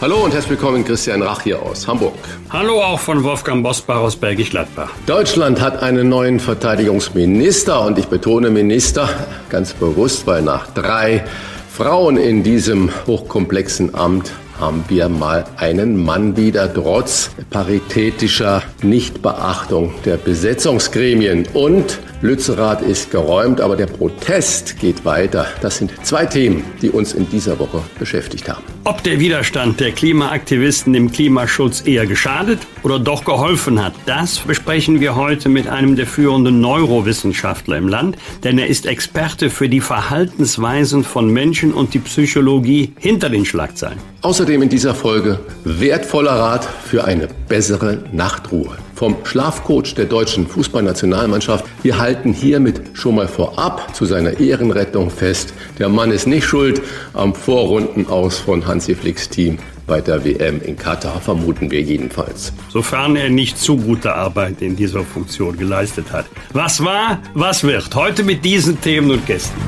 Hallo 0.00 0.24
und 0.24 0.32
herzlich 0.32 0.52
willkommen, 0.52 0.82
Christian 0.82 1.20
Rach 1.20 1.42
hier 1.42 1.60
aus 1.60 1.86
Hamburg. 1.86 2.14
Hallo 2.48 2.80
auch 2.80 2.98
von 2.98 3.22
Wolfgang 3.22 3.62
Bosbach 3.62 4.00
aus 4.00 4.16
Bergisch 4.16 4.48
Gladbach. 4.48 4.90
Deutschland 5.04 5.60
hat 5.60 5.82
einen 5.82 6.08
neuen 6.08 6.40
Verteidigungsminister 6.40 7.84
und 7.84 7.98
ich 7.98 8.06
betone 8.06 8.48
Minister 8.48 9.10
ganz 9.50 9.74
bewusst, 9.74 10.26
weil 10.26 10.40
nach 10.40 10.68
drei 10.68 11.22
Frauen 11.70 12.16
in 12.16 12.42
diesem 12.42 12.90
hochkomplexen 13.06 13.94
Amt 13.94 14.32
haben 14.58 14.86
wir 14.88 15.10
mal 15.10 15.44
einen 15.58 16.02
Mann 16.02 16.34
wieder 16.34 16.72
trotz 16.72 17.28
paritätischer 17.50 18.62
Nichtbeachtung 18.82 19.92
der 20.06 20.16
Besetzungsgremien. 20.16 21.46
Und 21.52 21.98
Lützerath 22.22 22.82
ist 22.82 23.10
geräumt, 23.10 23.62
aber 23.62 23.76
der 23.76 23.86
Protest 23.86 24.78
geht 24.78 25.06
weiter. 25.06 25.46
Das 25.62 25.78
sind 25.78 25.90
zwei 26.02 26.26
Themen, 26.26 26.64
die 26.82 26.90
uns 26.90 27.14
in 27.14 27.28
dieser 27.30 27.58
Woche 27.58 27.82
beschäftigt 27.98 28.46
haben. 28.46 28.62
Ob 28.84 29.02
der 29.02 29.20
Widerstand 29.20 29.80
der 29.80 29.92
Klimaaktivisten 29.92 30.92
dem 30.92 31.10
Klimaschutz 31.10 31.86
eher 31.86 32.06
geschadet 32.06 32.58
oder 32.82 32.98
doch 32.98 33.24
geholfen 33.24 33.82
hat, 33.82 33.94
das 34.04 34.38
besprechen 34.38 35.00
wir 35.00 35.16
heute 35.16 35.48
mit 35.48 35.66
einem 35.66 35.96
der 35.96 36.06
führenden 36.06 36.60
Neurowissenschaftler 36.60 37.78
im 37.78 37.88
Land, 37.88 38.18
denn 38.44 38.58
er 38.58 38.66
ist 38.66 38.84
Experte 38.84 39.48
für 39.48 39.70
die 39.70 39.80
Verhaltensweisen 39.80 41.04
von 41.04 41.30
Menschen 41.30 41.72
und 41.72 41.94
die 41.94 42.00
Psychologie 42.00 42.92
hinter 42.98 43.30
den 43.30 43.46
Schlagzeilen. 43.46 43.98
Außerdem 44.20 44.60
in 44.60 44.68
dieser 44.68 44.94
Folge 44.94 45.40
wertvoller 45.64 46.32
Rat 46.32 46.68
für 46.84 47.04
eine 47.04 47.28
bessere 47.48 48.04
Nachtruhe 48.12 48.76
vom 49.00 49.16
Schlafcoach 49.24 49.94
der 49.94 50.04
deutschen 50.04 50.46
Fußballnationalmannschaft. 50.46 51.64
Wir 51.82 51.98
halten 51.98 52.34
hiermit 52.34 52.82
schon 52.92 53.14
mal 53.14 53.28
vorab 53.28 53.96
zu 53.96 54.04
seiner 54.04 54.38
Ehrenrettung 54.38 55.08
fest. 55.08 55.54
Der 55.78 55.88
Mann 55.88 56.10
ist 56.10 56.26
nicht 56.26 56.44
schuld 56.44 56.82
am 57.14 57.34
Vorrundenaus 57.34 58.40
von 58.40 58.66
Hansi 58.66 58.94
Flicks 58.94 59.30
Team 59.30 59.56
bei 59.86 60.02
der 60.02 60.22
WM 60.22 60.60
in 60.60 60.76
Katar, 60.76 61.18
vermuten 61.18 61.70
wir 61.70 61.80
jedenfalls. 61.80 62.52
Sofern 62.68 63.16
er 63.16 63.30
nicht 63.30 63.56
zu 63.56 63.78
gute 63.78 64.14
Arbeit 64.14 64.60
in 64.60 64.76
dieser 64.76 65.02
Funktion 65.02 65.56
geleistet 65.56 66.12
hat. 66.12 66.26
Was 66.52 66.84
war, 66.84 67.22
was 67.32 67.62
wird? 67.62 67.94
Heute 67.94 68.22
mit 68.22 68.44
diesen 68.44 68.82
Themen 68.82 69.10
und 69.12 69.24
Gästen. 69.26 69.58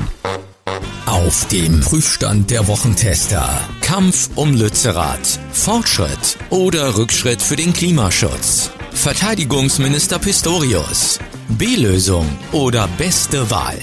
Auf 1.07 1.47
dem 1.47 1.79
Prüfstand 1.79 2.51
der 2.51 2.67
Wochentester. 2.67 3.49
Kampf 3.81 4.29
um 4.35 4.53
Lützerath. 4.53 5.39
Fortschritt 5.51 6.37
oder 6.51 6.97
Rückschritt 6.99 7.41
für 7.41 7.55
den 7.55 7.73
Klimaschutz. 7.73 8.69
Verteidigungsminister 8.93 10.17
Pistorius. 10.19 11.19
B-Lösung 11.49 12.25
oder 12.53 12.87
beste 12.97 13.49
Wahl. 13.51 13.77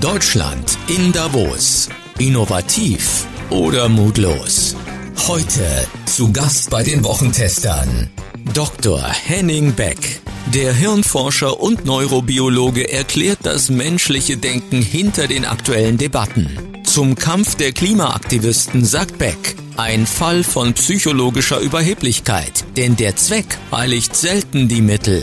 Deutschland 0.00 0.78
in 0.86 1.12
Davos. 1.12 1.88
Innovativ 2.18 3.26
oder 3.50 3.88
mutlos. 3.88 4.74
Heute 5.26 5.86
zu 6.06 6.32
Gast 6.32 6.70
bei 6.70 6.82
den 6.82 7.04
Wochentestern. 7.04 8.08
Dr. 8.54 9.02
Henning 9.02 9.74
Beck. 9.74 10.20
Der 10.54 10.72
Hirnforscher 10.72 11.60
und 11.60 11.84
Neurobiologe 11.84 12.90
erklärt 12.90 13.40
das 13.42 13.68
menschliche 13.68 14.38
Denken 14.38 14.80
hinter 14.80 15.26
den 15.26 15.44
aktuellen 15.44 15.98
Debatten. 15.98 16.77
Zum 16.88 17.16
Kampf 17.16 17.54
der 17.54 17.72
Klimaaktivisten 17.72 18.82
sagt 18.82 19.18
Beck, 19.18 19.56
ein 19.76 20.06
Fall 20.06 20.42
von 20.42 20.72
psychologischer 20.72 21.60
Überheblichkeit, 21.60 22.64
denn 22.78 22.96
der 22.96 23.14
Zweck 23.14 23.58
heiligt 23.70 24.16
selten 24.16 24.68
die 24.68 24.80
Mittel. 24.80 25.22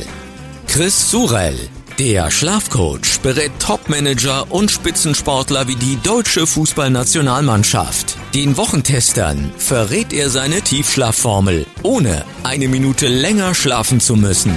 Chris 0.68 1.10
Surell, 1.10 1.58
der 1.98 2.30
Schlafcoach, 2.30 3.20
berät 3.24 3.52
Topmanager 3.58 4.52
und 4.52 4.70
Spitzensportler 4.70 5.68
wie 5.68 5.76
die 5.76 5.98
deutsche 6.04 6.46
Fußballnationalmannschaft. 6.46 8.16
Den 8.36 8.58
Wochentestern 8.58 9.52
verrät 9.58 10.14
er 10.14 10.30
seine 10.30 10.62
Tiefschlafformel, 10.62 11.66
ohne 11.82 12.26
eine 12.44 12.68
Minute 12.68 13.08
länger 13.08 13.56
schlafen 13.56 14.00
zu 14.00 14.16
müssen. 14.16 14.54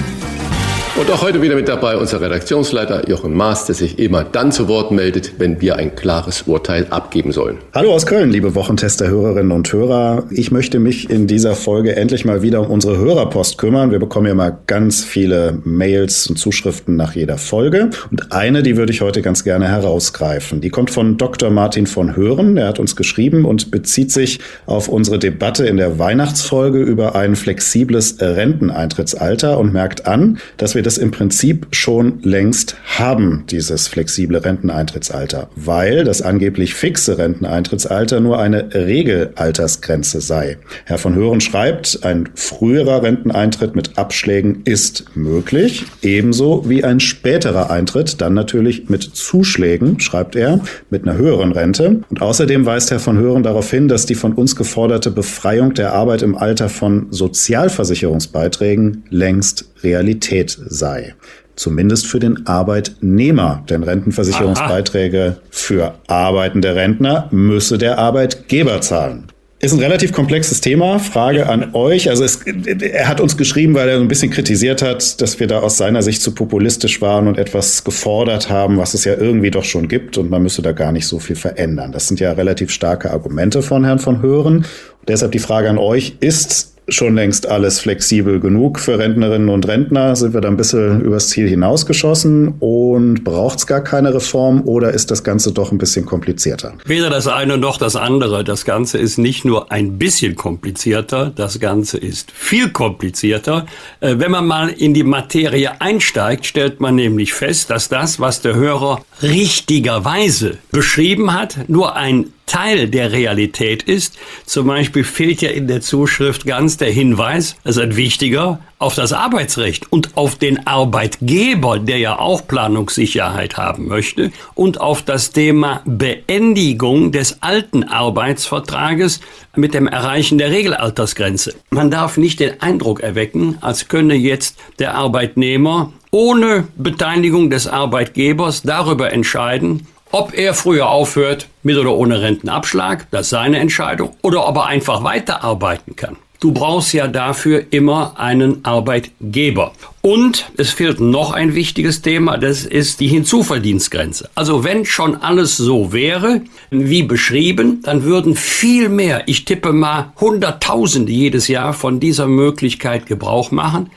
Und 0.99 1.09
auch 1.11 1.21
heute 1.21 1.41
wieder 1.41 1.55
mit 1.55 1.69
dabei 1.69 1.95
unser 1.95 2.19
Redaktionsleiter 2.19 3.07
Jochen 3.07 3.33
Maas, 3.33 3.65
der 3.65 3.73
sich 3.73 3.99
immer 3.99 4.25
dann 4.25 4.51
zu 4.51 4.67
Wort 4.67 4.91
meldet, 4.91 5.39
wenn 5.39 5.61
wir 5.61 5.77
ein 5.77 5.95
klares 5.95 6.41
Urteil 6.41 6.87
abgeben 6.89 7.31
sollen. 7.31 7.59
Hallo 7.73 7.93
aus 7.93 8.05
Köln, 8.05 8.31
liebe 8.31 8.53
Wochentester-Hörerinnen 8.53 9.53
und 9.53 9.71
Hörer. 9.71 10.25
Ich 10.29 10.51
möchte 10.51 10.77
mich 10.77 11.09
in 11.09 11.25
dieser 11.25 11.55
Folge 11.55 11.95
endlich 11.95 12.25
mal 12.25 12.41
wieder 12.41 12.59
um 12.59 12.69
unsere 12.69 12.97
Hörerpost 12.97 13.57
kümmern. 13.57 13.91
Wir 13.91 13.99
bekommen 13.99 14.27
ja 14.27 14.35
mal 14.35 14.57
ganz 14.67 15.05
viele 15.05 15.59
Mails 15.63 16.27
und 16.27 16.35
Zuschriften 16.35 16.97
nach 16.97 17.15
jeder 17.15 17.37
Folge. 17.37 17.91
Und 18.11 18.33
eine, 18.33 18.61
die 18.61 18.75
würde 18.75 18.91
ich 18.91 18.99
heute 18.99 19.21
ganz 19.21 19.45
gerne 19.45 19.69
herausgreifen. 19.69 20.59
Die 20.59 20.69
kommt 20.69 20.89
von 20.89 21.15
Dr. 21.15 21.49
Martin 21.49 21.87
von 21.87 22.17
Hören. 22.17 22.57
Er 22.57 22.67
hat 22.67 22.79
uns 22.79 22.97
geschrieben 22.97 23.45
und 23.45 23.71
bezieht 23.71 24.11
sich 24.11 24.41
auf 24.65 24.89
unsere 24.89 25.17
Debatte 25.17 25.65
in 25.65 25.77
der 25.77 25.97
Weihnachtsfolge 25.97 26.79
über 26.79 27.15
ein 27.15 27.37
flexibles 27.37 28.17
Renteneintrittsalter 28.19 29.57
und 29.57 29.71
merkt 29.71 30.05
an, 30.05 30.39
dass 30.57 30.75
wir 30.75 30.83
das 30.88 30.88
im 30.97 31.11
Prinzip 31.11 31.67
schon 31.71 32.21
längst 32.23 32.75
haben, 32.97 33.43
dieses 33.49 33.87
flexible 33.87 34.37
Renteneintrittsalter, 34.37 35.49
weil 35.55 36.03
das 36.03 36.21
angeblich 36.21 36.73
fixe 36.73 37.17
Renteneintrittsalter 37.17 38.19
nur 38.19 38.39
eine 38.39 38.73
Regelaltersgrenze 38.73 40.21
sei. 40.21 40.57
Herr 40.85 40.97
von 40.97 41.15
Hören 41.15 41.41
schreibt, 41.41 42.03
ein 42.03 42.29
früherer 42.35 43.03
Renteneintritt 43.03 43.75
mit 43.75 43.97
Abschlägen 43.97 44.61
ist 44.65 45.05
möglich, 45.15 45.85
ebenso 46.01 46.67
wie 46.67 46.83
ein 46.83 46.99
späterer 46.99 47.69
Eintritt, 47.69 48.21
dann 48.21 48.33
natürlich 48.33 48.89
mit 48.89 49.03
Zuschlägen, 49.03 49.99
schreibt 49.99 50.35
er, 50.35 50.61
mit 50.89 51.03
einer 51.03 51.17
höheren 51.17 51.51
Rente. 51.51 52.01
Und 52.09 52.21
außerdem 52.21 52.65
weist 52.65 52.91
Herr 52.91 52.99
von 52.99 53.17
Hören 53.17 53.43
darauf 53.43 53.69
hin, 53.69 53.87
dass 53.87 54.05
die 54.05 54.15
von 54.15 54.33
uns 54.33 54.55
geforderte 54.55 55.11
Befreiung 55.11 55.73
der 55.73 55.93
Arbeit 55.93 56.21
im 56.21 56.37
Alter 56.37 56.69
von 56.69 57.07
Sozialversicherungsbeiträgen 57.11 59.03
längst 59.09 59.68
Realität 59.83 60.57
sei. 60.67 61.15
Zumindest 61.55 62.07
für 62.07 62.19
den 62.19 62.47
Arbeitnehmer. 62.47 63.63
Denn 63.69 63.83
Rentenversicherungsbeiträge 63.83 65.35
Aha. 65.37 65.47
für 65.49 65.95
arbeitende 66.07 66.75
Rentner 66.75 67.27
müsse 67.31 67.77
der 67.77 67.97
Arbeitgeber 67.97 68.79
zahlen. 68.81 69.25
Ist 69.61 69.73
ein 69.73 69.79
relativ 69.79 70.13
komplexes 70.13 70.61
Thema. 70.61 70.99
Frage 70.99 71.49
an 71.49 71.71
euch. 71.73 72.09
Also 72.09 72.23
es, 72.23 72.39
er 72.45 73.09
hat 73.09 73.19
uns 73.19 73.35
geschrieben, 73.35 73.73
weil 73.73 73.89
er 73.89 73.97
so 73.97 74.01
ein 74.01 74.07
bisschen 74.07 74.31
kritisiert 74.31 74.81
hat, 74.81 75.19
dass 75.19 75.41
wir 75.41 75.47
da 75.47 75.59
aus 75.59 75.75
seiner 75.75 76.01
Sicht 76.01 76.21
zu 76.21 76.33
populistisch 76.33 77.01
waren 77.01 77.27
und 77.27 77.37
etwas 77.37 77.83
gefordert 77.83 78.49
haben, 78.49 78.77
was 78.77 78.93
es 78.93 79.03
ja 79.03 79.15
irgendwie 79.15 79.51
doch 79.51 79.65
schon 79.65 79.89
gibt 79.89 80.17
und 80.17 80.29
man 80.29 80.43
müsse 80.43 80.61
da 80.61 80.71
gar 80.71 80.93
nicht 80.93 81.07
so 81.07 81.19
viel 81.19 81.35
verändern. 81.35 81.91
Das 81.91 82.07
sind 82.07 82.21
ja 82.21 82.31
relativ 82.31 82.71
starke 82.71 83.11
Argumente 83.11 83.61
von 83.61 83.83
Herrn 83.83 83.99
von 83.99 84.21
Hören. 84.21 84.59
Und 84.59 85.09
deshalb 85.09 85.33
die 85.33 85.39
Frage 85.39 85.69
an 85.69 85.77
euch, 85.77 86.15
ist 86.21 86.78
schon 86.93 87.15
längst 87.15 87.47
alles 87.47 87.79
flexibel 87.79 88.39
genug 88.39 88.79
für 88.79 88.99
Rentnerinnen 88.99 89.49
und 89.49 89.67
Rentner? 89.67 90.15
Sind 90.15 90.33
wir 90.33 90.41
da 90.41 90.47
ein 90.47 90.57
bisschen 90.57 91.01
übers 91.01 91.29
Ziel 91.29 91.47
hinausgeschossen 91.47 92.55
und 92.59 93.23
braucht 93.23 93.59
es 93.59 93.67
gar 93.67 93.81
keine 93.81 94.13
Reform 94.13 94.61
oder 94.65 94.91
ist 94.93 95.11
das 95.11 95.23
Ganze 95.23 95.51
doch 95.51 95.71
ein 95.71 95.77
bisschen 95.77 96.05
komplizierter? 96.05 96.73
Weder 96.85 97.09
das 97.09 97.27
eine 97.27 97.57
noch 97.57 97.77
das 97.77 97.95
andere. 97.95 98.43
Das 98.43 98.65
Ganze 98.65 98.97
ist 98.97 99.17
nicht 99.17 99.45
nur 99.45 99.71
ein 99.71 99.97
bisschen 99.97 100.35
komplizierter, 100.35 101.31
das 101.35 101.59
Ganze 101.59 101.97
ist 101.97 102.31
viel 102.31 102.69
komplizierter. 102.69 103.65
Äh, 103.99 104.15
wenn 104.17 104.31
man 104.31 104.45
mal 104.45 104.69
in 104.69 104.93
die 104.93 105.03
Materie 105.03 105.79
einsteigt, 105.81 106.45
stellt 106.45 106.79
man 106.79 106.95
nämlich 106.95 107.33
fest, 107.33 107.69
dass 107.69 107.89
das, 107.89 108.19
was 108.19 108.41
der 108.41 108.55
Hörer 108.55 109.01
richtigerweise 109.21 110.57
beschrieben 110.71 111.33
hat, 111.33 111.69
nur 111.69 111.95
ein 111.95 112.33
Teil 112.49 112.89
der 112.89 113.11
Realität 113.11 113.83
ist. 113.83 114.17
Zum 114.45 114.67
Beispiel 114.67 115.03
fehlt 115.03 115.41
ja 115.41 115.49
in 115.51 115.67
der 115.67 115.81
Zuschrift 115.81 116.45
ganz 116.45 116.77
der 116.77 116.89
Hinweis, 116.91 117.55
das 117.63 117.77
ist 117.77 117.83
ein 117.83 117.95
wichtiger, 117.95 118.59
auf 118.79 118.95
das 118.95 119.13
Arbeitsrecht 119.13 119.91
und 119.91 120.17
auf 120.17 120.35
den 120.35 120.65
Arbeitgeber, 120.65 121.79
der 121.79 121.99
ja 121.99 122.17
auch 122.17 122.47
Planungssicherheit 122.47 123.57
haben 123.57 123.87
möchte, 123.87 124.31
und 124.55 124.81
auf 124.81 125.03
das 125.03 125.31
Thema 125.31 125.81
Beendigung 125.85 127.11
des 127.11 127.43
alten 127.43 127.83
Arbeitsvertrages 127.83 129.19
mit 129.55 129.73
dem 129.73 129.87
Erreichen 129.87 130.37
der 130.37 130.49
Regelaltersgrenze. 130.49 131.55
Man 131.69 131.91
darf 131.91 132.17
nicht 132.17 132.39
den 132.39 132.61
Eindruck 132.61 133.01
erwecken, 133.01 133.57
als 133.61 133.89
könne 133.89 134.15
jetzt 134.15 134.57
der 134.79 134.95
Arbeitnehmer 134.95 135.93
ohne 136.11 136.67
Beteiligung 136.77 137.51
des 137.51 137.67
Arbeitgebers 137.67 138.63
darüber 138.63 139.13
entscheiden, 139.13 139.85
ob 140.11 140.33
er 140.37 140.53
früher 140.53 140.89
aufhört 140.89 141.47
mit 141.63 141.77
oder 141.77 141.93
ohne 141.93 142.21
Rentenabschlag, 142.21 143.07
das 143.11 143.27
ist 143.27 143.29
seine 143.29 143.59
Entscheidung, 143.59 144.15
oder 144.21 144.47
ob 144.47 144.57
er 144.57 144.65
einfach 144.65 145.03
weiterarbeiten 145.03 145.95
kann. 145.95 146.17
Du 146.41 146.53
brauchst 146.53 146.93
ja 146.93 147.07
dafür 147.07 147.65
immer 147.71 148.13
einen 148.17 148.63
Arbeitgeber. 148.63 149.73
Und 150.01 150.49
es 150.55 150.71
fehlt 150.71 151.01
noch 151.01 151.33
ein 151.33 151.53
wichtiges 151.53 152.01
Thema, 152.01 152.37
das 152.37 152.63
ist 152.63 153.01
die 153.01 153.09
Hinzuverdienstgrenze. 153.09 154.29
Also 154.35 154.63
wenn 154.63 154.85
schon 154.85 155.17
alles 155.17 155.57
so 155.57 155.91
wäre, 155.91 156.39
wie 156.69 157.03
beschrieben, 157.03 157.81
dann 157.83 158.03
würden 158.03 158.37
viel 158.37 158.87
mehr, 158.87 159.23
ich 159.25 159.43
tippe 159.43 159.73
mal 159.73 160.13
Hunderttausende 160.21 161.11
jedes 161.11 161.49
Jahr 161.49 161.73
von 161.73 161.99
dieser 161.99 162.27
Möglichkeit 162.27 163.05
Gebrauch 163.05 163.51
machen. 163.51 163.89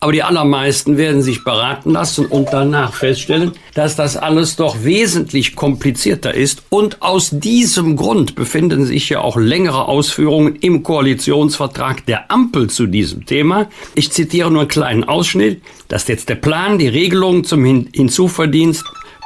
Aber 0.00 0.12
die 0.12 0.22
allermeisten 0.22 0.96
werden 0.96 1.22
sich 1.22 1.42
beraten 1.42 1.90
lassen 1.90 2.26
und 2.26 2.48
danach 2.52 2.94
feststellen, 2.94 3.52
dass 3.74 3.96
das 3.96 4.16
alles 4.16 4.54
doch 4.54 4.84
wesentlich 4.84 5.56
komplizierter 5.56 6.32
ist. 6.34 6.62
Und 6.68 7.02
aus 7.02 7.30
diesem 7.32 7.96
Grund 7.96 8.36
befinden 8.36 8.86
sich 8.86 9.08
ja 9.08 9.20
auch 9.20 9.36
längere 9.36 9.88
Ausführungen 9.88 10.54
im 10.56 10.84
Koalitionsvertrag 10.84 12.06
der 12.06 12.30
Ampel 12.30 12.70
zu 12.70 12.86
diesem 12.86 13.26
Thema. 13.26 13.68
Ich 13.96 14.12
zitiere 14.12 14.52
nur 14.52 14.60
einen 14.60 14.68
kleinen 14.68 15.04
Ausschnitt. 15.04 15.62
Das 15.88 16.02
ist 16.02 16.08
jetzt 16.08 16.28
der 16.28 16.36
Plan, 16.36 16.78
die 16.78 16.88
Regelung 16.88 17.42
zum 17.42 17.64
Hinzuverdienst 17.64 18.84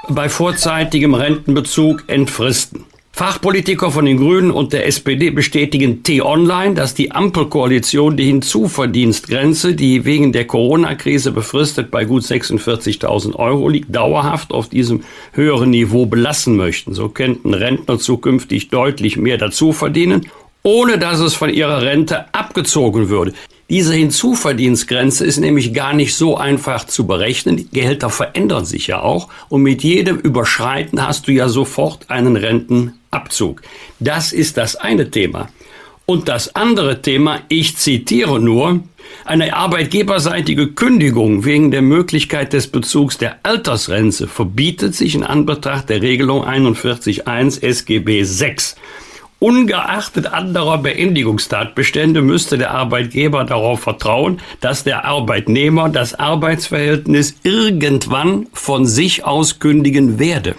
bei 0.09 0.31
vorzeitigem 0.31 1.15
Rentenbezug 1.15 2.05
entfristen. 2.07 2.87
Fachpolitiker 3.14 3.91
von 3.91 4.06
den 4.06 4.17
Grünen 4.17 4.50
und 4.50 4.73
der 4.73 4.87
SPD 4.87 5.29
bestätigen 5.29 6.03
T-Online, 6.03 6.75
dass 6.75 6.94
die 6.94 7.12
Ampelkoalition 7.12 8.17
die 8.17 8.25
Hinzuverdienstgrenze, 8.25 9.75
die 9.75 10.06
wegen 10.06 10.32
der 10.32 10.47
Corona-Krise 10.47 11.31
befristet 11.31 11.91
bei 11.91 12.06
gut 12.06 12.23
46.000 12.23 13.37
Euro 13.37 13.69
liegt, 13.69 13.94
dauerhaft 13.94 14.53
auf 14.53 14.70
diesem 14.70 15.03
höheren 15.32 15.69
Niveau 15.69 16.06
belassen 16.06 16.56
möchten. 16.56 16.94
So 16.94 17.11
könnten 17.11 17.53
Rentner 17.53 17.99
zukünftig 17.99 18.70
deutlich 18.70 19.19
mehr 19.19 19.37
dazu 19.37 19.73
verdienen, 19.73 20.26
ohne 20.62 20.97
dass 20.99 21.20
es 21.20 21.35
von 21.35 21.50
ihrer 21.50 21.82
Rente 21.82 22.35
abgezogen 22.35 23.11
würde. 23.11 23.35
Diese 23.69 23.94
Hinzuverdienstgrenze 23.94 25.26
ist 25.26 25.38
nämlich 25.38 25.75
gar 25.75 25.93
nicht 25.93 26.14
so 26.14 26.37
einfach 26.38 26.87
zu 26.87 27.06
berechnen. 27.06 27.56
Die 27.59 27.69
Gehälter 27.69 28.09
verändern 28.09 28.64
sich 28.64 28.87
ja 28.87 29.00
auch 29.03 29.29
und 29.50 29.62
mit 29.62 29.82
jedem 29.82 30.19
Überschreiten 30.19 31.06
hast 31.06 31.29
du 31.29 31.32
ja 31.32 31.49
sofort 31.49 32.11
einen 32.11 32.37
Rentenabzug. 33.12 33.62
Das 34.00 34.32
ist 34.32 34.56
das 34.56 34.76
eine 34.76 35.11
Thema. 35.11 35.49
Und 36.06 36.29
das 36.29 36.56
andere 36.56 37.00
Thema, 37.03 37.41
ich 37.49 37.76
zitiere 37.76 38.41
nur, 38.41 38.81
eine 39.25 39.55
arbeitgeberseitige 39.55 40.69
Kündigung 40.69 41.44
wegen 41.44 41.70
der 41.70 41.82
Möglichkeit 41.82 42.53
des 42.53 42.67
Bezugs 42.67 43.19
der 43.19 43.37
Altersrente 43.44 44.26
verbietet 44.26 44.94
sich 44.94 45.14
in 45.14 45.23
Anbetracht 45.23 45.91
der 45.91 46.03
Regelung 46.03 46.44
41.1 46.44 47.62
SGB 47.62 48.25
6. 48.25 48.76
Ungeachtet 49.38 50.26
anderer 50.26 50.79
Beendigungstatbestände 50.79 52.23
müsste 52.23 52.59
der 52.59 52.70
Arbeitgeber 52.70 53.44
darauf 53.44 53.81
vertrauen, 53.81 54.41
dass 54.61 54.85
der 54.85 55.05
Arbeitnehmer 55.05 55.88
das 55.88 56.14
Arbeitsverhältnis 56.14 57.35
irgendwann 57.43 58.47
von 58.53 58.87
sich 58.87 59.25
aus 59.25 59.59
kündigen 59.59 60.19
werde. 60.19 60.55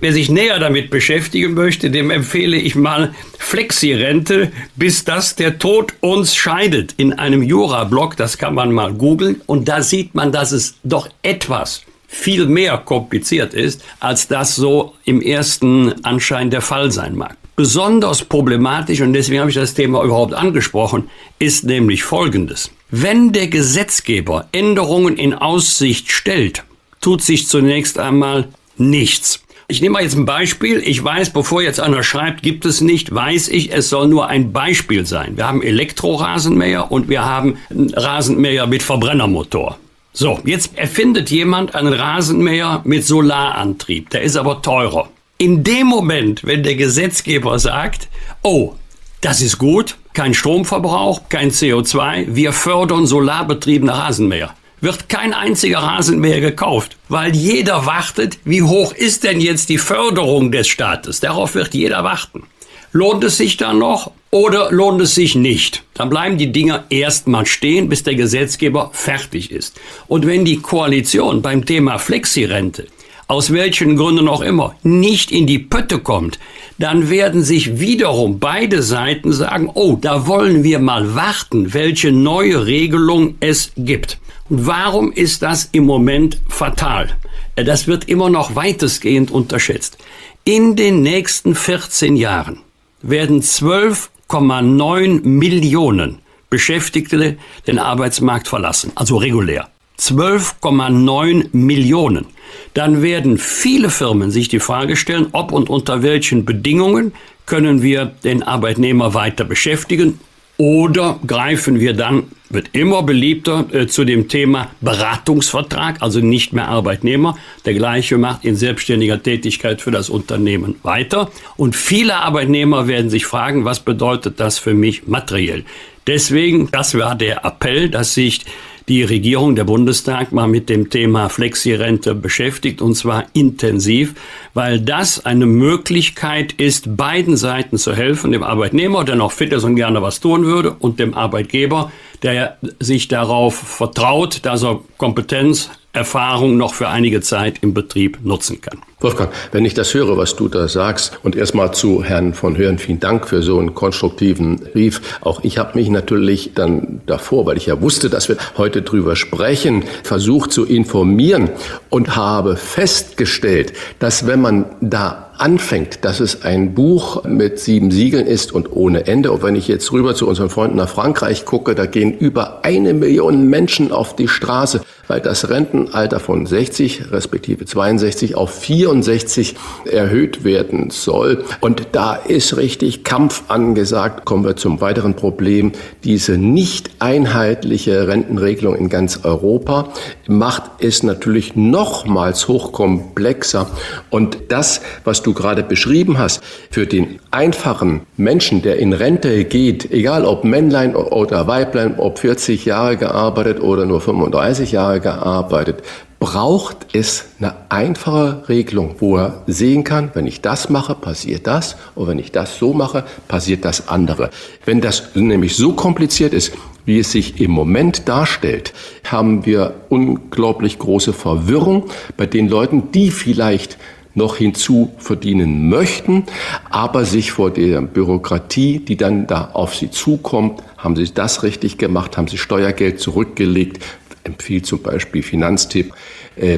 Wer 0.00 0.12
sich 0.12 0.30
näher 0.30 0.58
damit 0.58 0.90
beschäftigen 0.90 1.54
möchte, 1.54 1.90
dem 1.90 2.10
empfehle 2.10 2.56
ich 2.56 2.74
mal 2.74 3.14
Flexi-Rente, 3.38 4.52
bis 4.76 5.04
das 5.04 5.36
der 5.36 5.58
Tod 5.58 5.94
uns 6.00 6.34
scheidet. 6.34 6.94
In 6.96 7.12
einem 7.14 7.42
Jura-Blog, 7.42 8.16
das 8.16 8.38
kann 8.38 8.54
man 8.54 8.72
mal 8.72 8.92
googeln, 8.92 9.40
und 9.46 9.68
da 9.68 9.82
sieht 9.82 10.14
man, 10.14 10.32
dass 10.32 10.52
es 10.52 10.74
doch 10.84 11.08
etwas 11.22 11.82
viel 12.08 12.46
mehr 12.46 12.78
kompliziert 12.78 13.54
ist, 13.54 13.82
als 14.00 14.28
das 14.28 14.56
so 14.56 14.94
im 15.04 15.20
ersten 15.20 16.04
Anschein 16.04 16.50
der 16.50 16.60
Fall 16.62 16.90
sein 16.90 17.16
mag. 17.16 17.36
Besonders 17.56 18.22
problematisch, 18.22 19.00
und 19.00 19.14
deswegen 19.14 19.40
habe 19.40 19.50
ich 19.50 19.56
das 19.56 19.74
Thema 19.74 20.04
überhaupt 20.04 20.34
angesprochen, 20.34 21.08
ist 21.38 21.64
nämlich 21.64 22.02
Folgendes. 22.02 22.70
Wenn 22.90 23.32
der 23.32 23.48
Gesetzgeber 23.48 24.48
Änderungen 24.52 25.16
in 25.16 25.32
Aussicht 25.32 26.10
stellt, 26.10 26.64
tut 27.00 27.22
sich 27.22 27.48
zunächst 27.48 27.98
einmal 27.98 28.48
nichts. 28.76 29.42
Ich 29.68 29.80
nehme 29.80 29.94
mal 29.94 30.02
jetzt 30.04 30.14
ein 30.14 30.26
Beispiel. 30.26 30.80
Ich 30.84 31.02
weiß, 31.02 31.30
bevor 31.30 31.60
jetzt 31.60 31.80
einer 31.80 32.04
schreibt, 32.04 32.42
gibt 32.44 32.64
es 32.64 32.80
nicht, 32.80 33.12
weiß 33.12 33.48
ich, 33.48 33.72
es 33.72 33.88
soll 33.88 34.06
nur 34.06 34.28
ein 34.28 34.52
Beispiel 34.52 35.04
sein. 35.06 35.36
Wir 35.36 35.48
haben 35.48 35.60
Elektrorasenmäher 35.60 36.92
und 36.92 37.08
wir 37.08 37.24
haben 37.24 37.58
Rasenmäher 37.70 38.68
mit 38.68 38.84
Verbrennermotor. 38.84 39.76
So, 40.12 40.38
jetzt 40.44 40.78
erfindet 40.78 41.30
jemand 41.30 41.74
einen 41.74 41.92
Rasenmäher 41.92 42.80
mit 42.84 43.04
Solarantrieb. 43.04 44.10
Der 44.10 44.22
ist 44.22 44.36
aber 44.36 44.62
teurer. 44.62 45.08
In 45.36 45.64
dem 45.64 45.88
Moment, 45.88 46.44
wenn 46.44 46.62
der 46.62 46.76
Gesetzgeber 46.76 47.58
sagt, 47.58 48.08
oh, 48.42 48.74
das 49.20 49.42
ist 49.42 49.58
gut, 49.58 49.96
kein 50.14 50.32
Stromverbrauch, 50.32 51.22
kein 51.28 51.50
CO2, 51.50 52.36
wir 52.36 52.52
fördern 52.52 53.06
solarbetriebene 53.06 53.92
Rasenmäher, 53.92 54.54
wird 54.80 55.08
kein 55.08 55.32
einziger 55.32 55.78
Rasenmäher 55.78 56.40
gekauft, 56.40 56.96
weil 57.08 57.34
jeder 57.34 57.86
wartet, 57.86 58.38
wie 58.44 58.62
hoch 58.62 58.92
ist 58.92 59.24
denn 59.24 59.40
jetzt 59.40 59.68
die 59.68 59.78
Förderung 59.78 60.52
des 60.52 60.68
Staates? 60.68 61.20
Darauf 61.20 61.54
wird 61.54 61.74
jeder 61.74 62.04
warten. 62.04 62.44
Lohnt 62.92 63.24
es 63.24 63.36
sich 63.36 63.56
dann 63.56 63.78
noch 63.78 64.12
oder 64.30 64.70
lohnt 64.70 65.00
es 65.00 65.14
sich 65.14 65.34
nicht? 65.34 65.82
Dann 65.94 66.08
bleiben 66.08 66.38
die 66.38 66.52
Dinger 66.52 66.84
erstmal 66.88 67.46
stehen, 67.46 67.88
bis 67.88 68.02
der 68.02 68.14
Gesetzgeber 68.14 68.90
fertig 68.92 69.50
ist. 69.50 69.78
Und 70.06 70.26
wenn 70.26 70.44
die 70.44 70.58
Koalition 70.58 71.42
beim 71.42 71.66
Thema 71.66 71.98
Flexirente 71.98 72.86
aus 73.28 73.52
welchen 73.52 73.96
Gründen 73.96 74.28
auch 74.28 74.40
immer, 74.40 74.74
nicht 74.82 75.32
in 75.32 75.46
die 75.46 75.58
Pötte 75.58 75.98
kommt, 75.98 76.38
dann 76.78 77.10
werden 77.10 77.42
sich 77.42 77.80
wiederum 77.80 78.38
beide 78.38 78.82
Seiten 78.82 79.32
sagen, 79.32 79.70
oh, 79.72 79.98
da 80.00 80.26
wollen 80.26 80.62
wir 80.62 80.78
mal 80.78 81.14
warten, 81.14 81.74
welche 81.74 82.12
neue 82.12 82.66
Regelung 82.66 83.36
es 83.40 83.72
gibt. 83.76 84.18
Und 84.48 84.66
warum 84.66 85.10
ist 85.12 85.42
das 85.42 85.68
im 85.72 85.84
Moment 85.84 86.38
fatal? 86.48 87.16
Das 87.56 87.86
wird 87.86 88.08
immer 88.08 88.30
noch 88.30 88.54
weitestgehend 88.54 89.30
unterschätzt. 89.30 89.98
In 90.44 90.76
den 90.76 91.02
nächsten 91.02 91.54
14 91.54 92.14
Jahren 92.14 92.60
werden 93.02 93.42
12,9 93.42 95.26
Millionen 95.26 96.18
Beschäftigte 96.50 97.38
den 97.66 97.78
Arbeitsmarkt 97.80 98.46
verlassen, 98.46 98.92
also 98.94 99.16
regulär. 99.16 99.68
12,9 99.98 101.48
Millionen 101.52 102.26
dann 102.74 103.02
werden 103.02 103.38
viele 103.38 103.90
Firmen 103.90 104.30
sich 104.30 104.48
die 104.48 104.60
Frage 104.60 104.96
stellen, 104.96 105.28
ob 105.32 105.52
und 105.52 105.70
unter 105.70 106.02
welchen 106.02 106.44
Bedingungen 106.44 107.12
können 107.46 107.82
wir 107.82 108.06
den 108.24 108.42
Arbeitnehmer 108.42 109.14
weiter 109.14 109.44
beschäftigen 109.44 110.20
oder 110.58 111.20
greifen 111.26 111.80
wir 111.80 111.92
dann, 111.92 112.24
wird 112.48 112.70
immer 112.72 113.02
beliebter, 113.02 113.66
äh, 113.72 113.86
zu 113.86 114.04
dem 114.04 114.28
Thema 114.28 114.70
Beratungsvertrag, 114.80 116.00
also 116.00 116.20
nicht 116.20 116.54
mehr 116.54 116.68
Arbeitnehmer. 116.68 117.36
Der 117.66 117.74
gleiche 117.74 118.16
macht 118.16 118.44
in 118.44 118.56
selbstständiger 118.56 119.22
Tätigkeit 119.22 119.82
für 119.82 119.90
das 119.90 120.08
Unternehmen 120.08 120.76
weiter. 120.82 121.30
Und 121.56 121.76
viele 121.76 122.16
Arbeitnehmer 122.16 122.88
werden 122.88 123.10
sich 123.10 123.26
fragen, 123.26 123.64
was 123.66 123.80
bedeutet 123.80 124.40
das 124.40 124.58
für 124.58 124.72
mich 124.72 125.06
materiell? 125.06 125.64
Deswegen, 126.06 126.70
das 126.70 126.96
war 126.96 127.16
der 127.16 127.44
Appell, 127.44 127.90
dass 127.90 128.14
sich 128.14 128.42
die 128.88 129.02
Regierung, 129.02 129.56
der 129.56 129.64
Bundestag, 129.64 130.32
mal 130.32 130.46
mit 130.46 130.68
dem 130.68 130.90
Thema 130.90 131.28
Flexirente 131.28 132.14
beschäftigt 132.14 132.80
und 132.80 132.94
zwar 132.94 133.24
intensiv, 133.32 134.14
weil 134.54 134.80
das 134.80 135.26
eine 135.26 135.46
Möglichkeit 135.46 136.52
ist, 136.52 136.96
beiden 136.96 137.36
Seiten 137.36 137.78
zu 137.78 137.94
helfen, 137.94 138.30
dem 138.32 138.44
Arbeitnehmer, 138.44 139.04
der 139.04 139.16
noch 139.16 139.32
fit 139.32 139.52
ist 139.52 139.64
und 139.64 139.76
gerne 139.76 140.02
was 140.02 140.20
tun 140.20 140.44
würde, 140.44 140.76
und 140.78 141.00
dem 141.00 141.14
Arbeitgeber, 141.14 141.90
der 142.22 142.58
sich 142.78 143.08
darauf 143.08 143.56
vertraut, 143.56 144.44
dass 144.44 144.62
er 144.62 144.80
Kompetenz, 144.98 145.70
Erfahrung 145.96 146.56
noch 146.56 146.74
für 146.74 146.88
einige 146.88 147.20
Zeit 147.20 147.58
im 147.62 147.74
Betrieb 147.74 148.18
nutzen 148.22 148.60
kann. 148.60 148.80
Wolfgang, 149.00 149.30
wenn 149.52 149.64
ich 149.64 149.74
das 149.74 149.92
höre, 149.92 150.16
was 150.16 150.36
du 150.36 150.48
da 150.48 150.68
sagst, 150.68 151.18
und 151.22 151.36
erstmal 151.36 151.72
zu 151.72 152.02
Herrn 152.02 152.34
von 152.34 152.56
Hören, 152.56 152.78
vielen 152.78 153.00
Dank 153.00 153.28
für 153.28 153.42
so 153.42 153.58
einen 153.58 153.74
konstruktiven 153.74 154.56
Brief. 154.56 155.18
Auch 155.20 155.40
ich 155.42 155.58
habe 155.58 155.78
mich 155.78 155.88
natürlich 155.88 156.52
dann 156.54 157.00
davor, 157.06 157.46
weil 157.46 157.56
ich 157.56 157.66
ja 157.66 157.80
wusste, 157.80 158.08
dass 158.08 158.28
wir 158.28 158.36
heute 158.56 158.82
drüber 158.82 159.16
sprechen, 159.16 159.84
versucht 160.02 160.52
zu 160.52 160.64
informieren 160.64 161.50
und 161.90 162.16
habe 162.16 162.56
festgestellt, 162.56 163.72
dass 163.98 164.26
wenn 164.26 164.40
man 164.40 164.64
da 164.80 165.25
anfängt, 165.38 166.04
dass 166.04 166.20
es 166.20 166.42
ein 166.42 166.74
Buch 166.74 167.24
mit 167.24 167.58
sieben 167.58 167.90
Siegeln 167.90 168.26
ist 168.26 168.52
und 168.52 168.72
ohne 168.72 169.06
Ende. 169.06 169.32
Und 169.32 169.42
wenn 169.42 169.56
ich 169.56 169.68
jetzt 169.68 169.92
rüber 169.92 170.14
zu 170.14 170.26
unseren 170.26 170.50
Freunden 170.50 170.76
nach 170.76 170.88
Frankreich 170.88 171.44
gucke, 171.44 171.74
da 171.74 171.86
gehen 171.86 172.16
über 172.16 172.64
eine 172.64 172.94
Million 172.94 173.48
Menschen 173.48 173.92
auf 173.92 174.16
die 174.16 174.28
Straße, 174.28 174.80
weil 175.08 175.20
das 175.20 175.48
Rentenalter 175.48 176.20
von 176.20 176.46
60 176.46 177.12
respektive 177.12 177.64
62 177.64 178.34
auf 178.34 178.50
64 178.52 179.56
erhöht 179.84 180.44
werden 180.44 180.90
soll. 180.90 181.44
Und 181.60 181.88
da 181.92 182.14
ist 182.14 182.56
richtig 182.56 183.04
Kampf 183.04 183.44
angesagt. 183.48 184.24
Kommen 184.24 184.44
wir 184.44 184.56
zum 184.56 184.80
weiteren 184.80 185.14
Problem. 185.14 185.72
Diese 186.04 186.38
nicht 186.38 186.90
einheitliche 186.98 188.08
Rentenregelung 188.08 188.74
in 188.74 188.88
ganz 188.88 189.20
Europa 189.24 189.92
macht 190.26 190.62
es 190.80 191.02
natürlich 191.02 191.56
nochmals 191.56 192.48
hochkomplexer. 192.48 193.68
Und 194.10 194.38
das, 194.48 194.80
was 195.04 195.22
du 195.26 195.34
gerade 195.34 195.62
beschrieben 195.62 196.18
hast, 196.18 196.42
für 196.70 196.86
den 196.86 197.18
einfachen 197.30 198.02
Menschen, 198.16 198.62
der 198.62 198.78
in 198.78 198.92
Rente 198.92 199.44
geht, 199.44 199.90
egal 199.90 200.24
ob 200.24 200.44
Männlein 200.44 200.94
oder 200.94 201.46
Weiblein, 201.46 201.98
ob 201.98 202.18
40 202.18 202.64
Jahre 202.64 202.96
gearbeitet 202.96 203.60
oder 203.60 203.86
nur 203.86 204.00
35 204.00 204.72
Jahre 204.72 205.00
gearbeitet, 205.00 205.82
braucht 206.18 206.94
es 206.94 207.26
eine 207.38 207.54
einfache 207.68 208.48
Regelung, 208.48 208.96
wo 208.98 209.16
er 209.16 209.42
sehen 209.46 209.84
kann, 209.84 210.10
wenn 210.14 210.26
ich 210.26 210.40
das 210.40 210.70
mache, 210.70 210.94
passiert 210.94 211.46
das 211.46 211.76
und 211.94 212.08
wenn 212.08 212.18
ich 212.18 212.32
das 212.32 212.58
so 212.58 212.72
mache, 212.72 213.04
passiert 213.28 213.64
das 213.64 213.88
andere. 213.88 214.30
Wenn 214.64 214.80
das 214.80 215.14
nämlich 215.14 215.56
so 215.56 215.74
kompliziert 215.74 216.32
ist, 216.32 216.52
wie 216.86 217.00
es 217.00 217.12
sich 217.12 217.40
im 217.40 217.50
Moment 217.50 218.08
darstellt, 218.08 218.72
haben 219.04 219.44
wir 219.44 219.74
unglaublich 219.88 220.78
große 220.78 221.12
Verwirrung 221.12 221.90
bei 222.16 222.26
den 222.26 222.48
Leuten, 222.48 222.90
die 222.92 223.10
vielleicht 223.10 223.76
noch 224.16 224.36
hinzu 224.36 224.92
verdienen 224.98 225.68
möchten, 225.68 226.24
aber 226.70 227.04
sich 227.04 227.30
vor 227.30 227.50
der 227.50 227.82
Bürokratie, 227.82 228.80
die 228.80 228.96
dann 228.96 229.26
da 229.26 229.50
auf 229.52 229.74
sie 229.74 229.90
zukommt, 229.90 230.62
haben 230.76 230.96
sie 230.96 231.12
das 231.12 231.42
richtig 231.42 231.78
gemacht, 231.78 232.16
haben 232.16 232.26
sie 232.26 232.38
Steuergeld 232.38 232.98
zurückgelegt, 232.98 233.84
empfiehlt 234.24 234.66
zum 234.66 234.82
Beispiel 234.82 235.22
Finanztipp, 235.22 235.92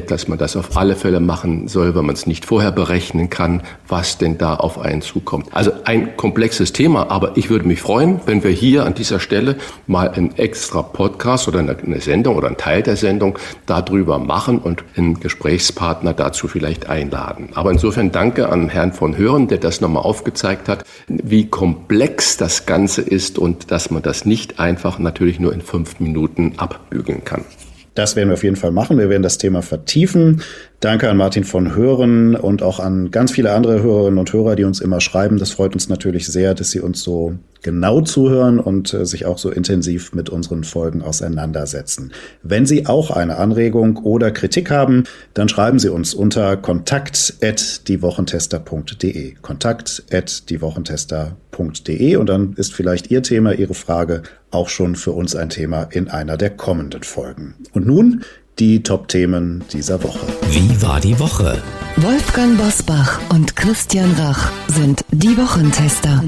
dass 0.07 0.27
man 0.27 0.37
das 0.37 0.55
auf 0.55 0.75
alle 0.75 0.95
Fälle 0.95 1.19
machen 1.19 1.67
soll, 1.67 1.95
weil 1.95 2.03
man 2.03 2.15
es 2.15 2.27
nicht 2.27 2.45
vorher 2.45 2.71
berechnen 2.71 3.29
kann, 3.29 3.61
was 3.87 4.17
denn 4.17 4.37
da 4.37 4.55
auf 4.55 4.79
einen 4.79 5.01
zukommt. 5.01 5.47
Also 5.51 5.71
ein 5.85 6.17
komplexes 6.17 6.73
Thema, 6.73 7.09
aber 7.09 7.37
ich 7.37 7.49
würde 7.49 7.67
mich 7.67 7.81
freuen, 7.81 8.19
wenn 8.25 8.43
wir 8.43 8.51
hier 8.51 8.85
an 8.85 8.93
dieser 8.93 9.19
Stelle 9.19 9.55
mal 9.87 10.09
einen 10.09 10.37
extra 10.37 10.81
Podcast 10.81 11.47
oder 11.47 11.59
eine 11.59 12.01
Sendung 12.01 12.35
oder 12.35 12.47
einen 12.47 12.57
Teil 12.57 12.83
der 12.83 12.95
Sendung 12.95 13.37
darüber 13.65 14.19
machen 14.19 14.59
und 14.59 14.83
einen 14.95 15.19
Gesprächspartner 15.19 16.13
dazu 16.13 16.47
vielleicht 16.47 16.89
einladen. 16.89 17.49
Aber 17.53 17.71
insofern 17.71 18.11
danke 18.11 18.49
an 18.49 18.69
Herrn 18.69 18.93
von 18.93 19.17
Hören, 19.17 19.47
der 19.47 19.59
das 19.59 19.81
nochmal 19.81 20.03
aufgezeigt 20.03 20.67
hat, 20.67 20.83
wie 21.07 21.47
komplex 21.47 22.37
das 22.37 22.65
Ganze 22.65 23.01
ist 23.01 23.37
und 23.37 23.71
dass 23.71 23.91
man 23.91 24.01
das 24.01 24.25
nicht 24.25 24.59
einfach 24.59 24.99
natürlich 24.99 25.39
nur 25.39 25.53
in 25.53 25.61
fünf 25.61 25.99
Minuten 25.99 26.53
abbügeln 26.57 27.23
kann. 27.23 27.45
Das 27.93 28.15
werden 28.15 28.29
wir 28.29 28.33
auf 28.33 28.43
jeden 28.43 28.55
Fall 28.55 28.71
machen. 28.71 28.97
Wir 28.97 29.09
werden 29.09 29.23
das 29.23 29.37
Thema 29.37 29.61
vertiefen. 29.61 30.41
Danke 30.79 31.09
an 31.09 31.17
Martin 31.17 31.43
von 31.43 31.75
Hören 31.75 32.37
und 32.37 32.63
auch 32.63 32.79
an 32.79 33.11
ganz 33.11 33.33
viele 33.33 33.51
andere 33.51 33.83
Hörerinnen 33.83 34.17
und 34.17 34.31
Hörer, 34.31 34.55
die 34.55 34.63
uns 34.63 34.79
immer 34.79 35.01
schreiben. 35.01 35.37
Das 35.37 35.51
freut 35.51 35.73
uns 35.73 35.89
natürlich 35.89 36.27
sehr, 36.27 36.53
dass 36.53 36.71
Sie 36.71 36.79
uns 36.79 37.03
so 37.03 37.35
genau 37.61 37.99
zuhören 37.99 38.61
und 38.61 38.93
äh, 38.93 39.05
sich 39.05 39.25
auch 39.25 39.37
so 39.37 39.49
intensiv 39.49 40.13
mit 40.13 40.29
unseren 40.29 40.63
Folgen 40.63 41.01
auseinandersetzen. 41.01 42.13
Wenn 42.43 42.65
Sie 42.65 42.85
auch 42.85 43.11
eine 43.11 43.39
Anregung 43.39 43.97
oder 43.97 44.31
Kritik 44.31 44.71
haben, 44.71 45.03
dann 45.33 45.49
schreiben 45.49 45.79
Sie 45.79 45.89
uns 45.89 46.13
unter 46.13 46.55
kontakt@diewochentester.de. 46.55 49.33
kontakt@diewochentester.de 49.41 52.15
und 52.15 52.29
dann 52.29 52.53
ist 52.53 52.73
vielleicht 52.73 53.11
Ihr 53.11 53.21
Thema, 53.21 53.51
Ihre 53.51 53.73
Frage 53.73 54.23
auch 54.49 54.69
schon 54.69 54.95
für 54.95 55.11
uns 55.11 55.35
ein 55.35 55.49
Thema 55.49 55.89
in 55.91 56.07
einer 56.07 56.37
der 56.37 56.51
kommenden 56.51 57.03
Folgen. 57.03 57.55
Und 57.73 57.85
nun 57.85 58.23
die 58.59 58.83
Top-Themen 58.83 59.63
dieser 59.71 60.03
Woche. 60.03 60.19
Wie 60.49 60.81
war 60.81 60.99
die 60.99 61.17
Woche? 61.19 61.61
Wolfgang 61.97 62.57
Bosbach 62.57 63.19
und 63.29 63.55
Christian 63.55 64.11
Rach 64.17 64.51
sind 64.67 65.03
die 65.11 65.37
Wochentester. 65.37 66.21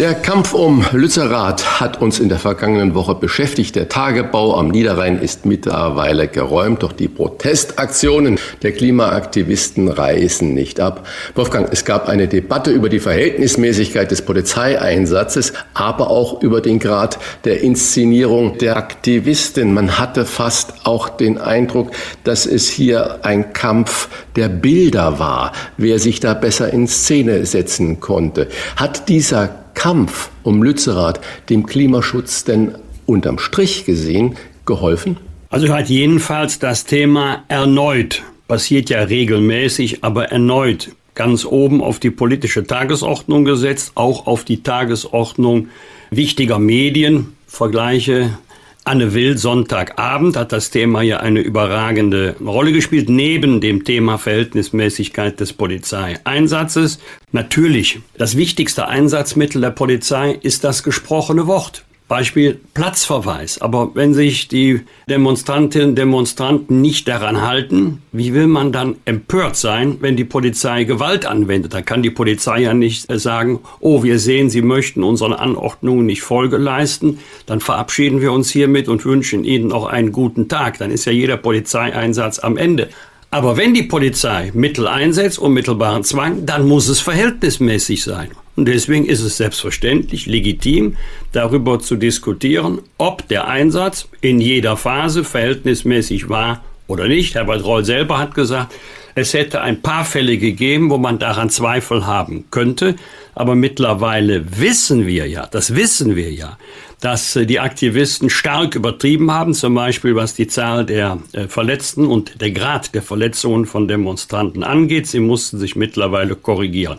Der 0.00 0.14
Kampf 0.14 0.54
um 0.54 0.82
Lützerath 0.92 1.78
hat 1.78 2.00
uns 2.00 2.20
in 2.20 2.30
der 2.30 2.38
vergangenen 2.38 2.94
Woche 2.94 3.14
beschäftigt. 3.14 3.76
Der 3.76 3.90
Tagebau 3.90 4.56
am 4.56 4.68
Niederrhein 4.68 5.20
ist 5.20 5.44
mittlerweile 5.44 6.26
geräumt, 6.26 6.82
doch 6.82 6.92
die 6.92 7.06
Protestaktionen 7.06 8.38
der 8.62 8.72
Klimaaktivisten 8.72 9.88
reißen 9.88 10.54
nicht 10.54 10.80
ab. 10.80 11.06
Wolfgang, 11.34 11.68
es 11.70 11.84
gab 11.84 12.08
eine 12.08 12.28
Debatte 12.28 12.70
über 12.70 12.88
die 12.88 12.98
Verhältnismäßigkeit 12.98 14.10
des 14.10 14.22
Polizeieinsatzes, 14.22 15.52
aber 15.74 16.08
auch 16.08 16.42
über 16.42 16.62
den 16.62 16.78
Grad 16.78 17.18
der 17.44 17.60
Inszenierung 17.60 18.56
der 18.56 18.78
Aktivisten. 18.78 19.74
Man 19.74 19.98
hatte 19.98 20.24
fast 20.24 20.86
auch 20.86 21.10
den 21.10 21.36
Eindruck, 21.36 21.90
dass 22.24 22.46
es 22.46 22.70
hier 22.70 23.18
ein 23.20 23.52
Kampf 23.52 24.08
der 24.34 24.48
Bilder 24.48 25.18
war, 25.18 25.52
wer 25.76 25.98
sich 25.98 26.20
da 26.20 26.32
besser 26.32 26.72
in 26.72 26.88
Szene 26.88 27.44
setzen 27.44 28.00
konnte. 28.00 28.48
Hat 28.76 29.10
dieser 29.10 29.60
Kampf 29.80 30.28
um 30.42 30.62
Lützerath 30.62 31.22
dem 31.48 31.64
Klimaschutz 31.64 32.44
denn 32.44 32.74
unterm 33.06 33.38
Strich 33.38 33.86
gesehen 33.86 34.36
geholfen? 34.66 35.16
Also 35.48 35.70
hat 35.70 35.88
jedenfalls 35.88 36.58
das 36.58 36.84
Thema 36.84 37.44
erneut, 37.48 38.22
passiert 38.46 38.90
ja 38.90 39.00
regelmäßig, 39.00 40.04
aber 40.04 40.26
erneut 40.26 40.90
ganz 41.14 41.46
oben 41.46 41.80
auf 41.80 41.98
die 41.98 42.10
politische 42.10 42.66
Tagesordnung 42.66 43.46
gesetzt, 43.46 43.92
auch 43.94 44.26
auf 44.26 44.44
die 44.44 44.62
Tagesordnung 44.62 45.68
wichtiger 46.10 46.58
Medien. 46.58 47.34
Vergleiche 47.46 48.36
Anne 48.84 49.12
Will 49.14 49.36
Sonntagabend 49.36 50.36
hat 50.36 50.52
das 50.52 50.70
Thema 50.70 51.02
ja 51.02 51.18
eine 51.18 51.40
überragende 51.40 52.36
Rolle 52.40 52.72
gespielt, 52.72 53.08
neben 53.08 53.60
dem 53.60 53.84
Thema 53.84 54.16
Verhältnismäßigkeit 54.16 55.38
des 55.38 55.52
Polizeieinsatzes. 55.52 56.98
Natürlich, 57.30 58.00
das 58.16 58.36
wichtigste 58.36 58.88
Einsatzmittel 58.88 59.60
der 59.60 59.70
Polizei 59.70 60.32
ist 60.32 60.64
das 60.64 60.82
gesprochene 60.82 61.46
Wort. 61.46 61.84
Beispiel 62.10 62.60
Platzverweis. 62.74 63.60
Aber 63.60 63.92
wenn 63.94 64.14
sich 64.14 64.48
die 64.48 64.80
Demonstrantinnen 65.08 65.90
und 65.90 65.94
Demonstranten 65.94 66.80
nicht 66.80 67.06
daran 67.06 67.40
halten, 67.40 68.02
wie 68.10 68.34
will 68.34 68.48
man 68.48 68.72
dann 68.72 68.96
empört 69.04 69.54
sein, 69.54 69.98
wenn 70.00 70.16
die 70.16 70.24
Polizei 70.24 70.82
Gewalt 70.82 71.24
anwendet? 71.24 71.72
Da 71.72 71.82
kann 71.82 72.02
die 72.02 72.10
Polizei 72.10 72.62
ja 72.62 72.74
nicht 72.74 73.06
sagen, 73.20 73.60
oh, 73.78 74.02
wir 74.02 74.18
sehen, 74.18 74.50
Sie 74.50 74.60
möchten 74.60 75.04
unseren 75.04 75.32
Anordnungen 75.32 76.04
nicht 76.04 76.22
Folge 76.22 76.56
leisten, 76.56 77.20
dann 77.46 77.60
verabschieden 77.60 78.20
wir 78.20 78.32
uns 78.32 78.50
hiermit 78.50 78.88
und 78.88 79.04
wünschen 79.04 79.44
Ihnen 79.44 79.68
noch 79.68 79.86
einen 79.86 80.10
guten 80.10 80.48
Tag. 80.48 80.78
Dann 80.78 80.90
ist 80.90 81.04
ja 81.04 81.12
jeder 81.12 81.36
Polizeieinsatz 81.36 82.40
am 82.40 82.56
Ende. 82.56 82.88
Aber 83.32 83.56
wenn 83.56 83.74
die 83.74 83.84
Polizei 83.84 84.50
Mittel 84.54 84.88
einsetzt, 84.88 85.38
unmittelbaren 85.38 86.02
Zwang, 86.02 86.46
dann 86.46 86.66
muss 86.66 86.88
es 86.88 86.98
verhältnismäßig 86.98 88.02
sein. 88.02 88.30
Und 88.56 88.66
deswegen 88.66 89.06
ist 89.06 89.20
es 89.20 89.36
selbstverständlich 89.36 90.26
legitim, 90.26 90.96
darüber 91.30 91.78
zu 91.78 91.94
diskutieren, 91.94 92.80
ob 92.98 93.28
der 93.28 93.46
Einsatz 93.46 94.08
in 94.20 94.40
jeder 94.40 94.76
Phase 94.76 95.22
verhältnismäßig 95.22 96.28
war 96.28 96.64
oder 96.88 97.06
nicht. 97.06 97.36
Herbert 97.36 97.64
Roll 97.64 97.84
selber 97.84 98.18
hat 98.18 98.34
gesagt, 98.34 98.74
es 99.14 99.32
hätte 99.32 99.60
ein 99.60 99.80
paar 99.80 100.04
Fälle 100.04 100.36
gegeben, 100.36 100.90
wo 100.90 100.98
man 100.98 101.18
daran 101.20 101.50
Zweifel 101.50 102.06
haben 102.06 102.44
könnte. 102.50 102.96
Aber 103.34 103.54
mittlerweile 103.54 104.58
wissen 104.58 105.06
wir 105.06 105.28
ja, 105.28 105.46
das 105.46 105.76
wissen 105.76 106.16
wir 106.16 106.32
ja, 106.32 106.58
dass 107.00 107.34
äh, 107.36 107.46
die 107.46 107.60
Aktivisten 107.60 108.30
stark 108.30 108.74
übertrieben 108.74 109.30
haben, 109.30 109.54
zum 109.54 109.74
Beispiel 109.74 110.14
was 110.14 110.34
die 110.34 110.46
Zahl 110.46 110.84
der 110.84 111.18
äh, 111.32 111.48
Verletzten 111.48 112.06
und 112.06 112.40
der 112.40 112.50
Grad 112.50 112.94
der 112.94 113.02
Verletzungen 113.02 113.66
von 113.66 113.88
Demonstranten 113.88 114.62
angeht. 114.62 115.06
Sie 115.06 115.20
mussten 115.20 115.58
sich 115.58 115.76
mittlerweile 115.76 116.36
korrigieren. 116.36 116.98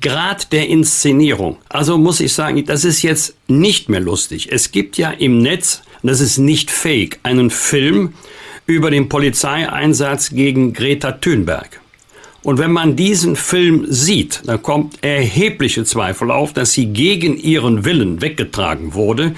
Grad 0.00 0.52
der 0.52 0.68
Inszenierung. 0.68 1.58
Also 1.68 1.96
muss 1.96 2.20
ich 2.20 2.32
sagen, 2.32 2.64
das 2.64 2.84
ist 2.84 3.02
jetzt 3.02 3.36
nicht 3.46 3.88
mehr 3.88 4.00
lustig. 4.00 4.48
Es 4.50 4.72
gibt 4.72 4.98
ja 4.98 5.10
im 5.10 5.38
Netz, 5.38 5.82
das 6.02 6.20
ist 6.20 6.38
nicht 6.38 6.70
fake, 6.70 7.20
einen 7.22 7.50
Film 7.50 8.14
über 8.66 8.90
den 8.90 9.08
Polizeieinsatz 9.08 10.30
gegen 10.30 10.72
Greta 10.72 11.12
Thunberg. 11.12 11.81
Und 12.42 12.58
wenn 12.58 12.72
man 12.72 12.96
diesen 12.96 13.36
Film 13.36 13.86
sieht, 13.88 14.42
dann 14.46 14.62
kommt 14.62 15.02
erhebliche 15.02 15.84
Zweifel 15.84 16.30
auf, 16.30 16.52
dass 16.52 16.72
sie 16.72 16.86
gegen 16.86 17.36
ihren 17.36 17.84
Willen 17.84 18.20
weggetragen 18.20 18.94
wurde. 18.94 19.34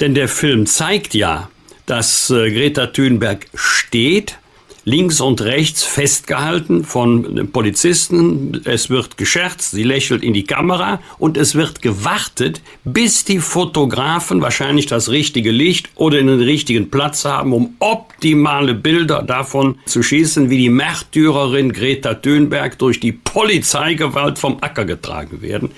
Denn 0.00 0.14
der 0.14 0.28
Film 0.28 0.66
zeigt 0.66 1.14
ja, 1.14 1.48
dass 1.86 2.30
äh, 2.30 2.50
Greta 2.50 2.88
Thunberg 2.88 3.46
steht 3.54 4.38
links 4.84 5.20
und 5.20 5.40
rechts 5.40 5.84
festgehalten 5.84 6.84
von 6.84 7.48
Polizisten. 7.52 8.60
Es 8.64 8.90
wird 8.90 9.16
gescherzt, 9.16 9.70
sie 9.72 9.84
lächelt 9.84 10.22
in 10.22 10.34
die 10.34 10.44
Kamera 10.44 11.00
und 11.18 11.36
es 11.36 11.54
wird 11.54 11.82
gewartet, 11.82 12.60
bis 12.84 13.24
die 13.24 13.38
Fotografen 13.38 14.40
wahrscheinlich 14.40 14.86
das 14.86 15.10
richtige 15.10 15.50
Licht 15.50 15.90
oder 15.94 16.18
den 16.18 16.28
richtigen 16.28 16.90
Platz 16.90 17.24
haben, 17.24 17.52
um 17.52 17.76
optimale 17.78 18.74
Bilder 18.74 19.22
davon 19.22 19.78
zu 19.86 20.02
schießen, 20.02 20.50
wie 20.50 20.58
die 20.58 20.68
Märtyrerin 20.68 21.72
Greta 21.72 22.14
Thunberg 22.14 22.78
durch 22.78 23.00
die 23.00 23.12
Polizeigewalt 23.12 24.38
vom 24.38 24.58
Acker 24.60 24.84
getragen 24.84 25.42
werden. 25.42 25.70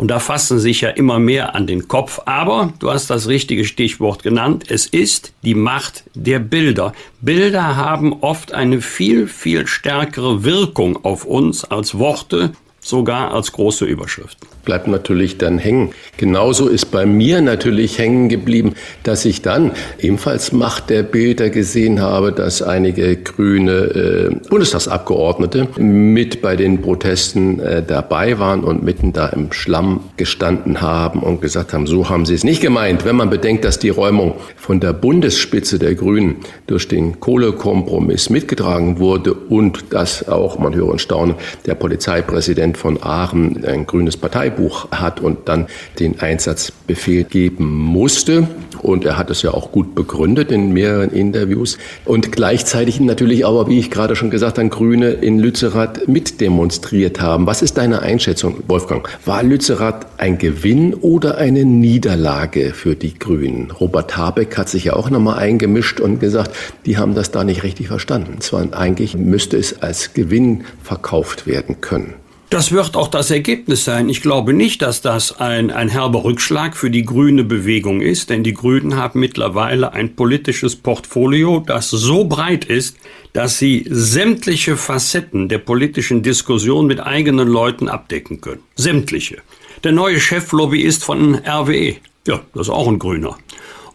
Und 0.00 0.08
da 0.08 0.18
fassen 0.18 0.58
sich 0.58 0.80
ja 0.80 0.88
immer 0.88 1.18
mehr 1.18 1.54
an 1.54 1.66
den 1.66 1.86
Kopf. 1.86 2.20
Aber 2.24 2.72
du 2.78 2.90
hast 2.90 3.10
das 3.10 3.28
richtige 3.28 3.66
Stichwort 3.66 4.22
genannt. 4.22 4.64
Es 4.68 4.86
ist 4.86 5.34
die 5.42 5.54
Macht 5.54 6.04
der 6.14 6.38
Bilder. 6.38 6.94
Bilder 7.20 7.76
haben 7.76 8.14
oft 8.22 8.54
eine 8.54 8.80
viel, 8.80 9.26
viel 9.26 9.66
stärkere 9.66 10.42
Wirkung 10.42 11.04
auf 11.04 11.26
uns 11.26 11.64
als 11.64 11.98
Worte, 11.98 12.52
sogar 12.80 13.34
als 13.34 13.52
große 13.52 13.84
Überschriften. 13.84 14.48
Bleibt 14.64 14.86
natürlich 14.86 15.38
dann 15.38 15.58
hängen. 15.58 15.90
Genauso 16.16 16.68
ist 16.68 16.90
bei 16.90 17.06
mir 17.06 17.40
natürlich 17.40 17.98
hängen 17.98 18.28
geblieben, 18.28 18.74
dass 19.02 19.24
ich 19.24 19.42
dann 19.42 19.72
ebenfalls 19.98 20.52
Macht 20.52 20.90
der 20.90 21.02
Bilder 21.02 21.50
gesehen 21.50 22.00
habe, 22.00 22.32
dass 22.32 22.62
einige 22.62 23.16
grüne 23.16 23.72
äh, 23.72 24.48
Bundestagsabgeordnete 24.48 25.68
mit 25.78 26.42
bei 26.42 26.56
den 26.56 26.82
Protesten 26.82 27.60
äh, 27.60 27.82
dabei 27.82 28.38
waren 28.38 28.64
und 28.64 28.82
mitten 28.82 29.12
da 29.12 29.28
im 29.28 29.52
Schlamm 29.52 30.00
gestanden 30.16 30.80
haben 30.80 31.20
und 31.20 31.40
gesagt 31.40 31.72
haben, 31.72 31.86
so 31.86 32.08
haben 32.08 32.26
sie 32.26 32.34
es 32.34 32.44
nicht 32.44 32.60
gemeint. 32.60 33.04
Wenn 33.04 33.16
man 33.16 33.30
bedenkt, 33.30 33.64
dass 33.64 33.78
die 33.78 33.88
Räumung 33.88 34.34
von 34.56 34.80
der 34.80 34.92
Bundesspitze 34.92 35.78
der 35.78 35.94
Grünen 35.94 36.36
durch 36.66 36.88
den 36.88 37.20
Kohlekompromiss 37.20 38.30
mitgetragen 38.30 38.98
wurde 38.98 39.34
und 39.34 39.92
dass 39.92 40.28
auch, 40.28 40.58
man 40.58 40.74
höre 40.74 40.88
und 40.88 41.00
staune, 41.00 41.34
der 41.66 41.74
Polizeipräsident 41.74 42.76
von 42.76 43.02
Aachen 43.02 43.64
ein 43.64 43.86
grünes 43.86 44.16
Parteibuch 44.50 44.90
hat 44.90 45.20
und 45.20 45.48
dann 45.48 45.66
den 45.98 46.20
Einsatzbefehl 46.20 47.24
geben 47.24 47.72
musste. 47.72 48.48
Und 48.82 49.04
er 49.04 49.18
hat 49.18 49.30
es 49.30 49.42
ja 49.42 49.52
auch 49.52 49.72
gut 49.72 49.94
begründet 49.94 50.50
in 50.50 50.72
mehreren 50.72 51.10
Interviews. 51.10 51.76
Und 52.06 52.32
gleichzeitig 52.32 52.98
natürlich 53.00 53.44
aber, 53.46 53.68
wie 53.68 53.78
ich 53.78 53.90
gerade 53.90 54.16
schon 54.16 54.30
gesagt 54.30 54.58
habe, 54.58 54.68
Grüne 54.70 55.10
in 55.10 55.38
Lützerath 55.38 56.08
mitdemonstriert 56.08 57.20
haben. 57.20 57.46
Was 57.46 57.60
ist 57.60 57.76
deine 57.76 58.00
Einschätzung, 58.00 58.62
Wolfgang? 58.68 59.06
War 59.26 59.42
Lützerath 59.42 60.06
ein 60.16 60.38
Gewinn 60.38 60.94
oder 60.94 61.36
eine 61.36 61.64
Niederlage 61.64 62.72
für 62.72 62.94
die 62.96 63.18
Grünen? 63.18 63.70
Robert 63.70 64.16
Habeck 64.16 64.56
hat 64.56 64.70
sich 64.70 64.84
ja 64.84 64.94
auch 64.94 65.10
nochmal 65.10 65.38
eingemischt 65.38 66.00
und 66.00 66.18
gesagt, 66.20 66.52
die 66.86 66.96
haben 66.96 67.14
das 67.14 67.30
da 67.30 67.44
nicht 67.44 67.62
richtig 67.62 67.88
verstanden. 67.88 68.40
Zwar 68.40 68.72
eigentlich 68.72 69.14
müsste 69.14 69.58
es 69.58 69.82
als 69.82 70.14
Gewinn 70.14 70.64
verkauft 70.82 71.46
werden 71.46 71.82
können. 71.82 72.14
Das 72.50 72.72
wird 72.72 72.96
auch 72.96 73.06
das 73.06 73.30
Ergebnis 73.30 73.84
sein. 73.84 74.08
Ich 74.08 74.22
glaube 74.22 74.52
nicht, 74.52 74.82
dass 74.82 75.00
das 75.00 75.38
ein, 75.38 75.70
ein 75.70 75.88
herber 75.88 76.24
Rückschlag 76.24 76.76
für 76.76 76.90
die 76.90 77.04
grüne 77.04 77.44
Bewegung 77.44 78.00
ist, 78.00 78.28
denn 78.28 78.42
die 78.42 78.54
Grünen 78.54 78.96
haben 78.96 79.20
mittlerweile 79.20 79.92
ein 79.92 80.16
politisches 80.16 80.74
Portfolio, 80.74 81.62
das 81.64 81.90
so 81.90 82.24
breit 82.24 82.64
ist, 82.64 82.96
dass 83.34 83.58
sie 83.58 83.86
sämtliche 83.88 84.76
Facetten 84.76 85.48
der 85.48 85.58
politischen 85.58 86.24
Diskussion 86.24 86.88
mit 86.88 86.98
eigenen 86.98 87.46
Leuten 87.46 87.88
abdecken 87.88 88.40
können. 88.40 88.64
Sämtliche. 88.74 89.38
Der 89.84 89.92
neue 89.92 90.18
Cheflobbyist 90.18 91.04
von 91.04 91.36
RWE, 91.36 91.98
ja, 92.26 92.40
das 92.52 92.66
ist 92.66 92.70
auch 92.70 92.88
ein 92.88 92.98
Grüner. 92.98 93.38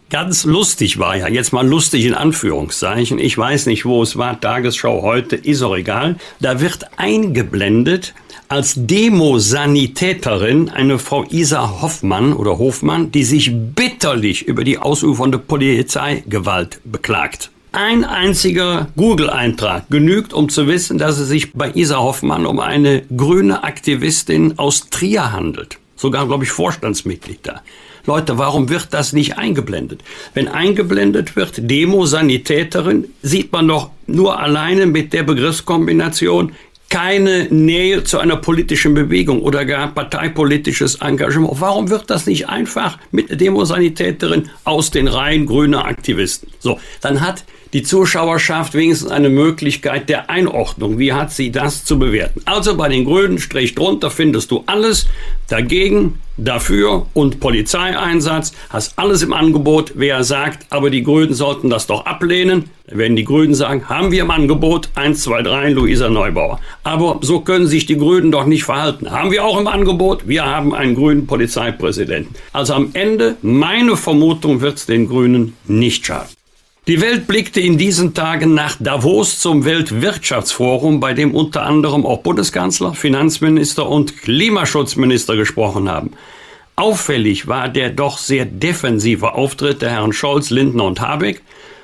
Ganz 0.08 0.44
lustig 0.44 0.98
war 0.98 1.16
ja, 1.16 1.28
jetzt 1.28 1.52
mal 1.52 1.66
lustig 1.66 2.06
in 2.06 2.14
Anführungszeichen, 2.14 3.18
ich 3.18 3.36
weiß 3.36 3.66
nicht, 3.66 3.84
wo 3.84 4.02
es 4.02 4.16
war, 4.16 4.40
Tagesschau 4.40 5.02
heute, 5.02 5.34
ist 5.36 5.62
auch 5.62 5.76
egal, 5.76 6.16
da 6.40 6.60
wird 6.60 6.86
eingeblendet, 6.96 8.14
als 8.48 8.74
Demosanitäterin 8.76 10.68
eine 10.68 10.98
Frau 10.98 11.24
Isa 11.30 11.80
Hoffmann 11.80 12.32
oder 12.32 12.58
Hofmann, 12.58 13.10
die 13.10 13.24
sich 13.24 13.50
bitterlich 13.54 14.46
über 14.46 14.64
die 14.64 14.78
ausufernde 14.78 15.38
Polizeigewalt 15.38 16.80
beklagt. 16.84 17.50
Ein 17.72 18.04
einziger 18.04 18.88
Google-Eintrag 18.96 19.90
genügt, 19.90 20.32
um 20.32 20.48
zu 20.48 20.66
wissen, 20.66 20.96
dass 20.98 21.18
es 21.18 21.28
sich 21.28 21.52
bei 21.52 21.72
Isa 21.74 21.98
Hoffmann 21.98 22.46
um 22.46 22.60
eine 22.60 23.02
grüne 23.14 23.64
Aktivistin 23.64 24.58
aus 24.58 24.88
Trier 24.88 25.32
handelt. 25.32 25.78
Sogar, 25.96 26.26
glaube 26.26 26.44
ich, 26.44 26.50
Vorstandsmitglied 26.50 27.40
da. 27.42 27.62
Leute, 28.06 28.38
warum 28.38 28.68
wird 28.68 28.88
das 28.92 29.12
nicht 29.12 29.36
eingeblendet? 29.36 30.02
Wenn 30.32 30.46
eingeblendet 30.46 31.34
wird, 31.34 31.68
Demosanitäterin, 31.70 33.08
sieht 33.22 33.52
man 33.52 33.66
doch 33.66 33.90
nur 34.06 34.38
alleine 34.38 34.86
mit 34.86 35.12
der 35.12 35.24
Begriffskombination 35.24 36.52
keine 36.88 37.44
Nähe 37.50 38.04
zu 38.04 38.18
einer 38.18 38.36
politischen 38.36 38.94
Bewegung 38.94 39.42
oder 39.42 39.64
gar 39.64 39.92
parteipolitisches 39.92 40.96
Engagement. 40.96 41.60
Warum 41.60 41.90
wird 41.90 42.10
das 42.10 42.26
nicht 42.26 42.48
einfach 42.48 42.98
mit 43.10 43.40
Demosanitäterin 43.40 44.50
aus 44.64 44.90
den 44.90 45.08
Reihen 45.08 45.46
grüner 45.46 45.84
Aktivisten? 45.84 46.50
So, 46.60 46.78
dann 47.00 47.20
hat 47.20 47.44
die 47.72 47.82
Zuschauerschaft 47.82 48.74
wenigstens 48.74 49.10
eine 49.10 49.30
Möglichkeit 49.30 50.08
der 50.08 50.30
Einordnung. 50.30 50.98
Wie 50.98 51.12
hat 51.12 51.32
sie 51.32 51.50
das 51.50 51.84
zu 51.84 51.98
bewerten? 51.98 52.42
Also 52.44 52.76
bei 52.76 52.88
den 52.88 53.04
Grünen 53.04 53.38
Strich 53.38 53.74
drunter 53.74 54.10
findest 54.10 54.50
du 54.50 54.64
alles 54.66 55.06
dagegen, 55.48 56.18
dafür 56.36 57.06
und 57.14 57.40
Polizeieinsatz. 57.40 58.52
Hast 58.68 58.98
alles 58.98 59.22
im 59.22 59.32
Angebot. 59.32 59.92
Wer 59.94 60.24
sagt, 60.24 60.66
aber 60.70 60.90
die 60.90 61.02
Grünen 61.02 61.34
sollten 61.34 61.70
das 61.70 61.86
doch 61.86 62.04
ablehnen, 62.06 62.64
dann 62.86 62.98
werden 62.98 63.16
die 63.16 63.24
Grünen 63.24 63.54
sagen, 63.54 63.88
haben 63.88 64.12
wir 64.12 64.22
im 64.22 64.30
Angebot 64.30 64.90
1, 64.94 65.22
2, 65.22 65.42
3, 65.42 65.70
Luisa 65.70 66.08
Neubauer. 66.08 66.60
Aber 66.84 67.18
so 67.22 67.40
können 67.40 67.66
sich 67.66 67.86
die 67.86 67.96
Grünen 67.96 68.30
doch 68.30 68.46
nicht 68.46 68.64
verhalten. 68.64 69.10
Haben 69.10 69.30
wir 69.30 69.44
auch 69.44 69.58
im 69.58 69.66
Angebot? 69.66 70.28
Wir 70.28 70.44
haben 70.44 70.74
einen 70.74 70.94
grünen 70.94 71.26
Polizeipräsidenten. 71.26 72.34
Also 72.52 72.74
am 72.74 72.90
Ende, 72.92 73.36
meine 73.42 73.96
Vermutung, 73.96 74.60
wird 74.60 74.76
es 74.76 74.86
den 74.86 75.08
Grünen 75.08 75.54
nicht 75.66 76.06
schaden. 76.06 76.35
Die 76.88 77.00
Welt 77.00 77.26
blickte 77.26 77.60
in 77.60 77.78
diesen 77.78 78.14
Tagen 78.14 78.54
nach 78.54 78.76
Davos 78.78 79.40
zum 79.40 79.64
Weltwirtschaftsforum, 79.64 81.00
bei 81.00 81.14
dem 81.14 81.34
unter 81.34 81.64
anderem 81.64 82.06
auch 82.06 82.20
Bundeskanzler, 82.20 82.94
Finanzminister 82.94 83.88
und 83.88 84.16
Klimaschutzminister 84.18 85.34
gesprochen 85.34 85.88
haben. 85.90 86.12
Auffällig 86.76 87.48
war 87.48 87.68
der 87.68 87.90
doch 87.90 88.18
sehr 88.18 88.44
defensive 88.44 89.34
Auftritt 89.34 89.82
der 89.82 89.90
Herren 89.90 90.12
Scholz, 90.12 90.50
Lindner 90.50 90.84
und 90.84 91.00
Habeck. 91.00 91.42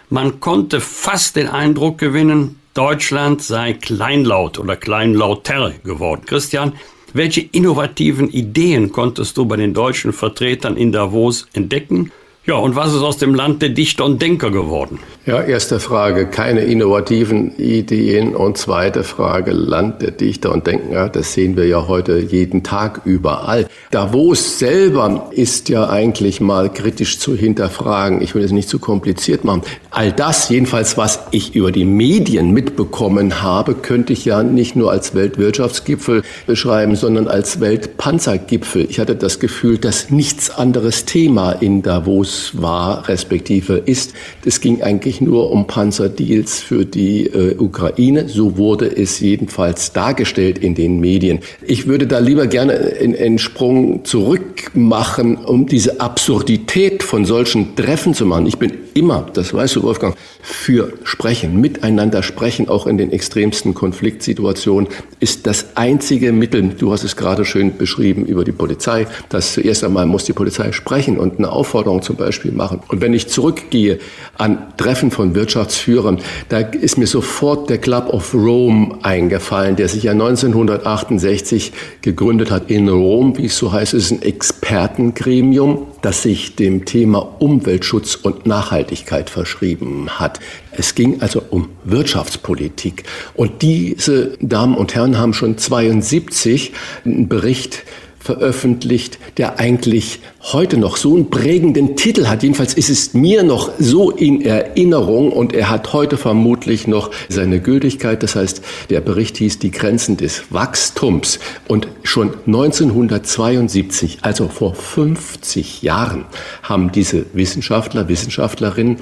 Man 0.08 0.38
konnte 0.38 0.80
fast 0.80 1.34
den 1.34 1.48
Eindruck 1.48 1.98
gewinnen, 1.98 2.60
Deutschland 2.72 3.42
sei 3.42 3.72
kleinlaut 3.72 4.60
oder 4.60 4.76
kleinlauter 4.76 5.72
geworden. 5.82 6.22
Christian, 6.26 6.74
welche 7.12 7.40
innovativen 7.40 8.30
Ideen 8.30 8.92
konntest 8.92 9.36
du 9.36 9.46
bei 9.46 9.56
den 9.56 9.74
deutschen 9.74 10.12
Vertretern 10.12 10.76
in 10.76 10.92
Davos 10.92 11.48
entdecken? 11.54 12.12
Ja, 12.44 12.56
und 12.56 12.74
was 12.74 12.92
ist 12.92 13.02
aus 13.02 13.18
dem 13.18 13.36
Land 13.36 13.62
der 13.62 13.68
Dichter 13.68 14.04
und 14.04 14.20
Denker 14.20 14.50
geworden? 14.50 14.98
Ja, 15.26 15.40
erste 15.40 15.78
Frage, 15.78 16.26
keine 16.26 16.62
innovativen 16.62 17.56
Ideen. 17.56 18.34
Und 18.34 18.58
zweite 18.58 19.04
Frage, 19.04 19.52
Land 19.52 20.02
der 20.02 20.10
Dichter 20.10 20.50
und 20.50 20.66
Denker. 20.66 21.08
Das 21.08 21.34
sehen 21.34 21.56
wir 21.56 21.68
ja 21.68 21.86
heute 21.86 22.18
jeden 22.18 22.64
Tag 22.64 23.02
überall. 23.04 23.68
Davos 23.92 24.58
selber 24.58 25.30
ist 25.30 25.68
ja 25.68 25.88
eigentlich 25.88 26.40
mal 26.40 26.68
kritisch 26.72 27.20
zu 27.20 27.36
hinterfragen. 27.36 28.20
Ich 28.20 28.34
will 28.34 28.42
es 28.42 28.50
nicht 28.50 28.68
zu 28.68 28.80
kompliziert 28.80 29.44
machen. 29.44 29.62
All 29.92 30.10
das, 30.10 30.48
jedenfalls, 30.48 30.96
was 30.96 31.20
ich 31.30 31.54
über 31.54 31.70
die 31.70 31.84
Medien 31.84 32.50
mitbekommen 32.50 33.40
habe, 33.40 33.74
könnte 33.74 34.12
ich 34.12 34.24
ja 34.24 34.42
nicht 34.42 34.74
nur 34.74 34.90
als 34.90 35.14
Weltwirtschaftsgipfel 35.14 36.24
beschreiben, 36.48 36.96
sondern 36.96 37.28
als 37.28 37.60
Weltpanzergipfel. 37.60 38.86
Ich 38.90 38.98
hatte 38.98 39.14
das 39.14 39.38
Gefühl, 39.38 39.78
dass 39.78 40.10
nichts 40.10 40.50
anderes 40.50 41.04
Thema 41.04 41.52
in 41.52 41.82
Davos 41.82 42.31
war, 42.54 43.08
respektive 43.08 43.74
ist. 43.74 44.12
Es 44.44 44.60
ging 44.60 44.82
eigentlich 44.82 45.20
nur 45.20 45.50
um 45.50 45.66
Panzerdeals 45.66 46.60
für 46.60 46.84
die 46.84 47.26
äh, 47.26 47.56
Ukraine. 47.58 48.28
So 48.28 48.56
wurde 48.56 48.86
es 48.86 49.20
jedenfalls 49.20 49.92
dargestellt 49.92 50.58
in 50.58 50.74
den 50.74 51.00
Medien. 51.00 51.40
Ich 51.66 51.86
würde 51.86 52.06
da 52.06 52.18
lieber 52.18 52.46
gerne 52.46 52.94
einen 53.00 53.38
Sprung 53.38 54.04
zurück 54.04 54.70
machen, 54.74 55.36
um 55.36 55.66
diese 55.66 56.00
Absurdität 56.00 57.02
von 57.02 57.24
solchen 57.24 57.76
Treffen 57.76 58.14
zu 58.14 58.26
machen. 58.26 58.46
Ich 58.46 58.58
bin 58.58 58.72
immer, 58.94 59.26
das 59.32 59.54
weißt 59.54 59.76
du, 59.76 59.82
Wolfgang, 59.82 60.16
für 60.42 60.92
Sprechen, 61.04 61.60
miteinander 61.60 62.22
sprechen, 62.22 62.68
auch 62.68 62.86
in 62.86 62.98
den 62.98 63.12
extremsten 63.12 63.74
Konfliktsituationen, 63.74 64.88
ist 65.20 65.46
das 65.46 65.76
einzige 65.76 66.32
Mittel, 66.32 66.74
du 66.76 66.92
hast 66.92 67.04
es 67.04 67.16
gerade 67.16 67.44
schön 67.44 67.76
beschrieben 67.76 68.26
über 68.26 68.44
die 68.44 68.52
Polizei, 68.52 69.06
dass 69.28 69.54
zuerst 69.54 69.84
einmal 69.84 70.06
muss 70.06 70.24
die 70.24 70.32
Polizei 70.32 70.72
sprechen 70.72 71.16
und 71.16 71.38
eine 71.38 71.50
Aufforderung 71.50 72.02
zum 72.02 72.16
Beispiel 72.16 72.52
machen. 72.52 72.80
Und 72.88 73.00
wenn 73.00 73.14
ich 73.14 73.28
zurückgehe 73.28 73.98
an 74.36 74.72
Treffen 74.76 75.10
von 75.10 75.34
Wirtschaftsführern, 75.34 76.18
da 76.48 76.58
ist 76.58 76.98
mir 76.98 77.06
sofort 77.06 77.70
der 77.70 77.78
Club 77.78 78.12
of 78.12 78.34
Rome 78.34 78.98
eingefallen, 79.02 79.76
der 79.76 79.88
sich 79.88 80.02
ja 80.02 80.12
1968 80.12 81.72
gegründet 82.02 82.50
hat 82.50 82.70
in 82.70 82.88
Rom, 82.88 83.38
wie 83.38 83.46
es 83.46 83.56
so 83.56 83.72
heißt, 83.72 83.94
es 83.94 84.06
ist 84.06 84.10
ein 84.10 84.22
Expertengremium, 84.22 85.86
das 86.02 86.22
sich 86.22 86.56
dem 86.56 86.84
Thema 86.84 87.36
Umweltschutz 87.38 88.16
und 88.16 88.46
Nachhaltigkeit 88.46 88.81
verschrieben 89.30 90.08
hat. 90.18 90.40
Es 90.72 90.94
ging 90.94 91.20
also 91.20 91.42
um 91.50 91.70
Wirtschaftspolitik. 91.84 93.04
Und 93.34 93.62
diese 93.62 94.36
Damen 94.40 94.74
und 94.76 94.94
Herren 94.94 95.18
haben 95.18 95.34
schon 95.34 95.58
72 95.58 96.72
einen 97.04 97.28
Bericht 97.28 97.84
veröffentlicht, 98.22 99.18
der 99.36 99.58
eigentlich 99.58 100.20
heute 100.52 100.76
noch 100.76 100.96
so 100.96 101.14
einen 101.14 101.28
prägenden 101.28 101.96
Titel 101.96 102.26
hat. 102.26 102.42
Jedenfalls 102.42 102.74
ist 102.74 102.88
es 102.88 103.14
mir 103.14 103.42
noch 103.42 103.70
so 103.78 104.10
in 104.10 104.42
Erinnerung 104.42 105.32
und 105.32 105.52
er 105.52 105.70
hat 105.70 105.92
heute 105.92 106.16
vermutlich 106.16 106.86
noch 106.86 107.10
seine 107.28 107.60
Gültigkeit. 107.60 108.22
Das 108.22 108.36
heißt, 108.36 108.62
der 108.90 109.00
Bericht 109.00 109.38
hieß 109.38 109.58
Die 109.58 109.72
Grenzen 109.72 110.16
des 110.16 110.44
Wachstums. 110.50 111.40
Und 111.66 111.88
schon 112.04 112.34
1972, 112.46 114.18
also 114.22 114.48
vor 114.48 114.74
50 114.74 115.82
Jahren, 115.82 116.24
haben 116.62 116.92
diese 116.92 117.26
Wissenschaftler, 117.32 118.08
Wissenschaftlerinnen 118.08 118.98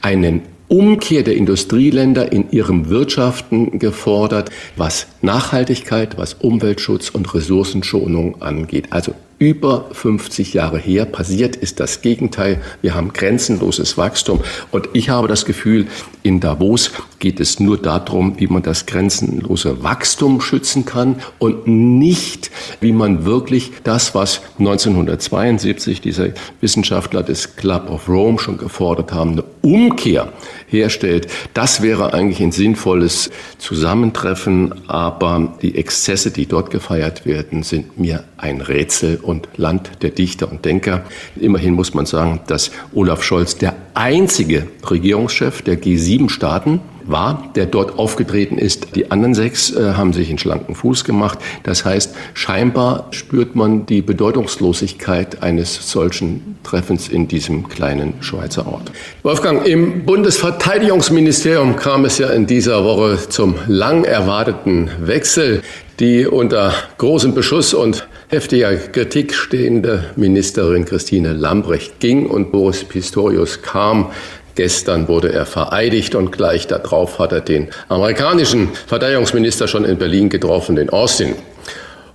einen 0.00 0.42
Umkehr 0.72 1.22
der 1.22 1.36
Industrieländer 1.36 2.32
in 2.32 2.50
ihrem 2.50 2.88
Wirtschaften 2.88 3.78
gefordert, 3.78 4.48
was 4.74 5.06
Nachhaltigkeit, 5.20 6.16
was 6.16 6.32
Umweltschutz 6.32 7.10
und 7.10 7.34
Ressourcenschonung 7.34 8.40
angeht. 8.40 8.86
Also 8.88 9.14
über 9.42 9.86
50 9.90 10.54
Jahre 10.54 10.78
her 10.78 11.04
passiert 11.04 11.56
ist 11.56 11.80
das 11.80 12.00
Gegenteil. 12.00 12.60
Wir 12.80 12.94
haben 12.94 13.12
grenzenloses 13.12 13.98
Wachstum. 13.98 14.38
Und 14.70 14.90
ich 14.92 15.08
habe 15.08 15.26
das 15.26 15.44
Gefühl, 15.44 15.88
in 16.22 16.38
Davos 16.38 16.92
geht 17.18 17.40
es 17.40 17.58
nur 17.58 17.76
darum, 17.76 18.38
wie 18.38 18.46
man 18.46 18.62
das 18.62 18.86
grenzenlose 18.86 19.82
Wachstum 19.82 20.40
schützen 20.40 20.84
kann 20.84 21.16
und 21.40 21.66
nicht, 21.66 22.52
wie 22.80 22.92
man 22.92 23.24
wirklich 23.24 23.72
das, 23.82 24.14
was 24.14 24.42
1972 24.60 26.00
diese 26.00 26.34
Wissenschaftler 26.60 27.24
des 27.24 27.56
Club 27.56 27.90
of 27.90 28.08
Rome 28.08 28.38
schon 28.38 28.58
gefordert 28.58 29.12
haben, 29.12 29.32
eine 29.32 29.44
Umkehr 29.62 30.32
herstellt. 30.68 31.26
Das 31.52 31.82
wäre 31.82 32.14
eigentlich 32.14 32.40
ein 32.40 32.52
sinnvolles 32.52 33.30
Zusammentreffen, 33.58 34.88
aber 34.88 35.56
die 35.62 35.76
Exzesse, 35.76 36.30
die 36.30 36.46
dort 36.46 36.70
gefeiert 36.70 37.26
werden, 37.26 37.64
sind 37.64 37.98
mir 37.98 38.22
ein 38.36 38.60
Rätsel 38.60 39.18
und 39.20 39.31
Land 39.56 39.90
der 40.02 40.10
Dichter 40.10 40.50
und 40.50 40.64
Denker. 40.64 41.02
Immerhin 41.36 41.74
muss 41.74 41.94
man 41.94 42.06
sagen, 42.06 42.40
dass 42.46 42.70
Olaf 42.94 43.22
Scholz 43.22 43.56
der 43.56 43.74
einzige 43.94 44.66
Regierungschef 44.88 45.62
der 45.62 45.80
G7-Staaten 45.80 46.80
war, 47.04 47.50
der 47.54 47.66
dort 47.66 47.98
aufgetreten 47.98 48.58
ist. 48.58 48.94
Die 48.94 49.10
anderen 49.10 49.34
sechs 49.34 49.74
äh, 49.74 49.94
haben 49.94 50.12
sich 50.12 50.30
in 50.30 50.38
schlanken 50.38 50.74
Fuß 50.74 51.04
gemacht. 51.04 51.38
Das 51.62 51.84
heißt, 51.84 52.14
scheinbar 52.34 53.08
spürt 53.10 53.54
man 53.54 53.86
die 53.86 54.02
Bedeutungslosigkeit 54.02 55.42
eines 55.42 55.90
solchen 55.90 56.56
Treffens 56.62 57.08
in 57.08 57.28
diesem 57.28 57.68
kleinen 57.68 58.14
Schweizer 58.20 58.66
Ort. 58.66 58.92
Wolfgang, 59.22 59.66
im 59.66 60.04
Bundesverteidigungsministerium 60.04 61.76
kam 61.76 62.04
es 62.04 62.18
ja 62.18 62.30
in 62.30 62.46
dieser 62.46 62.84
Woche 62.84 63.18
zum 63.28 63.56
lang 63.66 64.04
erwarteten 64.04 64.90
Wechsel. 65.00 65.62
Die 66.00 66.26
unter 66.26 66.72
großem 66.98 67.34
Beschuss 67.34 67.74
und 67.74 68.08
heftiger 68.32 68.74
Kritik 68.74 69.34
stehende 69.34 70.06
Ministerin 70.16 70.86
Christine 70.86 71.34
Lambrecht 71.34 72.00
ging 72.00 72.24
und 72.24 72.50
Boris 72.50 72.82
Pistorius 72.82 73.60
kam. 73.60 74.10
Gestern 74.54 75.06
wurde 75.06 75.30
er 75.30 75.44
vereidigt 75.44 76.14
und 76.14 76.32
gleich 76.32 76.66
darauf 76.66 77.18
hat 77.18 77.32
er 77.32 77.42
den 77.42 77.68
amerikanischen 77.90 78.70
Verteidigungsminister 78.86 79.68
schon 79.68 79.84
in 79.84 79.98
Berlin 79.98 80.30
getroffen, 80.30 80.76
den 80.76 80.88
Austin. 80.88 81.34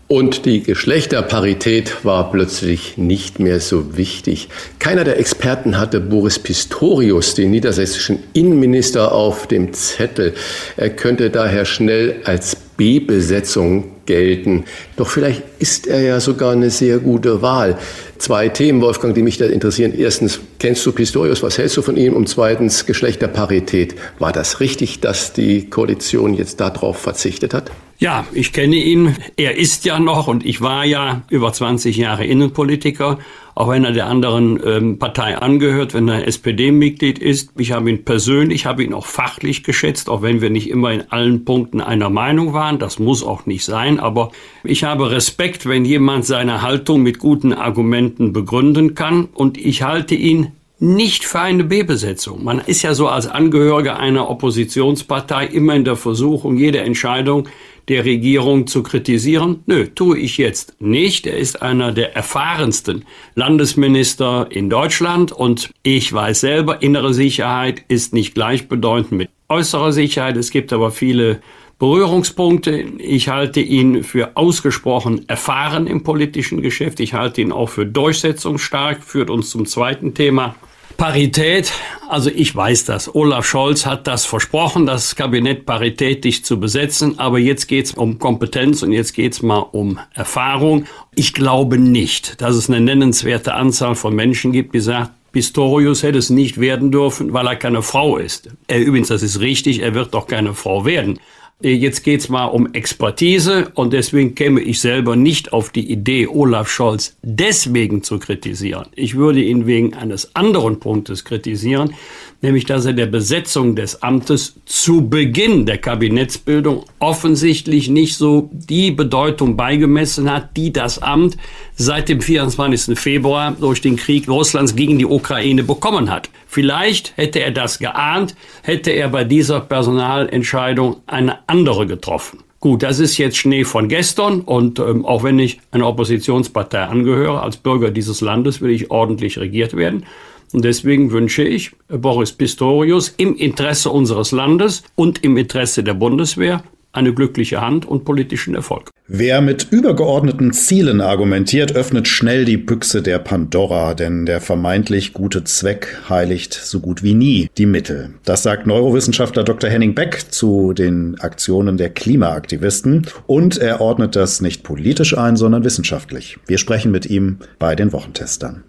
Und 0.08 0.46
die 0.46 0.64
Geschlechterparität 0.64 2.04
war 2.04 2.32
plötzlich 2.32 2.98
nicht 2.98 3.40
mehr 3.40 3.60
so 3.60 3.96
wichtig. 3.96 4.50
Keiner 4.80 5.04
der 5.04 5.20
Experten 5.20 5.78
hatte 5.78 6.00
Boris 6.00 6.40
Pistorius, 6.40 7.36
den 7.36 7.52
niedersächsischen 7.52 8.24
Innenminister, 8.34 9.12
auf 9.12 9.46
dem 9.46 9.72
Zettel. 9.74 10.34
Er 10.78 10.90
könnte 10.90 11.30
daher 11.30 11.66
schnell 11.66 12.22
als 12.24 12.58
B-Besetzung 12.78 13.86
gelten. 14.06 14.64
Doch 14.96 15.10
vielleicht 15.10 15.44
ist 15.60 15.88
er 15.88 16.02
ja 16.02 16.20
sogar 16.20 16.54
eine 16.54 16.70
sehr 16.70 17.00
gute 17.00 17.42
Wahl. 17.42 17.78
Zwei 18.18 18.50
Themen, 18.50 18.82
Wolfgang, 18.82 19.14
die 19.14 19.22
mich 19.22 19.38
da 19.38 19.46
interessieren. 19.46 19.94
Erstens, 19.98 20.40
kennst 20.60 20.86
du 20.86 20.92
Pistorius? 20.92 21.44
Was 21.44 21.58
hältst 21.58 21.78
du 21.78 21.82
von 21.82 21.98
ihm? 21.98 22.14
Und 22.14 22.30
zweitens, 22.30 22.86
Geschlechterparität. 22.86 23.96
War 24.20 24.32
das 24.32 24.60
richtig, 24.60 25.02
dass 25.02 25.34
die 25.34 25.70
Koalition 25.70 26.34
jetzt 26.34 26.60
darauf 26.60 26.98
verzichtet 26.98 27.54
hat? 27.54 27.72
Ja, 28.00 28.28
ich 28.32 28.54
kenne 28.54 28.76
ihn. 28.76 29.16
Er 29.38 29.58
ist 29.58 29.84
ja 29.86 30.00
noch 30.00 30.28
und 30.28 30.46
ich 30.46 30.62
war 30.62 30.86
ja 30.86 31.24
über 31.30 31.52
20 31.52 31.98
Jahre 31.98 32.26
Innenpolitiker, 32.26 33.18
auch 33.58 33.70
wenn 33.70 33.86
er 33.86 33.92
der 33.92 34.06
anderen 34.06 34.60
ähm, 34.64 35.00
Partei 35.00 35.36
angehört, 35.36 35.96
wenn 35.96 36.08
er 36.08 36.28
SPD-Mitglied 36.28 37.18
ist. 37.18 37.50
Ich 37.58 37.72
habe 37.72 37.90
ihn 37.90 38.06
persönlich, 38.06 38.68
habe 38.68 38.84
ihn 38.84 38.94
auch 38.94 39.08
fachlich 39.08 39.64
geschätzt, 39.64 40.12
auch 40.12 40.22
wenn 40.22 40.42
wir 40.42 40.52
nicht 40.52 40.70
immer 40.70 40.92
in 40.92 41.10
allen 41.10 41.44
Punkten 41.44 41.82
einer 41.82 42.12
Meinung 42.12 42.54
waren. 42.54 42.78
Das 42.78 43.00
muss 43.00 43.24
auch 43.24 43.48
nicht 43.48 43.66
sein, 43.66 44.00
aber 44.00 44.30
ich 44.64 44.84
habe 44.84 45.10
Respekt, 45.10 45.66
wenn 45.66 45.86
jemand 45.86 46.26
seine 46.26 46.62
Haltung 46.62 47.02
mit 47.02 47.18
guten 47.18 47.52
Argumenten 47.52 48.32
begründen 48.32 48.94
kann 48.94 49.26
und 49.34 49.58
ich 49.58 49.82
halte 49.82 50.14
ihn 50.14 50.52
nicht 50.78 51.26
für 51.26 51.40
eine 51.40 51.64
B-Besetzung. 51.64 52.44
Man 52.44 52.60
ist 52.60 52.84
ja 52.84 52.94
so 52.94 53.08
als 53.08 53.26
Angehöriger 53.26 53.98
einer 53.98 54.30
Oppositionspartei 54.30 55.48
immer 55.48 55.74
in 55.74 55.84
der 55.84 55.96
Versuchung, 55.96 56.58
jede 56.58 56.82
Entscheidung 56.82 57.48
der 57.88 58.06
Regierung 58.06 58.68
zu 58.68 58.84
kritisieren? 58.84 59.64
Nö, 59.66 59.88
tue 59.88 60.20
ich 60.20 60.38
jetzt 60.38 60.76
nicht. 60.80 61.26
Er 61.26 61.38
ist 61.38 61.62
einer 61.62 61.92
der 61.92 62.16
erfahrensten 62.16 63.06
Landesminister 63.36 64.48
in 64.50 64.70
Deutschland 64.70 65.32
und 65.32 65.72
ich 65.84 66.12
weiß 66.12 66.42
selber, 66.42 66.82
innere 66.82 67.14
Sicherheit 67.14 67.84
ist 67.88 68.14
nicht 68.14 68.34
gleichbedeutend 68.34 69.14
mit 69.14 69.30
äußerer 69.50 69.94
Sicherheit. 69.94 70.38
Es 70.38 70.52
gibt 70.52 70.74
aber 70.74 70.92
viele 70.92 71.42
Berührungspunkte. 71.80 72.78
Ich 72.98 73.30
halte 73.30 73.60
ihn 73.60 74.04
für 74.04 74.36
ausgesprochen 74.36 75.30
erfahren 75.30 75.88
im 75.88 76.04
politischen 76.04 76.62
Geschäft. 76.62 77.00
Ich 77.00 77.14
halte 77.14 77.42
ihn 77.42 77.52
auch 77.52 77.70
für 77.70 77.86
durchsetzungsstark. 77.86 79.04
Führt 79.04 79.30
uns 79.30 79.50
zum 79.52 79.66
zweiten 79.66 80.14
Thema. 80.14 80.56
Parität, 80.98 81.72
also 82.10 82.32
ich 82.32 82.56
weiß 82.56 82.86
das. 82.86 83.14
Olaf 83.14 83.46
Scholz 83.46 83.86
hat 83.86 84.08
das 84.08 84.26
versprochen, 84.26 84.88
das 84.88 85.16
Kabinett 85.16 85.68
paritätisch 85.68 86.42
zu 86.42 86.60
besetzen, 86.60 87.20
aber 87.20 87.38
jetzt 87.38 87.68
geht's 87.68 87.92
um 87.94 88.18
Kompetenz 88.18 88.82
und 88.82 88.92
jetzt 88.92 89.14
geht's 89.14 89.44
mal 89.44 89.60
um 89.60 90.00
Erfahrung. 90.16 90.88
Ich 91.14 91.34
glaube 91.34 91.78
nicht, 91.78 92.42
dass 92.42 92.56
es 92.56 92.68
eine 92.68 92.82
nennenswerte 92.82 93.54
Anzahl 93.54 93.94
von 93.94 94.16
Menschen 94.16 94.52
gibt, 94.52 94.74
die 94.74 94.80
sagen, 94.80 95.10
Pistorius 95.32 96.02
hätte 96.02 96.18
es 96.18 96.32
nicht 96.32 96.60
werden 96.60 96.92
dürfen, 96.92 97.32
weil 97.32 97.46
er 97.46 97.56
keine 97.56 97.84
Frau 97.84 98.18
ist. 98.18 98.50
Er, 98.66 98.80
übrigens, 98.80 99.10
das 99.10 99.22
ist 99.22 99.40
richtig, 99.40 99.84
er 99.84 99.94
wird 99.94 100.16
doch 100.16 100.26
keine 100.26 100.56
Frau 100.56 100.84
werden. 100.84 101.20
Äh, 101.62 101.74
jetzt 101.74 102.04
geht's 102.04 102.30
mal 102.30 102.46
um 102.46 102.74
Expertise 102.74 103.72
und 103.74 103.94
deswegen 103.94 104.36
käme 104.36 104.62
ich 104.62 104.80
selber 104.80 105.16
nicht 105.16 105.54
auf 105.54 105.70
die 105.70 105.92
Idee, 105.92 106.28
Olaf 106.28 106.70
Scholz 106.70 107.18
deswegen 107.24 108.04
zu 108.04 108.20
kritisieren. 108.20 108.88
Ich 108.96 109.16
würde 109.16 109.42
ihn 109.42 109.66
wegen 109.66 109.94
eines 109.94 110.36
anderen 110.36 110.80
Punktes 110.80 111.26
kritisieren, 111.26 111.96
nämlich 112.42 112.66
dass 112.66 112.86
er 112.86 112.94
der 112.94 113.08
Besetzung 113.08 113.76
des 113.76 114.02
Amtes 114.04 114.56
zu 114.66 115.10
Beginn 115.10 115.66
der 115.66 115.78
Kabinettsbildung 115.78 116.86
offensichtlich 117.00 117.90
nicht 117.90 118.16
so 118.16 118.50
die 118.52 118.92
Bedeutung 118.92 119.58
beigemessen 119.58 120.32
hat, 120.32 120.56
die 120.56 120.72
das 120.72 121.02
Amt 121.02 121.38
seit 121.76 122.10
dem 122.10 122.22
24. 122.22 122.98
Februar 122.98 123.56
durch 123.60 123.82
den 123.82 123.96
Krieg 123.96 124.28
Russlands 124.28 124.76
gegen 124.76 125.00
die 125.00 125.06
Ukraine 125.06 125.64
bekommen 125.64 126.12
hat. 126.12 126.30
Vielleicht 126.48 127.18
hätte 127.18 127.40
er 127.40 127.52
das 127.52 127.80
geahnt, 127.80 128.36
hätte 128.62 128.92
er 128.92 129.10
bei 129.10 129.24
dieser 129.24 129.60
Personalentscheidung 129.62 130.98
eine 131.08 131.40
andere 131.48 131.88
getroffen. 131.88 132.40
Gut, 132.60 132.82
das 132.82 132.98
ist 132.98 133.18
jetzt 133.18 133.38
Schnee 133.38 133.64
von 133.66 133.88
gestern 133.88 134.42
und 134.42 134.80
ähm, 134.80 135.06
auch 135.06 135.24
wenn 135.24 135.38
ich 135.38 135.60
einer 135.72 135.88
Oppositionspartei 135.88 136.84
angehöre, 136.84 137.44
als 137.44 137.58
Bürger 137.58 137.92
dieses 137.92 138.20
Landes 138.20 138.62
will 138.62 138.72
ich 138.72 138.90
ordentlich 138.90 139.38
regiert 139.38 139.76
werden. 139.76 140.06
Und 140.54 140.64
deswegen 140.64 141.12
wünsche 141.12 141.44
ich 141.44 141.72
Boris 141.88 142.32
Pistorius 142.32 143.14
im 143.18 143.36
Interesse 143.36 143.90
unseres 143.90 144.32
Landes 144.32 144.84
und 144.96 145.24
im 145.24 145.38
Interesse 145.38 145.84
der 145.84 145.94
Bundeswehr 145.94 146.64
eine 146.98 147.14
glückliche 147.14 147.62
Hand 147.62 147.86
und 147.86 148.06
politischen 148.06 148.56
Erfolg. 148.56 148.90
Wer 149.08 149.40
mit 149.40 149.68
übergeordneten 149.72 150.52
Zielen 150.52 151.00
argumentiert, 151.00 151.74
öffnet 151.76 152.08
schnell 152.08 152.44
die 152.44 152.58
Büchse 152.58 153.02
der 153.02 153.20
Pandora, 153.20 153.94
denn 153.94 154.26
der 154.26 154.42
vermeintlich 154.42 155.14
gute 155.14 155.44
Zweck 155.44 156.02
heiligt 156.10 156.54
so 156.54 156.80
gut 156.82 157.04
wie 157.04 157.14
nie 157.14 157.50
die 157.58 157.68
Mittel. 157.68 158.16
Das 158.26 158.44
sagt 158.44 158.68
Neurowissenschaftler 158.68 159.44
Dr. 159.44 159.70
Henning 159.70 159.96
Beck 159.96 160.32
zu 160.32 160.74
den 160.74 161.20
Aktionen 161.20 161.78
der 161.78 161.90
Klimaaktivisten 161.90 163.08
und 163.28 163.58
er 163.58 163.80
ordnet 163.80 164.16
das 164.16 164.42
nicht 164.42 164.64
politisch 164.64 165.18
ein, 165.18 165.38
sondern 165.38 165.64
wissenschaftlich. 165.64 166.38
Wir 166.48 166.58
sprechen 166.58 166.92
mit 166.92 167.06
ihm 167.06 167.38
bei 167.60 167.76
den 167.76 167.94
Wochentestern. 167.94 168.64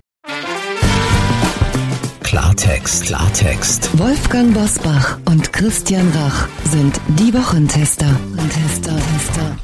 Klartext, 2.29 3.07
Klartext. 3.07 3.99
Wolfgang 3.99 4.53
Bosbach 4.53 5.19
und 5.25 5.51
Christian 5.51 6.12
Rach 6.14 6.47
sind 6.62 7.01
die 7.19 7.33
Wochentester. 7.33 8.21
Tester, 8.37 8.95
Tester. 8.97 9.57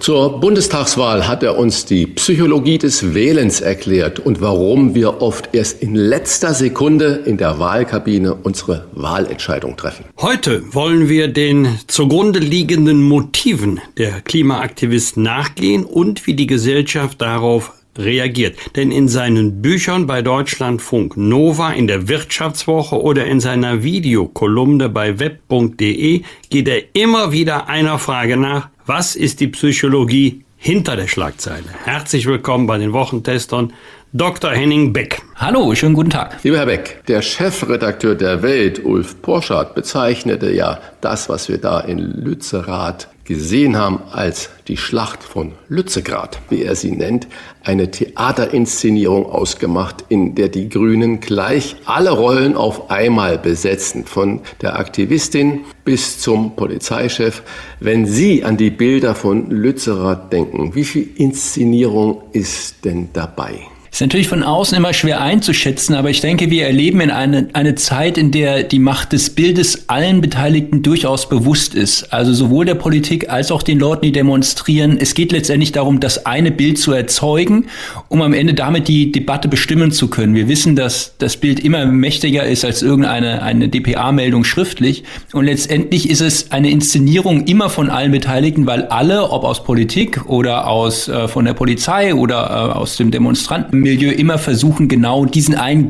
Zur 0.00 0.40
Bundestagswahl 0.40 1.28
hat 1.28 1.44
er 1.44 1.56
uns 1.56 1.84
die 1.84 2.08
Psychologie 2.08 2.78
des 2.78 3.14
Wählens 3.14 3.60
erklärt 3.60 4.18
und 4.18 4.40
warum 4.40 4.96
wir 4.96 5.22
oft 5.22 5.54
erst 5.54 5.84
in 5.84 5.94
letzter 5.94 6.52
Sekunde 6.52 7.22
in 7.26 7.36
der 7.36 7.60
Wahlkabine 7.60 8.34
unsere 8.34 8.88
Wahlentscheidung 8.94 9.76
treffen. 9.76 10.04
Heute 10.20 10.74
wollen 10.74 11.08
wir 11.08 11.28
den 11.28 11.78
zugrunde 11.86 12.40
liegenden 12.40 13.04
Motiven 13.04 13.80
der 13.98 14.20
Klimaaktivisten 14.20 15.22
nachgehen 15.22 15.84
und 15.84 16.26
wie 16.26 16.34
die 16.34 16.48
Gesellschaft 16.48 17.22
darauf 17.22 17.72
reagiert. 17.98 18.56
Denn 18.76 18.90
in 18.90 19.08
seinen 19.08 19.62
Büchern 19.62 20.06
bei 20.06 20.22
Deutschlandfunk 20.22 21.16
Nova, 21.16 21.72
in 21.72 21.86
der 21.86 22.08
Wirtschaftswoche 22.08 23.00
oder 23.00 23.26
in 23.26 23.40
seiner 23.40 23.82
Videokolumne 23.82 24.88
bei 24.88 25.18
web.de 25.18 26.22
geht 26.50 26.68
er 26.68 26.82
immer 26.94 27.32
wieder 27.32 27.68
einer 27.68 27.98
Frage 27.98 28.36
nach, 28.36 28.68
was 28.86 29.16
ist 29.16 29.40
die 29.40 29.48
Psychologie 29.48 30.44
hinter 30.56 30.96
der 30.96 31.08
Schlagzeile? 31.08 31.66
Herzlich 31.84 32.26
willkommen 32.26 32.66
bei 32.66 32.78
den 32.78 32.92
Wochentestern 32.92 33.72
Dr. 34.16 34.52
Henning 34.52 34.92
Beck. 34.92 35.22
Hallo, 35.34 35.74
schönen 35.74 35.94
guten 35.94 36.10
Tag. 36.10 36.36
Lieber 36.44 36.58
Herr 36.58 36.66
Beck, 36.66 37.02
der 37.08 37.20
Chefredakteur 37.20 38.14
der 38.14 38.44
Welt, 38.44 38.84
Ulf 38.84 39.20
Porschardt, 39.20 39.74
bezeichnete 39.74 40.52
ja 40.52 40.78
das, 41.00 41.28
was 41.28 41.48
wir 41.48 41.58
da 41.58 41.80
in 41.80 41.98
Lützerath 41.98 43.08
gesehen 43.24 43.76
haben, 43.76 43.98
als 44.12 44.50
die 44.68 44.76
Schlacht 44.76 45.24
von 45.24 45.54
Lützegrad, 45.66 46.38
wie 46.48 46.62
er 46.62 46.76
sie 46.76 46.92
nennt, 46.92 47.26
eine 47.64 47.90
Theaterinszenierung 47.90 49.26
ausgemacht, 49.26 50.04
in 50.10 50.36
der 50.36 50.48
die 50.48 50.68
Grünen 50.68 51.18
gleich 51.18 51.74
alle 51.84 52.10
Rollen 52.10 52.56
auf 52.56 52.92
einmal 52.92 53.36
besetzen, 53.36 54.04
von 54.04 54.42
der 54.62 54.78
Aktivistin 54.78 55.64
bis 55.84 56.20
zum 56.20 56.54
Polizeichef. 56.54 57.42
Wenn 57.80 58.06
Sie 58.06 58.44
an 58.44 58.58
die 58.58 58.70
Bilder 58.70 59.16
von 59.16 59.50
Lützerath 59.50 60.32
denken, 60.32 60.76
wie 60.76 60.84
viel 60.84 61.08
Inszenierung 61.16 62.22
ist 62.30 62.84
denn 62.84 63.08
dabei? 63.12 63.58
Ist 63.94 64.00
natürlich 64.00 64.26
von 64.26 64.42
außen 64.42 64.76
immer 64.76 64.92
schwer 64.92 65.20
einzuschätzen, 65.20 65.94
aber 65.94 66.10
ich 66.10 66.20
denke, 66.20 66.50
wir 66.50 66.66
erleben 66.66 67.00
in 67.00 67.12
eine, 67.12 67.46
eine 67.52 67.76
Zeit, 67.76 68.18
in 68.18 68.32
der 68.32 68.64
die 68.64 68.80
Macht 68.80 69.12
des 69.12 69.30
Bildes 69.30 69.84
allen 69.88 70.20
Beteiligten 70.20 70.82
durchaus 70.82 71.28
bewusst 71.28 71.76
ist. 71.76 72.12
Also 72.12 72.32
sowohl 72.32 72.64
der 72.64 72.74
Politik 72.74 73.30
als 73.30 73.52
auch 73.52 73.62
den 73.62 73.78
Leuten, 73.78 74.02
die 74.02 74.10
demonstrieren. 74.10 74.98
Es 74.98 75.14
geht 75.14 75.30
letztendlich 75.30 75.70
darum, 75.70 76.00
das 76.00 76.26
eine 76.26 76.50
Bild 76.50 76.78
zu 76.78 76.90
erzeugen, 76.90 77.66
um 78.08 78.20
am 78.20 78.32
Ende 78.32 78.54
damit 78.54 78.88
die 78.88 79.12
Debatte 79.12 79.46
bestimmen 79.46 79.92
zu 79.92 80.08
können. 80.08 80.34
Wir 80.34 80.48
wissen, 80.48 80.74
dass 80.74 81.14
das 81.18 81.36
Bild 81.36 81.60
immer 81.60 81.86
mächtiger 81.86 82.42
ist 82.42 82.64
als 82.64 82.82
irgendeine 82.82 83.44
eine 83.44 83.68
DPA-Meldung 83.68 84.42
schriftlich. 84.42 85.04
Und 85.32 85.44
letztendlich 85.44 86.10
ist 86.10 86.20
es 86.20 86.50
eine 86.50 86.68
Inszenierung 86.68 87.44
immer 87.44 87.70
von 87.70 87.90
allen 87.90 88.10
Beteiligten, 88.10 88.66
weil 88.66 88.86
alle, 88.86 89.30
ob 89.30 89.44
aus 89.44 89.62
Politik 89.62 90.26
oder 90.26 90.66
aus 90.66 91.06
äh, 91.06 91.28
von 91.28 91.44
der 91.44 91.54
Polizei 91.54 92.12
oder 92.12 92.46
äh, 92.50 92.76
aus 92.76 92.96
dem 92.96 93.12
Demonstranten, 93.12 93.83
Milieu 93.84 94.10
immer 94.10 94.38
versuchen, 94.38 94.88
genau 94.88 95.26
diesen 95.26 95.54
einen 95.54 95.88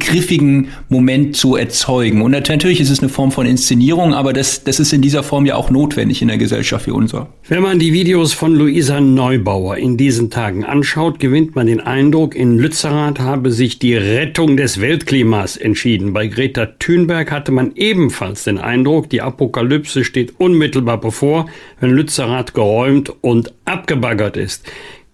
Moment 0.88 1.36
zu 1.36 1.54
erzeugen. 1.56 2.22
Und 2.22 2.32
natürlich 2.32 2.80
ist 2.80 2.90
es 2.90 2.98
eine 3.00 3.08
Form 3.08 3.30
von 3.30 3.46
Inszenierung, 3.46 4.12
aber 4.12 4.32
das, 4.32 4.64
das 4.64 4.80
ist 4.80 4.92
in 4.92 5.00
dieser 5.00 5.22
Form 5.22 5.46
ja 5.46 5.54
auch 5.54 5.70
notwendig 5.70 6.20
in 6.20 6.28
der 6.28 6.36
Gesellschaft 6.36 6.86
wie 6.88 6.90
unserer. 6.90 7.28
Wenn 7.48 7.62
man 7.62 7.78
die 7.78 7.92
Videos 7.92 8.32
von 8.32 8.54
Luisa 8.54 9.00
Neubauer 9.00 9.76
in 9.76 9.96
diesen 9.96 10.28
Tagen 10.28 10.64
anschaut, 10.64 11.20
gewinnt 11.20 11.54
man 11.54 11.68
den 11.68 11.80
Eindruck, 11.80 12.34
in 12.34 12.58
Lützerath 12.58 13.20
habe 13.20 13.52
sich 13.52 13.78
die 13.78 13.94
Rettung 13.94 14.56
des 14.56 14.80
Weltklimas 14.80 15.56
entschieden. 15.56 16.12
Bei 16.12 16.26
Greta 16.26 16.66
Thunberg 16.66 17.30
hatte 17.30 17.52
man 17.52 17.72
ebenfalls 17.76 18.44
den 18.44 18.58
Eindruck, 18.58 19.08
die 19.08 19.22
Apokalypse 19.22 20.02
steht 20.02 20.34
unmittelbar 20.38 21.00
bevor, 21.00 21.46
wenn 21.80 21.90
Lützerath 21.90 22.54
geräumt 22.54 23.12
und 23.20 23.52
abgebaggert 23.64 24.36
ist. 24.36 24.64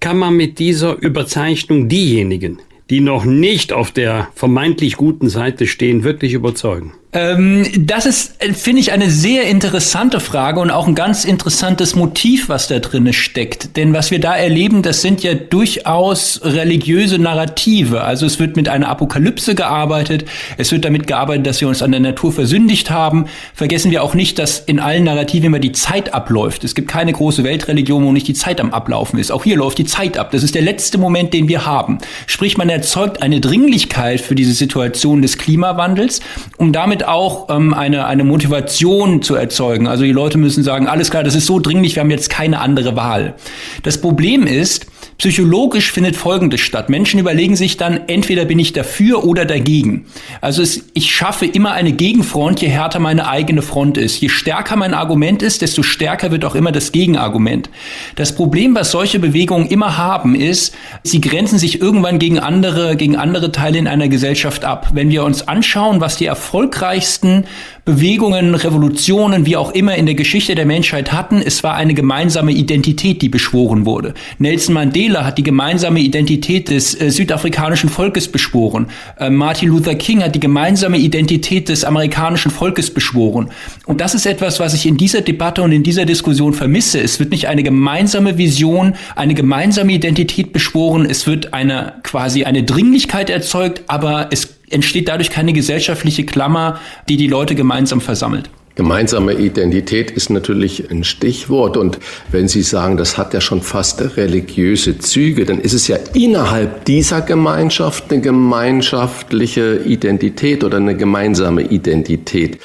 Kann 0.00 0.16
man 0.16 0.34
mit 0.34 0.58
dieser 0.58 0.96
Überzeichnung 1.02 1.88
diejenigen, 1.88 2.58
die 2.90 3.00
noch 3.00 3.24
nicht 3.24 3.72
auf 3.72 3.92
der 3.92 4.28
vermeintlich 4.34 4.96
guten 4.96 5.28
Seite 5.28 5.66
stehen, 5.66 6.04
wirklich 6.04 6.34
überzeugen? 6.34 6.92
Ähm, 7.12 7.66
das 7.76 8.06
ist, 8.06 8.40
äh, 8.40 8.52
finde 8.52 8.80
ich, 8.80 8.92
eine 8.92 9.10
sehr 9.10 9.42
interessante 9.44 10.20
Frage 10.20 10.60
und 10.60 10.70
auch 10.70 10.86
ein 10.86 10.94
ganz 10.94 11.24
interessantes 11.24 11.96
Motiv, 11.96 12.48
was 12.48 12.68
da 12.68 12.78
drin 12.78 13.12
steckt. 13.12 13.76
Denn 13.76 13.92
was 13.92 14.12
wir 14.12 14.20
da 14.20 14.36
erleben, 14.36 14.82
das 14.82 15.02
sind 15.02 15.24
ja 15.24 15.34
durchaus 15.34 16.40
religiöse 16.44 17.18
Narrative. 17.18 18.02
Also 18.02 18.26
es 18.26 18.38
wird 18.38 18.54
mit 18.54 18.68
einer 18.68 18.88
Apokalypse 18.88 19.56
gearbeitet, 19.56 20.24
es 20.56 20.70
wird 20.70 20.84
damit 20.84 21.08
gearbeitet, 21.08 21.46
dass 21.46 21.60
wir 21.60 21.66
uns 21.66 21.82
an 21.82 21.90
der 21.90 22.00
Natur 22.00 22.32
versündigt 22.32 22.90
haben. 22.90 23.26
Vergessen 23.54 23.90
wir 23.90 24.04
auch 24.04 24.14
nicht, 24.14 24.38
dass 24.38 24.60
in 24.60 24.78
allen 24.78 25.02
Narrativen 25.02 25.46
immer 25.46 25.58
die 25.58 25.72
Zeit 25.72 26.14
abläuft. 26.14 26.62
Es 26.62 26.76
gibt 26.76 26.86
keine 26.86 27.12
große 27.12 27.42
Weltreligion, 27.42 28.04
wo 28.04 28.12
nicht 28.12 28.28
die 28.28 28.34
Zeit 28.34 28.60
am 28.60 28.72
Ablaufen 28.72 29.18
ist. 29.18 29.32
Auch 29.32 29.42
hier 29.42 29.56
läuft 29.56 29.78
die 29.78 29.84
Zeit 29.84 30.16
ab. 30.16 30.30
Das 30.30 30.44
ist 30.44 30.54
der 30.54 30.62
letzte 30.62 30.96
Moment, 30.96 31.34
den 31.34 31.48
wir 31.48 31.66
haben. 31.66 31.98
Sprich, 32.28 32.56
man 32.56 32.68
erzeugt 32.68 33.20
eine 33.20 33.40
Dringlichkeit 33.40 34.20
für 34.20 34.36
diese 34.36 34.52
Situation 34.52 35.22
des 35.22 35.38
Klimawandels, 35.38 36.20
um 36.56 36.72
damit 36.72 36.99
damit 37.00 37.08
auch 37.08 37.48
ähm, 37.48 37.74
eine, 37.74 38.06
eine 38.06 38.24
Motivation 38.24 39.22
zu 39.22 39.34
erzeugen. 39.34 39.86
Also 39.86 40.04
die 40.04 40.12
Leute 40.12 40.38
müssen 40.38 40.62
sagen, 40.62 40.86
alles 40.86 41.10
klar, 41.10 41.24
das 41.24 41.34
ist 41.34 41.46
so 41.46 41.58
dringlich, 41.58 41.96
wir 41.96 42.00
haben 42.00 42.10
jetzt 42.10 42.30
keine 42.30 42.60
andere 42.60 42.96
Wahl. 42.96 43.34
Das 43.82 44.00
Problem 44.00 44.46
ist, 44.46 44.86
Psychologisch 45.18 45.92
findet 45.92 46.16
Folgendes 46.16 46.62
statt. 46.62 46.88
Menschen 46.88 47.20
überlegen 47.20 47.54
sich 47.54 47.76
dann, 47.76 48.00
entweder 48.06 48.46
bin 48.46 48.58
ich 48.58 48.72
dafür 48.72 49.24
oder 49.24 49.44
dagegen. 49.44 50.06
Also 50.40 50.62
es, 50.62 50.86
ich 50.94 51.10
schaffe 51.10 51.44
immer 51.44 51.72
eine 51.72 51.92
Gegenfront, 51.92 52.62
je 52.62 52.68
härter 52.68 53.00
meine 53.00 53.28
eigene 53.28 53.60
Front 53.60 53.98
ist. 53.98 54.20
Je 54.20 54.30
stärker 54.30 54.76
mein 54.76 54.94
Argument 54.94 55.42
ist, 55.42 55.60
desto 55.60 55.82
stärker 55.82 56.30
wird 56.30 56.44
auch 56.44 56.54
immer 56.54 56.72
das 56.72 56.92
Gegenargument. 56.92 57.68
Das 58.16 58.34
Problem, 58.34 58.74
was 58.74 58.90
solche 58.90 59.18
Bewegungen 59.18 59.66
immer 59.66 59.98
haben, 59.98 60.34
ist, 60.34 60.74
sie 61.02 61.20
grenzen 61.20 61.58
sich 61.58 61.82
irgendwann 61.82 62.18
gegen 62.18 62.38
andere, 62.38 62.96
gegen 62.96 63.16
andere 63.16 63.52
Teile 63.52 63.78
in 63.78 63.88
einer 63.88 64.08
Gesellschaft 64.08 64.64
ab. 64.64 64.90
Wenn 64.94 65.10
wir 65.10 65.24
uns 65.24 65.46
anschauen, 65.46 66.00
was 66.00 66.16
die 66.16 66.26
erfolgreichsten 66.26 67.44
Bewegungen, 67.84 68.54
Revolutionen, 68.54 69.46
wie 69.46 69.56
auch 69.56 69.72
immer 69.72 69.94
in 69.94 70.06
der 70.06 70.14
Geschichte 70.14 70.54
der 70.54 70.66
Menschheit 70.66 71.12
hatten, 71.12 71.40
es 71.44 71.62
war 71.62 71.74
eine 71.74 71.94
gemeinsame 71.94 72.52
Identität, 72.52 73.22
die 73.22 73.28
beschworen 73.28 73.86
wurde. 73.86 74.14
Nelson 74.38 74.74
Mandela 74.74 75.24
hat 75.24 75.38
die 75.38 75.42
gemeinsame 75.42 76.00
Identität 76.00 76.68
des 76.68 77.00
äh, 77.00 77.10
südafrikanischen 77.10 77.88
Volkes 77.88 78.28
beschworen. 78.28 78.88
Äh, 79.18 79.30
Martin 79.30 79.70
Luther 79.70 79.94
King 79.94 80.22
hat 80.22 80.34
die 80.34 80.40
gemeinsame 80.40 80.98
Identität 80.98 81.68
des 81.68 81.84
amerikanischen 81.84 82.50
Volkes 82.50 82.92
beschworen. 82.92 83.50
Und 83.86 84.00
das 84.00 84.14
ist 84.14 84.26
etwas, 84.26 84.60
was 84.60 84.74
ich 84.74 84.86
in 84.86 84.96
dieser 84.96 85.22
Debatte 85.22 85.62
und 85.62 85.72
in 85.72 85.82
dieser 85.82 86.04
Diskussion 86.04 86.52
vermisse. 86.52 87.00
Es 87.00 87.18
wird 87.18 87.30
nicht 87.30 87.48
eine 87.48 87.62
gemeinsame 87.62 88.36
Vision, 88.36 88.94
eine 89.16 89.34
gemeinsame 89.34 89.92
Identität 89.92 90.52
beschworen. 90.52 91.06
Es 91.08 91.26
wird 91.26 91.54
eine 91.54 91.94
quasi 92.02 92.44
eine 92.44 92.62
Dringlichkeit 92.62 93.30
erzeugt, 93.30 93.82
aber 93.86 94.28
es 94.30 94.59
entsteht 94.70 95.08
dadurch 95.08 95.30
keine 95.30 95.52
gesellschaftliche 95.52 96.24
Klammer, 96.24 96.80
die 97.08 97.16
die 97.16 97.26
Leute 97.26 97.54
gemeinsam 97.54 98.00
versammelt. 98.00 98.50
Gemeinsame 98.76 99.34
Identität 99.34 100.10
ist 100.10 100.30
natürlich 100.30 100.90
ein 100.90 101.04
Stichwort. 101.04 101.76
Und 101.76 101.98
wenn 102.30 102.48
Sie 102.48 102.62
sagen, 102.62 102.96
das 102.96 103.18
hat 103.18 103.34
ja 103.34 103.40
schon 103.40 103.60
fast 103.60 104.16
religiöse 104.16 104.98
Züge, 104.98 105.44
dann 105.44 105.60
ist 105.60 105.74
es 105.74 105.88
ja 105.88 105.98
innerhalb 106.14 106.84
dieser 106.86 107.20
Gemeinschaft 107.20 108.10
eine 108.10 108.22
gemeinschaftliche 108.22 109.82
Identität 109.84 110.64
oder 110.64 110.78
eine 110.78 110.96
gemeinsame 110.96 111.62
Identität. 111.62 112.58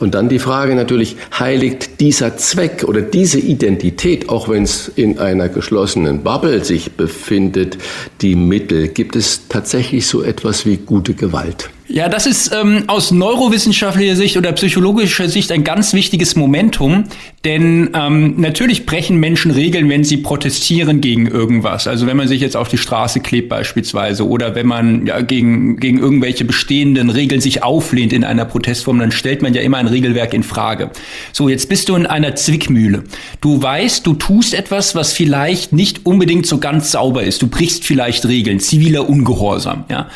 Und 0.00 0.14
dann 0.14 0.30
die 0.30 0.38
Frage 0.38 0.74
natürlich, 0.74 1.16
heiligt 1.38 2.00
dieser 2.00 2.38
Zweck 2.38 2.84
oder 2.88 3.02
diese 3.02 3.38
Identität, 3.38 4.30
auch 4.30 4.48
wenn 4.48 4.62
es 4.62 4.88
in 4.88 5.18
einer 5.18 5.50
geschlossenen 5.50 6.22
Bubble 6.22 6.64
sich 6.64 6.92
befindet, 6.92 7.76
die 8.22 8.34
Mittel? 8.34 8.88
Gibt 8.88 9.14
es 9.14 9.46
tatsächlich 9.48 10.06
so 10.06 10.22
etwas 10.22 10.64
wie 10.64 10.78
gute 10.78 11.12
Gewalt? 11.12 11.68
Ja, 11.86 12.08
das 12.08 12.26
ist 12.26 12.52
ähm, 12.54 12.84
aus 12.86 13.10
neurowissenschaftlicher 13.10 14.14
Sicht 14.14 14.36
oder 14.36 14.52
psychologischer 14.52 15.28
Sicht 15.28 15.50
ein 15.50 15.64
ganz 15.64 15.92
wichtiges 15.92 16.36
Momentum, 16.36 17.04
denn 17.44 17.90
ähm, 17.94 18.34
natürlich 18.38 18.84
brechen 18.84 19.18
Menschen 19.18 19.50
Regeln, 19.50 19.88
wenn 19.88 20.04
sie 20.04 20.18
protestieren 20.18 21.00
gegen 21.00 21.26
irgendwas. 21.26 21.86
Also 21.86 22.06
wenn 22.06 22.16
man 22.18 22.28
sich 22.28 22.42
jetzt 22.42 22.54
auf 22.54 22.68
die 22.68 22.76
Straße 22.76 23.20
klebt 23.20 23.48
beispielsweise 23.48 24.28
oder 24.28 24.54
wenn 24.54 24.66
man 24.66 25.06
ja, 25.06 25.22
gegen, 25.22 25.78
gegen 25.78 25.98
irgendwelche 25.98 26.44
bestehenden 26.44 27.08
Regeln 27.08 27.40
sich 27.40 27.62
auflehnt 27.62 28.12
in 28.12 28.24
einer 28.24 28.44
Protestform, 28.44 28.98
dann 28.98 29.10
stellt 29.10 29.40
man 29.40 29.54
ja 29.54 29.62
immer 29.62 29.78
ein 29.78 29.86
Regelwerk 29.86 30.34
in 30.34 30.42
Frage. 30.42 30.90
So, 31.32 31.48
jetzt 31.48 31.70
bist 31.70 31.88
du 31.88 31.96
in 31.96 32.04
einer 32.04 32.34
Zwickmühle. 32.34 33.04
Du 33.40 33.62
weißt, 33.62 34.06
du 34.06 34.12
tust 34.12 34.52
etwas, 34.52 34.94
was 34.94 35.14
vielleicht 35.14 35.72
nicht 35.72 36.04
unbedingt 36.04 36.46
so 36.46 36.58
ganz 36.58 36.90
sauber 36.90 37.22
ist. 37.22 37.40
Du 37.40 37.46
brichst 37.46 37.84
vielleicht 37.84 38.26
Regeln, 38.26 38.60
ziviler 38.60 39.08
Ungehorsam. 39.08 39.84
Ja? 39.88 40.08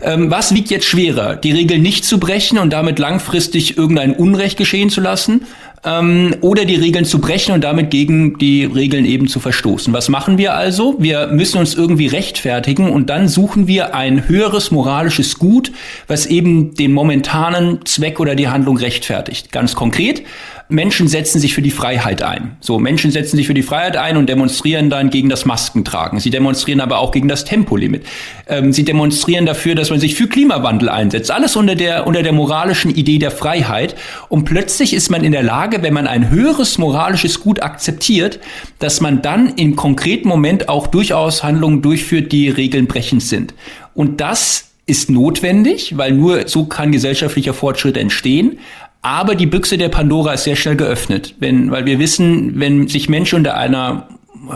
Ähm, 0.00 0.30
was 0.30 0.54
wiegt 0.54 0.70
jetzt 0.70 0.86
schwerer? 0.86 1.36
die 1.36 1.52
Regel 1.52 1.78
nicht 1.78 2.04
zu 2.04 2.18
brechen 2.18 2.58
und 2.58 2.72
damit 2.72 2.98
langfristig 2.98 3.76
irgendein 3.76 4.14
Unrecht 4.14 4.56
geschehen 4.56 4.90
zu 4.90 5.00
lassen 5.00 5.42
ähm, 5.84 6.36
oder 6.40 6.64
die 6.64 6.76
Regeln 6.76 7.04
zu 7.04 7.20
brechen 7.20 7.54
und 7.54 7.64
damit 7.64 7.90
gegen 7.90 8.38
die 8.38 8.64
Regeln 8.64 9.04
eben 9.04 9.28
zu 9.28 9.40
verstoßen. 9.40 9.92
Was 9.92 10.08
machen 10.08 10.38
wir 10.38 10.54
also? 10.54 10.96
Wir 10.98 11.28
müssen 11.28 11.58
uns 11.58 11.74
irgendwie 11.74 12.06
rechtfertigen 12.06 12.90
und 12.90 13.10
dann 13.10 13.28
suchen 13.28 13.66
wir 13.66 13.94
ein 13.94 14.28
höheres 14.28 14.70
moralisches 14.70 15.38
Gut, 15.38 15.72
was 16.06 16.26
eben 16.26 16.74
den 16.74 16.92
momentanen 16.92 17.84
Zweck 17.84 18.20
oder 18.20 18.34
die 18.34 18.48
Handlung 18.48 18.76
rechtfertigt. 18.76 19.52
Ganz 19.52 19.74
konkret, 19.74 20.22
Menschen 20.70 21.08
setzen 21.08 21.40
sich 21.40 21.54
für 21.54 21.62
die 21.62 21.70
Freiheit 21.70 22.22
ein. 22.22 22.56
So, 22.60 22.78
Menschen 22.78 23.10
setzen 23.10 23.36
sich 23.36 23.46
für 23.46 23.54
die 23.54 23.62
Freiheit 23.62 23.96
ein 23.96 24.16
und 24.16 24.28
demonstrieren 24.28 24.88
dann 24.88 25.10
gegen 25.10 25.28
das 25.28 25.44
Maskentragen. 25.44 26.20
Sie 26.20 26.30
demonstrieren 26.30 26.80
aber 26.80 26.98
auch 26.98 27.10
gegen 27.10 27.28
das 27.28 27.44
Tempolimit. 27.44 28.04
Ähm, 28.48 28.72
sie 28.72 28.84
demonstrieren 28.84 29.46
dafür, 29.46 29.74
dass 29.74 29.90
man 29.90 30.00
sich 30.00 30.14
für 30.14 30.28
Klimawandel 30.28 30.88
einsetzt. 30.88 31.30
Alles 31.30 31.56
unter 31.56 31.74
der, 31.74 32.06
unter 32.06 32.22
der 32.22 32.32
moralischen 32.32 32.94
Idee 32.94 33.18
der 33.18 33.30
Freiheit. 33.30 33.96
Und 34.28 34.44
plötzlich 34.44 34.94
ist 34.94 35.10
man 35.10 35.24
in 35.24 35.32
der 35.32 35.42
Lage, 35.42 35.82
wenn 35.82 35.94
man 35.94 36.06
ein 36.06 36.30
höheres 36.30 36.78
moralisches 36.78 37.40
Gut 37.40 37.62
akzeptiert, 37.62 38.40
dass 38.78 39.00
man 39.00 39.22
dann 39.22 39.54
im 39.56 39.76
konkreten 39.76 40.28
Moment 40.28 40.68
auch 40.68 40.86
durchaus 40.86 41.42
Handlungen 41.42 41.82
durchführt, 41.82 42.32
die 42.32 42.48
Regeln 42.48 42.86
brechend 42.86 43.22
sind. 43.22 43.54
Und 43.94 44.20
das 44.20 44.70
ist 44.86 45.08
notwendig, 45.08 45.96
weil 45.96 46.12
nur 46.12 46.48
so 46.48 46.64
kann 46.64 46.90
gesellschaftlicher 46.90 47.54
Fortschritt 47.54 47.96
entstehen. 47.96 48.58
Aber 49.02 49.34
die 49.34 49.46
Büchse 49.46 49.78
der 49.78 49.88
Pandora 49.88 50.34
ist 50.34 50.44
sehr 50.44 50.56
schnell 50.56 50.76
geöffnet, 50.76 51.34
wenn, 51.38 51.70
weil 51.70 51.86
wir 51.86 51.98
wissen, 51.98 52.60
wenn 52.60 52.86
sich 52.88 53.08
Menschen 53.08 53.36
unter 53.36 53.56
einer 53.56 54.08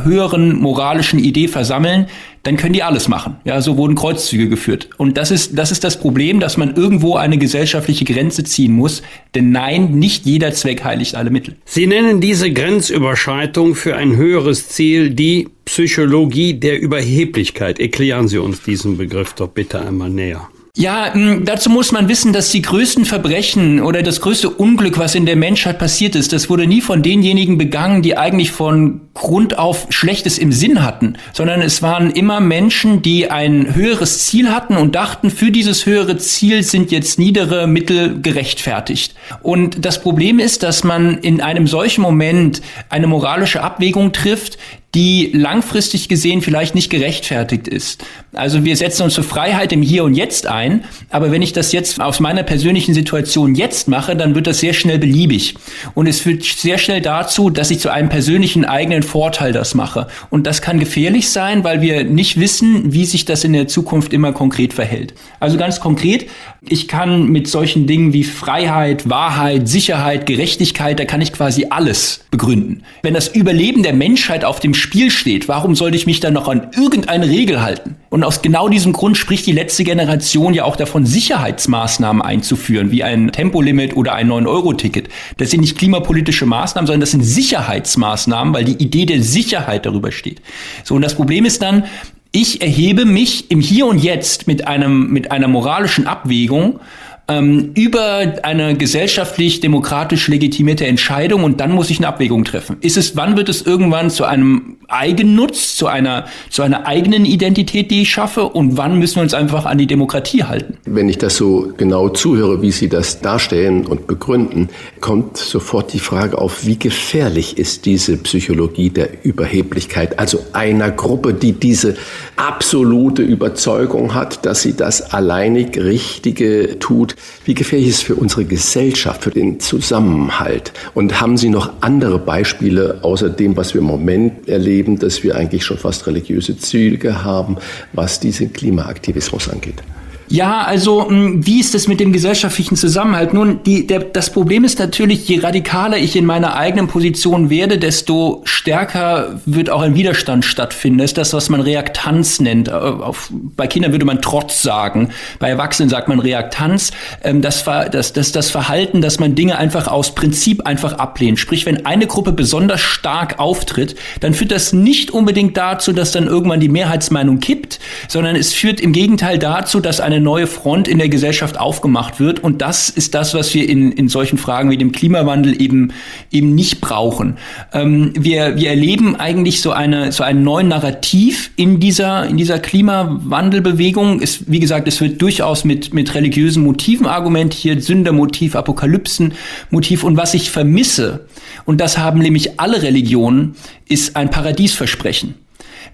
höheren 0.02 0.56
moralischen 0.56 1.18
Idee 1.18 1.48
versammeln, 1.48 2.06
dann 2.42 2.56
können 2.56 2.74
die 2.74 2.82
alles 2.82 3.08
machen. 3.08 3.36
Ja, 3.44 3.60
so 3.60 3.76
wurden 3.76 3.94
Kreuzzüge 3.94 4.48
geführt. 4.48 4.90
Und 4.98 5.16
das 5.16 5.30
ist, 5.30 5.58
das 5.58 5.72
ist 5.72 5.84
das 5.84 5.98
Problem, 5.98 6.40
dass 6.40 6.56
man 6.56 6.74
irgendwo 6.74 7.16
eine 7.16 7.38
gesellschaftliche 7.38 8.04
Grenze 8.04 8.44
ziehen 8.44 8.72
muss. 8.72 9.02
Denn 9.34 9.50
nein, 9.50 9.92
nicht 9.92 10.26
jeder 10.26 10.52
Zweck 10.52 10.84
heiligt 10.84 11.14
alle 11.14 11.30
Mittel. 11.30 11.56
Sie 11.64 11.86
nennen 11.86 12.20
diese 12.20 12.52
Grenzüberschreitung 12.52 13.74
für 13.74 13.96
ein 13.96 14.16
höheres 14.16 14.68
Ziel 14.68 15.10
die 15.10 15.48
Psychologie 15.64 16.54
der 16.54 16.80
Überheblichkeit. 16.80 17.78
Erklären 17.80 18.28
Sie 18.28 18.38
uns 18.38 18.62
diesen 18.62 18.98
Begriff 18.98 19.32
doch 19.32 19.48
bitte 19.48 19.80
einmal 19.80 20.10
näher. 20.10 20.48
Ja, 20.76 21.12
dazu 21.42 21.70
muss 21.70 21.92
man 21.92 22.08
wissen, 22.08 22.32
dass 22.32 22.50
die 22.50 22.62
größten 22.62 23.04
Verbrechen 23.04 23.80
oder 23.80 24.02
das 24.02 24.20
größte 24.20 24.50
Unglück, 24.50 24.98
was 24.98 25.14
in 25.14 25.24
der 25.24 25.36
Menschheit 25.36 25.78
passiert 25.78 26.16
ist, 26.16 26.32
das 26.32 26.50
wurde 26.50 26.66
nie 26.66 26.80
von 26.80 27.02
denjenigen 27.02 27.58
begangen, 27.58 28.02
die 28.02 28.16
eigentlich 28.16 28.50
von 28.50 29.03
Grund 29.14 29.58
auf 29.58 29.86
Schlechtes 29.90 30.38
im 30.38 30.52
Sinn 30.52 30.82
hatten, 30.82 31.14
sondern 31.32 31.62
es 31.62 31.82
waren 31.82 32.10
immer 32.10 32.40
Menschen, 32.40 33.00
die 33.00 33.30
ein 33.30 33.74
höheres 33.74 34.26
Ziel 34.26 34.50
hatten 34.50 34.76
und 34.76 34.96
dachten, 34.96 35.30
für 35.30 35.52
dieses 35.52 35.86
höhere 35.86 36.18
Ziel 36.18 36.64
sind 36.64 36.90
jetzt 36.90 37.18
niedere 37.18 37.68
Mittel 37.68 38.20
gerechtfertigt. 38.20 39.14
Und 39.42 39.84
das 39.84 40.02
Problem 40.02 40.40
ist, 40.40 40.64
dass 40.64 40.82
man 40.82 41.18
in 41.18 41.40
einem 41.40 41.68
solchen 41.68 42.02
Moment 42.02 42.60
eine 42.90 43.06
moralische 43.06 43.62
Abwägung 43.62 44.12
trifft, 44.12 44.58
die 44.94 45.32
langfristig 45.34 46.08
gesehen 46.08 46.40
vielleicht 46.40 46.74
nicht 46.76 46.88
gerechtfertigt 46.88 47.66
ist. 47.66 48.04
Also 48.32 48.64
wir 48.64 48.76
setzen 48.76 49.02
uns 49.02 49.14
für 49.14 49.24
Freiheit 49.24 49.72
im 49.72 49.82
Hier 49.82 50.04
und 50.04 50.14
Jetzt 50.14 50.46
ein, 50.46 50.84
aber 51.10 51.32
wenn 51.32 51.42
ich 51.42 51.52
das 51.52 51.72
jetzt 51.72 52.00
aus 52.00 52.20
meiner 52.20 52.44
persönlichen 52.44 52.94
Situation 52.94 53.56
jetzt 53.56 53.88
mache, 53.88 54.14
dann 54.14 54.36
wird 54.36 54.46
das 54.46 54.60
sehr 54.60 54.72
schnell 54.72 54.98
beliebig. 54.98 55.56
Und 55.94 56.06
es 56.06 56.20
führt 56.20 56.44
sehr 56.44 56.78
schnell 56.78 57.00
dazu, 57.00 57.50
dass 57.50 57.72
ich 57.72 57.80
zu 57.80 57.90
einem 57.90 58.08
persönlichen 58.08 58.64
eigenen 58.64 59.02
Vorteil 59.04 59.52
das 59.52 59.74
mache. 59.74 60.08
Und 60.30 60.46
das 60.46 60.60
kann 60.60 60.80
gefährlich 60.80 61.30
sein, 61.30 61.62
weil 61.62 61.80
wir 61.80 62.04
nicht 62.04 62.40
wissen, 62.40 62.92
wie 62.92 63.04
sich 63.04 63.24
das 63.24 63.44
in 63.44 63.52
der 63.52 63.68
Zukunft 63.68 64.12
immer 64.12 64.32
konkret 64.32 64.72
verhält. 64.72 65.14
Also 65.38 65.56
ganz 65.56 65.78
konkret, 65.78 66.26
ich 66.66 66.88
kann 66.88 67.28
mit 67.28 67.46
solchen 67.46 67.86
Dingen 67.86 68.12
wie 68.12 68.24
Freiheit, 68.24 69.08
Wahrheit, 69.08 69.68
Sicherheit, 69.68 70.26
Gerechtigkeit, 70.26 70.98
da 70.98 71.04
kann 71.04 71.20
ich 71.20 71.32
quasi 71.32 71.66
alles 71.70 72.24
begründen. 72.30 72.82
Wenn 73.02 73.14
das 73.14 73.28
Überleben 73.28 73.82
der 73.82 73.92
Menschheit 73.92 74.44
auf 74.44 74.60
dem 74.60 74.74
Spiel 74.74 75.10
steht, 75.10 75.46
warum 75.46 75.74
sollte 75.74 75.96
ich 75.96 76.06
mich 76.06 76.20
dann 76.20 76.32
noch 76.32 76.48
an 76.48 76.68
irgendeine 76.76 77.28
Regel 77.28 77.62
halten? 77.62 77.96
Und 78.08 78.24
aus 78.24 78.42
genau 78.42 78.68
diesem 78.68 78.92
Grund 78.92 79.16
spricht 79.16 79.46
die 79.46 79.52
letzte 79.52 79.84
Generation 79.84 80.54
ja 80.54 80.64
auch 80.64 80.76
davon, 80.76 81.04
Sicherheitsmaßnahmen 81.04 82.22
einzuführen, 82.22 82.90
wie 82.90 83.02
ein 83.02 83.32
Tempolimit 83.32 83.96
oder 83.96 84.14
ein 84.14 84.30
9-Euro-Ticket. 84.30 85.08
Das 85.36 85.50
sind 85.50 85.60
nicht 85.60 85.76
klimapolitische 85.76 86.46
Maßnahmen, 86.46 86.86
sondern 86.86 87.00
das 87.00 87.10
sind 87.10 87.22
Sicherheitsmaßnahmen, 87.22 88.54
weil 88.54 88.64
die 88.64 88.82
Idee 88.94 89.06
der 89.06 89.22
Sicherheit 89.22 89.86
darüber 89.86 90.12
steht. 90.12 90.40
So, 90.84 90.94
und 90.94 91.02
das 91.02 91.14
Problem 91.14 91.44
ist 91.44 91.62
dann, 91.62 91.84
ich 92.32 92.62
erhebe 92.62 93.04
mich 93.04 93.50
im 93.50 93.60
Hier 93.60 93.86
und 93.86 93.98
Jetzt 93.98 94.46
mit 94.46 94.66
einem, 94.66 95.10
mit 95.10 95.30
einer 95.30 95.48
moralischen 95.48 96.06
Abwägung 96.06 96.80
ähm, 97.28 97.70
über 97.74 98.34
eine 98.42 98.76
gesellschaftlich 98.76 99.60
demokratisch 99.60 100.28
legitimierte 100.28 100.86
Entscheidung 100.86 101.44
und 101.44 101.60
dann 101.60 101.72
muss 101.72 101.90
ich 101.90 101.98
eine 101.98 102.08
Abwägung 102.08 102.44
treffen. 102.44 102.76
Ist 102.80 102.96
es, 102.96 103.16
wann 103.16 103.36
wird 103.36 103.48
es 103.48 103.62
irgendwann 103.62 104.10
zu 104.10 104.24
einem 104.24 104.76
Eigennutz, 104.88 105.76
zu 105.76 105.86
einer, 105.86 106.26
zu 106.50 106.62
einer 106.62 106.86
eigenen 106.86 107.24
Identität, 107.24 107.90
die 107.90 108.02
ich 108.02 108.10
schaffe 108.10 108.44
und 108.44 108.76
wann 108.76 108.98
müssen 108.98 109.16
wir 109.16 109.22
uns 109.22 109.34
einfach 109.34 109.64
an 109.64 109.78
die 109.78 109.86
Demokratie 109.86 110.44
halten? 110.44 110.76
Wenn 110.84 111.08
ich 111.08 111.18
das 111.18 111.36
so 111.36 111.72
genau 111.76 112.10
zuhöre, 112.10 112.60
wie 112.60 112.70
Sie 112.70 112.88
das 112.88 113.20
darstellen 113.20 113.86
und 113.86 114.06
begründen, 114.06 114.68
kommt 115.00 115.38
sofort 115.38 115.92
die 115.92 115.98
Frage 115.98 116.38
auf, 116.38 116.66
wie 116.66 116.78
gefährlich 116.78 117.56
ist 117.56 117.86
diese 117.86 118.16
Psychologie 118.18 118.90
der 118.90 119.24
Überheblichkeit, 119.24 120.18
also 120.18 120.40
einer 120.52 120.90
Gruppe, 120.90 121.32
die 121.32 121.52
diese 121.52 121.96
absolute 122.36 123.22
Überzeugung 123.22 124.14
hat, 124.14 124.44
dass 124.44 124.62
sie 124.62 124.76
das 124.76 125.12
alleinig 125.12 125.78
Richtige 125.78 126.78
tut, 126.78 127.13
wie 127.44 127.54
gefährlich 127.54 127.88
ist 127.88 127.96
es 127.96 128.02
für 128.02 128.14
unsere 128.14 128.44
Gesellschaft, 128.44 129.22
für 129.22 129.30
den 129.30 129.60
Zusammenhalt? 129.60 130.72
Und 130.94 131.20
haben 131.20 131.36
Sie 131.36 131.48
noch 131.48 131.72
andere 131.80 132.18
Beispiele 132.18 132.98
außer 133.02 133.30
dem, 133.30 133.56
was 133.56 133.74
wir 133.74 133.80
im 133.80 133.86
Moment 133.86 134.48
erleben, 134.48 134.98
dass 134.98 135.22
wir 135.22 135.36
eigentlich 135.36 135.64
schon 135.64 135.78
fast 135.78 136.06
religiöse 136.06 136.56
Züge 136.58 137.24
haben, 137.24 137.56
was 137.92 138.20
diesen 138.20 138.52
Klimaaktivismus 138.52 139.48
angeht? 139.48 139.82
Ja, 140.28 140.62
also 140.62 141.08
hm, 141.08 141.46
wie 141.46 141.60
ist 141.60 141.74
es 141.74 141.86
mit 141.86 142.00
dem 142.00 142.12
gesellschaftlichen 142.12 142.76
Zusammenhalt? 142.76 143.34
Nun, 143.34 143.62
die, 143.64 143.86
der, 143.86 144.00
das 144.00 144.30
Problem 144.30 144.64
ist 144.64 144.78
natürlich, 144.78 145.28
je 145.28 145.40
radikaler 145.40 145.98
ich 145.98 146.16
in 146.16 146.24
meiner 146.24 146.56
eigenen 146.56 146.88
Position 146.88 147.50
werde, 147.50 147.78
desto 147.78 148.40
stärker 148.44 149.40
wird 149.44 149.68
auch 149.68 149.82
ein 149.82 149.94
Widerstand 149.94 150.44
stattfinden. 150.44 150.98
Das 150.98 151.10
ist 151.10 151.18
das, 151.18 151.34
was 151.34 151.50
man 151.50 151.60
Reaktanz 151.60 152.40
nennt. 152.40 152.68
Äh, 152.68 152.72
auf, 152.72 153.30
bei 153.32 153.66
Kindern 153.66 153.92
würde 153.92 154.06
man 154.06 154.22
Trotz 154.22 154.62
sagen, 154.62 155.10
bei 155.38 155.50
Erwachsenen 155.50 155.90
sagt 155.90 156.08
man 156.08 156.18
Reaktanz. 156.20 156.92
Ähm, 157.22 157.42
das, 157.42 157.64
das, 157.64 158.14
das, 158.14 158.32
das 158.32 158.50
Verhalten, 158.50 159.02
dass 159.02 159.20
man 159.20 159.34
Dinge 159.34 159.58
einfach 159.58 159.88
aus 159.88 160.14
Prinzip 160.14 160.66
einfach 160.66 160.94
ablehnt. 160.94 161.38
Sprich, 161.38 161.66
wenn 161.66 161.84
eine 161.84 162.06
Gruppe 162.06 162.32
besonders 162.32 162.80
stark 162.80 163.38
auftritt, 163.38 163.94
dann 164.20 164.32
führt 164.32 164.52
das 164.52 164.72
nicht 164.72 165.10
unbedingt 165.10 165.56
dazu, 165.56 165.92
dass 165.92 166.12
dann 166.12 166.26
irgendwann 166.26 166.60
die 166.60 166.68
Mehrheitsmeinung 166.70 167.40
kippt, 167.40 167.78
sondern 168.08 168.36
es 168.36 168.54
führt 168.54 168.80
im 168.80 168.92
Gegenteil 168.92 169.38
dazu, 169.38 169.80
dass 169.80 170.00
eine 170.00 170.13
eine 170.14 170.24
neue 170.24 170.46
Front 170.46 170.88
in 170.88 170.98
der 170.98 171.08
Gesellschaft 171.08 171.58
aufgemacht 171.58 172.20
wird. 172.20 172.40
Und 172.40 172.62
das 172.62 172.88
ist 172.88 173.14
das, 173.14 173.34
was 173.34 173.52
wir 173.54 173.68
in, 173.68 173.92
in 173.92 174.08
solchen 174.08 174.38
Fragen 174.38 174.70
wie 174.70 174.78
dem 174.78 174.92
Klimawandel 174.92 175.60
eben, 175.60 175.92
eben 176.30 176.54
nicht 176.54 176.80
brauchen. 176.80 177.36
Ähm, 177.72 178.12
wir, 178.18 178.56
wir 178.56 178.70
erleben 178.70 179.16
eigentlich 179.16 179.60
so 179.60 179.72
eine, 179.72 180.12
so 180.12 180.22
einen 180.22 180.42
neuen 180.42 180.68
Narrativ 180.68 181.50
in 181.56 181.80
dieser, 181.80 182.26
in 182.26 182.36
dieser 182.36 182.58
Klimawandelbewegung. 182.58 184.20
Es, 184.20 184.50
wie 184.50 184.60
gesagt, 184.60 184.88
es 184.88 185.00
wird 185.00 185.20
durchaus 185.20 185.64
mit, 185.64 185.92
mit 185.92 186.14
religiösen 186.14 186.62
Motiven 186.62 187.06
argumentiert, 187.06 187.82
Sündermotiv, 187.82 188.56
Apokalypsenmotiv. 188.56 190.04
Und 190.04 190.16
was 190.16 190.34
ich 190.34 190.50
vermisse, 190.50 191.26
und 191.64 191.80
das 191.80 191.98
haben 191.98 192.20
nämlich 192.20 192.60
alle 192.60 192.82
Religionen, 192.82 193.56
ist 193.88 194.16
ein 194.16 194.30
Paradiesversprechen. 194.30 195.34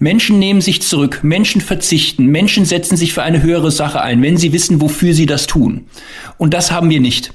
Menschen 0.00 0.38
nehmen 0.38 0.62
sich 0.62 0.80
zurück, 0.80 1.20
Menschen 1.22 1.60
verzichten, 1.60 2.24
Menschen 2.24 2.64
setzen 2.64 2.96
sich 2.96 3.12
für 3.12 3.22
eine 3.22 3.42
höhere 3.42 3.70
Sache 3.70 4.00
ein, 4.00 4.22
wenn 4.22 4.38
sie 4.38 4.54
wissen, 4.54 4.80
wofür 4.80 5.12
sie 5.12 5.26
das 5.26 5.46
tun. 5.46 5.84
Und 6.38 6.54
das 6.54 6.72
haben 6.72 6.88
wir 6.88 7.00
nicht. 7.00 7.34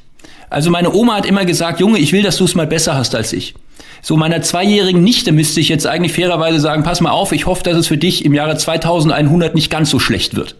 Also 0.50 0.72
meine 0.72 0.92
Oma 0.92 1.16
hat 1.16 1.28
immer 1.28 1.46
gesagt, 1.46 1.80
Junge, 1.80 2.00
ich 2.00 2.12
will, 2.12 2.24
dass 2.24 2.38
du 2.38 2.44
es 2.44 2.56
mal 2.56 2.66
besser 2.66 2.96
hast 2.96 3.14
als 3.14 3.34
ich. 3.34 3.54
So 4.02 4.18
meiner 4.18 4.42
zweijährigen 4.42 5.04
Nichte 5.04 5.32
müsste 5.32 5.60
ich 5.60 5.70
jetzt 5.70 5.86
eigentlich 5.86 6.14
fairerweise 6.14 6.60
sagen, 6.60 6.84
pass 6.84 7.02
mal 7.02 7.12
auf, 7.12 7.32
ich 7.32 7.46
hoffe, 7.46 7.64
dass 7.64 7.78
es 7.78 7.88
für 7.88 7.98
dich 7.98 8.26
im 8.26 8.34
Jahre 8.34 8.58
2100 8.58 9.54
nicht 9.54 9.70
ganz 9.70 9.92
so 9.92 10.00
schlecht 10.00 10.36
wird. 10.36 10.56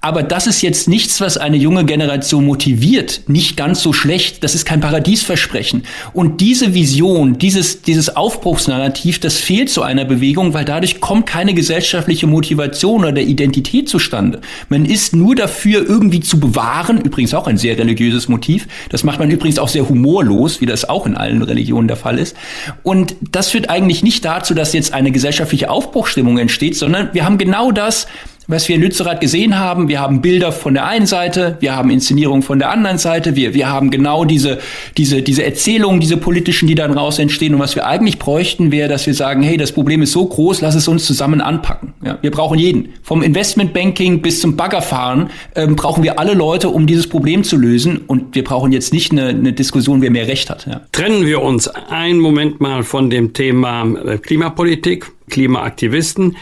Aber 0.00 0.22
das 0.22 0.46
ist 0.46 0.62
jetzt 0.62 0.86
nichts, 0.86 1.20
was 1.20 1.38
eine 1.38 1.56
junge 1.56 1.84
Generation 1.84 2.46
motiviert, 2.46 3.22
nicht 3.26 3.56
ganz 3.56 3.82
so 3.82 3.92
schlecht. 3.92 4.44
Das 4.44 4.54
ist 4.54 4.64
kein 4.64 4.80
Paradiesversprechen. 4.80 5.82
Und 6.12 6.40
diese 6.40 6.72
Vision, 6.72 7.38
dieses, 7.38 7.82
dieses 7.82 8.14
Aufbruchsnarrativ, 8.14 9.18
das 9.18 9.38
fehlt 9.38 9.70
zu 9.70 9.82
einer 9.82 10.04
Bewegung, 10.04 10.54
weil 10.54 10.64
dadurch 10.64 11.00
kommt 11.00 11.26
keine 11.26 11.52
gesellschaftliche 11.52 12.28
Motivation 12.28 13.04
oder 13.04 13.20
Identität 13.20 13.88
zustande. 13.88 14.40
Man 14.68 14.84
ist 14.84 15.16
nur 15.16 15.34
dafür, 15.34 15.84
irgendwie 15.88 16.20
zu 16.20 16.38
bewahren, 16.38 17.00
übrigens 17.00 17.34
auch 17.34 17.48
ein 17.48 17.58
sehr 17.58 17.76
religiöses 17.76 18.28
Motiv. 18.28 18.68
Das 18.90 19.02
macht 19.02 19.18
man 19.18 19.32
übrigens 19.32 19.58
auch 19.58 19.68
sehr 19.68 19.88
humorlos, 19.88 20.60
wie 20.60 20.66
das 20.66 20.88
auch 20.88 21.06
in 21.06 21.16
allen 21.16 21.42
Religionen 21.42 21.88
der 21.88 21.96
Fall 21.96 22.18
ist. 22.18 22.36
Und 22.84 23.16
das 23.32 23.50
führt 23.50 23.68
eigentlich 23.68 24.04
nicht 24.04 24.24
dazu, 24.24 24.54
dass 24.54 24.72
jetzt 24.72 24.92
eine 24.92 25.10
gesellschaftliche 25.10 25.70
Aufbruchstimmung 25.70 26.38
entsteht, 26.38 26.76
sondern 26.76 27.12
wir 27.14 27.24
haben 27.24 27.36
genau 27.36 27.72
das, 27.72 28.06
was 28.48 28.66
wir 28.66 28.76
in 28.76 28.82
Lützerath 28.82 29.20
gesehen 29.20 29.58
haben. 29.58 29.88
Wir 29.88 30.00
haben 30.00 30.22
Bilder 30.22 30.52
von 30.52 30.72
der 30.72 30.86
einen 30.86 31.06
Seite, 31.06 31.58
wir 31.60 31.76
haben 31.76 31.90
Inszenierungen 31.90 32.42
von 32.42 32.58
der 32.58 32.70
anderen 32.70 32.96
Seite, 32.96 33.36
wir, 33.36 33.52
wir 33.52 33.68
haben 33.68 33.90
genau 33.90 34.24
diese, 34.24 34.58
diese, 34.96 35.22
diese 35.22 35.44
Erzählungen, 35.44 36.00
diese 36.00 36.16
politischen, 36.16 36.66
die 36.66 36.74
dann 36.74 36.92
raus 36.92 37.18
entstehen. 37.18 37.54
Und 37.54 37.60
was 37.60 37.76
wir 37.76 37.86
eigentlich 37.86 38.18
bräuchten, 38.18 38.72
wäre, 38.72 38.88
dass 38.88 39.06
wir 39.06 39.12
sagen, 39.12 39.42
hey, 39.42 39.58
das 39.58 39.72
Problem 39.72 40.00
ist 40.00 40.12
so 40.12 40.24
groß, 40.24 40.62
lass 40.62 40.74
es 40.74 40.88
uns 40.88 41.04
zusammen 41.04 41.42
anpacken. 41.42 41.92
Ja, 42.02 42.18
wir 42.22 42.30
brauchen 42.30 42.58
jeden. 42.58 42.94
Vom 43.02 43.22
Investmentbanking 43.22 44.22
bis 44.22 44.40
zum 44.40 44.56
Baggerfahren 44.56 45.28
ähm, 45.54 45.76
brauchen 45.76 46.02
wir 46.02 46.18
alle 46.18 46.32
Leute, 46.32 46.70
um 46.70 46.86
dieses 46.86 47.06
Problem 47.06 47.44
zu 47.44 47.58
lösen. 47.58 47.98
Und 48.06 48.34
wir 48.34 48.44
brauchen 48.44 48.72
jetzt 48.72 48.94
nicht 48.94 49.12
eine, 49.12 49.28
eine 49.28 49.52
Diskussion, 49.52 50.00
wer 50.00 50.10
mehr 50.10 50.26
Recht 50.26 50.48
hat. 50.48 50.66
Ja. 50.66 50.80
Trennen 50.92 51.26
wir 51.26 51.42
uns 51.42 51.68
einen 51.68 52.18
Moment 52.18 52.62
mal 52.62 52.82
von 52.82 53.10
dem 53.10 53.34
Thema 53.34 53.86
äh, 54.06 54.16
Klimapolitik. 54.16 55.12
Klimaaktivisten. 55.28 56.36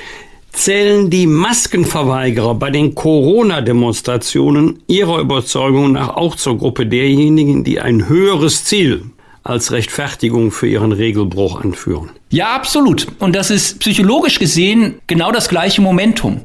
Zählen 0.57 1.11
die 1.11 1.27
Maskenverweigerer 1.27 2.55
bei 2.55 2.71
den 2.71 2.95
Corona-Demonstrationen 2.95 4.83
ihrer 4.87 5.19
Überzeugung 5.21 5.93
nach 5.93 6.17
auch 6.17 6.35
zur 6.35 6.57
Gruppe 6.57 6.87
derjenigen, 6.87 7.63
die 7.63 7.79
ein 7.79 8.09
höheres 8.09 8.65
Ziel 8.65 9.05
als 9.43 9.71
Rechtfertigung 9.71 10.51
für 10.51 10.67
ihren 10.67 10.93
Regelbruch 10.93 11.61
anführen? 11.61 12.09
Ja, 12.31 12.55
absolut. 12.55 13.07
Und 13.19 13.37
das 13.37 13.51
ist 13.51 13.81
psychologisch 13.81 14.39
gesehen 14.39 14.95
genau 15.07 15.31
das 15.31 15.51
gleiche 15.51 15.83
Momentum. 15.83 16.41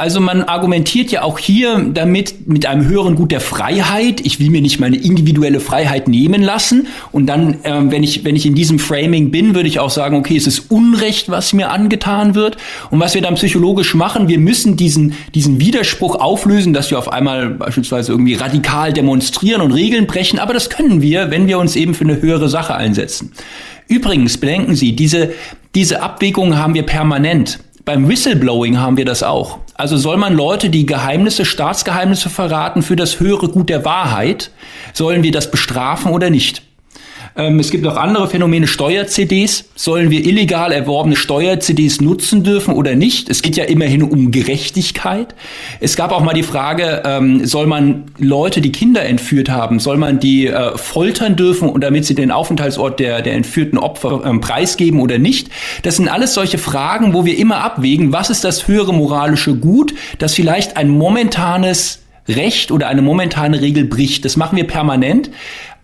Also 0.00 0.18
man 0.18 0.44
argumentiert 0.44 1.10
ja 1.10 1.22
auch 1.22 1.38
hier 1.38 1.78
damit 1.92 2.48
mit 2.48 2.64
einem 2.64 2.88
höheren 2.88 3.16
Gut 3.16 3.32
der 3.32 3.40
Freiheit. 3.40 4.22
Ich 4.24 4.40
will 4.40 4.48
mir 4.48 4.62
nicht 4.62 4.80
meine 4.80 4.96
individuelle 4.96 5.60
Freiheit 5.60 6.08
nehmen 6.08 6.40
lassen. 6.40 6.86
Und 7.12 7.26
dann, 7.26 7.58
ähm, 7.64 7.92
wenn 7.92 8.02
ich 8.02 8.24
wenn 8.24 8.34
ich 8.34 8.46
in 8.46 8.54
diesem 8.54 8.78
Framing 8.78 9.30
bin, 9.30 9.54
würde 9.54 9.68
ich 9.68 9.78
auch 9.78 9.90
sagen, 9.90 10.16
okay, 10.16 10.38
es 10.38 10.46
ist 10.46 10.70
Unrecht, 10.70 11.28
was 11.28 11.52
mir 11.52 11.70
angetan 11.70 12.34
wird. 12.34 12.56
Und 12.90 12.98
was 12.98 13.14
wir 13.14 13.20
dann 13.20 13.34
psychologisch 13.34 13.94
machen, 13.94 14.26
wir 14.26 14.38
müssen 14.38 14.78
diesen 14.78 15.12
diesen 15.34 15.60
Widerspruch 15.60 16.14
auflösen, 16.14 16.72
dass 16.72 16.90
wir 16.90 16.98
auf 16.98 17.12
einmal 17.12 17.50
beispielsweise 17.50 18.12
irgendwie 18.12 18.36
radikal 18.36 18.94
demonstrieren 18.94 19.60
und 19.60 19.72
Regeln 19.72 20.06
brechen. 20.06 20.38
Aber 20.38 20.54
das 20.54 20.70
können 20.70 21.02
wir, 21.02 21.30
wenn 21.30 21.46
wir 21.46 21.58
uns 21.58 21.76
eben 21.76 21.92
für 21.92 22.04
eine 22.04 22.22
höhere 22.22 22.48
Sache 22.48 22.74
einsetzen. 22.74 23.32
Übrigens 23.86 24.38
bedenken 24.38 24.76
Sie, 24.76 24.96
diese 24.96 25.32
diese 25.74 26.02
Abwägungen 26.02 26.58
haben 26.58 26.74
wir 26.74 26.84
permanent. 26.84 27.60
Beim 27.84 28.08
Whistleblowing 28.08 28.78
haben 28.78 28.96
wir 28.96 29.04
das 29.06 29.22
auch. 29.22 29.58
Also 29.74 29.96
soll 29.96 30.18
man 30.18 30.34
Leute, 30.34 30.68
die 30.68 30.84
Geheimnisse, 30.84 31.44
Staatsgeheimnisse 31.44 32.28
verraten 32.28 32.82
für 32.82 32.96
das 32.96 33.20
höhere 33.20 33.48
Gut 33.48 33.70
der 33.70 33.84
Wahrheit, 33.84 34.50
sollen 34.92 35.22
wir 35.22 35.32
das 35.32 35.50
bestrafen 35.50 36.12
oder 36.12 36.28
nicht? 36.28 36.62
Ähm, 37.36 37.58
es 37.58 37.70
gibt 37.70 37.86
auch 37.86 37.96
andere 37.96 38.28
Phänomene, 38.28 38.66
Steuer-CDs. 38.66 39.66
Sollen 39.74 40.10
wir 40.10 40.24
illegal 40.24 40.72
erworbene 40.72 41.16
Steuer-CDs 41.16 42.00
nutzen 42.00 42.42
dürfen 42.42 42.74
oder 42.74 42.94
nicht? 42.94 43.28
Es 43.30 43.42
geht 43.42 43.56
ja 43.56 43.64
immerhin 43.64 44.02
um 44.02 44.30
Gerechtigkeit. 44.30 45.34
Es 45.80 45.96
gab 45.96 46.12
auch 46.12 46.22
mal 46.22 46.34
die 46.34 46.42
Frage, 46.42 47.02
ähm, 47.04 47.46
soll 47.46 47.66
man 47.66 48.04
Leute, 48.18 48.60
die 48.60 48.72
Kinder 48.72 49.04
entführt 49.04 49.50
haben, 49.50 49.80
soll 49.80 49.96
man 49.96 50.20
die 50.20 50.46
äh, 50.46 50.76
foltern 50.76 51.36
dürfen 51.36 51.68
und 51.68 51.82
damit 51.82 52.04
sie 52.04 52.14
den 52.14 52.30
Aufenthaltsort 52.30 53.00
der, 53.00 53.22
der 53.22 53.34
entführten 53.34 53.78
Opfer 53.78 54.22
ähm, 54.24 54.40
preisgeben 54.40 55.00
oder 55.00 55.18
nicht? 55.18 55.48
Das 55.82 55.96
sind 55.96 56.08
alles 56.08 56.34
solche 56.34 56.58
Fragen, 56.58 57.14
wo 57.14 57.24
wir 57.24 57.38
immer 57.38 57.64
abwägen, 57.64 58.12
was 58.12 58.30
ist 58.30 58.44
das 58.44 58.68
höhere 58.68 58.92
moralische 58.92 59.54
Gut, 59.54 59.94
das 60.18 60.34
vielleicht 60.34 60.76
ein 60.76 60.88
momentanes 60.88 62.00
Recht 62.28 62.70
oder 62.70 62.88
eine 62.88 63.02
momentane 63.02 63.60
Regel 63.60 63.84
bricht. 63.84 64.24
Das 64.24 64.36
machen 64.36 64.56
wir 64.56 64.66
permanent. 64.66 65.30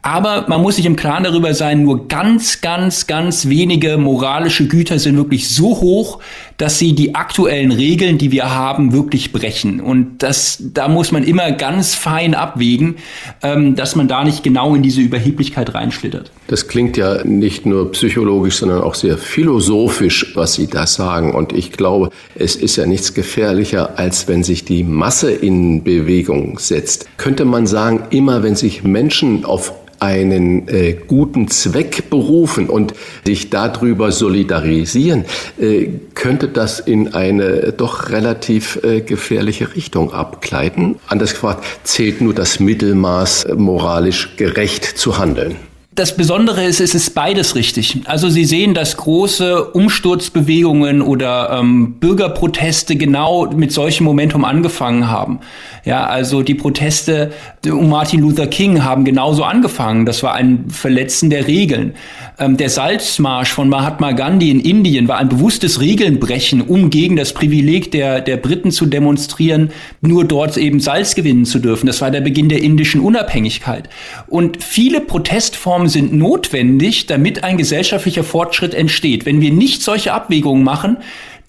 Aber 0.06 0.44
man 0.46 0.62
muss 0.62 0.76
sich 0.76 0.86
im 0.86 0.94
Klaren 0.94 1.24
darüber 1.24 1.52
sein, 1.52 1.82
nur 1.82 2.06
ganz, 2.06 2.60
ganz, 2.60 3.08
ganz 3.08 3.48
wenige 3.48 3.98
moralische 3.98 4.68
Güter 4.68 5.00
sind 5.00 5.16
wirklich 5.16 5.48
so 5.48 5.80
hoch, 5.80 6.20
dass 6.58 6.78
sie 6.78 6.92
die 6.92 7.16
aktuellen 7.16 7.72
Regeln, 7.72 8.16
die 8.16 8.30
wir 8.30 8.54
haben, 8.54 8.92
wirklich 8.92 9.32
brechen. 9.32 9.80
Und 9.80 10.22
das, 10.22 10.58
da 10.60 10.86
muss 10.86 11.10
man 11.10 11.24
immer 11.24 11.50
ganz 11.50 11.96
fein 11.96 12.36
abwägen, 12.36 12.98
ähm, 13.42 13.74
dass 13.74 13.96
man 13.96 14.06
da 14.06 14.22
nicht 14.22 14.44
genau 14.44 14.76
in 14.76 14.82
diese 14.84 15.00
Überheblichkeit 15.00 15.74
reinschlittert. 15.74 16.30
Das 16.46 16.68
klingt 16.68 16.96
ja 16.96 17.24
nicht 17.24 17.66
nur 17.66 17.90
psychologisch, 17.90 18.58
sondern 18.58 18.82
auch 18.82 18.94
sehr 18.94 19.18
philosophisch, 19.18 20.36
was 20.36 20.54
Sie 20.54 20.68
da 20.68 20.86
sagen. 20.86 21.34
Und 21.34 21.52
ich 21.52 21.72
glaube, 21.72 22.10
es 22.36 22.54
ist 22.54 22.76
ja 22.76 22.86
nichts 22.86 23.12
gefährlicher, 23.12 23.98
als 23.98 24.28
wenn 24.28 24.44
sich 24.44 24.64
die 24.64 24.84
Masse 24.84 25.32
in 25.32 25.82
Bewegung 25.82 26.60
setzt. 26.60 27.08
Könnte 27.16 27.44
man 27.44 27.66
sagen, 27.66 28.04
immer 28.10 28.44
wenn 28.44 28.54
sich 28.54 28.84
Menschen 28.84 29.44
auf 29.44 29.72
einen 30.00 30.68
äh, 30.68 30.94
guten 30.94 31.48
Zweck 31.48 32.10
berufen 32.10 32.68
und 32.68 32.94
sich 33.24 33.50
darüber 33.50 34.12
solidarisieren, 34.12 35.24
äh, 35.58 35.88
könnte 36.14 36.48
das 36.48 36.80
in 36.80 37.14
eine 37.14 37.72
doch 37.72 38.10
relativ 38.10 38.80
äh, 38.82 39.00
gefährliche 39.00 39.74
Richtung 39.74 40.12
abgleiten. 40.12 40.96
Anders 41.08 41.32
gefragt, 41.32 41.64
zählt 41.84 42.20
nur 42.20 42.34
das 42.34 42.60
Mittelmaß, 42.60 43.44
äh, 43.44 43.54
moralisch 43.54 44.36
gerecht 44.36 44.84
zu 44.84 45.18
handeln. 45.18 45.56
Das 45.96 46.14
Besondere 46.14 46.62
ist, 46.62 46.82
es 46.82 46.94
ist 46.94 47.14
beides 47.14 47.54
richtig. 47.54 48.02
Also 48.04 48.28
Sie 48.28 48.44
sehen, 48.44 48.74
dass 48.74 48.98
große 48.98 49.64
Umsturzbewegungen 49.64 51.00
oder 51.00 51.58
ähm, 51.58 51.94
Bürgerproteste 51.94 52.96
genau 52.96 53.46
mit 53.46 53.72
solchem 53.72 54.04
Momentum 54.04 54.44
angefangen 54.44 55.10
haben. 55.10 55.40
Ja, 55.86 56.04
also 56.04 56.42
die 56.42 56.54
Proteste 56.54 57.32
um 57.64 57.88
Martin 57.88 58.20
Luther 58.20 58.46
King 58.46 58.84
haben 58.84 59.06
genauso 59.06 59.42
angefangen. 59.44 60.04
Das 60.04 60.22
war 60.22 60.34
ein 60.34 60.68
Verletzen 60.68 61.30
der 61.30 61.46
Regeln. 61.46 61.94
Ähm, 62.38 62.58
der 62.58 62.68
Salzmarsch 62.68 63.50
von 63.50 63.70
Mahatma 63.70 64.12
Gandhi 64.12 64.50
in 64.50 64.60
Indien 64.60 65.08
war 65.08 65.18
ein 65.18 65.30
bewusstes 65.30 65.80
Regelnbrechen, 65.80 66.60
um 66.60 66.90
gegen 66.90 67.16
das 67.16 67.32
Privileg 67.32 67.90
der, 67.92 68.20
der 68.20 68.36
Briten 68.36 68.70
zu 68.70 68.84
demonstrieren, 68.84 69.70
nur 70.02 70.24
dort 70.24 70.58
eben 70.58 70.80
Salz 70.80 71.14
gewinnen 71.14 71.46
zu 71.46 71.58
dürfen. 71.60 71.86
Das 71.86 72.02
war 72.02 72.10
der 72.10 72.20
Beginn 72.20 72.50
der 72.50 72.62
indischen 72.62 73.00
Unabhängigkeit. 73.00 73.88
Und 74.26 74.62
viele 74.62 75.00
Protestformen 75.00 75.88
sind 75.88 76.12
notwendig, 76.12 77.06
damit 77.06 77.42
ein 77.42 77.56
gesellschaftlicher 77.56 78.24
Fortschritt 78.24 78.74
entsteht. 78.74 79.24
Wenn 79.24 79.40
wir 79.40 79.50
nicht 79.50 79.82
solche 79.82 80.12
Abwägungen 80.12 80.62
machen, 80.62 80.98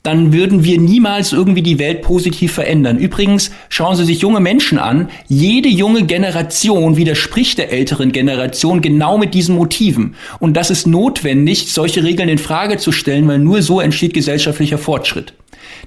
dann 0.07 0.31
würden 0.31 0.63
wir 0.63 0.79
niemals 0.79 1.33
irgendwie 1.33 1.61
die 1.61 1.79
Welt 1.79 2.01
positiv 2.01 2.53
verändern. 2.53 2.97
Übrigens, 2.97 3.51
schauen 3.67 3.97
Sie 3.97 4.05
sich 4.05 4.21
junge 4.21 4.39
Menschen 4.39 4.79
an. 4.79 5.09
Jede 5.27 5.67
junge 5.67 6.05
Generation 6.05 6.95
widerspricht 6.95 7.57
der 7.57 7.73
älteren 7.73 8.13
Generation 8.13 8.81
genau 8.81 9.17
mit 9.17 9.33
diesen 9.33 9.55
Motiven. 9.55 10.15
Und 10.39 10.53
das 10.55 10.69
ist 10.69 10.87
notwendig, 10.87 11.73
solche 11.73 12.05
Regeln 12.05 12.29
in 12.29 12.37
Frage 12.37 12.77
zu 12.77 12.93
stellen, 12.93 13.27
weil 13.27 13.39
nur 13.39 13.61
so 13.61 13.81
entsteht 13.81 14.13
gesellschaftlicher 14.13 14.77
Fortschritt. 14.77 15.33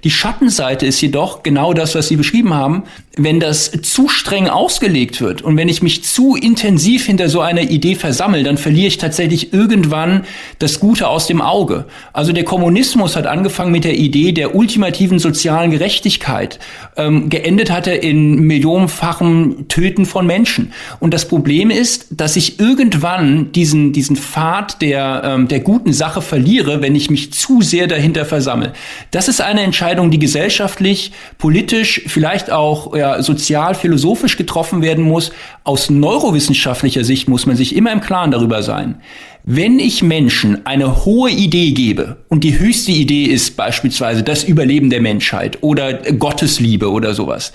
Die 0.05 0.11
Schattenseite 0.11 0.86
ist 0.86 1.01
jedoch 1.01 1.42
genau 1.42 1.74
das, 1.74 1.94
was 1.94 2.09
Sie 2.09 2.16
beschrieben 2.16 2.55
haben. 2.55 2.84
Wenn 3.16 3.40
das 3.40 3.70
zu 3.82 4.09
streng 4.09 4.48
ausgelegt 4.48 5.20
wird 5.20 5.42
und 5.42 5.57
wenn 5.57 5.68
ich 5.68 5.82
mich 5.82 6.05
zu 6.05 6.36
intensiv 6.36 7.05
hinter 7.05 7.28
so 7.28 7.40
einer 7.40 7.62
Idee 7.62 7.94
versammle, 7.94 8.42
dann 8.42 8.57
verliere 8.57 8.86
ich 8.86 8.98
tatsächlich 8.98 9.53
irgendwann 9.53 10.24
das 10.59 10.80
Gute 10.80 11.09
aus 11.09 11.26
dem 11.26 11.42
Auge. 11.42 11.86
Also 12.12 12.32
der 12.32 12.44
Kommunismus 12.44 13.16
hat 13.16 13.26
angefangen 13.26 13.72
mit 13.72 13.84
der 13.84 13.96
Idee 13.96 14.32
der 14.32 14.55
ultimativen 14.55 15.18
sozialen 15.18 15.70
Gerechtigkeit. 15.70 16.59
Ähm, 16.96 17.28
geendet 17.28 17.70
hat 17.70 17.86
er 17.86 18.03
in 18.03 18.36
millionenfachem 18.36 19.68
Töten 19.68 20.07
von 20.07 20.26
Menschen. 20.26 20.72
Und 20.98 21.12
das 21.12 21.28
Problem 21.28 21.70
ist, 21.70 22.07
dass 22.11 22.36
ich 22.36 22.59
irgendwann 22.59 23.53
diesen, 23.53 23.92
diesen 23.92 24.16
Pfad 24.16 24.80
der, 24.80 25.22
ähm, 25.24 25.48
der 25.48 25.61
guten 25.61 25.92
Sache 25.92 26.22
verliere, 26.22 26.80
wenn 26.80 26.94
ich 26.94 27.11
mich 27.11 27.32
zu 27.32 27.61
sehr 27.61 27.86
dahinter 27.86 28.24
versammle. 28.24 28.72
Das 29.11 29.28
ist 29.28 29.40
eine 29.40 29.61
Entscheidung, 29.61 29.89
die 29.95 30.18
gesellschaftlich, 30.18 31.12
politisch, 31.38 32.03
vielleicht 32.07 32.51
auch 32.51 32.97
ja, 32.97 33.22
sozial, 33.22 33.74
philosophisch 33.74 34.36
getroffen 34.36 34.82
werden 34.82 35.05
muss. 35.05 35.32
Aus 35.64 35.91
neurowissenschaftlicher 35.91 37.05
Sicht 37.05 37.28
muss 37.28 37.47
man 37.47 37.57
sich 37.57 37.74
immer 37.74 37.93
im 37.93 38.01
Klaren 38.01 38.30
darüber 38.30 38.62
sein. 38.62 39.01
Wenn 39.45 39.78
ich 39.78 40.03
Menschen 40.03 40.66
eine 40.66 41.05
hohe 41.05 41.30
Idee 41.30 41.72
gebe 41.72 42.18
und 42.28 42.45
die 42.45 42.59
höchste 42.59 42.93
Idee 42.93 43.24
ist 43.24 43.57
beispielsweise 43.57 44.22
das 44.22 44.45
Überleben 44.45 44.91
der 44.91 45.01
Menschheit 45.01 45.59
oder 45.62 45.95
Gottesliebe 45.95 46.91
oder 46.91 47.14
sowas, 47.14 47.53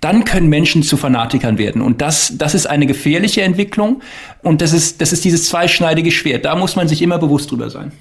dann 0.00 0.24
können 0.24 0.48
Menschen 0.48 0.82
zu 0.82 0.96
Fanatikern 0.96 1.56
werden. 1.56 1.82
Und 1.82 2.00
das, 2.00 2.36
das 2.36 2.54
ist 2.54 2.66
eine 2.66 2.86
gefährliche 2.86 3.42
Entwicklung 3.42 4.02
und 4.42 4.60
das 4.60 4.72
ist, 4.72 5.00
das 5.00 5.12
ist 5.12 5.24
dieses 5.24 5.48
zweischneidige 5.48 6.10
Schwert. 6.10 6.44
Da 6.44 6.56
muss 6.56 6.74
man 6.74 6.88
sich 6.88 7.00
immer 7.00 7.18
bewusst 7.18 7.50
drüber 7.50 7.70
sein. 7.70 7.92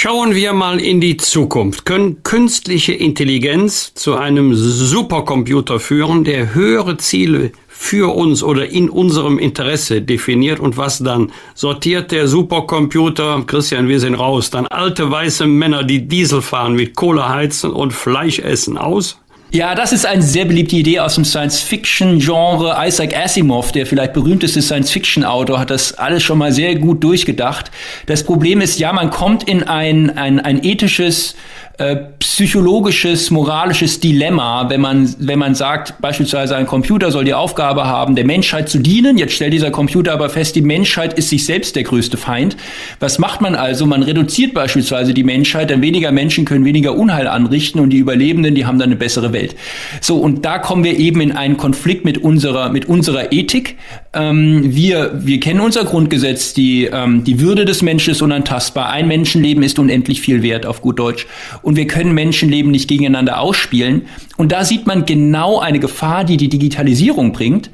Schauen 0.00 0.36
wir 0.36 0.52
mal 0.52 0.78
in 0.78 1.00
die 1.00 1.16
Zukunft. 1.16 1.84
Können 1.84 2.22
künstliche 2.22 2.92
Intelligenz 2.92 3.94
zu 3.94 4.14
einem 4.14 4.54
Supercomputer 4.54 5.80
führen, 5.80 6.22
der 6.22 6.54
höhere 6.54 6.98
Ziele 6.98 7.50
für 7.66 8.14
uns 8.14 8.44
oder 8.44 8.68
in 8.68 8.90
unserem 8.90 9.40
Interesse 9.40 10.00
definiert 10.00 10.60
und 10.60 10.76
was 10.76 10.98
dann 11.00 11.32
sortiert 11.56 12.12
der 12.12 12.28
Supercomputer, 12.28 13.42
Christian, 13.44 13.88
wir 13.88 13.98
sind 13.98 14.14
raus, 14.14 14.50
dann 14.50 14.68
alte 14.68 15.10
weiße 15.10 15.48
Männer, 15.48 15.82
die 15.82 16.06
Diesel 16.06 16.42
fahren, 16.42 16.74
mit 16.74 16.94
Kohle 16.94 17.28
heizen 17.28 17.72
und 17.72 17.92
Fleisch 17.92 18.38
essen 18.38 18.78
aus? 18.78 19.18
Ja, 19.50 19.74
das 19.74 19.94
ist 19.94 20.04
eine 20.04 20.20
sehr 20.20 20.44
beliebte 20.44 20.76
Idee 20.76 21.00
aus 21.00 21.14
dem 21.14 21.24
Science-Fiction-Genre. 21.24 22.76
Isaac 22.86 23.16
Asimov, 23.16 23.72
der 23.72 23.86
vielleicht 23.86 24.12
berühmteste 24.12 24.60
Science-Fiction-Autor, 24.60 25.58
hat 25.58 25.70
das 25.70 25.94
alles 25.94 26.22
schon 26.22 26.36
mal 26.36 26.52
sehr 26.52 26.74
gut 26.74 27.02
durchgedacht. 27.02 27.70
Das 28.04 28.24
Problem 28.24 28.60
ist, 28.60 28.78
ja, 28.78 28.92
man 28.92 29.08
kommt 29.08 29.44
in 29.44 29.62
ein, 29.62 30.14
ein, 30.18 30.38
ein 30.38 30.62
ethisches 30.62 31.34
äh, 31.78 31.96
psychologisches, 32.18 33.30
moralisches 33.30 34.00
Dilemma, 34.00 34.68
wenn 34.68 34.80
man, 34.80 35.14
wenn 35.20 35.38
man 35.38 35.54
sagt, 35.54 36.00
beispielsweise 36.00 36.56
ein 36.56 36.66
Computer 36.66 37.12
soll 37.12 37.24
die 37.24 37.34
Aufgabe 37.34 37.86
haben, 37.86 38.16
der 38.16 38.24
Menschheit 38.24 38.68
zu 38.68 38.80
dienen. 38.80 39.16
Jetzt 39.16 39.34
stellt 39.34 39.52
dieser 39.52 39.70
Computer 39.70 40.12
aber 40.12 40.28
fest, 40.28 40.56
die 40.56 40.60
Menschheit 40.60 41.16
ist 41.16 41.28
sich 41.28 41.46
selbst 41.46 41.76
der 41.76 41.84
größte 41.84 42.16
Feind. 42.16 42.56
Was 42.98 43.20
macht 43.20 43.40
man 43.40 43.54
also? 43.54 43.86
Man 43.86 44.02
reduziert 44.02 44.54
beispielsweise 44.54 45.14
die 45.14 45.22
Menschheit, 45.22 45.70
denn 45.70 45.80
weniger 45.80 46.10
Menschen 46.10 46.44
können 46.44 46.64
weniger 46.64 46.96
Unheil 46.96 47.28
anrichten 47.28 47.80
und 47.80 47.90
die 47.90 47.98
Überlebenden, 47.98 48.56
die 48.56 48.66
haben 48.66 48.80
dann 48.80 48.88
eine 48.88 48.96
bessere 48.96 49.32
Welt. 49.32 49.54
So, 50.00 50.16
und 50.16 50.44
da 50.44 50.58
kommen 50.58 50.82
wir 50.82 50.98
eben 50.98 51.20
in 51.20 51.30
einen 51.30 51.56
Konflikt 51.58 52.04
mit 52.04 52.18
unserer, 52.18 52.70
mit 52.70 52.86
unserer 52.86 53.32
Ethik. 53.32 53.76
Ähm, 54.18 54.74
wir, 54.74 55.12
wir 55.14 55.38
kennen 55.38 55.60
unser 55.60 55.84
Grundgesetz, 55.84 56.52
die, 56.52 56.86
ähm, 56.86 57.22
die 57.22 57.40
Würde 57.40 57.64
des 57.64 57.82
Menschen 57.82 58.10
ist 58.10 58.20
unantastbar. 58.20 58.90
Ein 58.90 59.06
Menschenleben 59.06 59.62
ist 59.62 59.78
unendlich 59.78 60.20
viel 60.20 60.42
wert, 60.42 60.66
auf 60.66 60.82
gut 60.82 60.98
Deutsch 60.98 61.26
und 61.62 61.76
wir 61.76 61.86
können 61.86 62.12
Menschenleben 62.12 62.72
nicht 62.72 62.88
gegeneinander 62.88 63.40
ausspielen. 63.40 64.02
Und 64.36 64.50
da 64.50 64.64
sieht 64.64 64.86
man 64.86 65.04
genau 65.04 65.60
eine 65.60 65.78
Gefahr, 65.78 66.24
die 66.24 66.36
die 66.36 66.48
Digitalisierung 66.48 67.32
bringt. 67.32 67.70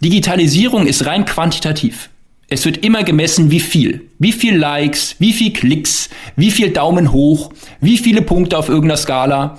Digitalisierung 0.00 0.86
ist 0.86 1.04
rein 1.06 1.24
quantitativ. 1.24 2.10
Es 2.48 2.64
wird 2.64 2.84
immer 2.84 3.02
gemessen, 3.02 3.50
wie 3.50 3.60
viel. 3.60 4.02
Wie 4.18 4.32
viel 4.32 4.56
Likes, 4.56 5.16
wie 5.18 5.32
viel 5.32 5.52
Klicks, 5.52 6.10
wie 6.36 6.52
viel 6.52 6.70
Daumen 6.70 7.12
hoch, 7.12 7.52
wie 7.80 7.98
viele 7.98 8.22
Punkte 8.22 8.56
auf 8.56 8.68
irgendeiner 8.68 8.96
Skala. 8.96 9.58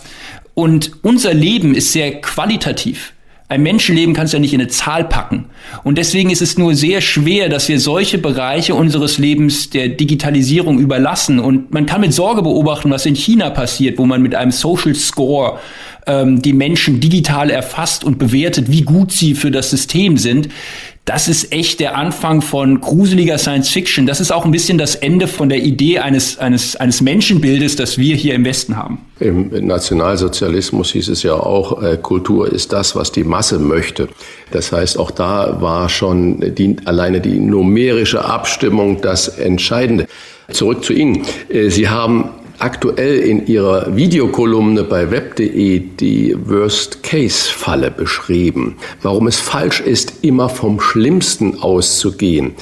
Und 0.53 0.91
unser 1.03 1.33
Leben 1.33 1.75
ist 1.75 1.91
sehr 1.91 2.21
qualitativ. 2.21 3.13
Ein 3.51 3.63
Menschenleben 3.63 4.13
kannst 4.13 4.31
du 4.31 4.37
ja 4.37 4.41
nicht 4.41 4.53
in 4.53 4.61
eine 4.61 4.69
Zahl 4.69 5.03
packen. 5.05 5.45
Und 5.83 5.97
deswegen 5.97 6.29
ist 6.29 6.43
es 6.43 6.59
nur 6.59 6.75
sehr 6.75 7.01
schwer, 7.01 7.49
dass 7.49 7.67
wir 7.67 7.79
solche 7.79 8.19
Bereiche 8.19 8.75
unseres 8.75 9.17
Lebens 9.17 9.71
der 9.71 9.89
Digitalisierung 9.89 10.77
überlassen. 10.77 11.39
Und 11.39 11.73
man 11.73 11.87
kann 11.87 12.01
mit 12.01 12.13
Sorge 12.13 12.43
beobachten, 12.43 12.91
was 12.91 13.07
in 13.07 13.15
China 13.15 13.49
passiert, 13.49 13.97
wo 13.97 14.05
man 14.05 14.21
mit 14.21 14.35
einem 14.35 14.51
Social 14.51 14.93
Score 14.93 15.57
ähm, 16.05 16.43
die 16.43 16.53
Menschen 16.53 16.99
digital 16.99 17.49
erfasst 17.49 18.03
und 18.03 18.19
bewertet, 18.19 18.69
wie 18.69 18.83
gut 18.83 19.11
sie 19.11 19.33
für 19.33 19.49
das 19.49 19.71
System 19.71 20.17
sind 20.17 20.49
das 21.09 21.27
ist 21.27 21.51
echt 21.51 21.79
der 21.79 21.97
Anfang 21.97 22.39
von 22.43 22.81
gruseliger 22.81 23.39
Science 23.39 23.69
Fiction. 23.69 24.05
Das 24.05 24.21
ist 24.21 24.31
auch 24.31 24.45
ein 24.45 24.51
bisschen 24.51 24.77
das 24.77 24.93
Ende 24.93 25.27
von 25.27 25.49
der 25.49 25.57
Idee 25.57 25.97
eines, 25.97 26.37
eines, 26.37 26.75
eines 26.75 27.01
Menschenbildes, 27.01 27.75
das 27.75 27.97
wir 27.97 28.15
hier 28.15 28.35
im 28.35 28.45
Westen 28.45 28.77
haben. 28.77 28.99
Im 29.19 29.49
Nationalsozialismus 29.65 30.91
hieß 30.91 31.07
es 31.07 31.23
ja 31.23 31.33
auch, 31.33 31.81
äh, 31.81 31.97
Kultur 31.97 32.53
ist 32.53 32.73
das, 32.73 32.95
was 32.95 33.11
die 33.11 33.23
Masse 33.23 33.57
möchte. 33.57 34.07
Das 34.51 34.71
heißt, 34.71 34.99
auch 34.99 35.09
da 35.09 35.59
war 35.59 35.89
schon 35.89 36.53
die, 36.55 36.75
alleine 36.85 37.21
die 37.21 37.39
numerische 37.39 38.23
Abstimmung 38.23 39.01
das 39.01 39.29
Entscheidende. 39.29 40.05
Zurück 40.51 40.83
zu 40.83 40.93
Ihnen. 40.93 41.23
Äh, 41.49 41.69
Sie 41.69 41.89
haben 41.89 42.29
aktuell 42.59 43.19
in 43.19 43.47
Ihrer 43.47 43.95
Videokolumne 43.95 44.83
bei 44.83 45.09
web.de 45.11 45.79
die 45.79 46.35
Worst-Case-Falle 46.37 47.91
beschrieben, 47.91 48.75
warum 49.01 49.27
es 49.27 49.37
falsch 49.37 49.81
ist, 49.81 50.13
immer 50.21 50.49
vom 50.49 50.79
Schlimmsten 50.79 51.59
auszugehen. 51.61 52.53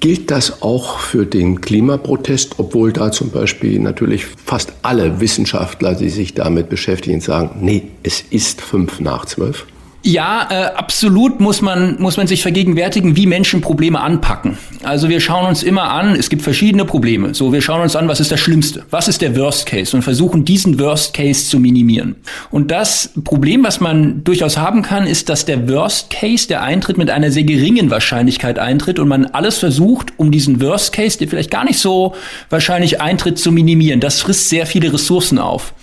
Gilt 0.00 0.30
das 0.30 0.62
auch 0.62 0.98
für 0.98 1.24
den 1.24 1.60
Klimaprotest, 1.60 2.56
obwohl 2.58 2.92
da 2.92 3.10
zum 3.10 3.30
Beispiel 3.30 3.78
natürlich 3.80 4.26
fast 4.26 4.72
alle 4.82 5.20
Wissenschaftler, 5.20 5.94
die 5.94 6.10
sich 6.10 6.34
damit 6.34 6.68
beschäftigen, 6.68 7.20
sagen, 7.20 7.56
nee, 7.60 7.88
es 8.02 8.22
ist 8.30 8.60
fünf 8.60 9.00
nach 9.00 9.24
zwölf? 9.24 9.66
Ja, 10.06 10.46
äh, 10.50 10.54
absolut 10.76 11.40
muss 11.40 11.62
man, 11.62 12.00
muss 12.00 12.16
man 12.16 12.28
sich 12.28 12.40
vergegenwärtigen, 12.40 13.16
wie 13.16 13.26
Menschen 13.26 13.60
Probleme 13.60 13.98
anpacken. 13.98 14.56
Also 14.84 15.08
wir 15.08 15.18
schauen 15.18 15.48
uns 15.48 15.64
immer 15.64 15.90
an, 15.90 16.14
es 16.14 16.28
gibt 16.28 16.42
verschiedene 16.42 16.84
Probleme. 16.84 17.34
So, 17.34 17.52
wir 17.52 17.60
schauen 17.60 17.80
uns 17.80 17.96
an, 17.96 18.06
was 18.06 18.20
ist 18.20 18.30
das 18.30 18.38
Schlimmste? 18.38 18.84
Was 18.90 19.08
ist 19.08 19.20
der 19.20 19.36
Worst 19.36 19.66
Case? 19.66 19.96
Und 19.96 20.02
versuchen, 20.02 20.44
diesen 20.44 20.78
Worst 20.78 21.12
Case 21.12 21.48
zu 21.48 21.58
minimieren. 21.58 22.14
Und 22.52 22.70
das 22.70 23.10
Problem, 23.24 23.64
was 23.64 23.80
man 23.80 24.22
durchaus 24.22 24.58
haben 24.58 24.82
kann, 24.82 25.08
ist, 25.08 25.28
dass 25.28 25.44
der 25.44 25.68
Worst 25.68 26.10
Case, 26.10 26.46
der 26.46 26.62
eintritt, 26.62 26.98
mit 26.98 27.10
einer 27.10 27.32
sehr 27.32 27.42
geringen 27.42 27.90
Wahrscheinlichkeit 27.90 28.60
eintritt 28.60 29.00
und 29.00 29.08
man 29.08 29.26
alles 29.26 29.58
versucht, 29.58 30.12
um 30.18 30.30
diesen 30.30 30.60
Worst 30.60 30.92
Case, 30.92 31.18
der 31.18 31.26
vielleicht 31.26 31.50
gar 31.50 31.64
nicht 31.64 31.80
so 31.80 32.14
wahrscheinlich 32.48 33.00
eintritt, 33.00 33.40
zu 33.40 33.50
minimieren. 33.50 33.98
Das 33.98 34.20
frisst 34.20 34.50
sehr 34.50 34.66
viele 34.66 34.92
Ressourcen 34.92 35.40
auf. 35.40 35.74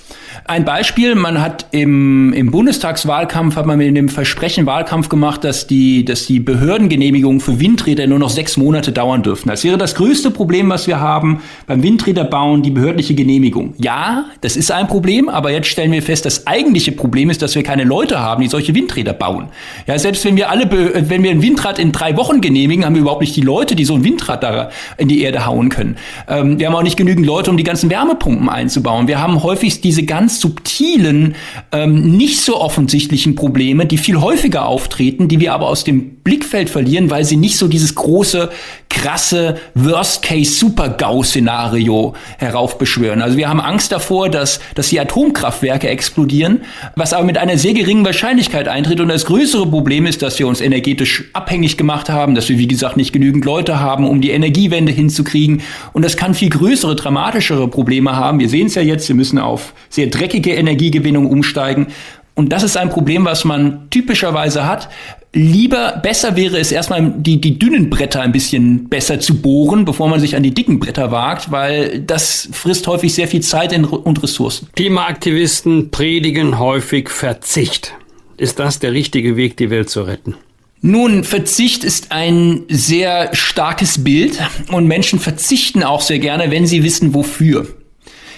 Ein 0.45 0.65
Beispiel, 0.65 1.15
man 1.15 1.39
hat 1.39 1.67
im, 1.71 2.33
im 2.33 2.51
Bundestagswahlkampf, 2.51 3.55
hat 3.55 3.65
man 3.65 3.77
mit 3.77 3.95
dem 3.95 4.09
Versprechen 4.09 4.65
Wahlkampf 4.65 5.07
gemacht, 5.07 5.45
dass 5.45 5.67
die, 5.67 6.03
dass 6.03 6.25
die 6.25 6.41
Behördengenehmigungen 6.41 7.39
für 7.39 7.61
Windräder 7.61 8.07
nur 8.07 8.19
noch 8.19 8.29
sechs 8.29 8.57
Monate 8.57 8.91
dauern 8.91 9.23
dürfen. 9.23 9.47
Das 9.47 9.63
wäre 9.63 9.77
das 9.77 9.95
größte 9.95 10.31
Problem, 10.31 10.67
was 10.67 10.85
wir 10.85 10.99
haben 10.99 11.41
beim 11.65 11.81
Windräderbauen, 11.81 12.61
die 12.61 12.71
behördliche 12.71 13.15
Genehmigung. 13.15 13.73
Ja, 13.77 14.25
das 14.41 14.57
ist 14.57 14.69
ein 14.69 14.87
Problem, 14.87 15.29
aber 15.29 15.49
jetzt 15.49 15.67
stellen 15.67 15.93
wir 15.93 16.01
fest, 16.01 16.25
das 16.25 16.45
eigentliche 16.45 16.91
Problem 16.91 17.29
ist, 17.29 17.41
dass 17.41 17.55
wir 17.55 17.63
keine 17.63 17.85
Leute 17.85 18.19
haben, 18.19 18.41
die 18.41 18.49
solche 18.49 18.75
Windräder 18.75 19.13
bauen. 19.13 19.47
Ja, 19.87 19.97
selbst 19.97 20.25
wenn 20.25 20.35
wir 20.35 20.49
alle, 20.49 20.69
wenn 20.69 21.23
wir 21.23 21.31
ein 21.31 21.41
Windrad 21.41 21.79
in 21.79 21.93
drei 21.93 22.17
Wochen 22.17 22.41
genehmigen, 22.41 22.83
haben 22.83 22.95
wir 22.95 23.01
überhaupt 23.01 23.21
nicht 23.21 23.37
die 23.37 23.41
Leute, 23.41 23.77
die 23.77 23.85
so 23.85 23.93
ein 23.93 24.03
Windrad 24.03 24.43
da 24.43 24.71
in 24.97 25.07
die 25.07 25.21
Erde 25.21 25.45
hauen 25.45 25.69
können. 25.69 25.95
Ähm, 26.27 26.59
wir 26.59 26.67
haben 26.67 26.75
auch 26.75 26.83
nicht 26.83 26.97
genügend 26.97 27.25
Leute, 27.25 27.49
um 27.49 27.55
die 27.55 27.63
ganzen 27.63 27.89
Wärmepumpen 27.89 28.49
einzubauen. 28.49 29.07
Wir 29.07 29.21
haben 29.21 29.41
häufig 29.41 29.79
diese 29.79 30.03
ganzen 30.03 30.32
ganz 30.33 30.39
subtilen, 30.39 31.35
ähm, 31.71 32.17
nicht 32.17 32.41
so 32.41 32.59
offensichtlichen 32.59 33.35
Probleme, 33.35 33.85
die 33.85 33.99
viel 33.99 34.19
häufiger 34.19 34.65
auftreten, 34.65 35.27
die 35.27 35.39
wir 35.39 35.53
aber 35.53 35.67
aus 35.67 35.83
dem 35.83 36.23
Blickfeld 36.23 36.69
verlieren, 36.69 37.11
weil 37.11 37.25
sie 37.25 37.35
nicht 37.35 37.57
so 37.57 37.67
dieses 37.67 37.95
große, 37.95 38.49
krasse 38.89 39.57
Worst-Case-Super-GAU-Szenario 39.75 42.13
heraufbeschwören. 42.37 43.21
Also 43.21 43.35
wir 43.37 43.49
haben 43.49 43.59
Angst 43.59 43.91
davor, 43.91 44.29
dass, 44.29 44.61
dass 44.75 44.89
die 44.89 44.99
Atomkraftwerke 44.99 45.89
explodieren, 45.89 46.61
was 46.95 47.13
aber 47.13 47.25
mit 47.25 47.37
einer 47.37 47.57
sehr 47.57 47.73
geringen 47.73 48.05
Wahrscheinlichkeit 48.05 48.67
eintritt. 48.67 48.99
Und 49.01 49.09
das 49.09 49.25
größere 49.25 49.67
Problem 49.67 50.05
ist, 50.05 50.21
dass 50.21 50.39
wir 50.39 50.47
uns 50.47 50.61
energetisch 50.61 51.25
abhängig 51.33 51.77
gemacht 51.77 52.09
haben, 52.09 52.35
dass 52.35 52.47
wir, 52.49 52.57
wie 52.57 52.67
gesagt, 52.67 52.95
nicht 52.95 53.11
genügend 53.11 53.43
Leute 53.45 53.79
haben, 53.79 54.07
um 54.07 54.21
die 54.21 54.29
Energiewende 54.31 54.93
hinzukriegen. 54.93 55.61
Und 55.91 56.05
das 56.05 56.15
kann 56.15 56.33
viel 56.33 56.49
größere, 56.49 56.95
dramatischere 56.95 57.67
Probleme 57.67 58.15
haben. 58.15 58.39
Wir 58.39 58.49
sehen 58.49 58.67
es 58.67 58.75
ja 58.75 58.81
jetzt, 58.81 59.09
wir 59.09 59.15
müssen 59.15 59.39
auf 59.39 59.73
sehr 59.89 60.07
dreckige 60.23 60.53
Energiegewinnung 60.53 61.29
umsteigen. 61.29 61.87
Und 62.35 62.51
das 62.51 62.63
ist 62.63 62.77
ein 62.77 62.89
Problem, 62.89 63.25
was 63.25 63.43
man 63.43 63.89
typischerweise 63.91 64.65
hat. 64.65 64.89
Lieber, 65.33 65.99
besser 66.01 66.35
wäre 66.35 66.57
es 66.57 66.71
erstmal, 66.71 67.13
die, 67.17 67.41
die 67.41 67.59
dünnen 67.59 67.89
Bretter 67.89 68.21
ein 68.21 68.31
bisschen 68.31 68.87
besser 68.89 69.19
zu 69.19 69.41
bohren, 69.41 69.85
bevor 69.85 70.07
man 70.07 70.19
sich 70.19 70.35
an 70.35 70.43
die 70.43 70.53
dicken 70.53 70.79
Bretter 70.79 71.11
wagt, 71.11 71.51
weil 71.51 71.99
das 71.99 72.49
frisst 72.51 72.87
häufig 72.87 73.13
sehr 73.13 73.27
viel 73.27 73.41
Zeit 73.41 73.73
und 73.73 74.23
Ressourcen. 74.23 74.69
Klimaaktivisten 74.75 75.91
predigen 75.91 76.59
häufig 76.59 77.09
Verzicht. 77.09 77.93
Ist 78.37 78.59
das 78.59 78.79
der 78.79 78.93
richtige 78.93 79.35
Weg, 79.35 79.57
die 79.57 79.69
Welt 79.69 79.89
zu 79.89 80.03
retten? 80.03 80.35
Nun, 80.81 81.23
Verzicht 81.23 81.83
ist 81.83 82.11
ein 82.11 82.63
sehr 82.67 83.33
starkes 83.33 84.03
Bild 84.03 84.39
und 84.71 84.87
Menschen 84.87 85.19
verzichten 85.19 85.83
auch 85.83 86.01
sehr 86.01 86.19
gerne, 86.19 86.51
wenn 86.51 86.67
sie 86.67 86.83
wissen, 86.83 87.13
wofür. 87.13 87.67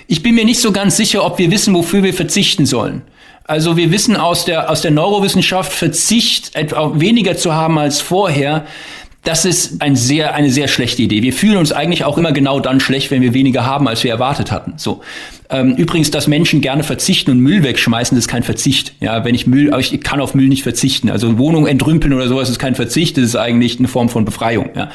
Ich 0.08 0.22
bin 0.22 0.36
mir 0.36 0.45
nicht 0.45 0.60
so 0.60 0.72
ganz 0.72 0.97
sicher, 0.97 1.26
ob 1.26 1.38
wir 1.38 1.51
wissen, 1.51 1.74
wofür 1.74 2.03
wir 2.03 2.14
verzichten 2.14 2.66
sollen. 2.66 3.01
Also 3.43 3.78
wir 3.78 3.91
wissen 3.91 4.16
aus 4.16 4.45
der, 4.45 4.70
aus 4.70 4.82
der 4.82 4.91
Neurowissenschaft, 4.91 5.72
Verzicht 5.72 6.53
weniger 6.56 7.38
zu 7.38 7.53
haben 7.53 7.78
als 7.78 8.01
vorher, 8.01 8.66
das 9.24 9.43
ist 9.43 9.82
ein 9.82 9.95
sehr, 9.95 10.36
eine 10.36 10.51
sehr 10.51 10.68
schlechte 10.68 11.01
Idee. 11.01 11.24
Wir 11.24 11.34
fühlen 11.34 11.58
uns 11.58 11.72
eigentlich 11.72 12.06
auch 12.06 12.18
immer 12.18 12.32
genau 12.32 12.60
dann 12.60 12.80
schlecht, 12.80 13.10
wenn 13.10 13.24
wir 13.24 13.34
weniger 13.34 13.66
haben, 13.66 13.88
als 13.88 14.03
wir 14.03 14.12
erwartet 14.12 14.51
hatten. 14.51 14.74
So. 14.78 15.01
Ähm, 15.50 15.76
übrigens, 15.76 16.12
dass 16.12 16.28
Menschen 16.28 16.62
gerne 16.62 16.84
verzichten 16.84 17.32
und 17.32 17.39
Müll 17.39 17.64
wegschmeißen, 17.64 18.16
das 18.16 18.26
ist 18.26 18.30
kein 18.30 18.43
Verzicht. 18.43 18.93
Ja, 19.00 19.24
wenn 19.24 19.36
ich 19.36 19.48
Müll, 19.48 19.74
ich 19.80 20.02
kann 20.02 20.20
auf 20.20 20.34
Müll 20.34 20.48
nicht 20.48 20.64
verzichten. 20.64 21.10
Also 21.10 21.38
Wohnung 21.38 21.68
entrümpeln 21.68 22.14
oder 22.14 22.28
sowas 22.28 22.50
ist 22.50 22.60
kein 22.60 22.76
Verzicht, 22.76 23.18
das 23.18 23.26
ist 23.26 23.36
eigentlich 23.36 23.80
eine 23.80 23.88
Form 23.88 24.10
von 24.10 24.26
Befreiung. 24.26 24.70
Ja. 24.76 24.89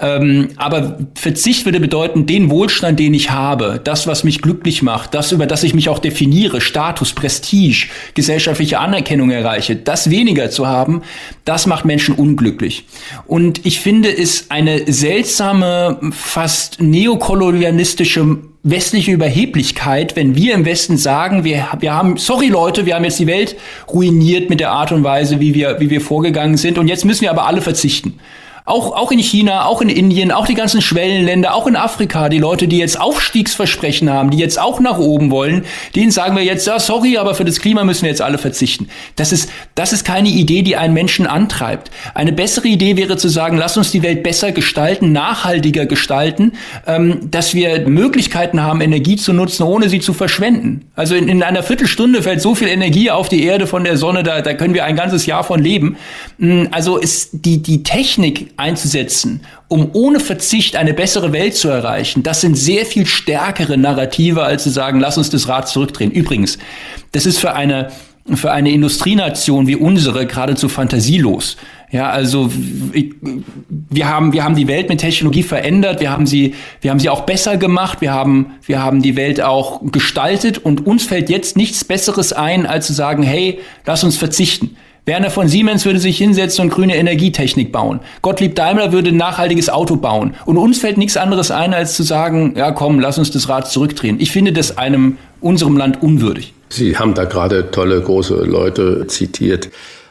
Ähm, 0.00 0.48
aber 0.56 0.98
Verzicht 1.14 1.64
würde 1.64 1.80
bedeuten, 1.80 2.26
den 2.26 2.50
Wohlstand, 2.50 2.98
den 2.98 3.14
ich 3.14 3.30
habe, 3.30 3.80
das, 3.82 4.06
was 4.06 4.24
mich 4.24 4.42
glücklich 4.42 4.82
macht, 4.82 5.14
das, 5.14 5.32
über 5.32 5.46
das 5.46 5.62
ich 5.62 5.74
mich 5.74 5.88
auch 5.88 5.98
definiere, 5.98 6.60
Status, 6.60 7.12
Prestige, 7.12 7.86
gesellschaftliche 8.14 8.80
Anerkennung 8.80 9.30
erreiche, 9.30 9.76
das 9.76 10.10
weniger 10.10 10.50
zu 10.50 10.66
haben, 10.66 11.02
das 11.44 11.66
macht 11.66 11.84
Menschen 11.84 12.14
unglücklich. 12.14 12.84
Und 13.26 13.64
ich 13.64 13.80
finde 13.80 14.08
es 14.16 14.50
eine 14.50 14.90
seltsame, 14.92 15.98
fast 16.12 16.80
neokolonialistische 16.80 18.51
westliche 18.64 19.10
Überheblichkeit, 19.10 20.14
wenn 20.14 20.36
wir 20.36 20.54
im 20.54 20.64
Westen 20.64 20.96
sagen, 20.96 21.42
wir, 21.42 21.66
wir 21.80 21.94
haben, 21.94 22.16
sorry 22.16 22.46
Leute, 22.46 22.86
wir 22.86 22.94
haben 22.94 23.04
jetzt 23.04 23.18
die 23.18 23.26
Welt 23.26 23.56
ruiniert 23.92 24.50
mit 24.50 24.60
der 24.60 24.70
Art 24.70 24.92
und 24.92 25.02
Weise, 25.02 25.40
wie 25.40 25.54
wir, 25.54 25.80
wie 25.80 25.90
wir 25.90 26.00
vorgegangen 26.00 26.56
sind 26.56 26.78
und 26.78 26.86
jetzt 26.86 27.04
müssen 27.04 27.22
wir 27.22 27.30
aber 27.30 27.46
alle 27.46 27.60
verzichten. 27.60 28.18
Auch, 28.64 28.92
auch 28.92 29.10
in 29.10 29.18
China, 29.18 29.64
auch 29.66 29.82
in 29.82 29.88
Indien, 29.88 30.30
auch 30.30 30.46
die 30.46 30.54
ganzen 30.54 30.80
Schwellenländer, 30.80 31.52
auch 31.52 31.66
in 31.66 31.74
Afrika, 31.74 32.28
die 32.28 32.38
Leute, 32.38 32.68
die 32.68 32.78
jetzt 32.78 33.00
Aufstiegsversprechen 33.00 34.08
haben, 34.08 34.30
die 34.30 34.38
jetzt 34.38 34.56
auch 34.60 34.78
nach 34.78 34.98
oben 34.98 35.32
wollen, 35.32 35.64
denen 35.96 36.12
sagen 36.12 36.36
wir 36.36 36.44
jetzt, 36.44 36.68
ja, 36.68 36.78
sorry, 36.78 37.16
aber 37.16 37.34
für 37.34 37.44
das 37.44 37.58
Klima 37.58 37.82
müssen 37.82 38.02
wir 38.02 38.10
jetzt 38.10 38.22
alle 38.22 38.38
verzichten. 38.38 38.88
Das 39.16 39.32
ist, 39.32 39.50
das 39.74 39.92
ist 39.92 40.04
keine 40.04 40.28
Idee, 40.28 40.62
die 40.62 40.76
einen 40.76 40.94
Menschen 40.94 41.26
antreibt. 41.26 41.90
Eine 42.14 42.32
bessere 42.32 42.68
Idee 42.68 42.96
wäre 42.96 43.16
zu 43.16 43.28
sagen, 43.28 43.56
lass 43.56 43.76
uns 43.76 43.90
die 43.90 44.04
Welt 44.04 44.22
besser 44.22 44.52
gestalten, 44.52 45.10
nachhaltiger 45.10 45.86
gestalten, 45.86 46.52
ähm, 46.86 47.32
dass 47.32 47.54
wir 47.54 47.88
Möglichkeiten 47.88 48.62
haben, 48.62 48.80
Energie 48.80 49.16
zu 49.16 49.32
nutzen, 49.32 49.64
ohne 49.64 49.88
sie 49.88 49.98
zu 49.98 50.14
verschwenden. 50.14 50.88
Also 50.94 51.16
in, 51.16 51.26
in 51.26 51.42
einer 51.42 51.64
Viertelstunde 51.64 52.22
fällt 52.22 52.40
so 52.40 52.54
viel 52.54 52.68
Energie 52.68 53.10
auf 53.10 53.28
die 53.28 53.42
Erde 53.42 53.66
von 53.66 53.82
der 53.82 53.96
Sonne, 53.96 54.22
da, 54.22 54.40
da 54.40 54.54
können 54.54 54.74
wir 54.74 54.84
ein 54.84 54.94
ganzes 54.94 55.26
Jahr 55.26 55.42
von 55.42 55.60
leben. 55.60 55.96
Mm, 56.38 56.66
also 56.70 56.96
ist 56.96 57.30
die, 57.32 57.60
die 57.60 57.82
Technik 57.82 58.51
einzusetzen, 58.56 59.40
um 59.68 59.90
ohne 59.92 60.20
Verzicht 60.20 60.76
eine 60.76 60.94
bessere 60.94 61.32
Welt 61.32 61.54
zu 61.54 61.68
erreichen, 61.68 62.22
das 62.22 62.40
sind 62.40 62.56
sehr 62.56 62.86
viel 62.86 63.06
stärkere 63.06 63.76
Narrative, 63.76 64.42
als 64.42 64.62
zu 64.64 64.70
sagen, 64.70 65.00
lass 65.00 65.18
uns 65.18 65.30
das 65.30 65.48
Rad 65.48 65.68
zurückdrehen. 65.68 66.10
Übrigens, 66.10 66.58
das 67.12 67.26
ist 67.26 67.38
für 67.38 67.54
eine 67.54 67.90
für 68.34 68.52
eine 68.52 68.70
Industrienation 68.70 69.66
wie 69.66 69.74
unsere 69.74 70.26
geradezu 70.26 70.68
fantasielos. 70.68 71.56
Ja, 71.90 72.08
also 72.08 72.50
wir 73.68 74.08
haben 74.08 74.32
wir 74.32 74.44
haben 74.44 74.54
die 74.54 74.68
Welt 74.68 74.88
mit 74.88 75.00
Technologie 75.00 75.42
verändert, 75.42 76.00
wir 76.00 76.10
haben 76.10 76.26
sie 76.26 76.54
wir 76.80 76.90
haben 76.90 77.00
sie 77.00 77.10
auch 77.10 77.22
besser 77.22 77.56
gemacht, 77.56 78.00
wir 78.00 78.12
haben 78.12 78.52
wir 78.64 78.82
haben 78.82 79.02
die 79.02 79.16
Welt 79.16 79.42
auch 79.42 79.80
gestaltet 79.90 80.58
und 80.58 80.86
uns 80.86 81.04
fällt 81.04 81.28
jetzt 81.28 81.56
nichts 81.56 81.84
besseres 81.84 82.32
ein, 82.32 82.64
als 82.64 82.86
zu 82.86 82.92
sagen, 82.92 83.22
hey, 83.22 83.58
lass 83.84 84.04
uns 84.04 84.16
verzichten. 84.16 84.76
Werner 85.04 85.30
von 85.30 85.48
Siemens 85.48 85.84
würde 85.84 85.98
sich 85.98 86.16
hinsetzen 86.16 86.62
und 86.62 86.70
grüne 86.70 86.94
Energietechnik 86.94 87.72
bauen. 87.72 87.98
Gottlieb 88.22 88.54
Daimler 88.54 88.92
würde 88.92 89.08
ein 89.08 89.16
nachhaltiges 89.16 89.68
Auto 89.68 89.96
bauen. 89.96 90.34
Und 90.46 90.58
uns 90.58 90.78
fällt 90.78 90.96
nichts 90.96 91.16
anderes 91.16 91.50
ein, 91.50 91.74
als 91.74 91.96
zu 91.96 92.04
sagen, 92.04 92.54
ja 92.56 92.70
komm, 92.70 93.00
lass 93.00 93.18
uns 93.18 93.32
das 93.32 93.48
Rad 93.48 93.68
zurückdrehen. 93.68 94.20
Ich 94.20 94.30
finde 94.30 94.52
das 94.52 94.78
einem 94.78 95.18
unserem 95.40 95.76
Land 95.76 96.04
unwürdig. 96.04 96.54
Sie 96.68 96.96
haben 96.96 97.14
da 97.14 97.24
gerade 97.24 97.72
tolle 97.72 98.00
große 98.00 98.44
Leute 98.44 99.08
zitiert. 99.08 99.70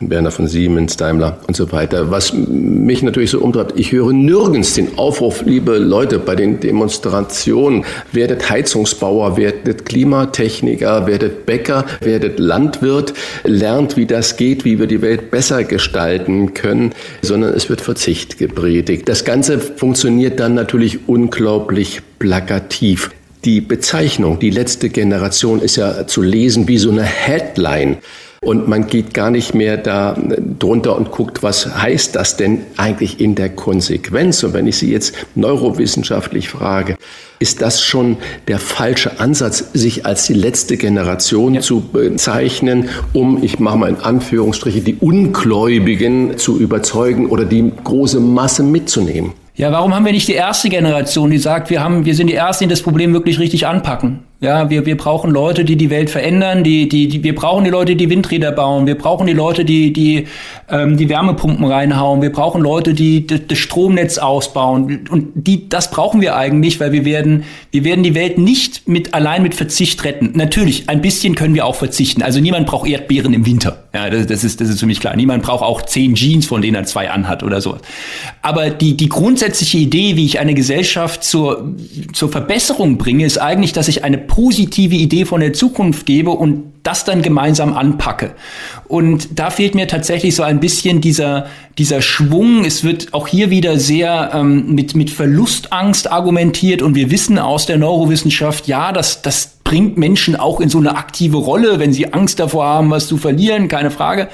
Werner 0.10 0.32
von 0.32 0.48
Siemens, 0.48 0.98
Daimler 0.98 1.38
und 1.48 1.56
so 1.56 1.72
weiter. 1.72 2.12
Was 2.12 2.34
mich 2.34 3.04
natürlich 3.04 3.32
so 3.32 3.40
umtreibt, 3.40 3.80
ich 3.80 3.92
höre 3.92 4.14
nirgends 4.14 4.74
den 4.74 4.98
Aufruf, 4.98 5.44
liebe 5.46 5.78
Leute, 5.78 6.20
bei 6.20 6.36
den 6.36 6.60
Demonstrationen, 6.60 7.86
werdet 8.12 8.50
Heizungsbauer, 8.50 9.38
werdet 9.38 9.86
Klimatechniker, 9.86 11.08
werdet 11.08 11.46
Bäcker, 11.46 11.86
werdet 12.02 12.40
Landwirt, 12.40 13.14
lernt, 13.44 13.98
wie 13.98 14.06
das 14.06 14.38
geht, 14.38 14.66
wie 14.66 14.80
wir 14.80 14.88
die 14.88 15.02
Welt 15.02 15.32
besser 15.32 15.64
gestalten 15.64 16.54
können, 16.54 16.94
sondern 17.22 17.54
es 17.54 17.70
wird 17.70 17.82
Verzicht 17.82 18.38
gepredigt. 18.38 19.08
Das 19.08 19.26
Ganze 19.26 19.60
funktioniert 19.60 20.40
dann 20.40 20.54
natürlich 20.54 21.08
unglaublich 21.08 22.02
plakativ. 22.20 23.12
Die 23.44 23.60
Bezeichnung, 23.60 24.38
die 24.38 24.52
letzte 24.52 24.90
Generation, 24.90 25.62
ist 25.62 25.76
ja 25.76 26.06
zu 26.06 26.22
lesen 26.22 26.68
wie 26.68 26.78
so 26.78 26.92
eine 26.92 27.04
Headline. 27.04 27.98
Und 28.44 28.68
man 28.68 28.88
geht 28.88 29.14
gar 29.14 29.30
nicht 29.30 29.54
mehr 29.54 29.78
da 29.78 30.18
drunter 30.58 30.98
und 30.98 31.12
guckt, 31.12 31.44
was 31.44 31.80
heißt 31.80 32.16
das 32.16 32.38
denn 32.38 32.64
eigentlich 32.76 33.20
in 33.20 33.36
der 33.36 33.50
Konsequenz? 33.50 34.44
Und 34.44 34.56
wenn 34.56 34.66
ich 34.66 34.78
Sie 34.78 34.92
jetzt 34.92 35.14
neurowissenschaftlich 35.36 36.50
frage, 36.50 36.98
ist 37.38 37.62
das 37.62 37.84
schon 37.84 38.18
der 38.48 38.58
falsche 38.58 39.20
Ansatz, 39.20 39.66
sich 39.74 40.08
als 40.08 40.26
die 40.26 40.34
letzte 40.34 40.78
Generation 40.78 41.54
ja. 41.54 41.62
zu 41.62 41.82
bezeichnen, 41.82 42.90
um, 43.14 43.44
ich 43.44 43.60
mache 43.60 43.78
mal 43.78 43.90
in 43.90 43.98
Anführungsstriche, 43.98 44.82
die 44.82 44.96
Ungläubigen 44.96 46.40
zu 46.40 46.58
überzeugen 46.58 47.28
oder 47.28 47.46
die 47.46 47.72
große 47.84 48.20
Masse 48.20 48.64
mitzunehmen? 48.64 49.34
Ja, 49.54 49.72
warum 49.72 49.94
haben 49.94 50.06
wir 50.06 50.14
nicht 50.14 50.28
die 50.28 50.34
erste 50.34 50.70
Generation, 50.70 51.30
die 51.30 51.38
sagt, 51.38 51.70
wir 51.70 51.84
haben, 51.84 52.06
wir 52.06 52.16
sind 52.16 52.26
die 52.26 52.34
Ersten, 52.34 52.64
die 52.64 52.70
das 52.72 52.82
Problem 52.82 53.14
wirklich 53.14 53.38
richtig 53.38 53.68
anpacken? 53.68 54.24
Ja, 54.42 54.72
wir, 54.72 54.88
wir 54.88 54.98
brauchen 54.98 55.30
Leute, 55.30 55.64
die 55.64 55.76
die 55.76 55.92
Welt 55.92 56.10
verändern, 56.10 56.64
die, 56.64 56.90
die, 56.90 57.08
die, 57.08 57.24
wir 57.24 57.36
brauchen 57.36 57.64
die 57.64 57.70
Leute, 57.70 57.96
die 57.96 58.10
Windräder 58.10 58.52
bauen, 58.52 58.88
wir 58.88 58.98
brauchen 58.98 59.28
die 59.28 59.34
Leute, 59.34 59.64
die, 59.64 59.94
die 59.94 60.26
ähm, 60.68 60.98
die 60.98 61.10
Wärmepumpen 61.10 61.64
reinhauen, 61.66 62.24
wir 62.24 62.32
brauchen 62.32 62.60
Leute, 62.62 62.96
die 62.96 63.28
das 63.28 63.58
Stromnetz 63.58 64.18
ausbauen. 64.18 65.08
Und 65.12 65.28
die, 65.36 65.70
das 65.70 65.92
brauchen 65.92 66.22
wir 66.22 66.36
eigentlich, 66.36 66.80
weil 66.80 66.92
wir 66.92 67.06
werden, 67.06 67.44
wir 67.70 67.84
werden 67.84 68.04
die 68.04 68.16
Welt 68.16 68.40
nicht 68.40 68.88
mit, 68.88 69.14
allein 69.14 69.44
mit 69.44 69.54
Verzicht 69.54 70.04
retten. 70.06 70.32
Natürlich, 70.34 70.90
ein 70.90 71.02
bisschen 71.02 71.36
können 71.36 71.54
wir 71.54 71.66
auch 71.66 71.76
verzichten. 71.76 72.24
Also 72.24 72.40
niemand 72.40 72.66
braucht 72.66 72.90
Erdbeeren 72.90 73.34
im 73.34 73.46
Winter. 73.46 73.84
Ja, 73.94 74.10
das, 74.10 74.26
das 74.26 74.44
ist, 74.44 74.60
das 74.60 74.70
ist 74.70 74.80
für 74.80 74.86
mich 74.88 75.02
klar. 75.02 75.16
Niemand 75.16 75.44
braucht 75.44 75.64
auch 75.64 75.84
zehn 75.84 76.16
Jeans, 76.16 76.48
von 76.48 76.64
denen 76.64 76.76
er 76.76 76.86
zwei 76.86 77.12
anhat 77.12 77.44
oder 77.44 77.62
so. 77.62 77.78
Aber 78.42 78.70
die, 78.70 78.98
die 78.98 79.10
grundsätzliche 79.10 79.78
Idee, 79.78 80.16
wie 80.16 80.26
ich 80.26 80.40
eine 80.40 80.56
Gesellschaft 80.56 81.24
zur, 81.24 81.76
zur 82.14 82.32
Verbesserung 82.32 82.98
bringe, 82.98 83.26
ist 83.26 83.38
eigentlich, 83.38 83.74
dass 83.74 83.88
ich 83.88 84.04
eine 84.04 84.18
positive 84.32 84.96
Idee 84.96 85.26
von 85.26 85.42
der 85.42 85.52
Zukunft 85.52 86.06
gebe 86.06 86.32
und 86.32 86.72
das 86.84 87.04
dann 87.04 87.22
gemeinsam 87.22 87.74
anpacke. 87.74 88.34
Und 88.88 89.38
da 89.38 89.50
fehlt 89.50 89.76
mir 89.76 89.90
tatsächlich 89.90 90.36
so 90.36 90.44
ein 90.44 90.62
bisschen 90.62 91.02
dieser, 91.02 91.48
dieser 91.78 92.02
Schwung. 92.02 92.64
Es 92.64 92.86
wird 92.86 93.14
auch 93.14 93.28
hier 93.28 93.50
wieder 93.50 93.78
sehr 93.78 94.32
ähm, 94.34 94.74
mit, 94.74 94.96
mit 94.96 95.10
Verlustangst 95.10 96.10
argumentiert 96.10 96.82
und 96.82 96.96
wir 96.96 97.12
wissen 97.12 97.40
aus 97.40 97.66
der 97.66 97.78
Neurowissenschaft, 97.78 98.68
ja, 98.68 98.94
das, 98.94 99.22
das 99.22 99.58
bringt 99.66 99.98
Menschen 99.98 100.38
auch 100.38 100.62
in 100.62 100.70
so 100.70 100.78
eine 100.78 100.96
aktive 100.96 101.38
Rolle, 101.38 101.80
wenn 101.80 101.92
sie 101.92 102.14
Angst 102.14 102.40
davor 102.40 102.66
haben, 102.66 102.90
was 102.90 103.08
zu 103.08 103.18
verlieren, 103.18 103.68
keine 103.68 103.92
Frage 103.92 104.30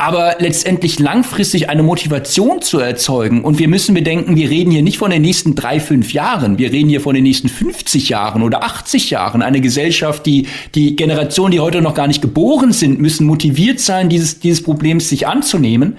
aber 0.00 0.36
letztendlich 0.38 1.00
langfristig 1.00 1.68
eine 1.68 1.82
Motivation 1.82 2.62
zu 2.62 2.78
erzeugen. 2.78 3.42
Und 3.42 3.58
wir 3.58 3.66
müssen 3.66 3.96
bedenken, 3.96 4.36
wir 4.36 4.48
reden 4.48 4.70
hier 4.70 4.82
nicht 4.82 4.96
von 4.96 5.10
den 5.10 5.22
nächsten 5.22 5.56
drei, 5.56 5.80
fünf 5.80 6.12
Jahren, 6.12 6.56
wir 6.56 6.70
reden 6.70 6.88
hier 6.88 7.00
von 7.00 7.16
den 7.16 7.24
nächsten 7.24 7.48
50 7.48 8.08
Jahren 8.08 8.42
oder 8.42 8.62
80 8.62 9.10
Jahren. 9.10 9.42
Eine 9.42 9.60
Gesellschaft, 9.60 10.24
die, 10.24 10.46
die 10.76 10.94
Generationen, 10.94 11.50
die 11.50 11.58
heute 11.58 11.82
noch 11.82 11.94
gar 11.94 12.06
nicht 12.06 12.22
geboren 12.22 12.72
sind, 12.72 13.00
müssen 13.00 13.26
motiviert 13.26 13.80
sein, 13.80 14.08
dieses, 14.08 14.38
dieses 14.38 14.62
Problems 14.62 15.08
sich 15.08 15.26
anzunehmen. 15.26 15.96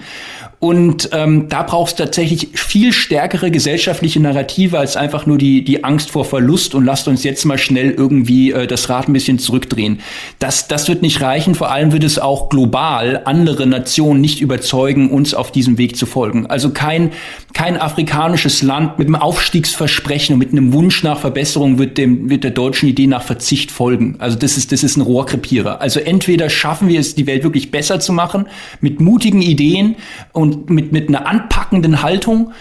Und 0.60 1.08
ähm, 1.12 1.48
da 1.48 1.62
brauchst 1.62 1.98
du 1.98 2.04
tatsächlich 2.04 2.48
viel 2.52 2.92
stärkere 2.92 3.50
gesellschaftliche 3.50 4.20
Narrative 4.20 4.78
als 4.78 4.94
einfach 4.94 5.24
nur 5.24 5.38
die, 5.38 5.64
die 5.64 5.84
Angst 5.84 6.10
vor 6.10 6.26
Verlust 6.26 6.74
und 6.74 6.84
lasst 6.84 7.08
uns 7.08 7.24
jetzt 7.24 7.46
mal 7.46 7.56
schnell 7.56 7.92
irgendwie 7.92 8.52
äh, 8.52 8.66
das 8.66 8.90
Rad 8.90 9.08
ein 9.08 9.14
bisschen 9.14 9.38
zurückdrehen. 9.38 10.00
Das, 10.38 10.68
das 10.68 10.86
wird 10.86 11.00
nicht 11.00 11.22
reichen. 11.22 11.54
Vor 11.54 11.70
allem 11.72 11.92
wird 11.92 12.04
es 12.04 12.18
auch 12.18 12.50
global 12.50 13.22
andere 13.24 13.66
Nationen 13.66 14.20
nicht 14.20 14.42
überzeugen, 14.42 15.10
uns 15.10 15.32
auf 15.32 15.50
diesem 15.50 15.78
Weg 15.78 15.96
zu 15.96 16.04
folgen. 16.04 16.44
Also 16.44 16.68
kein, 16.68 17.12
kein 17.54 17.80
afrikanisches 17.80 18.60
Land 18.62 18.98
mit 18.98 19.08
einem 19.08 19.16
Aufstiegsversprechen 19.16 20.34
und 20.34 20.40
mit 20.40 20.52
einem 20.52 20.74
Wunsch 20.74 21.02
nach 21.02 21.20
Verbesserung 21.20 21.78
wird 21.78 21.96
dem, 21.96 22.28
wird 22.28 22.44
der 22.44 22.50
deutschen 22.50 22.86
Idee 22.86 23.06
nach 23.06 23.22
Verzicht 23.22 23.70
folgen. 23.70 24.16
Also 24.18 24.36
das 24.36 24.58
ist, 24.58 24.72
das 24.72 24.82
ist 24.82 24.98
ein 24.98 25.00
Rohrkrepierer. 25.00 25.80
Also 25.80 26.00
entweder 26.00 26.50
schaffen 26.50 26.88
wir 26.88 27.00
es, 27.00 27.14
die 27.14 27.26
Welt 27.26 27.44
wirklich 27.44 27.70
besser 27.70 27.98
zu 27.98 28.12
machen 28.12 28.46
mit 28.82 29.00
mutigen 29.00 29.40
Ideen 29.40 29.96
und 30.32 30.49
und 30.50 30.70
mit, 30.70 30.92
mit 30.92 31.08
einer 31.08 31.26
anpackenden 31.26 32.02
Haltung 32.02 32.52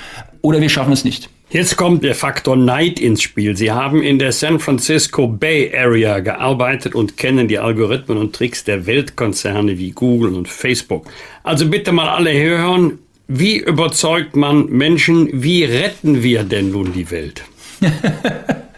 oder 0.41 0.61
wir 0.61 0.69
schaffen 0.69 0.93
es 0.93 1.03
nicht. 1.03 1.29
Jetzt 1.51 1.77
kommt 1.77 2.03
der 2.03 2.13
Faktor 2.13 2.55
Neid 2.55 2.99
ins 2.99 3.23
Spiel. 3.23 3.57
Sie 3.57 3.71
haben 3.71 4.03
in 4.03 4.19
der 4.19 4.31
San 4.31 4.59
Francisco 4.59 5.27
Bay 5.27 5.75
Area 5.75 6.19
gearbeitet 6.19 6.93
und 6.93 7.17
kennen 7.17 7.47
die 7.47 7.57
Algorithmen 7.57 8.19
und 8.19 8.35
Tricks 8.35 8.63
der 8.63 8.85
Weltkonzerne 8.85 9.79
wie 9.79 9.89
Google 9.89 10.35
und 10.35 10.47
Facebook. 10.47 11.07
Also 11.41 11.67
bitte 11.67 11.91
mal 11.91 12.09
alle 12.09 12.31
hören, 12.33 12.99
wie 13.27 13.57
überzeugt 13.57 14.35
man 14.35 14.67
Menschen, 14.67 15.43
wie 15.43 15.63
retten 15.63 16.21
wir 16.21 16.43
denn 16.43 16.69
nun 16.71 16.93
die 16.93 17.09
Welt? 17.09 17.43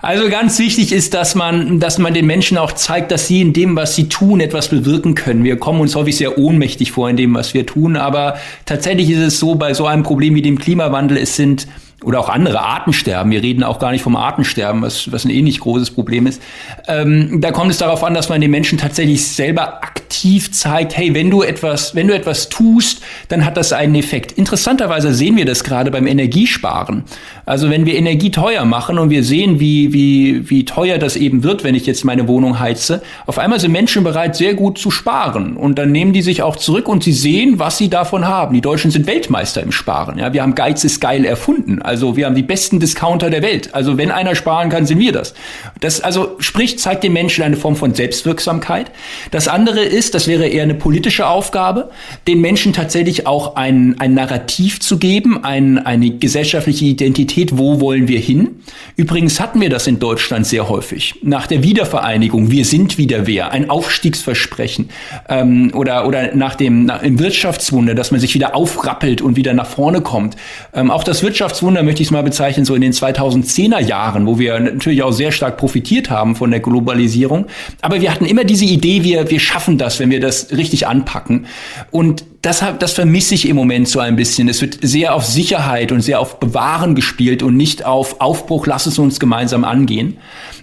Also 0.00 0.28
ganz 0.28 0.58
wichtig 0.58 0.92
ist, 0.92 1.14
dass 1.14 1.34
man, 1.34 1.80
dass 1.80 1.98
man 1.98 2.14
den 2.14 2.26
Menschen 2.26 2.58
auch 2.58 2.72
zeigt, 2.72 3.10
dass 3.10 3.28
sie 3.28 3.40
in 3.40 3.52
dem, 3.52 3.76
was 3.76 3.94
sie 3.94 4.08
tun, 4.08 4.40
etwas 4.40 4.68
bewirken 4.68 5.14
können. 5.14 5.44
Wir 5.44 5.56
kommen 5.58 5.80
uns 5.80 5.94
häufig 5.94 6.16
sehr 6.16 6.38
ohnmächtig 6.38 6.92
vor 6.92 7.08
in 7.08 7.16
dem, 7.16 7.34
was 7.34 7.54
wir 7.54 7.66
tun, 7.66 7.96
aber 7.96 8.36
tatsächlich 8.66 9.10
ist 9.10 9.20
es 9.20 9.38
so, 9.38 9.54
bei 9.54 9.74
so 9.74 9.86
einem 9.86 10.02
Problem 10.02 10.34
wie 10.34 10.42
dem 10.42 10.58
Klimawandel, 10.58 11.18
es 11.18 11.36
sind 11.36 11.66
oder 12.04 12.20
auch 12.20 12.28
andere 12.28 12.60
Artensterben. 12.60 13.32
Wir 13.32 13.42
reden 13.42 13.62
auch 13.62 13.78
gar 13.78 13.90
nicht 13.90 14.02
vom 14.02 14.14
Artensterben, 14.14 14.82
was, 14.82 15.10
was 15.10 15.24
ein 15.24 15.30
ähnlich 15.30 15.60
großes 15.60 15.90
Problem 15.90 16.26
ist. 16.26 16.42
Ähm, 16.86 17.40
da 17.40 17.50
kommt 17.50 17.70
es 17.70 17.78
darauf 17.78 18.04
an, 18.04 18.14
dass 18.14 18.28
man 18.28 18.40
den 18.40 18.50
Menschen 18.50 18.78
tatsächlich 18.78 19.26
selber 19.26 19.82
aktiv 19.82 20.03
zeigt, 20.52 20.96
hey, 20.96 21.14
wenn 21.14 21.30
du 21.30 21.42
etwas, 21.42 21.94
wenn 21.94 22.08
du 22.08 22.14
etwas 22.14 22.48
tust, 22.48 23.02
dann 23.28 23.44
hat 23.44 23.56
das 23.56 23.72
einen 23.72 23.94
Effekt. 23.94 24.32
Interessanterweise 24.32 25.12
sehen 25.14 25.36
wir 25.36 25.44
das 25.44 25.64
gerade 25.64 25.90
beim 25.90 26.06
Energiesparen. 26.06 27.04
Also 27.46 27.70
wenn 27.70 27.84
wir 27.86 27.96
Energie 27.96 28.30
teuer 28.30 28.64
machen 28.64 28.98
und 28.98 29.10
wir 29.10 29.22
sehen, 29.22 29.60
wie, 29.60 29.92
wie, 29.92 30.48
wie 30.48 30.64
teuer 30.64 30.98
das 30.98 31.16
eben 31.16 31.42
wird, 31.42 31.64
wenn 31.64 31.74
ich 31.74 31.86
jetzt 31.86 32.04
meine 32.04 32.28
Wohnung 32.28 32.58
heize, 32.58 33.02
auf 33.26 33.38
einmal 33.38 33.60
sind 33.60 33.72
Menschen 33.72 34.04
bereit, 34.04 34.36
sehr 34.36 34.54
gut 34.54 34.78
zu 34.78 34.90
sparen. 34.90 35.56
Und 35.56 35.78
dann 35.78 35.92
nehmen 35.92 36.12
die 36.12 36.22
sich 36.22 36.42
auch 36.42 36.56
zurück 36.56 36.88
und 36.88 37.02
sie 37.02 37.12
sehen, 37.12 37.58
was 37.58 37.76
sie 37.78 37.90
davon 37.90 38.26
haben. 38.26 38.54
Die 38.54 38.60
Deutschen 38.60 38.90
sind 38.90 39.06
Weltmeister 39.06 39.62
im 39.62 39.72
Sparen. 39.72 40.18
Ja, 40.18 40.32
wir 40.32 40.42
haben 40.42 40.54
Geiz 40.54 40.84
ist 40.84 41.00
geil 41.00 41.24
erfunden. 41.24 41.82
Also 41.82 42.16
wir 42.16 42.26
haben 42.26 42.34
die 42.34 42.42
besten 42.42 42.80
Discounter 42.80 43.30
der 43.30 43.42
Welt. 43.42 43.74
Also 43.74 43.98
wenn 43.98 44.10
einer 44.10 44.34
sparen 44.34 44.70
kann, 44.70 44.86
sind 44.86 44.98
wir 44.98 45.12
das. 45.12 45.34
Das 45.80 46.00
also 46.00 46.36
sprich, 46.38 46.78
zeigt 46.78 47.04
den 47.04 47.12
Menschen 47.12 47.44
eine 47.44 47.56
Form 47.56 47.76
von 47.76 47.94
Selbstwirksamkeit. 47.94 48.90
Das 49.30 49.48
andere 49.48 49.80
ist, 49.80 50.03
das 50.10 50.26
wäre 50.26 50.46
eher 50.46 50.62
eine 50.62 50.74
politische 50.74 51.26
Aufgabe, 51.26 51.90
den 52.26 52.40
Menschen 52.40 52.72
tatsächlich 52.72 53.26
auch 53.26 53.56
ein, 53.56 53.96
ein 53.98 54.14
Narrativ 54.14 54.80
zu 54.80 54.98
geben, 54.98 55.44
ein, 55.44 55.78
eine 55.78 56.10
gesellschaftliche 56.10 56.84
Identität, 56.84 57.58
wo 57.58 57.80
wollen 57.80 58.08
wir 58.08 58.18
hin. 58.18 58.62
Übrigens 58.96 59.40
hatten 59.40 59.60
wir 59.60 59.70
das 59.70 59.86
in 59.86 59.98
Deutschland 59.98 60.46
sehr 60.46 60.68
häufig. 60.68 61.16
Nach 61.22 61.46
der 61.46 61.62
Wiedervereinigung, 61.62 62.50
wir 62.50 62.64
sind 62.64 62.98
wieder 62.98 63.26
wer, 63.26 63.52
ein 63.52 63.70
Aufstiegsversprechen 63.70 64.90
ähm, 65.28 65.72
oder, 65.74 66.06
oder 66.06 66.34
nach 66.34 66.54
dem 66.54 66.84
nach, 66.86 67.02
im 67.02 67.18
Wirtschaftswunder, 67.18 67.94
dass 67.94 68.10
man 68.10 68.20
sich 68.20 68.34
wieder 68.34 68.54
aufrappelt 68.54 69.20
und 69.22 69.36
wieder 69.36 69.52
nach 69.54 69.66
vorne 69.66 70.00
kommt. 70.00 70.36
Ähm, 70.72 70.90
auch 70.90 71.04
das 71.04 71.22
Wirtschaftswunder 71.22 71.82
möchte 71.82 72.02
ich 72.02 72.08
es 72.08 72.12
mal 72.12 72.22
bezeichnen, 72.22 72.64
so 72.64 72.74
in 72.74 72.80
den 72.80 72.92
2010er 72.92 73.80
Jahren, 73.80 74.26
wo 74.26 74.38
wir 74.38 74.58
natürlich 74.60 75.02
auch 75.02 75.12
sehr 75.12 75.32
stark 75.32 75.56
profitiert 75.56 76.10
haben 76.10 76.36
von 76.36 76.50
der 76.50 76.60
Globalisierung. 76.60 77.46
Aber 77.80 78.00
wir 78.00 78.12
hatten 78.12 78.24
immer 78.24 78.44
diese 78.44 78.64
Idee, 78.64 79.02
wir, 79.04 79.30
wir 79.30 79.40
schaffen 79.40 79.78
das, 79.78 79.93
wenn 80.00 80.10
wir 80.10 80.20
das 80.20 80.52
richtig 80.52 80.86
anpacken. 80.86 81.46
Und 81.90 82.24
das, 82.42 82.62
das 82.78 82.92
vermisse 82.92 83.34
ich 83.34 83.48
im 83.48 83.56
Moment 83.56 83.88
so 83.88 84.00
ein 84.00 84.16
bisschen. 84.16 84.48
Es 84.48 84.60
wird 84.60 84.78
sehr 84.82 85.14
auf 85.14 85.24
Sicherheit 85.24 85.92
und 85.92 86.02
sehr 86.02 86.20
auf 86.20 86.40
Bewahren 86.40 86.94
gespielt 86.94 87.42
und 87.42 87.56
nicht 87.56 87.84
auf 87.84 88.20
Aufbruch, 88.20 88.66
lass 88.66 88.86
es 88.86 88.98
uns 88.98 89.18
gemeinsam 89.18 89.64
angehen. 89.64 90.18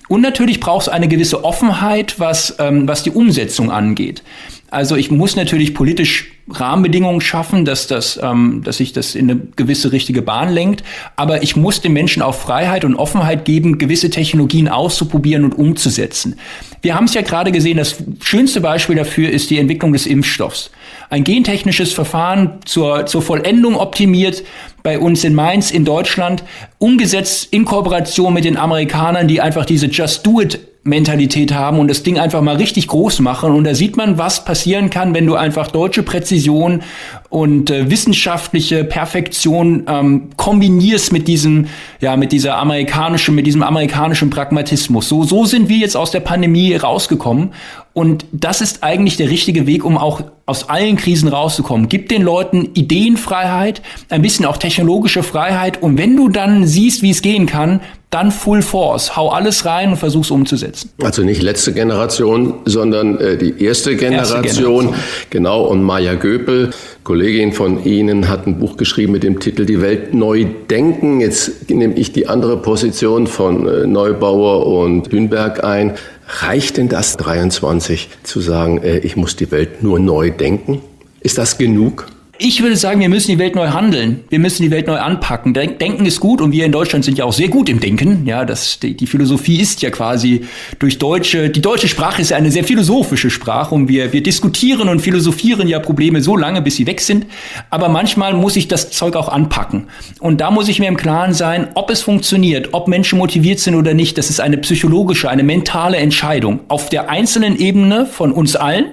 Und 0.08 0.22
natürlich 0.22 0.60
braucht 0.60 0.84
es 0.84 0.90
eine 0.90 1.08
gewisse 1.08 1.44
Offenheit, 1.44 2.20
was, 2.20 2.56
ähm, 2.60 2.88
was 2.88 3.04
die 3.04 3.12
Umsetzung 3.12 3.72
angeht. 3.72 4.24
Also 4.70 4.96
ich 4.96 5.12
muss 5.12 5.36
natürlich 5.36 5.74
politisch 5.74 6.32
Rahmenbedingungen 6.52 7.22
schaffen, 7.22 7.66
dass 7.66 7.88
das, 7.88 8.20
ähm, 8.22 8.62
dass 8.64 8.78
sich 8.78 8.94
das 8.94 9.16
in 9.16 9.30
eine 9.30 9.42
gewisse 9.56 9.92
richtige 9.92 10.22
Bahn 10.22 10.50
lenkt. 10.50 10.84
Aber 11.16 11.44
ich 11.44 11.56
muss 11.56 11.82
den 11.82 11.94
Menschen 11.94 12.22
auch 12.22 12.36
Freiheit 12.36 12.86
und 12.86 12.96
Offenheit 12.96 13.46
geben, 13.46 13.78
gewisse 13.78 14.10
Technologien 14.10 14.68
auszuprobieren 14.68 15.44
und 15.44 15.58
umzusetzen. 15.58 16.38
Wir 16.82 16.96
haben 16.96 17.06
es 17.06 17.14
ja 17.14 17.22
gerade 17.22 17.52
gesehen, 17.52 17.78
das 17.78 17.98
schönste 18.22 18.62
Beispiel 18.62 18.96
dafür 18.96 19.30
ist 19.30 19.50
die 19.50 19.60
Entwicklung 19.60 19.94
des 19.94 20.06
Impfstoffs. 20.06 20.72
Ein 21.10 21.24
gentechnisches 21.24 21.94
Verfahren 21.94 22.60
zur, 22.66 23.06
zur 23.06 23.22
Vollendung 23.22 23.76
optimiert, 23.76 24.44
bei 24.82 24.98
uns 24.98 25.24
in 25.24 25.36
Mainz 25.36 25.70
in 25.70 25.86
Deutschland, 25.86 26.44
umgesetzt 26.80 27.50
in 27.52 27.66
Kooperation 27.66 28.34
mit 28.34 28.46
den 28.46 28.58
Amerikanern, 28.58 29.28
die 29.28 29.42
einfach 29.42 29.66
diese 29.66 29.88
Just 29.88 30.26
Do 30.26 30.42
It 30.42 30.71
Mentalität 30.84 31.54
haben 31.54 31.78
und 31.78 31.88
das 31.90 32.02
Ding 32.02 32.18
einfach 32.18 32.42
mal 32.42 32.56
richtig 32.56 32.88
groß 32.88 33.20
machen. 33.20 33.52
Und 33.52 33.66
da 33.66 33.76
sieht 33.76 33.98
man, 33.98 34.18
was 34.18 34.46
passieren 34.46 34.90
kann, 34.90 35.14
wenn 35.14 35.28
du 35.28 35.36
einfach 35.36 35.68
deutsche 35.68 36.02
Präzision 36.02 36.82
und 37.30 37.70
äh, 37.70 37.92
wissenschaftliche 37.92 38.84
Perfektion 38.84 39.84
ähm, 39.88 40.30
kombinierst 40.38 41.14
mit 41.14 41.28
diesem, 41.28 41.68
ja, 42.00 42.18
mit 42.18 42.32
dieser 42.32 42.58
amerikanischen, 42.58 43.36
mit 43.36 43.46
diesem 43.46 43.62
amerikanischen 43.62 44.32
Pragmatismus. 44.32 45.08
So, 45.08 45.24
so 45.24 45.46
sind 45.46 45.70
wir 45.70 45.78
jetzt 45.78 45.96
aus 45.96 46.10
der 46.10 46.22
Pandemie 46.22 46.74
rausgekommen. 46.74 47.54
Und 47.94 48.26
das 48.32 48.62
ist 48.62 48.84
eigentlich 48.84 49.18
der 49.18 49.30
richtige 49.30 49.68
Weg, 49.68 49.86
um 49.86 49.98
auch 49.98 50.22
aus 50.48 50.68
allen 50.70 50.96
Krisen 50.96 51.28
rauszukommen. 51.28 51.90
Gib 51.90 52.10
den 52.10 52.24
Leuten 52.24 52.70
Ideenfreiheit, 52.74 53.84
ein 54.10 54.24
bisschen 54.24 54.46
auch 54.46 54.58
technologische 54.58 55.22
Freiheit. 55.22 55.82
Und 55.84 56.00
wenn 56.00 56.16
du 56.16 56.28
dann 56.28 56.66
siehst, 56.66 57.04
wie 57.04 57.12
es 57.12 57.22
gehen 57.22 57.46
kann, 57.46 57.82
dann 58.12 58.30
Full 58.30 58.62
Force. 58.62 59.16
Hau 59.16 59.30
alles 59.30 59.66
rein 59.66 59.92
und 59.92 59.98
versuch's 59.98 60.32
umzusetzen. 60.32 60.92
Also 61.02 61.24
nicht 61.24 61.42
letzte 61.42 61.74
Generation, 61.74 62.56
sondern 62.66 63.18
äh, 63.18 63.38
die 63.38 63.64
erste 63.64 63.96
Generation. 63.96 64.44
erste 64.44 64.62
Generation. 64.62 64.96
Genau. 65.30 65.64
Und 65.64 65.82
Maya 65.82 66.16
Göpel, 66.16 66.72
Kollegin 67.04 67.54
von 67.54 67.84
Ihnen, 67.86 68.28
hat 68.28 68.46
ein 68.46 68.60
Buch 68.60 68.76
geschrieben 68.76 69.14
mit 69.14 69.24
dem 69.24 69.40
Titel 69.40 69.66
Die 69.66 69.82
Welt 69.82 70.14
neu 70.14 70.46
denken. 70.70 71.22
Jetzt 71.22 71.70
nehme 71.70 71.94
ich 71.96 72.12
die 72.12 72.28
andere 72.28 72.58
Position 72.58 73.28
von 73.28 73.68
äh, 73.68 73.88
Neubauer 73.88 74.68
und 74.68 75.10
Hünberg 75.10 75.64
ein. 75.64 75.96
Reicht 76.42 76.78
denn 76.78 76.90
das 76.90 77.16
23 77.16 78.10
zu 78.24 78.42
sagen, 78.42 78.84
äh, 78.84 79.00
ich 79.00 79.16
muss 79.16 79.38
die 79.38 79.52
Welt 79.52 79.84
nur 79.84 80.00
neu 80.00 80.32
denken? 80.32 80.82
Ist 81.22 81.38
das 81.38 81.58
genug? 81.58 82.08
Ich 82.44 82.64
würde 82.64 82.76
sagen, 82.76 83.00
wir 83.00 83.08
müssen 83.08 83.30
die 83.30 83.38
Welt 83.38 83.54
neu 83.54 83.68
handeln. 83.68 84.22
Wir 84.30 84.40
müssen 84.40 84.64
die 84.64 84.72
Welt 84.72 84.88
neu 84.88 84.98
anpacken. 84.98 85.54
Denken 85.54 86.08
ist 86.08 86.20
gut 86.20 86.42
und 86.42 86.52
wir 86.52 86.66
in 86.66 86.72
Deutschland 86.72 87.06
sind 87.06 87.20
ja 87.20 87.26
auch 87.26 87.34
sehr 87.34 87.50
gut 87.50 87.70
im 87.70 87.80
Denken. 87.80 88.26
Ja, 88.26 88.46
das, 88.46 88.80
die, 88.80 89.06
Philosophie 89.06 89.62
ist 89.62 89.84
ja 89.84 89.92
quasi 89.92 90.44
durch 90.80 90.98
deutsche, 90.98 91.52
die 91.52 91.62
deutsche 91.62 91.88
Sprache 91.88 92.20
ist 92.20 92.32
ja 92.32 92.38
eine 92.38 92.50
sehr 92.50 92.64
philosophische 92.64 93.30
Sprache 93.30 93.76
und 93.76 93.90
wir, 93.90 94.12
wir 94.12 94.24
diskutieren 94.24 94.90
und 94.90 95.02
philosophieren 95.02 95.68
ja 95.68 95.78
Probleme 95.78 96.24
so 96.24 96.36
lange, 96.36 96.64
bis 96.64 96.78
sie 96.78 96.88
weg 96.88 97.02
sind. 97.02 97.28
Aber 97.70 97.90
manchmal 97.90 98.34
muss 98.34 98.56
ich 98.56 98.68
das 98.68 98.90
Zeug 98.90 99.16
auch 99.16 99.30
anpacken. 99.30 99.84
Und 100.20 100.42
da 100.42 100.50
muss 100.50 100.68
ich 100.68 100.80
mir 100.80 100.88
im 100.88 100.98
Klaren 100.98 101.36
sein, 101.36 101.68
ob 101.76 101.92
es 101.92 102.02
funktioniert, 102.02 102.70
ob 102.72 102.88
Menschen 102.88 103.20
motiviert 103.20 103.60
sind 103.60 103.76
oder 103.76 103.94
nicht. 103.94 104.18
Das 104.18 104.32
ist 104.32 104.42
eine 104.42 104.58
psychologische, 104.58 105.30
eine 105.30 105.44
mentale 105.44 105.98
Entscheidung 105.98 106.62
auf 106.70 106.90
der 106.90 107.08
einzelnen 107.08 107.60
Ebene 107.60 108.08
von 108.08 108.32
uns 108.32 108.56
allen 108.56 108.86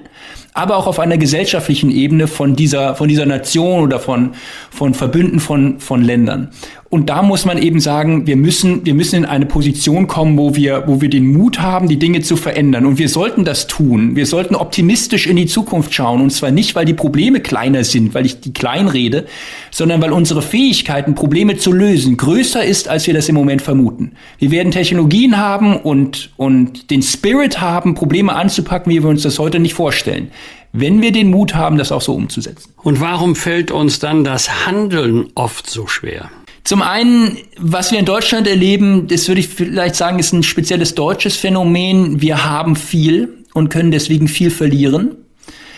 aber 0.59 0.77
auch 0.77 0.89
auf 0.89 0.99
einer 0.99 1.19
gesellschaftlichen 1.19 1.89
Ebene 1.89 2.27
von 2.27 2.57
dieser, 2.57 2.97
von 2.97 3.09
dieser 3.09 3.27
Nation 3.27 3.85
oder 3.85 4.01
von, 4.01 4.35
von 4.71 4.93
Verbünden 4.93 5.39
von, 5.39 5.79
von 5.79 6.03
Ländern. 6.03 6.51
Und 6.91 7.11
da 7.11 7.22
muss 7.22 7.45
man 7.45 7.59
eben 7.59 7.80
sagen, 7.80 8.26
wir 8.26 8.36
müssen, 8.36 8.86
wir 8.86 8.95
müssen 8.95 9.16
in 9.16 9.24
eine 9.26 9.45
Position 9.45 10.07
kommen, 10.07 10.39
wo 10.39 10.57
wir, 10.57 10.84
wo 10.86 11.03
wir 11.03 11.11
den 11.11 11.30
Mut 11.32 11.61
haben, 11.61 11.86
die 11.86 11.99
Dinge 11.99 12.22
zu 12.22 12.36
verändern. 12.36 12.86
Und 12.86 12.99
wir 12.99 13.11
sollten 13.11 13.45
das 13.45 13.66
tun. 13.66 14.16
Wir 14.16 14.24
sollten 14.24 14.55
optimistisch 14.55 15.26
in 15.26 15.36
die 15.36 15.45
Zukunft 15.45 15.93
schauen. 15.93 16.22
Und 16.22 16.30
zwar 16.30 16.51
nicht, 16.51 16.74
weil 16.74 16.86
die 16.86 16.95
Probleme 16.95 17.41
kleiner 17.41 17.84
sind, 17.84 18.14
weil 18.14 18.24
ich 18.24 18.41
die 18.41 18.55
klein 18.55 18.89
rede, 18.89 19.26
sondern 19.70 20.01
weil 20.01 20.12
unsere 20.12 20.41
Fähigkeiten, 20.41 21.14
Probleme 21.14 21.59
zu 21.59 21.72
lösen, 21.72 22.16
größer 22.16 22.64
ist, 22.64 22.89
als 22.89 23.07
wir 23.07 23.12
das 23.12 23.28
im 23.28 23.34
Moment 23.34 23.61
vermuten. 23.61 24.12
Wir 24.39 24.51
werden 24.51 24.72
Technologien 24.72 25.36
haben 25.36 25.76
und, 25.76 26.30
und 26.39 26.91
den 26.91 27.03
Spirit 27.03 27.61
haben, 27.61 27.95
Probleme 27.95 28.34
anzupacken, 28.34 28.91
wie 28.91 29.03
wir 29.03 29.11
uns 29.11 29.22
das 29.22 29.39
heute 29.39 29.59
nicht 29.59 29.74
vorstellen 29.74 30.30
wenn 30.74 31.01
wir 31.01 31.12
den 31.12 31.30
Mut 31.30 31.55
haben, 31.55 31.78
das 31.78 31.91
auch 31.93 32.03
so 32.03 32.14
umzusetzen. 32.14 32.74
Und 32.82 33.01
warum 33.01 33.34
fällt 33.34 33.70
uns 33.70 34.01
dann 34.01 34.22
das 34.22 34.66
Handeln 34.66 35.28
oft 35.34 35.68
so 35.68 35.86
schwer? 35.86 36.30
Zum 36.69 36.83
einen, 36.83 37.39
was 37.57 37.93
wir 37.93 37.99
in 37.99 38.05
Deutschland 38.05 38.47
erleben, 38.47 39.07
das 39.07 39.27
würde 39.27 39.41
ich 39.41 39.49
vielleicht 39.49 39.95
sagen, 39.95 40.19
ist 40.19 40.35
ein 40.35 40.43
spezielles 40.43 40.95
deutsches 40.95 41.35
Phänomen. 41.35 42.21
Wir 42.21 42.45
haben 42.45 42.77
viel 42.77 43.43
und 43.55 43.71
können 43.71 43.91
deswegen 43.91 44.29
viel 44.29 44.51
verlieren. 44.51 45.16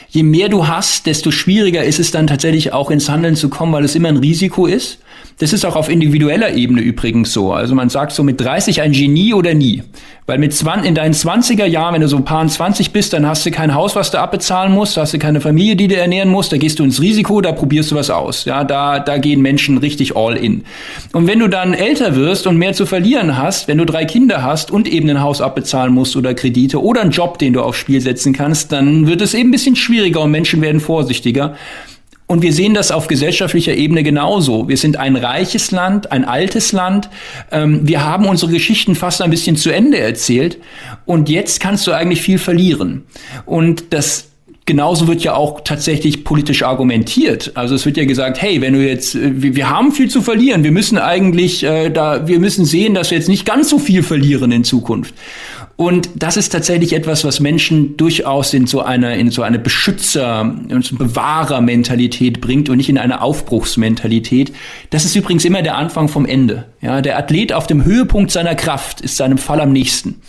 Je 0.09 0.25
mehr 0.25 0.49
du 0.49 0.67
hast, 0.67 1.07
desto 1.07 1.31
schwieriger 1.31 1.85
ist 1.85 2.01
es 2.01 2.11
dann 2.11 2.27
tatsächlich 2.27 2.73
auch 2.73 2.91
ins 2.91 3.09
Handeln 3.09 3.37
zu 3.37 3.49
kommen, 3.49 3.73
weil 3.73 3.85
es 3.85 3.95
immer 3.95 4.09
ein 4.09 4.17
Risiko 4.17 4.67
ist. 4.67 4.99
Das 5.41 5.55
ist 5.55 5.65
auch 5.65 5.75
auf 5.75 5.89
individueller 5.89 6.53
Ebene 6.53 6.83
übrigens 6.83 7.33
so. 7.33 7.55
Also 7.55 7.75
man 7.75 7.89
sagt 7.89 8.13
so 8.13 8.23
mit 8.23 8.39
30 8.39 8.83
ein 8.83 8.93
Genie 8.93 9.33
oder 9.33 9.55
nie. 9.55 9.83
Weil 10.27 10.37
mit 10.37 10.53
20, 10.53 10.87
in 10.87 10.95
deinen 10.95 11.15
20er 11.15 11.65
Jahren, 11.65 11.95
wenn 11.95 12.03
du 12.03 12.09
so 12.09 12.19
ein 12.19 12.27
paar 12.27 12.47
20 12.47 12.93
bist, 12.93 13.15
dann 13.15 13.27
hast 13.27 13.47
du 13.47 13.51
kein 13.51 13.75
Haus, 13.75 13.97
was 13.97 14.11
du 14.11 14.19
abbezahlen 14.19 14.71
musst, 14.71 14.99
hast 14.99 15.15
du 15.15 15.19
keine 15.19 15.41
Familie, 15.41 15.77
die 15.77 15.89
du 15.89 15.97
ernähren 15.97 16.29
musst, 16.29 16.53
da 16.53 16.59
gehst 16.59 16.79
du 16.79 16.85
ins 16.85 17.01
Risiko, 17.01 17.41
da 17.41 17.53
probierst 17.53 17.91
du 17.91 17.97
was 17.97 18.11
aus. 18.11 18.45
Ja, 18.45 18.65
da, 18.65 18.99
da 18.99 19.17
gehen 19.17 19.41
Menschen 19.41 19.79
richtig 19.79 20.15
all 20.15 20.37
in. 20.37 20.65
Und 21.15 21.27
wenn 21.27 21.39
du 21.39 21.49
dann 21.49 21.73
älter 21.73 22.17
wirst 22.17 22.47
und 22.47 22.59
mehr 22.59 22.75
zu 22.75 22.85
verlieren 22.85 23.39
hast, 23.39 23.67
wenn 23.67 23.79
du 23.79 23.87
drei 23.87 24.05
Kinder 24.05 24.43
hast 24.43 24.71
und 24.71 24.87
eben 24.87 25.09
ein 25.09 25.23
Haus 25.23 25.41
abbezahlen 25.41 25.95
musst 25.95 26.17
oder 26.17 26.35
Kredite 26.35 26.83
oder 26.83 27.01
einen 27.01 27.13
Job, 27.13 27.39
den 27.39 27.55
du 27.55 27.63
aufs 27.63 27.79
Spiel 27.79 28.03
setzen 28.03 28.35
kannst, 28.35 28.73
dann 28.73 29.07
wird 29.07 29.23
es 29.23 29.33
eben 29.33 29.49
ein 29.49 29.53
bisschen 29.53 29.75
schwieriger 29.75 30.21
und 30.21 30.33
Menschen 30.33 30.61
werden 30.61 30.81
vorsichtiger. 30.81 31.57
Und 32.31 32.43
wir 32.43 32.53
sehen 32.53 32.75
das 32.75 32.93
auf 32.93 33.09
gesellschaftlicher 33.09 33.75
Ebene 33.75 34.05
genauso. 34.05 34.69
Wir 34.69 34.77
sind 34.77 34.97
ein 34.97 35.17
reiches 35.17 35.73
Land, 35.73 36.13
ein 36.13 36.25
altes 36.25 36.71
Land. 36.71 37.11
Ähm, 37.51 37.81
wir 37.89 38.05
haben 38.05 38.25
unsere 38.27 38.53
Geschichten 38.53 38.95
fast 38.95 39.21
ein 39.21 39.31
bisschen 39.31 39.57
zu 39.57 39.71
Ende 39.71 39.99
erzählt. 39.99 40.59
Und 41.07 41.29
jetzt 41.29 41.59
kannst 41.59 41.89
du 41.89 41.91
eigentlich 41.91 42.23
viel 42.23 42.39
verlieren. 42.39 43.03
Und 43.47 43.93
das 43.93 44.29
genauso 44.65 45.09
wird 45.09 45.25
ja 45.25 45.35
auch 45.35 45.63
tatsächlich 45.63 46.23
politisch 46.23 46.63
argumentiert. 46.63 47.51
Also 47.57 47.75
es 47.75 47.85
wird 47.85 47.97
ja 47.97 48.05
gesagt, 48.05 48.41
hey, 48.41 48.61
wenn 48.61 48.75
du 48.75 48.87
jetzt, 48.87 49.17
äh, 49.17 49.33
wir, 49.35 49.69
haben 49.69 49.91
viel 49.91 50.09
zu 50.09 50.23
verlieren, 50.23 50.63
wir 50.63 50.71
müssen 50.71 50.99
eigentlich 50.99 51.65
äh, 51.65 51.91
da, 51.91 52.29
wir 52.29 52.39
müssen 52.39 52.65
sehen, 52.65 52.95
dass 52.95 53.11
wir 53.11 53.19
jetzt 53.19 53.29
nicht 53.29 53.45
ganz 53.45 53.69
so 53.69 53.81
viel 53.81 54.05
verlieren 54.05 54.53
in 54.53 54.63
Zukunft. 54.63 55.15
Und 55.81 56.11
das 56.15 56.37
ist 56.37 56.51
tatsächlich 56.51 56.93
etwas, 56.93 57.25
was 57.25 57.41
Menschen 57.41 57.97
durchaus 57.97 58.53
in 58.53 58.67
so 58.67 58.83
eine, 58.83 59.17
in 59.17 59.31
so 59.31 59.41
eine 59.41 59.59
Beschützer- 59.59 60.43
und 60.43 60.99
Bewahrermentalität 60.99 62.43
bringt 62.43 62.69
und 62.69 62.77
nicht 62.77 62.91
in 62.91 62.99
eine 62.99 63.23
Aufbruchsmentalität. 63.23 64.53
Das 64.91 65.07
ist 65.07 65.17
übrigens 65.17 65.43
immer 65.47 65.63
der 65.63 65.79
Anfang 65.79 66.09
vom 66.09 66.27
Ende. 66.27 66.67
Ja, 66.83 67.01
der 67.01 67.17
Athlet 67.17 67.55
auf 67.55 67.67
dem 67.67 67.83
Höhepunkt 67.83 68.31
seiner 68.31 68.55
Kraft 68.55 69.01
ist 69.01 69.17
seinem 69.17 69.39
Fall 69.39 69.59
am 69.59 69.73
nächsten. 69.73 70.21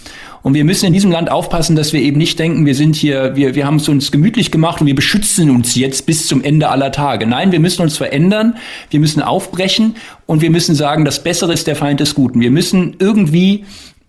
Und 0.42 0.54
wir 0.54 0.64
müssen 0.64 0.86
in 0.86 0.94
diesem 0.94 1.12
Land 1.12 1.30
aufpassen, 1.30 1.76
dass 1.76 1.92
wir 1.92 2.02
eben 2.02 2.18
nicht 2.18 2.40
denken, 2.40 2.66
wir 2.66 2.74
sind 2.74 2.96
hier, 2.96 3.36
wir, 3.36 3.54
wir 3.54 3.66
haben 3.66 3.76
es 3.76 3.90
uns 3.90 4.10
gemütlich 4.10 4.52
gemacht 4.52 4.80
und 4.80 4.88
wir 4.88 4.96
beschützen 4.96 5.50
uns 5.50 5.76
jetzt 5.76 6.06
bis 6.06 6.28
zum 6.28 6.42
Ende 6.42 6.70
aller 6.70 6.94
Tage. 6.94 7.28
Nein, 7.28 7.52
wir 7.52 7.60
müssen 7.60 7.82
uns 7.82 7.98
verändern, 7.98 8.56
wir 8.90 9.02
müssen 9.02 9.22
aufbrechen 9.22 9.98
und 10.28 10.42
wir 10.42 10.50
müssen 10.50 10.76
sagen, 10.76 11.04
das 11.04 11.22
Bessere 11.22 11.52
ist 11.52 11.68
der 11.68 11.76
Feind 11.76 12.00
des 12.00 12.16
Guten. 12.16 12.40
Wir 12.40 12.52
müssen 12.52 12.96
irgendwie 13.00 13.66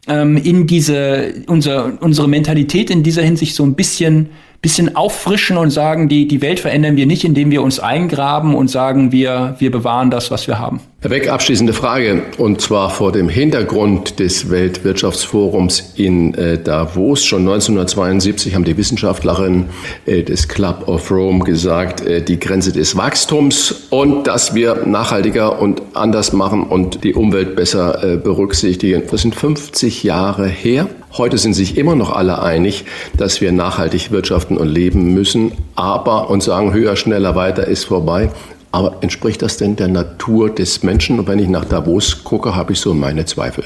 ähm, 0.09 0.37
in 0.37 0.67
diese, 0.67 1.35
unser, 1.47 1.93
unsere 2.01 2.29
Mentalität 2.29 2.91
in 2.91 3.03
dieser 3.03 3.23
Hinsicht 3.23 3.55
so 3.55 3.65
ein 3.65 3.75
bisschen 3.75 4.31
bisschen 4.63 4.95
auffrischen 4.95 5.57
und 5.57 5.71
sagen, 5.71 6.09
die, 6.09 6.29
die 6.29 6.41
Welt 6.41 6.61
verändern 6.61 6.97
wir 6.97 7.05
nicht, 7.05 7.25
indem 7.25 7.51
wir 7.51 7.63
uns 7.63 7.81
eingraben 7.81 8.55
und 8.55 8.69
sagen, 8.69 9.11
wir, 9.11 9.57
wir 9.59 9.73
bewahren 9.73 10.11
das, 10.11 10.31
was 10.31 10.47
wir 10.47 10.61
haben. 10.61 10.81
Herr 11.03 11.09
Beck, 11.09 11.29
abschließende 11.29 11.73
Frage, 11.73 12.23
und 12.39 12.61
zwar 12.61 12.89
vor 12.89 13.11
dem 13.11 13.29
Hintergrund 13.29 14.21
des 14.21 14.51
Weltwirtschaftsforums 14.51 15.95
in 15.97 16.33
äh, 16.35 16.63
Davos. 16.63 17.25
Schon 17.25 17.41
1972 17.41 18.55
haben 18.55 18.63
die 18.63 18.77
Wissenschaftlerinnen 18.77 19.71
äh, 20.07 20.23
des 20.23 20.47
Club 20.47 20.87
of 20.87 21.11
Rome 21.11 21.43
gesagt, 21.43 22.07
äh, 22.07 22.23
die 22.23 22.39
Grenze 22.39 22.71
des 22.71 22.97
Wachstums 22.97 23.89
und 23.91 24.29
dass 24.29 24.55
wir 24.55 24.87
nachhaltiger 24.87 25.61
und 25.61 25.83
anders 25.95 26.33
machen 26.33 26.63
und 26.63 27.03
die 27.03 27.15
Umwelt 27.15 27.57
besser 27.57 28.21
berücksichtigen. 28.23 29.03
Das 29.11 29.23
sind 29.23 29.35
50 29.35 30.05
Jahre 30.05 30.47
her. 30.47 30.89
Heute 31.19 31.37
sind 31.37 31.53
sich 31.53 31.77
immer 31.77 31.95
noch 31.95 32.11
alle 32.11 32.41
einig, 32.41 32.85
dass 33.19 33.41
wir 33.41 33.53
nachhaltig 33.53 34.13
wirtschaften 34.13 34.57
und 34.57 34.69
leben 34.69 35.13
müssen, 35.13 35.53
aber 35.75 36.31
und 36.31 36.43
sagen, 36.43 36.73
höher, 36.73 36.97
schneller, 36.97 37.35
weiter 37.35 37.67
ist 37.67 37.85
vorbei. 37.85 38.31
Aber 38.75 39.03
entspricht 39.03 39.43
das 39.43 39.59
denn 39.59 39.77
der 39.77 39.89
Natur 39.89 40.49
des 40.49 40.83
Menschen? 40.83 41.19
Und 41.19 41.29
wenn 41.29 41.39
ich 41.39 41.49
nach 41.49 41.67
Davos 41.67 42.25
gucke, 42.25 42.57
habe 42.57 42.73
ich 42.73 42.81
so 42.81 42.95
meine 42.95 43.27
Zweifel. 43.27 43.65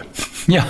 Ja, 0.49 0.67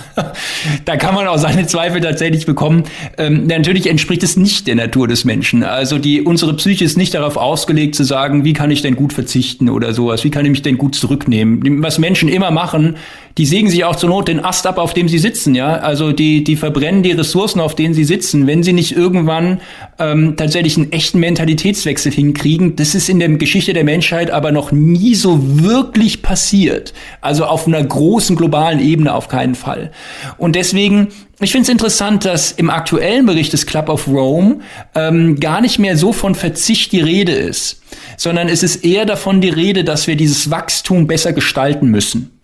da 0.85 0.97
kann 0.97 1.15
man 1.15 1.27
auch 1.27 1.39
seine 1.39 1.67
Zweifel 1.67 2.01
tatsächlich 2.01 2.47
bekommen. 2.47 2.85
Ähm, 3.19 3.47
natürlich 3.47 3.89
entspricht 3.89 4.23
es 4.23 4.37
nicht 4.37 4.67
der 4.67 4.75
Natur 4.75 5.09
des 5.09 5.25
Menschen. 5.25 5.63
Also 5.63 5.99
die, 5.99 6.23
unsere 6.23 6.55
Psyche 6.55 6.85
ist 6.85 6.97
nicht 6.97 7.15
darauf 7.15 7.37
ausgelegt 7.37 7.95
zu 7.95 8.05
sagen, 8.05 8.45
wie 8.45 8.53
kann 8.53 8.71
ich 8.71 8.83
denn 8.83 8.97
gut 8.97 9.13
verzichten 9.13 9.69
oder 9.69 9.93
sowas, 9.93 10.25
wie 10.25 10.31
kann 10.31 10.45
ich 10.45 10.51
mich 10.51 10.63
denn 10.63 10.79
gut 10.79 10.95
zurücknehmen. 10.95 11.83
Was 11.83 11.99
Menschen 11.99 12.29
immer 12.29 12.51
machen, 12.51 12.97
die 13.39 13.45
sägen 13.45 13.69
sich 13.69 13.85
auch 13.85 13.97
zur 13.97 14.09
Not 14.09 14.29
den 14.29 14.43
Ast 14.43 14.67
ab, 14.67 14.79
auf 14.79 14.95
dem 14.95 15.09
sie 15.09 15.19
sitzen, 15.19 15.55
ja. 15.55 15.77
Also 15.77 16.13
die, 16.13 16.43
die 16.43 16.57
verbrennen 16.57 17.03
die 17.03 17.13
Ressourcen, 17.13 17.61
auf 17.61 17.75
denen 17.75 17.93
sie 17.93 18.05
sitzen, 18.05 18.47
wenn 18.47 18.63
sie 18.63 18.73
nicht 18.73 18.97
irgendwann 18.97 19.61
ähm, 19.99 20.37
tatsächlich 20.37 20.77
einen 20.79 20.91
echten 20.93 21.21
Mentalitätswechsel 21.21 22.13
hinkriegen. 22.13 22.77
Das 22.77 22.95
ist 22.95 23.11
in 23.11 23.19
der 23.19 23.29
Geschichte 23.29 23.75
der 23.75 23.85
Menschheit 23.85 24.31
aber 24.31 24.53
noch 24.53 24.73
nie 24.73 25.15
so 25.15 25.63
wirklich 25.63 26.23
passiert. 26.23 26.95
Also 27.21 27.45
auf 27.45 27.67
einer 27.67 27.83
großen 27.83 28.37
globalen 28.37 28.81
Ebene 28.81 29.15
auf 29.15 29.29
keinen 29.29 29.55
Fall. 29.55 29.91
Und 30.39 30.57
deswegen 30.57 31.09
ich 31.39 31.53
finde 31.53 31.65
es 31.65 31.69
interessant, 31.69 32.25
dass 32.25 32.53
im 32.53 32.71
aktuellen 32.71 33.27
Bericht 33.27 33.53
des 33.53 33.67
Club 33.67 33.91
of 33.91 34.09
Rome 34.09 34.61
ähm, 34.95 35.39
gar 35.39 35.61
nicht 35.61 35.79
mehr 35.79 35.99
so 35.99 36.15
von 36.15 36.35
Verzicht 36.35 36.93
die 36.93 37.03
Rede 37.03 37.33
ist, 37.33 37.83
sondern 38.17 38.49
es 38.49 38.63
ist 38.63 38.87
eher 38.87 39.05
davon 39.05 39.43
die 39.43 39.51
Rede, 39.51 39.85
dass 39.85 40.07
wir 40.07 40.17
dieses 40.17 40.51
Wachstum 40.51 41.07
besser 41.07 41.35
gestalten 41.35 41.89
müssen. 41.89 42.36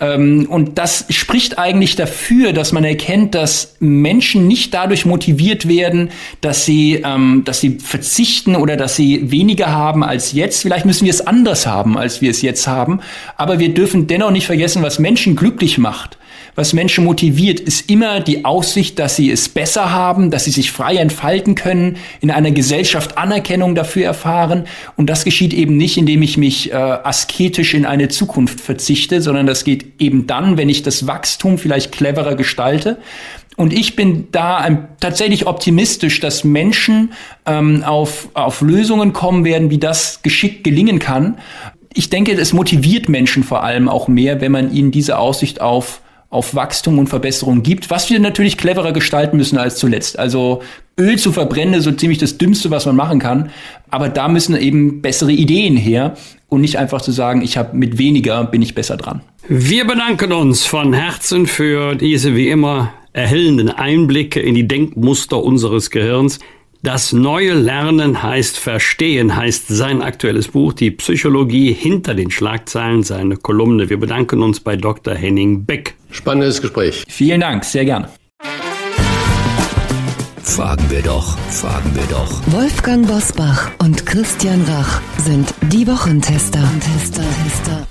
Ähm, 0.00 0.46
und 0.48 0.78
das 0.78 1.06
spricht 1.10 1.58
eigentlich 1.58 1.96
dafür, 1.96 2.52
dass 2.52 2.72
man 2.72 2.84
erkennt, 2.84 3.34
dass 3.34 3.76
Menschen 3.80 4.46
nicht 4.46 4.74
dadurch 4.74 5.06
motiviert 5.06 5.68
werden, 5.68 6.10
dass 6.40 6.64
sie, 6.64 7.02
ähm, 7.04 7.42
dass 7.44 7.60
sie 7.60 7.78
verzichten 7.78 8.56
oder 8.56 8.76
dass 8.76 8.96
sie 8.96 9.30
weniger 9.30 9.72
haben 9.72 10.02
als 10.04 10.32
jetzt. 10.32 10.62
Vielleicht 10.62 10.86
müssen 10.86 11.04
wir 11.04 11.12
es 11.12 11.26
anders 11.26 11.66
haben, 11.66 11.98
als 11.98 12.20
wir 12.20 12.30
es 12.30 12.42
jetzt 12.42 12.66
haben. 12.66 13.00
Aber 13.36 13.58
wir 13.58 13.74
dürfen 13.74 14.06
dennoch 14.06 14.30
nicht 14.30 14.46
vergessen, 14.46 14.82
was 14.82 14.98
Menschen 14.98 15.36
glücklich 15.36 15.78
macht 15.78 16.18
was 16.54 16.72
Menschen 16.72 17.04
motiviert, 17.04 17.60
ist 17.60 17.90
immer 17.90 18.20
die 18.20 18.44
Aussicht, 18.44 18.98
dass 18.98 19.16
sie 19.16 19.30
es 19.30 19.48
besser 19.48 19.92
haben, 19.92 20.30
dass 20.30 20.44
sie 20.44 20.50
sich 20.50 20.72
frei 20.72 20.96
entfalten 20.96 21.54
können, 21.54 21.96
in 22.20 22.30
einer 22.30 22.50
Gesellschaft 22.50 23.18
Anerkennung 23.18 23.74
dafür 23.74 24.04
erfahren. 24.04 24.64
Und 24.96 25.08
das 25.08 25.24
geschieht 25.24 25.52
eben 25.52 25.76
nicht, 25.76 25.96
indem 25.96 26.22
ich 26.22 26.36
mich 26.36 26.72
äh, 26.72 26.74
asketisch 26.74 27.74
in 27.74 27.86
eine 27.86 28.08
Zukunft 28.08 28.60
verzichte, 28.60 29.22
sondern 29.22 29.46
das 29.46 29.64
geht 29.64 30.00
eben 30.00 30.26
dann, 30.26 30.56
wenn 30.56 30.68
ich 30.68 30.82
das 30.82 31.06
Wachstum 31.06 31.58
vielleicht 31.58 31.92
cleverer 31.92 32.34
gestalte. 32.34 32.98
Und 33.56 33.74
ich 33.74 33.94
bin 33.94 34.28
da 34.32 34.88
tatsächlich 35.00 35.46
optimistisch, 35.46 36.20
dass 36.20 36.44
Menschen 36.44 37.12
ähm, 37.44 37.82
auf, 37.84 38.30
auf 38.32 38.62
Lösungen 38.62 39.12
kommen 39.12 39.44
werden, 39.44 39.70
wie 39.70 39.78
das 39.78 40.22
geschickt 40.22 40.64
gelingen 40.64 40.98
kann. 40.98 41.36
Ich 41.92 42.08
denke, 42.08 42.32
es 42.32 42.52
motiviert 42.52 43.08
Menschen 43.08 43.42
vor 43.42 43.62
allem 43.62 43.88
auch 43.88 44.08
mehr, 44.08 44.40
wenn 44.40 44.52
man 44.52 44.72
ihnen 44.72 44.92
diese 44.92 45.18
Aussicht 45.18 45.60
auf 45.60 46.00
auf 46.30 46.54
Wachstum 46.54 46.98
und 46.98 47.08
Verbesserung 47.08 47.62
gibt, 47.64 47.90
was 47.90 48.08
wir 48.08 48.20
natürlich 48.20 48.56
cleverer 48.56 48.92
gestalten 48.92 49.36
müssen 49.36 49.58
als 49.58 49.76
zuletzt. 49.76 50.18
Also 50.18 50.62
Öl 50.98 51.18
zu 51.18 51.32
verbrennen 51.32 51.74
ist 51.74 51.84
so 51.84 51.92
ziemlich 51.92 52.18
das 52.18 52.38
Dümmste, 52.38 52.70
was 52.70 52.86
man 52.86 52.94
machen 52.94 53.18
kann. 53.18 53.50
Aber 53.90 54.08
da 54.08 54.28
müssen 54.28 54.56
eben 54.56 55.02
bessere 55.02 55.32
Ideen 55.32 55.76
her 55.76 56.14
und 56.48 56.60
nicht 56.60 56.78
einfach 56.78 57.02
zu 57.02 57.10
sagen, 57.10 57.42
ich 57.42 57.56
habe 57.56 57.76
mit 57.76 57.98
weniger 57.98 58.44
bin 58.44 58.62
ich 58.62 58.76
besser 58.76 58.96
dran. 58.96 59.22
Wir 59.48 59.84
bedanken 59.84 60.32
uns 60.32 60.64
von 60.64 60.92
Herzen 60.92 61.46
für 61.46 61.96
diese 61.96 62.36
wie 62.36 62.48
immer 62.48 62.92
erhellenden 63.12 63.68
Einblicke 63.68 64.38
in 64.38 64.54
die 64.54 64.68
Denkmuster 64.68 65.42
unseres 65.42 65.90
Gehirns. 65.90 66.38
Das 66.82 67.12
neue 67.12 67.52
Lernen 67.52 68.22
heißt 68.22 68.58
Verstehen, 68.58 69.36
heißt 69.36 69.68
sein 69.68 70.00
aktuelles 70.00 70.48
Buch, 70.48 70.72
die 70.72 70.90
Psychologie 70.90 71.74
hinter 71.74 72.14
den 72.14 72.30
Schlagzeilen, 72.30 73.02
seine 73.02 73.36
Kolumne. 73.36 73.90
Wir 73.90 74.00
bedanken 74.00 74.42
uns 74.42 74.60
bei 74.60 74.76
Dr. 74.76 75.14
Henning 75.14 75.66
Beck. 75.66 75.94
Spannendes 76.10 76.62
Gespräch. 76.62 77.04
Vielen 77.06 77.42
Dank, 77.42 77.66
sehr 77.66 77.84
gerne. 77.84 78.08
Fragen 80.42 80.84
wir 80.88 81.02
doch, 81.02 81.36
fragen 81.50 81.94
wir 81.94 82.04
doch. 82.04 82.40
Wolfgang 82.46 83.06
Bosbach 83.06 83.70
und 83.78 84.06
Christian 84.06 84.64
Rach 84.66 85.02
sind 85.18 85.52
die 85.70 85.86
Wochentester. 85.86 86.66
Tester, 86.80 87.24
Tester. 87.44 87.86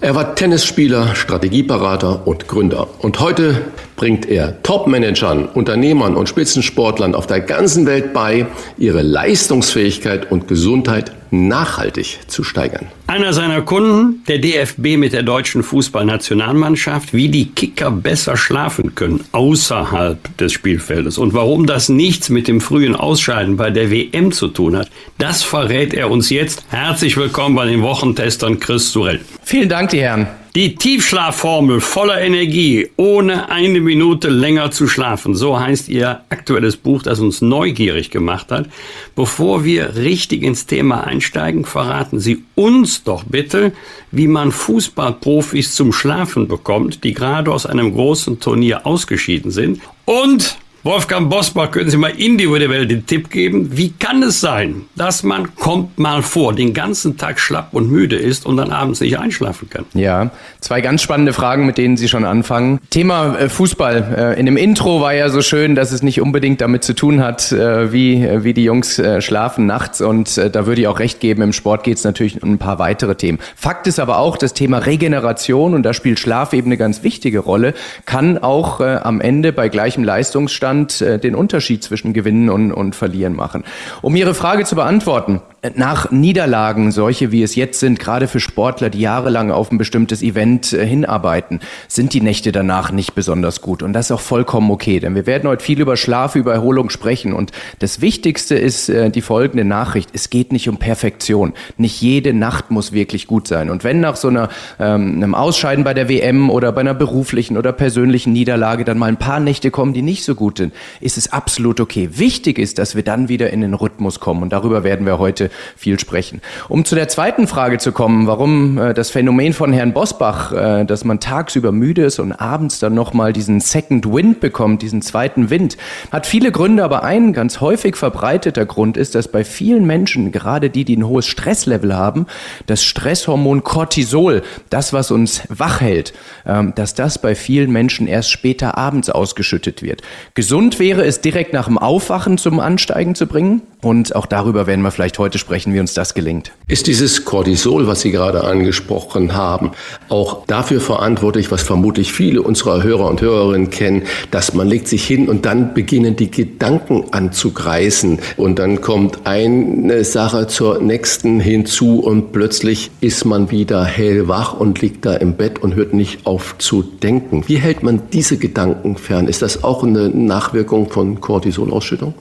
Er 0.00 0.14
war 0.14 0.36
Tennisspieler, 0.36 1.16
Strategieberater 1.16 2.26
und 2.28 2.46
Gründer. 2.46 2.86
Und 3.00 3.18
heute 3.20 3.72
bringt 3.96 4.26
er 4.26 4.62
Topmanagern, 4.62 5.46
Unternehmern 5.46 6.16
und 6.16 6.28
Spitzensportlern 6.28 7.14
auf 7.14 7.26
der 7.26 7.40
ganzen 7.40 7.86
Welt 7.86 8.12
bei, 8.12 8.46
ihre 8.78 9.02
Leistungsfähigkeit 9.02 10.30
und 10.30 10.48
Gesundheit 10.48 11.12
nachhaltig 11.30 12.20
zu 12.28 12.44
steigern. 12.44 12.86
Einer 13.06 13.32
seiner 13.32 13.62
Kunden, 13.62 14.22
der 14.28 14.38
DFB 14.38 14.96
mit 14.96 15.12
der 15.12 15.22
deutschen 15.22 15.62
Fußballnationalmannschaft, 15.62 17.12
wie 17.12 17.28
die 17.28 17.46
Kicker 17.46 17.90
besser 17.90 18.36
schlafen 18.36 18.94
können 18.94 19.24
außerhalb 19.32 20.36
des 20.38 20.52
Spielfeldes 20.52 21.18
und 21.18 21.34
warum 21.34 21.66
das 21.66 21.88
nichts 21.88 22.28
mit 22.28 22.48
dem 22.48 22.60
frühen 22.60 22.94
Ausscheiden 22.94 23.56
bei 23.56 23.70
der 23.70 23.90
WM 23.90 24.32
zu 24.32 24.48
tun 24.48 24.76
hat, 24.76 24.90
das 25.18 25.42
verrät 25.42 25.92
er 25.92 26.10
uns 26.10 26.30
jetzt. 26.30 26.64
Herzlich 26.68 27.16
willkommen 27.16 27.56
bei 27.56 27.66
den 27.66 27.82
Wochentestern 27.82 28.60
Chris 28.60 28.92
Surell. 28.92 29.20
Vielen 29.42 29.68
Dank, 29.68 29.90
die 29.90 30.00
Herren. 30.00 30.28
Die 30.56 30.76
Tiefschlafformel 30.76 31.80
voller 31.80 32.20
Energie, 32.20 32.88
ohne 32.96 33.50
eine 33.50 33.80
Minute 33.80 34.28
länger 34.28 34.70
zu 34.70 34.86
schlafen. 34.86 35.34
So 35.34 35.58
heißt 35.58 35.88
Ihr 35.88 36.20
aktuelles 36.28 36.76
Buch, 36.76 37.02
das 37.02 37.18
uns 37.18 37.42
neugierig 37.42 38.12
gemacht 38.12 38.52
hat. 38.52 38.68
Bevor 39.16 39.64
wir 39.64 39.96
richtig 39.96 40.44
ins 40.44 40.66
Thema 40.66 41.02
einsteigen, 41.02 41.64
verraten 41.64 42.20
Sie 42.20 42.44
uns 42.54 43.02
doch 43.02 43.24
bitte, 43.24 43.72
wie 44.12 44.28
man 44.28 44.52
Fußballprofis 44.52 45.74
zum 45.74 45.92
Schlafen 45.92 46.46
bekommt, 46.46 47.02
die 47.02 47.14
gerade 47.14 47.50
aus 47.50 47.66
einem 47.66 47.92
großen 47.92 48.38
Turnier 48.38 48.86
ausgeschieden 48.86 49.50
sind. 49.50 49.80
Und 50.04 50.56
Wolfgang 50.86 51.30
Bosbach, 51.30 51.70
können 51.70 51.88
Sie 51.88 51.96
mal 51.96 52.10
individuell 52.10 52.86
den 52.86 53.06
Tipp 53.06 53.30
geben, 53.30 53.70
wie 53.74 53.92
kann 53.92 54.22
es 54.22 54.42
sein, 54.42 54.82
dass 54.96 55.22
man, 55.22 55.54
kommt 55.56 55.98
mal 55.98 56.20
vor, 56.20 56.54
den 56.54 56.74
ganzen 56.74 57.16
Tag 57.16 57.40
schlapp 57.40 57.68
und 57.72 57.90
müde 57.90 58.16
ist 58.16 58.44
und 58.44 58.58
dann 58.58 58.70
abends 58.70 59.00
nicht 59.00 59.18
einschlafen 59.18 59.70
kann? 59.70 59.86
Ja, 59.94 60.30
zwei 60.60 60.82
ganz 60.82 61.00
spannende 61.00 61.32
Fragen, 61.32 61.64
mit 61.64 61.78
denen 61.78 61.96
Sie 61.96 62.06
schon 62.06 62.26
anfangen. 62.26 62.80
Thema 62.90 63.34
äh, 63.34 63.48
Fußball. 63.48 64.34
Äh, 64.36 64.38
in 64.38 64.44
dem 64.44 64.58
Intro 64.58 65.00
war 65.00 65.14
ja 65.14 65.30
so 65.30 65.40
schön, 65.40 65.74
dass 65.74 65.90
es 65.90 66.02
nicht 66.02 66.20
unbedingt 66.20 66.60
damit 66.60 66.84
zu 66.84 66.94
tun 66.94 67.22
hat, 67.22 67.50
äh, 67.50 67.90
wie, 67.90 68.44
wie 68.44 68.52
die 68.52 68.64
Jungs 68.64 69.00
schlafen 69.20 69.64
nachts 69.64 70.02
und 70.02 70.36
da 70.36 70.66
würde 70.66 70.82
ich 70.82 70.86
auch 70.86 70.98
recht 70.98 71.18
geben, 71.18 71.40
im 71.40 71.54
Sport 71.54 71.82
geht 71.84 71.96
es 71.96 72.04
natürlich 72.04 72.42
um 72.42 72.52
ein 72.52 72.58
paar 72.58 72.78
weitere 72.78 73.14
Themen. 73.14 73.38
Fakt 73.56 73.86
ist 73.86 73.98
aber 73.98 74.18
auch, 74.18 74.36
das 74.36 74.52
Thema 74.52 74.78
Regeneration, 74.78 75.72
und 75.72 75.82
da 75.82 75.94
spielt 75.94 76.18
Schlaf 76.18 76.52
eben 76.52 76.66
eine 76.66 76.76
ganz 76.76 77.02
wichtige 77.02 77.38
Rolle, 77.38 77.72
kann 78.04 78.36
auch 78.36 78.80
am 78.80 79.22
Ende 79.22 79.52
bei 79.52 79.68
gleichem 79.68 80.04
Leistungsstand 80.04 80.73
Abstand 80.74 81.00
äh, 81.00 81.18
den 81.18 81.34
Unterschied 81.34 81.82
zwischen 81.84 82.12
Gewinnen 82.12 82.50
und, 82.50 82.72
und 82.72 82.94
Verlieren 82.94 83.34
machen. 83.34 83.64
Um 84.02 84.16
Ihre 84.16 84.34
Frage 84.34 84.64
zu 84.64 84.74
beantworten, 84.74 85.40
nach 85.74 86.10
Niederlagen, 86.10 86.92
solche 86.92 87.32
wie 87.32 87.42
es 87.42 87.54
jetzt 87.54 87.80
sind, 87.80 87.98
gerade 87.98 88.28
für 88.28 88.40
Sportler, 88.40 88.90
die 88.90 89.00
jahrelang 89.00 89.50
auf 89.50 89.72
ein 89.72 89.78
bestimmtes 89.78 90.22
Event 90.22 90.72
äh, 90.72 90.86
hinarbeiten, 90.86 91.60
sind 91.88 92.12
die 92.12 92.20
Nächte 92.20 92.52
danach 92.52 92.92
nicht 92.92 93.14
besonders 93.14 93.62
gut. 93.62 93.82
Und 93.82 93.94
das 93.94 94.06
ist 94.06 94.12
auch 94.12 94.20
vollkommen 94.20 94.70
okay, 94.70 95.00
denn 95.00 95.14
wir 95.14 95.26
werden 95.26 95.48
heute 95.48 95.64
viel 95.64 95.80
über 95.80 95.96
Schlaf, 95.96 96.36
über 96.36 96.52
Erholung 96.52 96.90
sprechen. 96.90 97.32
Und 97.32 97.52
das 97.78 98.02
Wichtigste 98.02 98.56
ist 98.56 98.90
äh, 98.90 99.10
die 99.10 99.22
folgende 99.22 99.64
Nachricht. 99.64 100.10
Es 100.12 100.28
geht 100.28 100.52
nicht 100.52 100.68
um 100.68 100.76
Perfektion. 100.76 101.54
Nicht 101.78 102.00
jede 102.02 102.34
Nacht 102.34 102.70
muss 102.70 102.92
wirklich 102.92 103.26
gut 103.26 103.48
sein. 103.48 103.70
Und 103.70 103.84
wenn 103.84 104.00
nach 104.00 104.16
so 104.16 104.28
einer, 104.28 104.50
ähm, 104.78 105.14
einem 105.16 105.34
Ausscheiden 105.34 105.82
bei 105.82 105.94
der 105.94 106.10
WM 106.10 106.50
oder 106.50 106.72
bei 106.72 106.82
einer 106.82 106.94
beruflichen 106.94 107.56
oder 107.56 107.72
persönlichen 107.72 108.34
Niederlage 108.34 108.84
dann 108.84 108.98
mal 108.98 109.06
ein 109.06 109.16
paar 109.16 109.40
Nächte 109.40 109.70
kommen, 109.70 109.94
die 109.94 110.02
nicht 110.02 110.24
so 110.24 110.34
gut 110.34 110.58
sind, 110.58 110.74
ist 111.00 111.16
es 111.16 111.32
absolut 111.32 111.80
okay. 111.80 112.10
Wichtig 112.12 112.58
ist, 112.58 112.78
dass 112.78 112.94
wir 112.94 113.02
dann 113.02 113.30
wieder 113.30 113.50
in 113.50 113.62
den 113.62 113.72
Rhythmus 113.72 114.20
kommen. 114.20 114.42
Und 114.42 114.52
darüber 114.52 114.84
werden 114.84 115.06
wir 115.06 115.18
heute 115.18 115.50
viel 115.76 115.98
sprechen. 115.98 116.40
Um 116.68 116.84
zu 116.84 116.94
der 116.94 117.08
zweiten 117.08 117.46
Frage 117.46 117.78
zu 117.78 117.92
kommen, 117.92 118.26
warum 118.26 118.78
äh, 118.78 118.94
das 118.94 119.10
Phänomen 119.10 119.52
von 119.52 119.72
Herrn 119.72 119.92
Bosbach, 119.92 120.52
äh, 120.52 120.84
dass 120.84 121.04
man 121.04 121.20
tagsüber 121.20 121.72
müde 121.72 122.04
ist 122.04 122.18
und 122.18 122.32
abends 122.32 122.78
dann 122.78 122.94
nochmal 122.94 123.32
diesen 123.32 123.60
Second 123.60 124.12
Wind 124.12 124.40
bekommt, 124.40 124.82
diesen 124.82 125.02
zweiten 125.02 125.50
Wind, 125.50 125.76
hat 126.10 126.26
viele 126.26 126.52
Gründe, 126.52 126.84
aber 126.84 127.02
ein 127.04 127.32
ganz 127.32 127.60
häufig 127.60 127.96
verbreiteter 127.96 128.66
Grund 128.66 128.96
ist, 128.96 129.14
dass 129.14 129.28
bei 129.28 129.44
vielen 129.44 129.86
Menschen, 129.86 130.32
gerade 130.32 130.70
die, 130.70 130.84
die 130.84 130.96
ein 130.96 131.06
hohes 131.06 131.26
Stresslevel 131.26 131.94
haben, 131.94 132.26
das 132.66 132.84
Stresshormon 132.84 133.64
Cortisol, 133.64 134.42
das, 134.70 134.92
was 134.92 135.10
uns 135.10 135.42
wach 135.48 135.80
hält, 135.80 136.12
ähm, 136.46 136.72
dass 136.74 136.94
das 136.94 137.18
bei 137.18 137.34
vielen 137.34 137.70
Menschen 137.70 138.06
erst 138.06 138.30
später 138.30 138.76
abends 138.78 139.10
ausgeschüttet 139.10 139.82
wird. 139.82 140.02
Gesund 140.34 140.78
wäre 140.78 141.04
es 141.04 141.20
direkt 141.20 141.52
nach 141.52 141.66
dem 141.66 141.78
Aufwachen 141.78 142.38
zum 142.38 142.60
Ansteigen 142.60 143.14
zu 143.14 143.26
bringen. 143.26 143.62
Und 143.82 144.16
auch 144.16 144.24
darüber 144.24 144.66
werden 144.66 144.80
wir 144.80 144.90
vielleicht 144.90 145.18
heute 145.18 145.36
sprechen, 145.36 145.43
wie 145.50 145.80
uns 145.80 145.94
das 145.94 146.14
gelingt. 146.14 146.52
Ist 146.66 146.86
dieses 146.86 147.24
Cortisol, 147.24 147.86
was 147.86 148.00
Sie 148.00 148.10
gerade 148.10 148.44
angesprochen 148.44 149.34
haben, 149.34 149.72
auch 150.08 150.46
dafür 150.46 150.80
verantwortlich, 150.80 151.50
was 151.50 151.62
vermutlich 151.62 152.12
viele 152.12 152.42
unserer 152.42 152.82
Hörer 152.82 153.08
und 153.08 153.20
Hörerinnen 153.20 153.70
kennen, 153.70 154.02
dass 154.30 154.54
man 154.54 154.68
legt 154.68 154.88
sich 154.88 155.06
hin 155.06 155.28
und 155.28 155.44
dann 155.44 155.74
beginnen 155.74 156.16
die 156.16 156.30
Gedanken 156.30 157.04
anzugreifen 157.12 158.18
und 158.36 158.58
dann 158.58 158.80
kommt 158.80 159.20
eine 159.24 160.04
Sache 160.04 160.46
zur 160.46 160.80
nächsten 160.80 161.40
hinzu 161.40 162.00
und 162.00 162.32
plötzlich 162.32 162.90
ist 163.00 163.24
man 163.24 163.50
wieder 163.50 163.84
hellwach 163.84 164.58
und 164.58 164.80
liegt 164.80 165.04
da 165.04 165.14
im 165.14 165.34
Bett 165.34 165.62
und 165.62 165.74
hört 165.74 165.94
nicht 165.94 166.26
auf 166.26 166.56
zu 166.58 166.82
denken. 166.82 167.44
Wie 167.46 167.56
hält 167.56 167.82
man 167.82 168.02
diese 168.12 168.38
Gedanken 168.38 168.96
fern? 168.96 169.28
Ist 169.28 169.42
das 169.42 169.64
auch 169.64 169.84
eine 169.84 170.08
Nachwirkung 170.08 170.90
von 170.90 171.20
Cortisolausschüttung? 171.20 172.14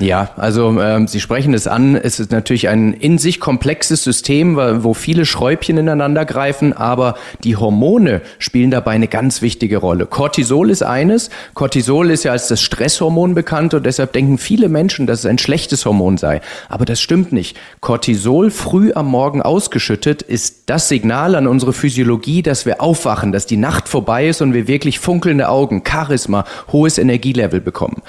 Ja, 0.00 0.30
also 0.36 0.80
ähm, 0.80 1.06
Sie 1.06 1.20
sprechen 1.20 1.52
es 1.52 1.66
an. 1.66 1.94
Es 1.94 2.20
ist 2.20 2.32
natürlich 2.32 2.68
ein 2.68 2.94
in 2.94 3.18
sich 3.18 3.38
komplexes 3.38 4.02
System, 4.02 4.56
wo 4.56 4.94
viele 4.94 5.26
Schräubchen 5.26 5.76
ineinander 5.76 6.24
greifen, 6.24 6.72
aber 6.72 7.16
die 7.44 7.56
Hormone 7.56 8.22
spielen 8.38 8.70
dabei 8.70 8.92
eine 8.92 9.08
ganz 9.08 9.42
wichtige 9.42 9.76
Rolle. 9.76 10.06
Cortisol 10.06 10.70
ist 10.70 10.82
eines. 10.82 11.28
Cortisol 11.52 12.10
ist 12.10 12.24
ja 12.24 12.32
als 12.32 12.48
das 12.48 12.62
Stresshormon 12.62 13.34
bekannt 13.34 13.74
und 13.74 13.84
deshalb 13.84 14.14
denken 14.14 14.38
viele 14.38 14.70
Menschen, 14.70 15.06
dass 15.06 15.20
es 15.20 15.26
ein 15.26 15.36
schlechtes 15.36 15.84
Hormon 15.84 16.16
sei. 16.16 16.40
Aber 16.70 16.86
das 16.86 17.00
stimmt 17.00 17.32
nicht. 17.32 17.58
Cortisol 17.80 18.50
früh 18.50 18.92
am 18.94 19.06
Morgen 19.06 19.42
ausgeschüttet 19.42 20.22
ist 20.22 20.62
das 20.66 20.88
Signal 20.88 21.34
an 21.34 21.46
unsere 21.46 21.74
Physiologie, 21.74 22.40
dass 22.40 22.64
wir 22.64 22.80
aufwachen, 22.80 23.32
dass 23.32 23.44
die 23.44 23.58
Nacht 23.58 23.86
vorbei 23.86 24.28
ist 24.28 24.40
und 24.40 24.54
wir 24.54 24.66
wirklich 24.66 24.98
funkelnde 24.98 25.50
Augen, 25.50 25.82
Charisma, 25.86 26.46
hohes 26.72 26.96
Energielevel 26.96 27.60
bekommen. 27.60 28.00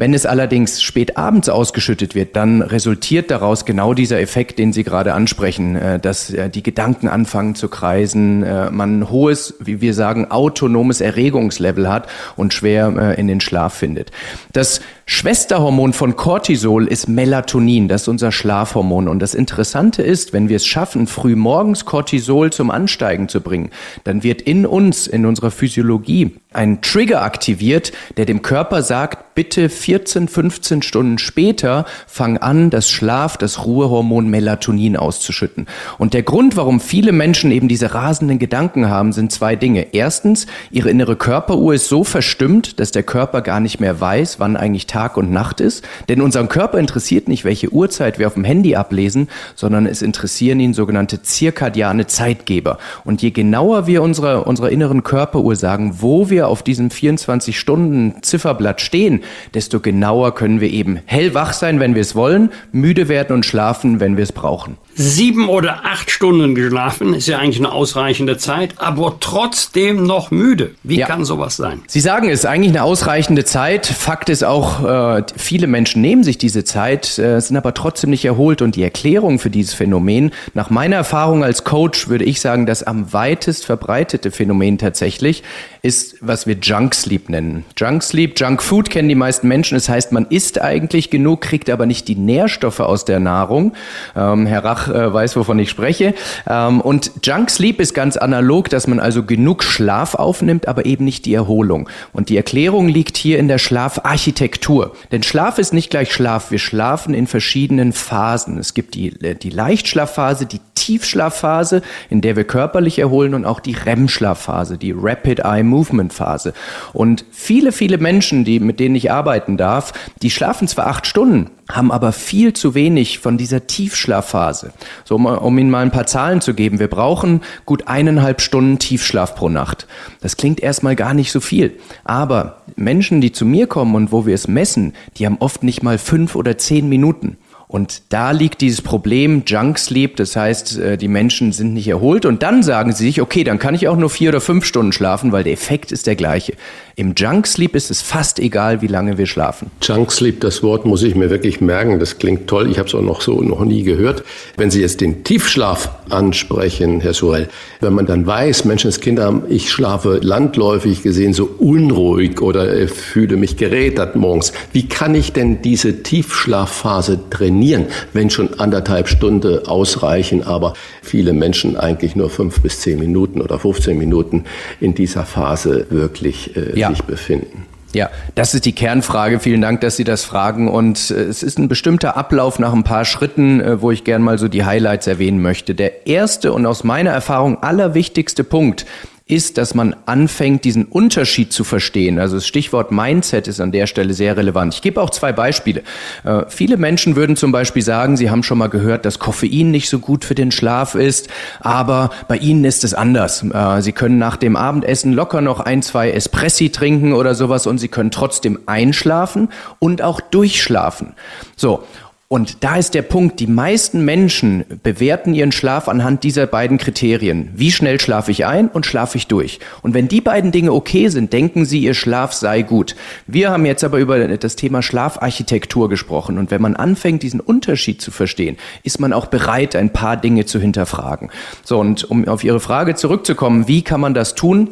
Wenn 0.00 0.14
es 0.14 0.24
allerdings 0.24 0.80
spät 0.80 1.18
abends 1.18 1.50
ausgeschüttet 1.50 2.14
wird, 2.14 2.34
dann 2.34 2.62
resultiert 2.62 3.30
daraus 3.30 3.66
genau 3.66 3.92
dieser 3.92 4.18
Effekt, 4.18 4.58
den 4.58 4.72
Sie 4.72 4.82
gerade 4.82 5.12
ansprechen, 5.12 5.76
äh, 5.76 6.00
dass 6.00 6.30
äh, 6.30 6.48
die 6.48 6.62
Gedanken 6.62 7.06
anfangen 7.06 7.54
zu 7.54 7.68
kreisen, 7.68 8.42
äh, 8.42 8.70
man 8.70 9.00
ein 9.00 9.10
hohes, 9.10 9.56
wie 9.60 9.82
wir 9.82 9.92
sagen, 9.92 10.30
autonomes 10.30 11.02
Erregungslevel 11.02 11.86
hat 11.86 12.08
und 12.36 12.54
schwer 12.54 13.18
in 13.18 13.28
den 13.28 13.42
Schlaf 13.42 13.74
findet. 13.74 14.10
Das 14.54 14.80
Schwesterhormon 15.04 15.92
von 15.92 16.16
Cortisol 16.16 16.86
ist 16.86 17.06
Melatonin, 17.06 17.86
das 17.86 18.02
ist 18.02 18.08
unser 18.08 18.32
Schlafhormon. 18.32 19.06
Und 19.06 19.18
das 19.18 19.34
Interessante 19.34 20.02
ist, 20.02 20.32
wenn 20.32 20.48
wir 20.48 20.56
es 20.56 20.66
schaffen, 20.66 21.08
früh 21.08 21.36
morgens 21.36 21.84
Cortisol 21.84 22.50
zum 22.50 22.70
Ansteigen 22.70 23.28
zu 23.28 23.42
bringen, 23.42 23.68
dann 24.04 24.22
wird 24.22 24.40
in 24.40 24.64
uns, 24.64 25.06
in 25.06 25.26
unserer 25.26 25.50
Physiologie, 25.50 26.39
ein 26.52 26.82
Trigger 26.82 27.22
aktiviert, 27.22 27.92
der 28.16 28.24
dem 28.24 28.42
Körper 28.42 28.82
sagt, 28.82 29.34
bitte 29.36 29.68
14, 29.68 30.26
15 30.26 30.82
Stunden 30.82 31.18
später 31.18 31.86
fang 32.08 32.38
an, 32.38 32.70
das 32.70 32.90
Schlaf, 32.90 33.36
das 33.36 33.64
Ruhehormon 33.64 34.28
Melatonin 34.28 34.96
auszuschütten. 34.96 35.66
Und 35.96 36.12
der 36.12 36.24
Grund, 36.24 36.56
warum 36.56 36.80
viele 36.80 37.12
Menschen 37.12 37.52
eben 37.52 37.68
diese 37.68 37.94
rasenden 37.94 38.40
Gedanken 38.40 38.90
haben, 38.90 39.12
sind 39.12 39.30
zwei 39.30 39.54
Dinge. 39.54 39.94
Erstens, 39.94 40.46
ihre 40.72 40.90
innere 40.90 41.14
Körperuhr 41.14 41.72
ist 41.74 41.88
so 41.88 42.02
verstimmt, 42.02 42.80
dass 42.80 42.90
der 42.90 43.04
Körper 43.04 43.42
gar 43.42 43.60
nicht 43.60 43.78
mehr 43.78 44.00
weiß, 44.00 44.40
wann 44.40 44.56
eigentlich 44.56 44.86
Tag 44.86 45.16
und 45.16 45.30
Nacht 45.30 45.60
ist. 45.60 45.86
Denn 46.08 46.20
unseren 46.20 46.48
Körper 46.48 46.78
interessiert 46.78 47.28
nicht, 47.28 47.44
welche 47.44 47.72
Uhrzeit 47.72 48.18
wir 48.18 48.26
auf 48.26 48.34
dem 48.34 48.44
Handy 48.44 48.74
ablesen, 48.74 49.28
sondern 49.54 49.86
es 49.86 50.02
interessieren 50.02 50.58
ihn 50.58 50.74
sogenannte 50.74 51.22
zirkadiane 51.22 52.08
Zeitgeber. 52.08 52.78
Und 53.04 53.22
je 53.22 53.30
genauer 53.30 53.86
wir 53.86 54.02
unserer, 54.02 54.46
unserer 54.48 54.70
inneren 54.70 55.04
Körperuhr 55.04 55.54
sagen, 55.54 55.96
wo 56.00 56.28
wir 56.28 56.39
wir 56.40 56.48
auf 56.48 56.62
diesem 56.62 56.88
24-Stunden-Zifferblatt 56.88 58.80
stehen, 58.80 59.22
desto 59.52 59.80
genauer 59.80 60.34
können 60.34 60.60
wir 60.60 60.70
eben 60.70 61.00
hellwach 61.04 61.52
sein, 61.52 61.80
wenn 61.80 61.94
wir 61.94 62.00
es 62.00 62.14
wollen, 62.14 62.50
müde 62.72 63.08
werden 63.08 63.36
und 63.36 63.44
schlafen, 63.44 64.00
wenn 64.00 64.16
wir 64.16 64.24
es 64.24 64.32
brauchen 64.32 64.78
sieben 64.94 65.48
oder 65.48 65.84
acht 65.84 66.10
Stunden 66.10 66.54
geschlafen, 66.54 67.14
ist 67.14 67.26
ja 67.26 67.38
eigentlich 67.38 67.58
eine 67.58 67.72
ausreichende 67.72 68.36
Zeit, 68.36 68.74
aber 68.76 69.16
trotzdem 69.20 70.04
noch 70.04 70.30
müde. 70.30 70.72
Wie 70.82 70.98
ja. 70.98 71.06
kann 71.06 71.24
sowas 71.24 71.56
sein? 71.56 71.82
Sie 71.86 72.00
sagen, 72.00 72.28
es 72.28 72.40
ist 72.40 72.46
eigentlich 72.46 72.72
eine 72.72 72.82
ausreichende 72.82 73.44
Zeit. 73.44 73.86
Fakt 73.86 74.28
ist 74.28 74.44
auch, 74.44 74.84
äh, 74.84 75.24
viele 75.36 75.66
Menschen 75.66 76.02
nehmen 76.02 76.24
sich 76.24 76.38
diese 76.38 76.64
Zeit, 76.64 77.18
äh, 77.18 77.40
sind 77.40 77.56
aber 77.56 77.74
trotzdem 77.74 78.10
nicht 78.10 78.24
erholt. 78.24 78.62
Und 78.62 78.76
die 78.76 78.82
Erklärung 78.82 79.38
für 79.38 79.50
dieses 79.50 79.74
Phänomen, 79.74 80.32
nach 80.54 80.70
meiner 80.70 80.96
Erfahrung 80.96 81.44
als 81.44 81.64
Coach, 81.64 82.08
würde 82.08 82.24
ich 82.24 82.40
sagen, 82.40 82.66
das 82.66 82.82
am 82.82 83.12
weitest 83.12 83.66
verbreitete 83.66 84.30
Phänomen 84.30 84.78
tatsächlich 84.78 85.42
ist, 85.82 86.16
was 86.20 86.46
wir 86.46 86.56
Junk 86.60 86.94
Sleep 86.94 87.28
nennen. 87.30 87.64
Junk 87.76 88.02
Sleep, 88.02 88.38
Junk 88.38 88.62
Food 88.62 88.90
kennen 88.90 89.08
die 89.08 89.14
meisten 89.14 89.48
Menschen. 89.48 89.76
Das 89.76 89.88
heißt, 89.88 90.12
man 90.12 90.26
isst 90.26 90.60
eigentlich 90.60 91.10
genug, 91.10 91.40
kriegt 91.40 91.70
aber 91.70 91.86
nicht 91.86 92.08
die 92.08 92.16
Nährstoffe 92.16 92.80
aus 92.80 93.04
der 93.04 93.20
Nahrung. 93.20 93.72
Ähm, 94.14 94.46
Herr 94.46 94.64
Rach 94.64 94.79
äh, 94.88 95.12
weiß, 95.12 95.36
wovon 95.36 95.58
ich 95.58 95.70
spreche. 95.70 96.14
Ähm, 96.48 96.80
und 96.80 97.12
Junk 97.22 97.50
Sleep 97.50 97.80
ist 97.80 97.94
ganz 97.94 98.16
analog, 98.16 98.68
dass 98.68 98.86
man 98.86 99.00
also 99.00 99.24
genug 99.24 99.62
Schlaf 99.62 100.14
aufnimmt, 100.14 100.68
aber 100.68 100.86
eben 100.86 101.04
nicht 101.04 101.26
die 101.26 101.34
Erholung. 101.34 101.88
Und 102.12 102.28
die 102.28 102.36
Erklärung 102.36 102.88
liegt 102.88 103.16
hier 103.16 103.38
in 103.38 103.48
der 103.48 103.58
Schlafarchitektur. 103.58 104.94
Denn 105.12 105.22
Schlaf 105.22 105.58
ist 105.58 105.72
nicht 105.72 105.90
gleich 105.90 106.12
Schlaf. 106.12 106.50
Wir 106.50 106.58
schlafen 106.58 107.14
in 107.14 107.26
verschiedenen 107.26 107.92
Phasen. 107.92 108.58
Es 108.58 108.74
gibt 108.74 108.94
die, 108.94 109.08
äh, 109.22 109.34
die 109.34 109.50
Leichtschlafphase, 109.50 110.46
die 110.46 110.60
Tiefschlafphase, 110.90 111.82
in 112.08 112.20
der 112.20 112.34
wir 112.34 112.42
körperlich 112.42 112.98
erholen 112.98 113.34
und 113.34 113.44
auch 113.44 113.60
die 113.60 113.74
REM-Schlafphase, 113.74 114.76
die 114.76 114.90
Rapid 114.90 115.38
Eye 115.44 115.62
Movement 115.62 116.12
Phase. 116.12 116.52
Und 116.92 117.24
viele, 117.30 117.70
viele 117.70 117.98
Menschen, 117.98 118.44
die, 118.44 118.58
mit 118.58 118.80
denen 118.80 118.96
ich 118.96 119.12
arbeiten 119.12 119.56
darf, 119.56 119.92
die 120.20 120.32
schlafen 120.32 120.66
zwar 120.66 120.88
acht 120.88 121.06
Stunden, 121.06 121.50
haben 121.70 121.92
aber 121.92 122.10
viel 122.10 122.54
zu 122.54 122.74
wenig 122.74 123.20
von 123.20 123.38
dieser 123.38 123.68
Tiefschlafphase. 123.68 124.72
So, 125.04 125.14
um, 125.14 125.26
um 125.26 125.58
Ihnen 125.58 125.70
mal 125.70 125.84
ein 125.84 125.92
paar 125.92 126.06
Zahlen 126.06 126.40
zu 126.40 126.54
geben. 126.54 126.80
Wir 126.80 126.88
brauchen 126.88 127.42
gut 127.66 127.86
eineinhalb 127.86 128.40
Stunden 128.40 128.80
Tiefschlaf 128.80 129.36
pro 129.36 129.48
Nacht. 129.48 129.86
Das 130.20 130.36
klingt 130.36 130.58
erstmal 130.58 130.96
gar 130.96 131.14
nicht 131.14 131.30
so 131.30 131.38
viel. 131.38 131.78
Aber 132.02 132.62
Menschen, 132.74 133.20
die 133.20 133.30
zu 133.30 133.46
mir 133.46 133.68
kommen 133.68 133.94
und 133.94 134.10
wo 134.10 134.26
wir 134.26 134.34
es 134.34 134.48
messen, 134.48 134.94
die 135.18 135.26
haben 135.26 135.36
oft 135.38 135.62
nicht 135.62 135.84
mal 135.84 135.98
fünf 135.98 136.34
oder 136.34 136.58
zehn 136.58 136.88
Minuten. 136.88 137.36
Und 137.70 138.02
da 138.08 138.32
liegt 138.32 138.62
dieses 138.62 138.82
Problem 138.82 139.44
Junk 139.46 139.78
Sleep, 139.78 140.16
das 140.16 140.34
heißt, 140.34 140.76
äh, 140.78 140.98
die 140.98 141.06
Menschen 141.06 141.52
sind 141.52 141.72
nicht 141.72 141.86
erholt 141.86 142.26
und 142.26 142.42
dann 142.42 142.64
sagen 142.64 142.92
sie 142.92 143.04
sich, 143.04 143.20
okay, 143.20 143.44
dann 143.44 143.60
kann 143.60 143.76
ich 143.76 143.86
auch 143.86 143.96
nur 143.96 144.10
vier 144.10 144.30
oder 144.30 144.40
fünf 144.40 144.64
Stunden 144.64 144.90
schlafen, 144.90 145.30
weil 145.30 145.44
der 145.44 145.52
Effekt 145.52 145.92
ist 145.92 146.08
der 146.08 146.16
gleiche. 146.16 146.54
Im 147.00 147.14
Junk 147.16 147.46
Sleep 147.46 147.74
ist 147.76 147.90
es 147.90 148.02
fast 148.02 148.38
egal, 148.38 148.82
wie 148.82 148.86
lange 148.86 149.16
wir 149.16 149.24
schlafen. 149.24 149.70
Junk 149.80 150.12
Sleep, 150.12 150.38
das 150.42 150.62
Wort 150.62 150.84
muss 150.84 151.02
ich 151.02 151.14
mir 151.14 151.30
wirklich 151.30 151.62
merken. 151.62 151.98
Das 151.98 152.18
klingt 152.18 152.46
toll. 152.46 152.70
Ich 152.70 152.78
habe 152.78 152.88
es 152.90 152.94
auch 152.94 153.00
noch 153.00 153.22
so 153.22 153.40
noch 153.40 153.64
nie 153.64 153.84
gehört. 153.84 154.22
Wenn 154.58 154.70
Sie 154.70 154.82
jetzt 154.82 155.00
den 155.00 155.24
Tiefschlaf 155.24 155.88
ansprechen, 156.10 157.00
Herr 157.00 157.14
Sorel, 157.14 157.48
wenn 157.80 157.94
man 157.94 158.04
dann 158.04 158.26
weiß, 158.26 158.66
Menschenskinder, 158.66 159.44
ich 159.48 159.70
schlafe 159.70 160.20
landläufig 160.22 161.02
gesehen 161.02 161.32
so 161.32 161.48
unruhig 161.58 162.42
oder 162.42 162.70
äh, 162.70 162.86
fühle 162.86 163.38
mich 163.38 163.56
gerädert 163.56 164.14
morgens. 164.14 164.52
Wie 164.74 164.86
kann 164.86 165.14
ich 165.14 165.32
denn 165.32 165.62
diese 165.62 166.02
Tiefschlafphase 166.02 167.18
trainieren, 167.30 167.86
wenn 168.12 168.28
schon 168.28 168.60
anderthalb 168.60 169.08
Stunden 169.08 169.66
ausreichen, 169.66 170.42
aber 170.42 170.74
viele 171.00 171.32
Menschen 171.32 171.78
eigentlich 171.78 172.14
nur 172.14 172.28
fünf 172.28 172.60
bis 172.60 172.80
zehn 172.80 172.98
Minuten 172.98 173.40
oder 173.40 173.58
15 173.58 173.96
Minuten 173.96 174.44
in 174.82 174.94
dieser 174.94 175.24
Phase 175.24 175.86
wirklich 175.88 176.54
äh, 176.58 176.78
ja 176.78 176.89
sich 176.90 177.04
befinden. 177.04 177.66
Ja, 177.92 178.08
das 178.36 178.54
ist 178.54 178.66
die 178.66 178.72
Kernfrage. 178.72 179.40
Vielen 179.40 179.60
Dank, 179.60 179.80
dass 179.80 179.96
Sie 179.96 180.04
das 180.04 180.24
fragen. 180.24 180.68
Und 180.68 181.10
äh, 181.10 181.14
es 181.24 181.42
ist 181.42 181.58
ein 181.58 181.68
bestimmter 181.68 182.16
Ablauf 182.16 182.58
nach 182.58 182.72
ein 182.72 182.84
paar 182.84 183.04
Schritten, 183.04 183.60
äh, 183.60 183.82
wo 183.82 183.90
ich 183.90 184.04
gern 184.04 184.22
mal 184.22 184.38
so 184.38 184.46
die 184.46 184.64
Highlights 184.64 185.06
erwähnen 185.06 185.42
möchte. 185.42 185.74
Der 185.74 186.06
erste 186.06 186.52
und 186.52 186.66
aus 186.66 186.84
meiner 186.84 187.10
Erfahrung 187.10 187.62
allerwichtigste 187.62 188.44
Punkt 188.44 188.86
ist, 189.30 189.58
dass 189.58 189.74
man 189.74 189.94
anfängt, 190.06 190.64
diesen 190.64 190.84
Unterschied 190.84 191.52
zu 191.52 191.64
verstehen. 191.64 192.18
Also 192.18 192.36
das 192.36 192.46
Stichwort 192.46 192.92
Mindset 192.92 193.48
ist 193.48 193.60
an 193.60 193.72
der 193.72 193.86
Stelle 193.86 194.14
sehr 194.14 194.36
relevant. 194.36 194.74
Ich 194.74 194.82
gebe 194.82 195.00
auch 195.00 195.10
zwei 195.10 195.32
Beispiele. 195.32 195.82
Äh, 196.24 196.44
viele 196.48 196.76
Menschen 196.76 197.16
würden 197.16 197.36
zum 197.36 197.52
Beispiel 197.52 197.82
sagen, 197.82 198.16
sie 198.16 198.30
haben 198.30 198.42
schon 198.42 198.58
mal 198.58 198.68
gehört, 198.68 199.04
dass 199.04 199.18
Koffein 199.18 199.70
nicht 199.70 199.88
so 199.88 199.98
gut 199.98 200.24
für 200.24 200.34
den 200.34 200.50
Schlaf 200.50 200.94
ist, 200.94 201.28
aber 201.60 202.10
bei 202.28 202.36
ihnen 202.36 202.64
ist 202.64 202.84
es 202.84 202.94
anders. 202.94 203.44
Äh, 203.44 203.82
sie 203.82 203.92
können 203.92 204.18
nach 204.18 204.36
dem 204.36 204.56
Abendessen 204.56 205.12
locker 205.12 205.40
noch 205.40 205.60
ein, 205.60 205.82
zwei 205.82 206.10
Espressi 206.10 206.70
trinken 206.70 207.12
oder 207.12 207.34
sowas 207.34 207.66
und 207.66 207.78
sie 207.78 207.88
können 207.88 208.10
trotzdem 208.10 208.58
einschlafen 208.66 209.48
und 209.78 210.02
auch 210.02 210.20
durchschlafen. 210.20 211.14
So. 211.56 211.84
Und 212.32 212.62
da 212.62 212.76
ist 212.76 212.94
der 212.94 213.02
Punkt, 213.02 213.40
die 213.40 213.48
meisten 213.48 214.04
Menschen 214.04 214.64
bewerten 214.84 215.34
ihren 215.34 215.50
Schlaf 215.50 215.88
anhand 215.88 216.22
dieser 216.22 216.46
beiden 216.46 216.78
Kriterien. 216.78 217.50
Wie 217.56 217.72
schnell 217.72 218.00
schlafe 218.00 218.30
ich 218.30 218.46
ein 218.46 218.68
und 218.68 218.86
schlafe 218.86 219.18
ich 219.18 219.26
durch? 219.26 219.58
Und 219.82 219.94
wenn 219.94 220.06
die 220.06 220.20
beiden 220.20 220.52
Dinge 220.52 220.72
okay 220.72 221.08
sind, 221.08 221.32
denken 221.32 221.64
sie, 221.64 221.80
ihr 221.80 221.94
Schlaf 221.94 222.32
sei 222.32 222.62
gut. 222.62 222.94
Wir 223.26 223.50
haben 223.50 223.66
jetzt 223.66 223.82
aber 223.82 223.98
über 223.98 224.28
das 224.28 224.54
Thema 224.54 224.80
Schlafarchitektur 224.80 225.88
gesprochen. 225.88 226.38
Und 226.38 226.52
wenn 226.52 226.62
man 226.62 226.76
anfängt, 226.76 227.24
diesen 227.24 227.40
Unterschied 227.40 228.00
zu 228.00 228.12
verstehen, 228.12 228.58
ist 228.84 229.00
man 229.00 229.12
auch 229.12 229.26
bereit, 229.26 229.74
ein 229.74 229.92
paar 229.92 230.16
Dinge 230.16 230.46
zu 230.46 230.60
hinterfragen. 230.60 231.30
So, 231.64 231.80
und 231.80 232.08
um 232.08 232.28
auf 232.28 232.44
Ihre 232.44 232.60
Frage 232.60 232.94
zurückzukommen, 232.94 233.66
wie 233.66 233.82
kann 233.82 234.00
man 234.00 234.14
das 234.14 234.36
tun? 234.36 234.68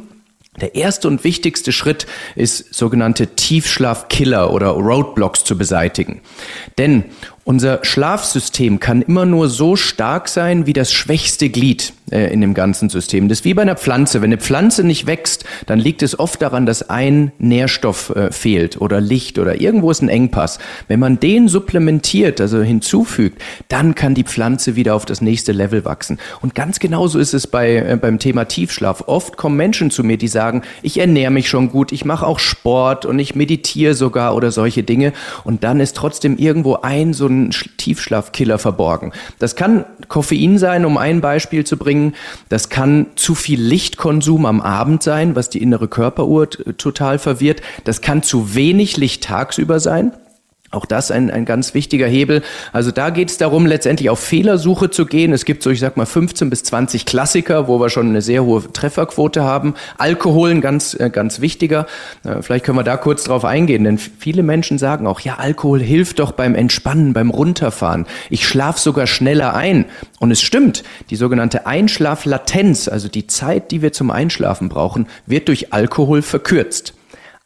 Der 0.60 0.74
erste 0.74 1.06
und 1.06 1.24
wichtigste 1.24 1.72
Schritt 1.72 2.06
ist, 2.34 2.74
sogenannte 2.74 3.28
Tiefschlafkiller 3.28 4.52
oder 4.52 4.68
Roadblocks 4.68 5.44
zu 5.44 5.56
beseitigen. 5.56 6.20
Denn 6.78 7.04
unser 7.48 7.82
Schlafsystem 7.82 8.78
kann 8.78 9.00
immer 9.00 9.24
nur 9.24 9.48
so 9.48 9.74
stark 9.74 10.28
sein 10.28 10.66
wie 10.66 10.74
das 10.74 10.92
schwächste 10.92 11.48
Glied 11.48 11.94
äh, 12.10 12.30
in 12.30 12.42
dem 12.42 12.52
ganzen 12.52 12.90
System. 12.90 13.26
Das 13.26 13.38
ist 13.38 13.44
wie 13.46 13.54
bei 13.54 13.62
einer 13.62 13.76
Pflanze. 13.76 14.20
Wenn 14.20 14.28
eine 14.28 14.36
Pflanze 14.36 14.84
nicht 14.84 15.06
wächst, 15.06 15.46
dann 15.64 15.78
liegt 15.78 16.02
es 16.02 16.18
oft 16.18 16.42
daran, 16.42 16.66
dass 16.66 16.90
ein 16.90 17.32
Nährstoff 17.38 18.10
äh, 18.10 18.30
fehlt 18.32 18.78
oder 18.82 19.00
Licht 19.00 19.38
oder 19.38 19.62
irgendwo 19.62 19.90
ist 19.90 20.02
ein 20.02 20.10
Engpass. 20.10 20.58
Wenn 20.88 21.00
man 21.00 21.20
den 21.20 21.48
supplementiert, 21.48 22.38
also 22.42 22.60
hinzufügt, 22.60 23.40
dann 23.68 23.94
kann 23.94 24.12
die 24.12 24.24
Pflanze 24.24 24.76
wieder 24.76 24.94
auf 24.94 25.06
das 25.06 25.22
nächste 25.22 25.52
Level 25.52 25.86
wachsen. 25.86 26.18
Und 26.42 26.54
ganz 26.54 26.78
genauso 26.80 27.18
ist 27.18 27.32
es 27.32 27.46
bei, 27.46 27.76
äh, 27.76 27.98
beim 27.98 28.18
Thema 28.18 28.44
Tiefschlaf. 28.44 29.04
Oft 29.06 29.38
kommen 29.38 29.56
Menschen 29.56 29.90
zu 29.90 30.04
mir, 30.04 30.18
die 30.18 30.28
sagen, 30.28 30.60
ich 30.82 31.00
ernähre 31.00 31.30
mich 31.30 31.48
schon 31.48 31.70
gut, 31.70 31.92
ich 31.92 32.04
mache 32.04 32.26
auch 32.26 32.40
Sport 32.40 33.06
und 33.06 33.18
ich 33.18 33.34
meditiere 33.34 33.94
sogar 33.94 34.34
oder 34.34 34.50
solche 34.50 34.82
Dinge. 34.82 35.14
Und 35.44 35.64
dann 35.64 35.80
ist 35.80 35.96
trotzdem 35.96 36.36
irgendwo 36.36 36.74
ein 36.82 37.14
so 37.14 37.26
ein 37.26 37.37
einen 37.38 37.50
Tiefschlafkiller 37.76 38.58
verborgen. 38.58 39.12
Das 39.38 39.56
kann 39.56 39.84
Koffein 40.08 40.58
sein, 40.58 40.84
um 40.84 40.96
ein 40.96 41.20
Beispiel 41.20 41.64
zu 41.64 41.76
bringen. 41.76 42.14
Das 42.48 42.68
kann 42.68 43.06
zu 43.16 43.34
viel 43.34 43.60
Lichtkonsum 43.60 44.46
am 44.46 44.60
Abend 44.60 45.02
sein, 45.02 45.36
was 45.36 45.50
die 45.50 45.62
innere 45.62 45.88
Körperuhr 45.88 46.50
total 46.50 47.18
verwirrt. 47.18 47.62
Das 47.84 48.00
kann 48.00 48.22
zu 48.22 48.54
wenig 48.54 48.96
Licht 48.96 49.24
tagsüber 49.24 49.80
sein. 49.80 50.12
Auch 50.70 50.84
das 50.84 51.10
ein, 51.10 51.30
ein 51.30 51.46
ganz 51.46 51.72
wichtiger 51.72 52.06
Hebel. 52.06 52.42
Also 52.74 52.90
da 52.90 53.08
geht 53.08 53.30
es 53.30 53.38
darum, 53.38 53.64
letztendlich 53.64 54.10
auf 54.10 54.20
Fehlersuche 54.20 54.90
zu 54.90 55.06
gehen. 55.06 55.32
Es 55.32 55.46
gibt 55.46 55.62
so, 55.62 55.70
ich 55.70 55.80
sag 55.80 55.96
mal, 55.96 56.04
15 56.04 56.50
bis 56.50 56.62
20 56.62 57.06
Klassiker, 57.06 57.68
wo 57.68 57.80
wir 57.80 57.88
schon 57.88 58.08
eine 58.08 58.20
sehr 58.20 58.44
hohe 58.44 58.70
Trefferquote 58.70 59.42
haben. 59.42 59.74
Alkohol 59.96 60.50
ein 60.50 60.60
ganz, 60.60 60.92
äh, 60.92 61.08
ganz 61.08 61.40
wichtiger. 61.40 61.86
Äh, 62.22 62.42
vielleicht 62.42 62.66
können 62.66 62.76
wir 62.76 62.84
da 62.84 62.98
kurz 62.98 63.24
drauf 63.24 63.46
eingehen, 63.46 63.84
denn 63.84 63.96
viele 63.96 64.42
Menschen 64.42 64.76
sagen 64.76 65.06
auch, 65.06 65.20
ja, 65.20 65.36
Alkohol 65.36 65.80
hilft 65.80 66.18
doch 66.18 66.32
beim 66.32 66.54
Entspannen, 66.54 67.14
beim 67.14 67.30
Runterfahren. 67.30 68.04
Ich 68.28 68.46
schlafe 68.46 68.78
sogar 68.78 69.06
schneller 69.06 69.54
ein. 69.54 69.86
Und 70.20 70.30
es 70.32 70.42
stimmt, 70.42 70.84
die 71.08 71.16
sogenannte 71.16 71.66
Einschlaflatenz, 71.66 72.88
also 72.88 73.08
die 73.08 73.26
Zeit, 73.26 73.70
die 73.70 73.80
wir 73.80 73.94
zum 73.94 74.10
Einschlafen 74.10 74.68
brauchen, 74.68 75.06
wird 75.24 75.48
durch 75.48 75.72
Alkohol 75.72 76.20
verkürzt. 76.20 76.92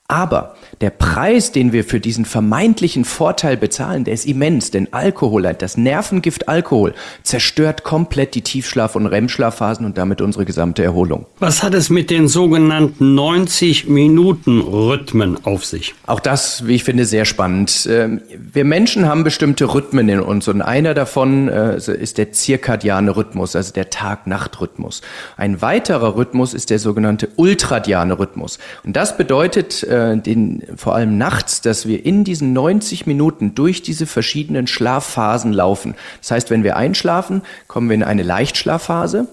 Aber 0.08 0.56
der 0.82 0.90
Preis, 0.90 1.52
den 1.52 1.72
wir 1.72 1.84
für 1.84 2.00
diesen 2.00 2.24
vermeintlichen 2.24 3.04
Vorteil 3.04 3.56
bezahlen, 3.56 4.02
der 4.02 4.14
ist 4.14 4.26
immens, 4.26 4.72
denn 4.72 4.88
Alkohol, 4.90 5.44
das 5.56 5.76
Nervengift 5.76 6.48
Alkohol, 6.48 6.92
zerstört 7.22 7.84
komplett 7.84 8.34
die 8.34 8.42
Tiefschlaf- 8.42 8.96
und 8.96 9.06
REM-Schlafphasen 9.06 9.86
und 9.86 9.96
damit 9.96 10.20
unsere 10.20 10.44
gesamte 10.44 10.82
Erholung. 10.82 11.26
Was 11.38 11.62
hat 11.62 11.74
es 11.74 11.88
mit 11.88 12.10
den 12.10 12.26
sogenannten 12.26 13.16
90-Minuten-Rhythmen 13.16 15.44
auf 15.44 15.64
sich? 15.64 15.94
Auch 16.06 16.18
das, 16.18 16.66
wie 16.66 16.74
ich 16.74 16.82
finde, 16.82 17.04
sehr 17.04 17.26
spannend. 17.26 17.88
Ähm, 17.88 18.20
wir 18.52 18.64
Menschen 18.64 19.06
haben 19.06 19.22
bestimmte 19.22 19.72
Rhythmen 19.72 20.08
in 20.08 20.18
uns 20.18 20.48
und 20.48 20.62
einer 20.62 20.94
davon 20.94 21.48
äh, 21.48 21.76
ist 21.76 22.18
der 22.18 22.32
zirkadiane 22.32 23.16
Rhythmus, 23.16 23.54
also 23.54 23.72
der 23.72 23.90
Tag-Nacht-Rhythmus. 23.90 25.02
Ein 25.36 25.62
weiterer 25.62 26.16
Rhythmus 26.16 26.54
ist 26.54 26.70
der 26.70 26.80
sogenannte 26.80 27.28
ultradiane 27.36 28.18
Rhythmus. 28.18 28.58
Und 28.82 28.96
das 28.96 29.16
bedeutet, 29.16 29.84
äh, 29.84 30.16
den, 30.16 30.64
vor 30.76 30.94
allem 30.94 31.18
nachts, 31.18 31.60
dass 31.60 31.86
wir 31.86 32.04
in 32.04 32.24
diesen 32.24 32.52
90 32.52 33.06
Minuten 33.06 33.54
durch 33.54 33.82
diese 33.82 34.06
verschiedenen 34.06 34.66
Schlafphasen 34.66 35.52
laufen. 35.52 35.94
Das 36.20 36.30
heißt, 36.30 36.50
wenn 36.50 36.64
wir 36.64 36.76
einschlafen, 36.76 37.42
kommen 37.68 37.88
wir 37.88 37.94
in 37.94 38.02
eine 38.02 38.22
Leichtschlafphase. 38.22 39.28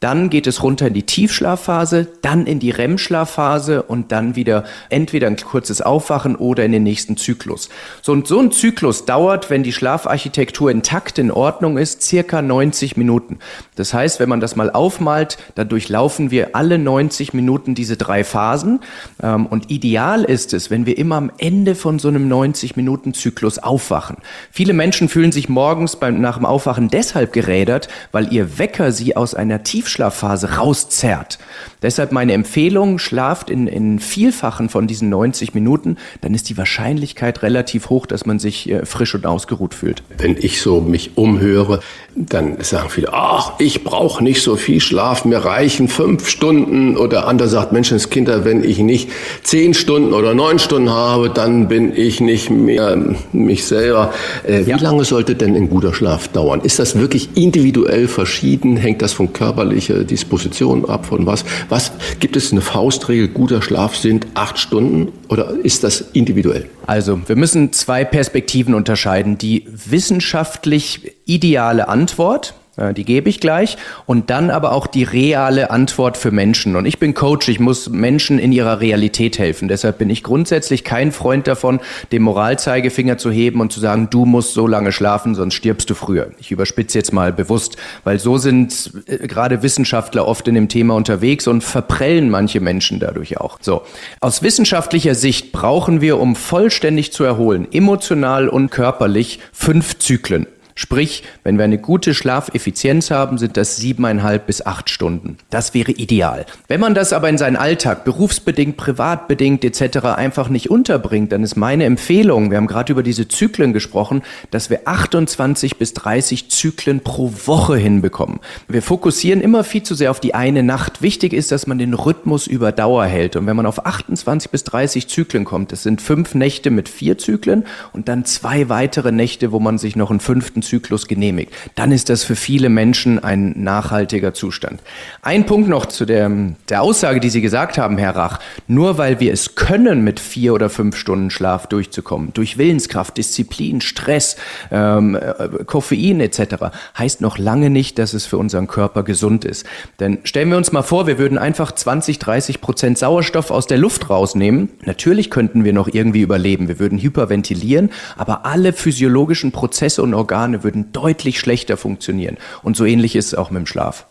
Dann 0.00 0.28
geht 0.28 0.46
es 0.46 0.62
runter 0.62 0.88
in 0.88 0.94
die 0.94 1.04
Tiefschlafphase, 1.04 2.06
dann 2.20 2.46
in 2.46 2.58
die 2.58 2.70
REM-Schlafphase 2.70 3.82
und 3.82 4.12
dann 4.12 4.36
wieder 4.36 4.64
entweder 4.90 5.28
ein 5.28 5.36
kurzes 5.36 5.80
Aufwachen 5.80 6.36
oder 6.36 6.64
in 6.64 6.72
den 6.72 6.82
nächsten 6.82 7.16
Zyklus. 7.16 7.70
So, 8.02 8.12
und 8.12 8.26
so 8.26 8.38
ein 8.38 8.52
Zyklus 8.52 9.06
dauert, 9.06 9.48
wenn 9.48 9.62
die 9.62 9.72
Schlafarchitektur 9.72 10.70
intakt 10.70 11.18
in 11.18 11.30
Ordnung 11.30 11.78
ist, 11.78 12.02
circa 12.02 12.42
90 12.42 12.96
Minuten. 12.96 13.38
Das 13.76 13.94
heißt, 13.94 14.20
wenn 14.20 14.28
man 14.28 14.40
das 14.40 14.56
mal 14.56 14.70
aufmalt, 14.70 15.38
dann 15.54 15.68
durchlaufen 15.68 16.30
wir 16.30 16.54
alle 16.54 16.78
90 16.78 17.32
Minuten 17.32 17.74
diese 17.74 17.96
drei 17.96 18.24
Phasen. 18.24 18.80
Ähm, 19.22 19.46
und 19.46 19.70
ideal 19.70 20.24
ist 20.24 20.52
es, 20.52 20.70
wenn 20.70 20.86
wir 20.86 20.98
immer 20.98 21.16
am 21.16 21.32
Ende 21.38 21.74
von 21.74 21.98
so 21.98 22.08
einem 22.08 22.30
90-Minuten-Zyklus 22.30 23.58
aufwachen. 23.58 24.16
Viele 24.50 24.74
Menschen 24.74 25.08
fühlen 25.08 25.32
sich 25.32 25.48
morgens 25.48 25.96
beim, 25.96 26.20
nach 26.20 26.36
dem 26.36 26.46
Aufwachen 26.46 26.88
deshalb 26.88 27.32
gerädert, 27.32 27.88
weil 28.12 28.32
ihr 28.32 28.58
Wecker 28.58 28.92
sie 28.92 29.16
aus 29.16 29.34
einer 29.34 29.62
Tiefschlafphase 29.62 29.83
Tiefschlafphase 29.84 30.56
rauszerrt. 30.56 31.38
Deshalb 31.82 32.12
meine 32.12 32.32
Empfehlung, 32.32 32.98
schlaft 32.98 33.50
in, 33.50 33.66
in 33.66 33.98
Vielfachen 33.98 34.70
von 34.70 34.86
diesen 34.86 35.10
90 35.10 35.52
Minuten, 35.52 35.98
dann 36.22 36.32
ist 36.32 36.48
die 36.48 36.56
Wahrscheinlichkeit 36.56 37.42
relativ 37.42 37.90
hoch, 37.90 38.06
dass 38.06 38.24
man 38.24 38.38
sich 38.38 38.70
äh, 38.70 38.86
frisch 38.86 39.14
und 39.14 39.26
ausgeruht 39.26 39.74
fühlt. 39.74 40.02
Wenn 40.16 40.36
ich 40.38 40.62
so 40.62 40.80
mich 40.80 41.18
umhöre, 41.18 41.80
dann 42.16 42.56
sagen 42.62 42.88
viele, 42.88 43.12
ach, 43.12 43.52
ich 43.58 43.84
brauche 43.84 44.24
nicht 44.24 44.42
so 44.42 44.56
viel 44.56 44.80
Schlaf, 44.80 45.26
mir 45.26 45.44
reichen 45.44 45.88
fünf 45.88 46.28
Stunden. 46.28 46.96
Oder 46.96 47.28
andere 47.28 47.48
sagt, 47.48 47.72
Menschenskinder, 47.72 48.46
wenn 48.46 48.64
ich 48.64 48.78
nicht 48.78 49.10
zehn 49.42 49.74
Stunden 49.74 50.14
oder 50.14 50.32
neun 50.32 50.58
Stunden 50.58 50.90
habe, 50.90 51.28
dann 51.28 51.68
bin 51.68 51.94
ich 51.94 52.20
nicht 52.20 52.48
mehr 52.48 52.96
mich 53.32 53.66
selber. 53.66 54.14
Äh, 54.48 54.62
ja. 54.62 54.78
Wie 54.78 54.82
lange 54.82 55.04
sollte 55.04 55.34
denn 55.34 55.54
ein 55.54 55.68
guter 55.68 55.92
Schlaf 55.92 56.28
dauern? 56.28 56.62
Ist 56.62 56.78
das 56.78 56.98
wirklich 56.98 57.36
individuell 57.36 58.08
verschieden? 58.08 58.78
Hängt 58.78 59.02
das 59.02 59.12
von 59.12 59.32
körperlich 59.34 59.73
körperliche 59.74 60.04
Disposition 60.04 60.84
ab 60.88 61.06
von 61.06 61.26
was. 61.26 61.44
Was 61.68 61.92
gibt 62.20 62.36
es 62.36 62.52
eine 62.52 62.60
Faustregel? 62.60 63.28
Guter 63.28 63.62
Schlaf 63.62 63.96
sind 63.96 64.26
acht 64.34 64.58
Stunden 64.58 65.12
oder 65.28 65.50
ist 65.62 65.84
das 65.84 66.00
individuell? 66.12 66.68
Also, 66.86 67.20
wir 67.26 67.36
müssen 67.36 67.72
zwei 67.72 68.04
Perspektiven 68.04 68.74
unterscheiden. 68.74 69.38
Die 69.38 69.66
wissenschaftlich 69.68 71.12
ideale 71.24 71.88
Antwort, 71.88 72.54
die 72.76 73.04
gebe 73.04 73.28
ich 73.28 73.40
gleich. 73.40 73.76
Und 74.06 74.30
dann 74.30 74.50
aber 74.50 74.72
auch 74.72 74.86
die 74.86 75.04
reale 75.04 75.70
Antwort 75.70 76.16
für 76.16 76.30
Menschen. 76.30 76.76
Und 76.76 76.86
ich 76.86 76.98
bin 76.98 77.14
Coach, 77.14 77.48
ich 77.48 77.60
muss 77.60 77.88
Menschen 77.88 78.38
in 78.38 78.52
ihrer 78.52 78.80
Realität 78.80 79.38
helfen. 79.38 79.68
Deshalb 79.68 79.98
bin 79.98 80.10
ich 80.10 80.22
grundsätzlich 80.22 80.84
kein 80.84 81.12
Freund 81.12 81.46
davon, 81.46 81.80
den 82.12 82.22
Moralzeigefinger 82.22 83.18
zu 83.18 83.30
heben 83.30 83.60
und 83.60 83.72
zu 83.72 83.80
sagen, 83.80 84.08
du 84.10 84.24
musst 84.24 84.54
so 84.54 84.66
lange 84.66 84.92
schlafen, 84.92 85.34
sonst 85.34 85.54
stirbst 85.54 85.88
du 85.90 85.94
früher. 85.94 86.30
Ich 86.38 86.50
überspitze 86.50 86.98
jetzt 86.98 87.12
mal 87.12 87.32
bewusst, 87.32 87.76
weil 88.04 88.18
so 88.18 88.38
sind 88.38 88.92
äh, 89.06 89.26
gerade 89.26 89.62
Wissenschaftler 89.62 90.26
oft 90.26 90.48
in 90.48 90.54
dem 90.54 90.68
Thema 90.68 90.94
unterwegs 90.94 91.46
und 91.46 91.62
verprellen 91.62 92.30
manche 92.30 92.60
Menschen 92.60 93.00
dadurch 93.00 93.38
auch. 93.38 93.58
So. 93.60 93.82
Aus 94.20 94.42
wissenschaftlicher 94.42 95.14
Sicht 95.14 95.52
brauchen 95.52 96.00
wir, 96.00 96.18
um 96.18 96.36
vollständig 96.36 97.12
zu 97.12 97.24
erholen, 97.24 97.66
emotional 97.72 98.48
und 98.48 98.70
körperlich, 98.70 99.40
fünf 99.52 99.98
Zyklen. 99.98 100.46
Sprich, 100.76 101.22
wenn 101.44 101.56
wir 101.56 101.64
eine 101.64 101.78
gute 101.78 102.14
Schlafeffizienz 102.14 103.12
haben, 103.12 103.38
sind 103.38 103.56
das 103.56 103.76
siebeneinhalb 103.76 104.46
bis 104.46 104.66
acht 104.66 104.90
Stunden. 104.90 105.38
Das 105.50 105.72
wäre 105.72 105.92
ideal. 105.92 106.46
Wenn 106.66 106.80
man 106.80 106.94
das 106.94 107.12
aber 107.12 107.28
in 107.28 107.38
seinen 107.38 107.54
Alltag, 107.54 108.04
berufsbedingt, 108.04 108.76
privatbedingt 108.76 109.64
etc. 109.64 109.98
einfach 110.16 110.48
nicht 110.48 110.70
unterbringt, 110.70 111.30
dann 111.30 111.44
ist 111.44 111.54
meine 111.56 111.84
Empfehlung, 111.84 112.50
wir 112.50 112.56
haben 112.56 112.66
gerade 112.66 112.92
über 112.92 113.04
diese 113.04 113.28
Zyklen 113.28 113.72
gesprochen, 113.72 114.22
dass 114.50 114.68
wir 114.68 114.80
28 114.86 115.76
bis 115.76 115.94
30 115.94 116.50
Zyklen 116.50 117.00
pro 117.00 117.32
Woche 117.44 117.76
hinbekommen. 117.76 118.40
Wir 118.66 118.82
fokussieren 118.82 119.40
immer 119.40 119.62
viel 119.62 119.84
zu 119.84 119.94
sehr 119.94 120.10
auf 120.10 120.18
die 120.18 120.34
eine 120.34 120.64
Nacht. 120.64 121.02
Wichtig 121.02 121.34
ist, 121.34 121.52
dass 121.52 121.68
man 121.68 121.78
den 121.78 121.94
Rhythmus 121.94 122.48
über 122.48 122.72
Dauer 122.72 123.04
hält. 123.04 123.36
Und 123.36 123.46
wenn 123.46 123.56
man 123.56 123.66
auf 123.66 123.86
28 123.86 124.50
bis 124.50 124.64
30 124.64 125.06
Zyklen 125.06 125.44
kommt, 125.44 125.70
das 125.70 125.84
sind 125.84 126.02
fünf 126.02 126.34
Nächte 126.34 126.70
mit 126.70 126.88
vier 126.88 127.16
Zyklen 127.16 127.64
und 127.92 128.08
dann 128.08 128.24
zwei 128.24 128.68
weitere 128.68 129.12
Nächte, 129.12 129.52
wo 129.52 129.60
man 129.60 129.78
sich 129.78 129.94
noch 129.94 130.10
einen 130.10 130.18
fünften 130.18 130.63
Zyklus 130.64 131.06
genehmigt, 131.08 131.52
dann 131.74 131.92
ist 131.92 132.10
das 132.10 132.24
für 132.24 132.36
viele 132.36 132.68
Menschen 132.68 133.22
ein 133.22 133.54
nachhaltiger 133.56 134.34
Zustand. 134.34 134.80
Ein 135.22 135.46
Punkt 135.46 135.68
noch 135.68 135.86
zu 135.86 136.04
der, 136.04 136.30
der 136.68 136.82
Aussage, 136.82 137.20
die 137.20 137.30
Sie 137.30 137.40
gesagt 137.40 137.78
haben, 137.78 137.98
Herr 137.98 138.16
Rach. 138.16 138.40
Nur 138.66 138.98
weil 138.98 139.20
wir 139.20 139.32
es 139.32 139.54
können, 139.54 140.04
mit 140.04 140.20
vier 140.20 140.54
oder 140.54 140.70
fünf 140.70 140.96
Stunden 140.96 141.30
Schlaf 141.30 141.66
durchzukommen, 141.66 142.32
durch 142.34 142.58
Willenskraft, 142.58 143.16
Disziplin, 143.16 143.80
Stress, 143.80 144.36
ähm, 144.70 145.14
äh, 145.14 145.64
Koffein 145.64 146.20
etc., 146.20 146.72
heißt 146.98 147.20
noch 147.20 147.38
lange 147.38 147.70
nicht, 147.70 147.98
dass 147.98 148.14
es 148.14 148.26
für 148.26 148.38
unseren 148.38 148.66
Körper 148.66 149.02
gesund 149.02 149.44
ist. 149.44 149.66
Denn 150.00 150.18
stellen 150.24 150.50
wir 150.50 150.56
uns 150.56 150.72
mal 150.72 150.82
vor, 150.82 151.06
wir 151.06 151.18
würden 151.18 151.38
einfach 151.38 151.72
20, 151.72 152.18
30 152.18 152.60
Prozent 152.60 152.98
Sauerstoff 152.98 153.50
aus 153.50 153.66
der 153.66 153.78
Luft 153.78 154.10
rausnehmen. 154.10 154.70
Natürlich 154.84 155.30
könnten 155.30 155.64
wir 155.64 155.72
noch 155.72 155.88
irgendwie 155.88 156.22
überleben. 156.22 156.68
Wir 156.68 156.78
würden 156.78 156.98
hyperventilieren, 156.98 157.90
aber 158.16 158.46
alle 158.46 158.72
physiologischen 158.72 159.52
Prozesse 159.52 160.02
und 160.02 160.14
Organe 160.14 160.53
Organe 160.54 160.64
würden 160.64 160.92
deutlich 160.92 161.38
schlechter 161.38 161.76
funktionieren. 161.76 162.38
Und 162.62 162.76
so 162.76 162.84
ähnlich 162.84 163.16
ist 163.16 163.26
es 163.26 163.34
auch 163.34 163.50
mit 163.50 163.60
dem 163.60 163.66
Schlaf. 163.66 164.06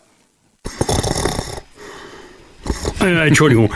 Äh, 3.04 3.28
Entschuldigung, 3.28 3.70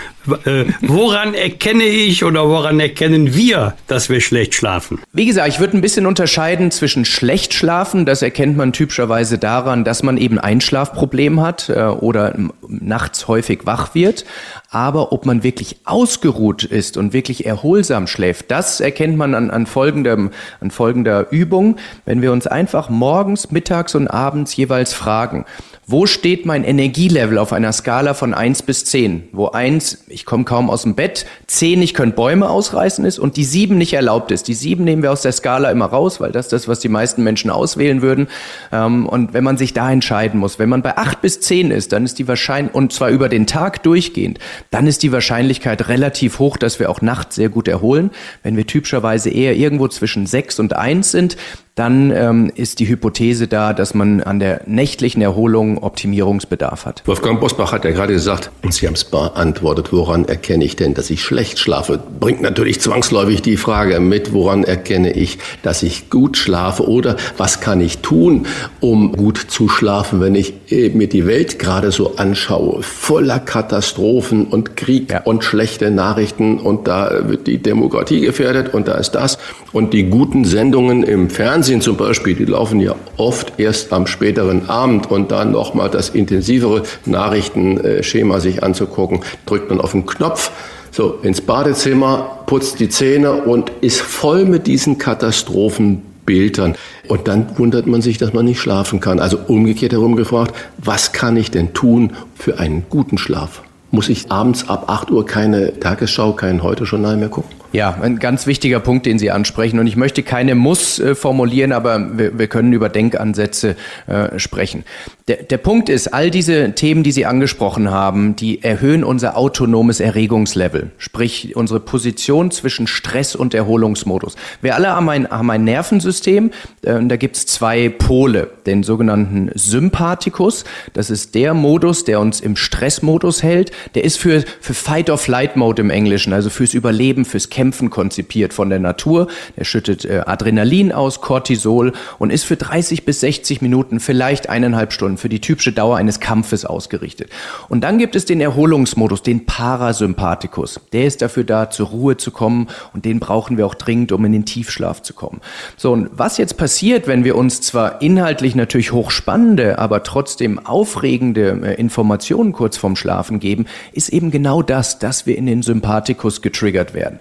äh, 0.45 0.65
woran 0.82 1.34
erkenne 1.34 1.84
ich 1.84 2.23
oder 2.23 2.47
woran 2.47 2.80
erkennen 2.80 3.36
wir, 3.36 3.75
dass 3.88 4.09
wir 4.09 4.21
schlecht 4.21 4.55
schlafen? 4.55 4.99
Wie 5.11 5.25
gesagt, 5.25 5.49
ich 5.49 5.59
würde 5.59 5.78
ein 5.78 5.82
bisschen 5.82 6.05
unterscheiden 6.05 6.71
zwischen 6.71 7.03
schlecht 7.03 7.53
schlafen, 7.53 8.05
das 8.05 8.21
erkennt 8.21 8.55
man 8.55 8.71
typischerweise 8.71 9.38
daran, 9.38 9.84
dass 9.84 10.01
man 10.01 10.15
eben 10.17 10.39
ein 10.39 10.61
Schlafproblem 10.61 11.41
hat 11.41 11.67
äh, 11.67 11.82
oder 11.82 12.36
nachts 12.69 13.28
häufig 13.28 13.65
wach 13.65 13.93
wird. 13.93 14.23
Aber 14.69 15.11
ob 15.11 15.25
man 15.25 15.43
wirklich 15.43 15.78
ausgeruht 15.84 16.63
ist 16.63 16.95
und 16.95 17.11
wirklich 17.11 17.45
erholsam 17.45 18.07
schläft, 18.07 18.49
das 18.49 18.80
erkennt 18.80 19.17
man 19.17 19.36
an, 19.36 19.49
an, 19.49 19.65
folgendem, 19.65 20.32
an 20.61 20.71
folgender 20.71 21.32
Übung, 21.32 21.78
wenn 22.05 22.21
wir 22.21 22.32
uns 22.32 22.47
einfach 22.47 22.89
morgens, 22.89 23.51
mittags 23.51 23.93
und 23.95 24.07
abends 24.07 24.55
jeweils 24.55 24.93
fragen, 24.93 25.45
wo 25.90 26.06
steht 26.06 26.46
mein 26.46 26.66
Energielevel 26.66 27.38
auf 27.38 27.54
einer 27.54 27.72
Skala 27.72 28.14
von 28.14 28.34
eins 28.34 28.62
bis 28.62 28.84
zehn? 28.84 29.30
Wo 29.32 29.48
eins, 29.48 30.04
ich 30.10 30.26
komme 30.26 30.44
kaum 30.44 30.70
aus 30.70 30.84
dem 30.84 30.96
Bett, 30.96 31.26
zehn, 31.48 31.82
ich 31.82 31.94
könnte 31.94 32.18
Bäume 32.18 32.50
ausreißen 32.50 33.06
ist 33.06 33.20
und 33.20 33.38
die 33.38 33.46
sieben 33.46 33.78
nicht 33.78 33.94
erlaubt 33.94 34.32
ist. 34.32 34.50
Die 34.50 34.54
sieben 34.54 34.84
nehmen 34.84 35.02
wir 35.02 35.14
aus 35.14 35.22
der 35.22 35.32
Skala 35.32 35.72
immer 35.72 35.86
raus, 35.86 36.20
weil 36.20 36.34
das 36.34 36.48
ist 36.48 36.52
das, 36.52 36.68
was 36.68 36.80
die 36.80 36.90
meisten 36.90 37.24
Menschen 37.24 37.50
auswählen 37.50 38.02
würden. 38.02 38.28
Ähm, 38.74 39.06
und 39.06 39.34
wenn 39.34 39.46
man 39.46 39.56
sich 39.56 39.72
da 39.72 39.90
entscheiden 39.90 40.42
muss, 40.42 40.60
wenn 40.60 40.68
man 40.68 40.82
bei 40.82 40.98
acht 40.98 41.22
bis 41.22 41.40
zehn 41.40 41.72
ist, 41.72 41.94
dann 41.94 42.04
ist 42.04 42.20
die 42.20 42.28
Wahrscheinlichkeit, 42.28 42.76
und 42.76 42.92
zwar 42.92 43.10
über 43.10 43.30
den 43.30 43.48
Tag 43.48 43.82
durchgehend, 43.84 44.40
dann 44.72 44.88
ist 44.88 45.04
die 45.04 45.14
Wahrscheinlichkeit 45.14 45.88
relativ 45.88 46.40
hoch, 46.40 46.58
dass 46.58 46.80
wir 46.80 46.90
auch 46.90 47.00
nachts 47.00 47.36
sehr 47.36 47.48
gut 47.48 47.70
erholen. 47.70 48.12
Wenn 48.43 48.58
wir 48.58 48.68
typischerweise 48.68 49.30
eher 49.30 49.55
irgendwo 49.55 49.88
zwischen 49.88 50.28
sechs 50.28 50.59
und 50.59 50.76
eins 50.76 51.12
sind, 51.12 51.38
dann 51.78 52.12
ähm, 52.12 52.51
ist 52.55 52.79
die 52.79 52.87
Hypothese 52.87 53.47
da, 53.47 53.71
dass 53.71 53.93
man 53.93 54.21
an 54.21 54.39
der 54.39 54.62
nächtlichen 54.66 55.21
Erholung 55.21 55.78
Optimierungsbedarf 55.78 56.87
hat. 56.87 57.04
Wolfgang 57.05 57.39
Bosbach 57.39 57.71
hat 57.71 57.86
ja 57.86 57.91
gerade 57.91 58.13
gesagt, 58.13 58.49
und 58.63 58.74
Sie 58.74 58.87
haben 58.87 58.95
es 58.95 59.04
beantwortet, 59.04 59.93
woran 59.93 60.25
erkenne 60.25 60.66
ich 60.66 60.75
denn, 60.75 60.95
dass 60.95 61.12
ich 61.12 61.21
schlecht 61.21 61.59
schlafe? 61.59 61.99
Bringt 62.20 62.41
natürlich 62.41 62.82
zwangsläufig 62.82 63.43
die 63.43 63.58
Frage 63.58 63.99
mit, 63.99 64.33
woran 64.33 64.63
erkenne 64.63 65.12
ich, 65.12 65.37
dass 65.62 65.83
ich 65.83 66.09
gut 66.09 66.36
schlafe 66.36 66.87
oder 66.89 67.16
was 67.37 67.62
kann 67.62 67.79
ich 67.79 67.99
tun, 67.99 68.47
um 68.79 69.12
gut 69.12 69.37
zu 69.37 69.70
schlafen, 69.70 70.20
wenn 70.20 70.33
ich 70.33 70.71
äh, 70.71 70.89
mir 70.89 71.08
die 71.08 71.28
Welt 71.28 71.59
gerade 71.59 71.91
so 71.91 72.16
anschaue, 72.16 72.82
voller 72.82 73.39
Katastrophen 73.39 74.45
und 74.45 74.78
Krieg 74.78 75.12
ja. 75.12 75.21
und 75.21 75.43
schlechte 75.43 75.91
Nachrichten 75.91 76.58
und 76.58 76.87
da 76.87 77.29
wird 77.29 77.45
die 77.45 77.59
Demokratie 77.59 78.21
gefährdet 78.21 78.74
und 78.74 78.87
da 78.87 78.95
ist 78.95 79.12
das 79.12 79.37
und 79.74 79.93
die 79.93 80.05
guten 80.05 80.43
Sendungen 80.43 81.04
im 81.04 81.29
Fernsehen 81.29 81.67
zum 81.82 81.98
Beispiel, 81.98 82.34
die 82.34 82.46
laufen 82.46 82.80
ja 82.80 82.96
oft 83.18 83.60
erst 83.60 83.92
am 83.92 84.08
späteren 84.08 84.70
Abend 84.70 85.12
und 85.12 85.32
dann 85.32 85.52
nochmal 85.52 85.89
das 85.89 86.10
intensivere 86.10 86.84
Nachrichtenschema 87.06 88.39
sich 88.39 88.64
anzugucken, 88.64 89.20
drückt 89.46 89.70
man 89.70 89.82
auf 89.82 89.92
den 89.92 90.06
Knopf, 90.06 90.52
so 90.92 91.20
ins 91.22 91.42
Badezimmer, 91.42 92.39
putzt 92.46 92.80
die 92.80 92.89
Zähne 92.89 93.34
und 93.34 93.72
ist 93.82 94.00
voll 94.00 94.46
mit 94.46 94.66
diesen 94.66 94.98
Katastrophenbildern. 94.98 96.76
Und 97.10 97.28
dann 97.28 97.58
wundert 97.58 97.86
man 97.86 98.02
sich, 98.02 98.18
dass 98.18 98.34
man 98.34 98.46
nicht 98.46 98.62
schlafen 98.62 99.00
kann. 99.00 99.20
Also 99.20 99.38
umgekehrt 99.48 99.92
herum 99.92 100.16
gefragt, 100.16 100.56
was 100.78 101.12
kann 101.12 101.36
ich 101.36 101.52
denn 101.52 101.74
tun 101.74 102.14
für 102.34 102.60
einen 102.60 102.86
guten 102.89 103.18
Schlaf? 103.18 103.62
Muss 103.92 104.10
ich 104.10 104.32
abends 104.32 104.70
ab 104.70 104.86
8 104.88 105.12
Uhr 105.12 105.26
keine 105.26 105.80
Tagesschau, 105.80 106.34
kein 106.34 106.64
Heute-Journal 106.64 107.18
mehr 107.18 107.30
gucken? 107.30 107.52
Ja, 107.74 107.98
ein 108.02 108.20
ganz 108.20 108.48
wichtiger 108.48 108.80
Punkt, 108.80 109.06
den 109.06 109.20
Sie 109.20 109.30
ansprechen. 109.30 109.80
Und 109.80 109.88
ich 109.88 109.98
möchte 109.98 110.24
keine 110.24 110.56
Muss 110.56 111.00
äh, 111.00 111.16
formulieren, 111.16 111.74
aber 111.74 112.18
wir, 112.18 112.39
wir, 112.39 112.48
können 112.48 112.72
über 112.72 112.88
Denkansätze 112.88 113.76
äh, 114.08 114.39
sprechen. 114.39 114.86
Der, 115.28 115.44
der 115.44 115.58
Punkt 115.58 115.89
ist, 115.89 116.14
all 116.14 116.32
diese 116.32 116.72
Themen, 116.76 117.04
die 117.04 117.12
Sie 117.12 117.26
angesprochen 117.26 117.92
haben, 117.92 118.38
die 118.38 118.64
erhöhen 118.64 119.04
unser 119.04 119.36
autonomes 119.36 120.00
Erregungslevel, 120.00 120.92
sprich 120.98 121.58
unsere 121.58 121.82
Position 121.82 122.52
zwischen 122.52 122.88
Stress 122.88 123.36
und 123.36 123.54
Erholungsmodus. 123.54 124.38
Wir 124.62 124.76
alle 124.76 124.89
haben 124.89 125.10
ein, 125.10 125.30
haben 125.30 125.50
ein 125.52 125.66
Nervensystem, 125.66 126.52
äh, 126.84 127.04
da 127.04 127.18
gibt's 127.18 127.46
zwei 127.46 127.89
Pole, 127.89 128.50
den 128.66 128.84
sogenannten 128.84 129.52
Sympathikus. 129.56 130.64
Das 130.94 131.10
ist 131.10 131.36
der 131.36 131.54
Modus, 131.54 132.06
der 132.06 132.22
uns 132.22 132.39
im 132.39 132.56
Stressmodus 132.56 133.44
hält. 133.44 133.72
Der 133.96 134.06
ist 134.06 134.18
für, 134.18 134.46
für 134.62 134.74
Fight-or-Flight-Mode 134.74 135.82
im 135.82 135.89
Englischen, 135.89 136.32
also 136.32 136.50
fürs 136.50 136.74
Überleben, 136.74 137.26
fürs 137.26 137.50
Kämpfen 137.58 137.89
konzipiert 137.89 138.54
von 138.54 138.70
der 138.70 138.78
Natur. 138.78 139.29
Der 139.58 139.63
schüttet 139.63 140.05
äh, 140.05 140.21
Adrenalin 140.28 140.92
aus, 140.92 141.21
Cortisol 141.21 141.93
und 142.20 142.29
ist 142.29 142.43
für 142.43 142.55
30 142.55 143.04
bis 143.04 143.21
60 143.21 143.63
Minuten, 143.63 144.00
vielleicht 144.00 144.47
eineinhalb 144.47 144.93
Stunden, 144.93 145.17
für 145.17 145.28
die 145.28 145.42
typische 145.42 145.71
Dauer 145.71 145.97
eines 145.97 146.20
Kampfes 146.20 146.66
ausgerichtet. 146.66 147.32
Und 147.67 147.82
dann 147.82 147.97
gibt 147.97 148.16
es 148.16 148.25
den 148.25 148.42
Erholungsmodus, 148.42 149.24
den 149.24 149.47
Parasympathikus. 149.47 150.79
Der 150.93 151.05
ist 151.05 151.24
dafür 151.24 151.46
da, 151.46 151.71
zur 151.71 151.88
Ruhe 151.88 152.17
zu 152.17 152.29
kommen 152.29 152.67
und 152.93 153.05
den 153.05 153.20
brauchen 153.20 153.58
wir 153.58 153.66
auch 153.66 153.74
dringend, 153.74 154.12
um 154.12 154.24
in 154.25 154.34
den 154.34 154.46
Tiefschlaf 154.46 155.01
zu 155.01 155.16
kommen. 155.16 155.42
So, 155.78 155.93
und 155.93 156.12
was 156.12 156.38
jetzt 156.38 156.58
passiert, 156.58 157.08
wenn 157.08 157.24
wir 157.24 157.36
uns 157.36 157.62
zwar 157.62 158.04
inhaltlich 158.04 158.54
natürlich 158.54 158.92
hochspannende, 158.92 159.79
aber 159.79 160.04
trotzdem 160.04 160.59
aufregende 160.63 161.59
äh, 161.63 161.74
Informationen 161.74 162.51
kurz 162.51 162.78
vorm 162.78 162.96
Schlafen 162.96 163.39
geben, 163.39 163.66
ist 163.93 164.09
eben 164.09 164.29
genau 164.29 164.62
das, 164.62 165.00
dass 165.00 165.25
wir 165.25 165.36
in 165.39 165.47
den 165.47 165.63
Sympathikus 165.63 166.43
getriggert 166.43 166.93
werden. 166.93 167.17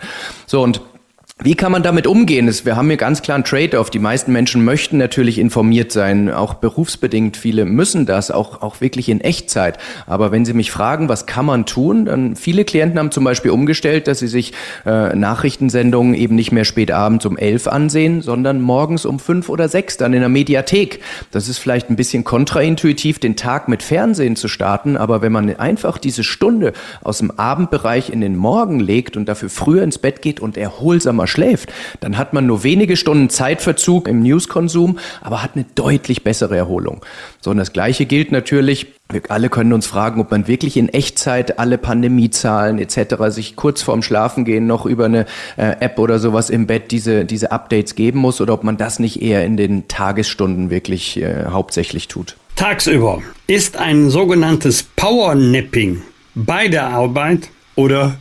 So, 0.47 0.63
und 0.63 0.81
wie 1.43 1.55
kann 1.55 1.71
man 1.71 1.83
damit 1.83 2.07
umgehen? 2.07 2.51
Wir 2.65 2.77
haben 2.77 2.89
hier 2.89 2.97
ganz 2.97 3.21
klar 3.21 3.35
einen 3.35 3.45
Trade-off. 3.45 3.91
Die 3.91 3.99
meisten 3.99 4.33
Menschen 4.33 4.65
möchten 4.65 4.97
natürlich 4.97 5.39
informiert 5.39 5.93
sein, 5.93 6.31
auch 6.31 6.55
berufsbedingt. 6.55 7.37
Viele 7.37 7.67
müssen 7.67 8.07
das, 8.07 8.31
auch, 8.31 8.63
auch 8.63 8.81
wirklich 8.81 9.11
in 9.11 9.21
Echtzeit. 9.21 9.77
Aber 10.07 10.33
wenn 10.33 10.47
Sie 10.47 10.55
mich 10.55 10.71
fragen, 10.71 11.11
was 11.11 11.27
kann 11.27 11.45
man 11.45 11.67
tun, 11.67 12.07
dann 12.07 12.37
viele 12.37 12.65
Klienten 12.65 12.99
haben 12.99 13.11
zum 13.11 13.23
Beispiel 13.23 13.51
umgestellt, 13.51 14.09
dass 14.09 14.21
sie 14.21 14.29
sich 14.29 14.55
äh, 14.87 15.15
Nachrichtensendungen 15.15 16.15
eben 16.15 16.37
nicht 16.37 16.53
mehr 16.53 16.65
spät 16.65 16.91
abends 16.91 17.27
um 17.27 17.37
elf 17.37 17.67
ansehen, 17.67 18.23
sondern 18.23 18.63
morgens 18.63 19.05
um 19.05 19.19
fünf 19.19 19.51
oder 19.51 19.69
sechs 19.69 19.99
dann 19.99 20.15
in 20.15 20.21
der 20.21 20.31
Mediathek. 20.31 21.01
Das 21.33 21.51
ist 21.51 21.59
vielleicht 21.59 21.91
ein 21.91 21.97
bisschen 21.97 22.25
kontraintuitiv, 22.25 23.19
den 23.19 23.37
Tag 23.37 23.69
mit 23.69 23.83
Fernsehen 23.83 24.37
zu 24.37 24.49
starten. 24.49 24.97
Aber 24.97 25.21
wenn 25.21 25.33
man 25.33 25.55
einfach 25.57 25.99
diese 25.99 26.25
Stunde 26.25 26.73
aus 27.05 27.19
dem 27.19 27.31
Abendbereich 27.31 28.09
in 28.09 28.23
den 28.23 28.37
Morgen 28.37 28.81
legt 28.81 29.19
und 29.19 29.29
dafür 29.29 29.51
früher 29.51 29.83
ins 29.83 29.99
Bett 29.99 30.23
geht 30.23 30.41
und 30.41 30.57
erholsamer 30.57 31.26
schläft, 31.27 31.73
dann 32.01 32.19
hat 32.19 32.33
man 32.33 32.47
nur 32.47 32.63
wenige 32.63 32.97
Stunden 32.97 33.31
Zeitverzug 33.31 34.09
im 34.09 34.23
Newskonsum, 34.23 34.99
aber 35.21 35.43
hat 35.43 35.53
eine 35.55 35.65
deutlich 35.75 36.25
bessere 36.25 36.57
Erholung. 36.57 37.05
So, 37.41 37.51
und 37.51 37.57
das 37.59 37.73
Gleiche 37.73 38.07
gilt 38.07 38.33
natürlich, 38.33 38.87
wir 39.11 39.23
alle 39.29 39.49
können 39.49 39.73
uns 39.73 39.87
fragen, 39.87 40.21
ob 40.21 40.31
man 40.31 40.49
wirklich 40.49 40.77
in 40.77 40.89
Echtzeit 40.89 41.59
alle 41.59 41.79
Pandemiezahlen 41.79 42.79
etc. 42.79 43.15
sich 43.29 43.55
kurz 43.55 43.83
vorm 43.83 44.03
Schlafengehen 44.03 44.67
noch 44.67 44.85
über 44.85 45.05
eine 45.05 45.27
äh, 45.57 45.77
App 45.81 45.99
oder 45.99 46.19
sowas 46.19 46.51
im 46.51 46.67
Bett 46.67 46.91
diese, 46.91 47.25
diese 47.25 47.53
Updates 47.53 47.95
geben 47.95 48.19
muss 48.19 48.41
oder 48.41 48.55
ob 48.55 48.65
man 48.65 48.77
das 48.77 48.99
nicht 48.99 49.23
eher 49.23 49.45
in 49.45 49.57
den 49.57 49.87
Tagesstunden 49.87 50.71
wirklich 50.71 51.21
äh, 51.23 51.47
hauptsächlich 51.47 52.09
tut. 52.09 52.37
Tagsüber 52.57 53.23
ist 53.47 53.77
ein 53.77 54.11
sogenanntes 54.11 54.83
Powernapping 54.83 56.03
bei 56.35 56.69
der 56.69 56.89
Arbeit 56.89 57.51
oder 57.75 58.17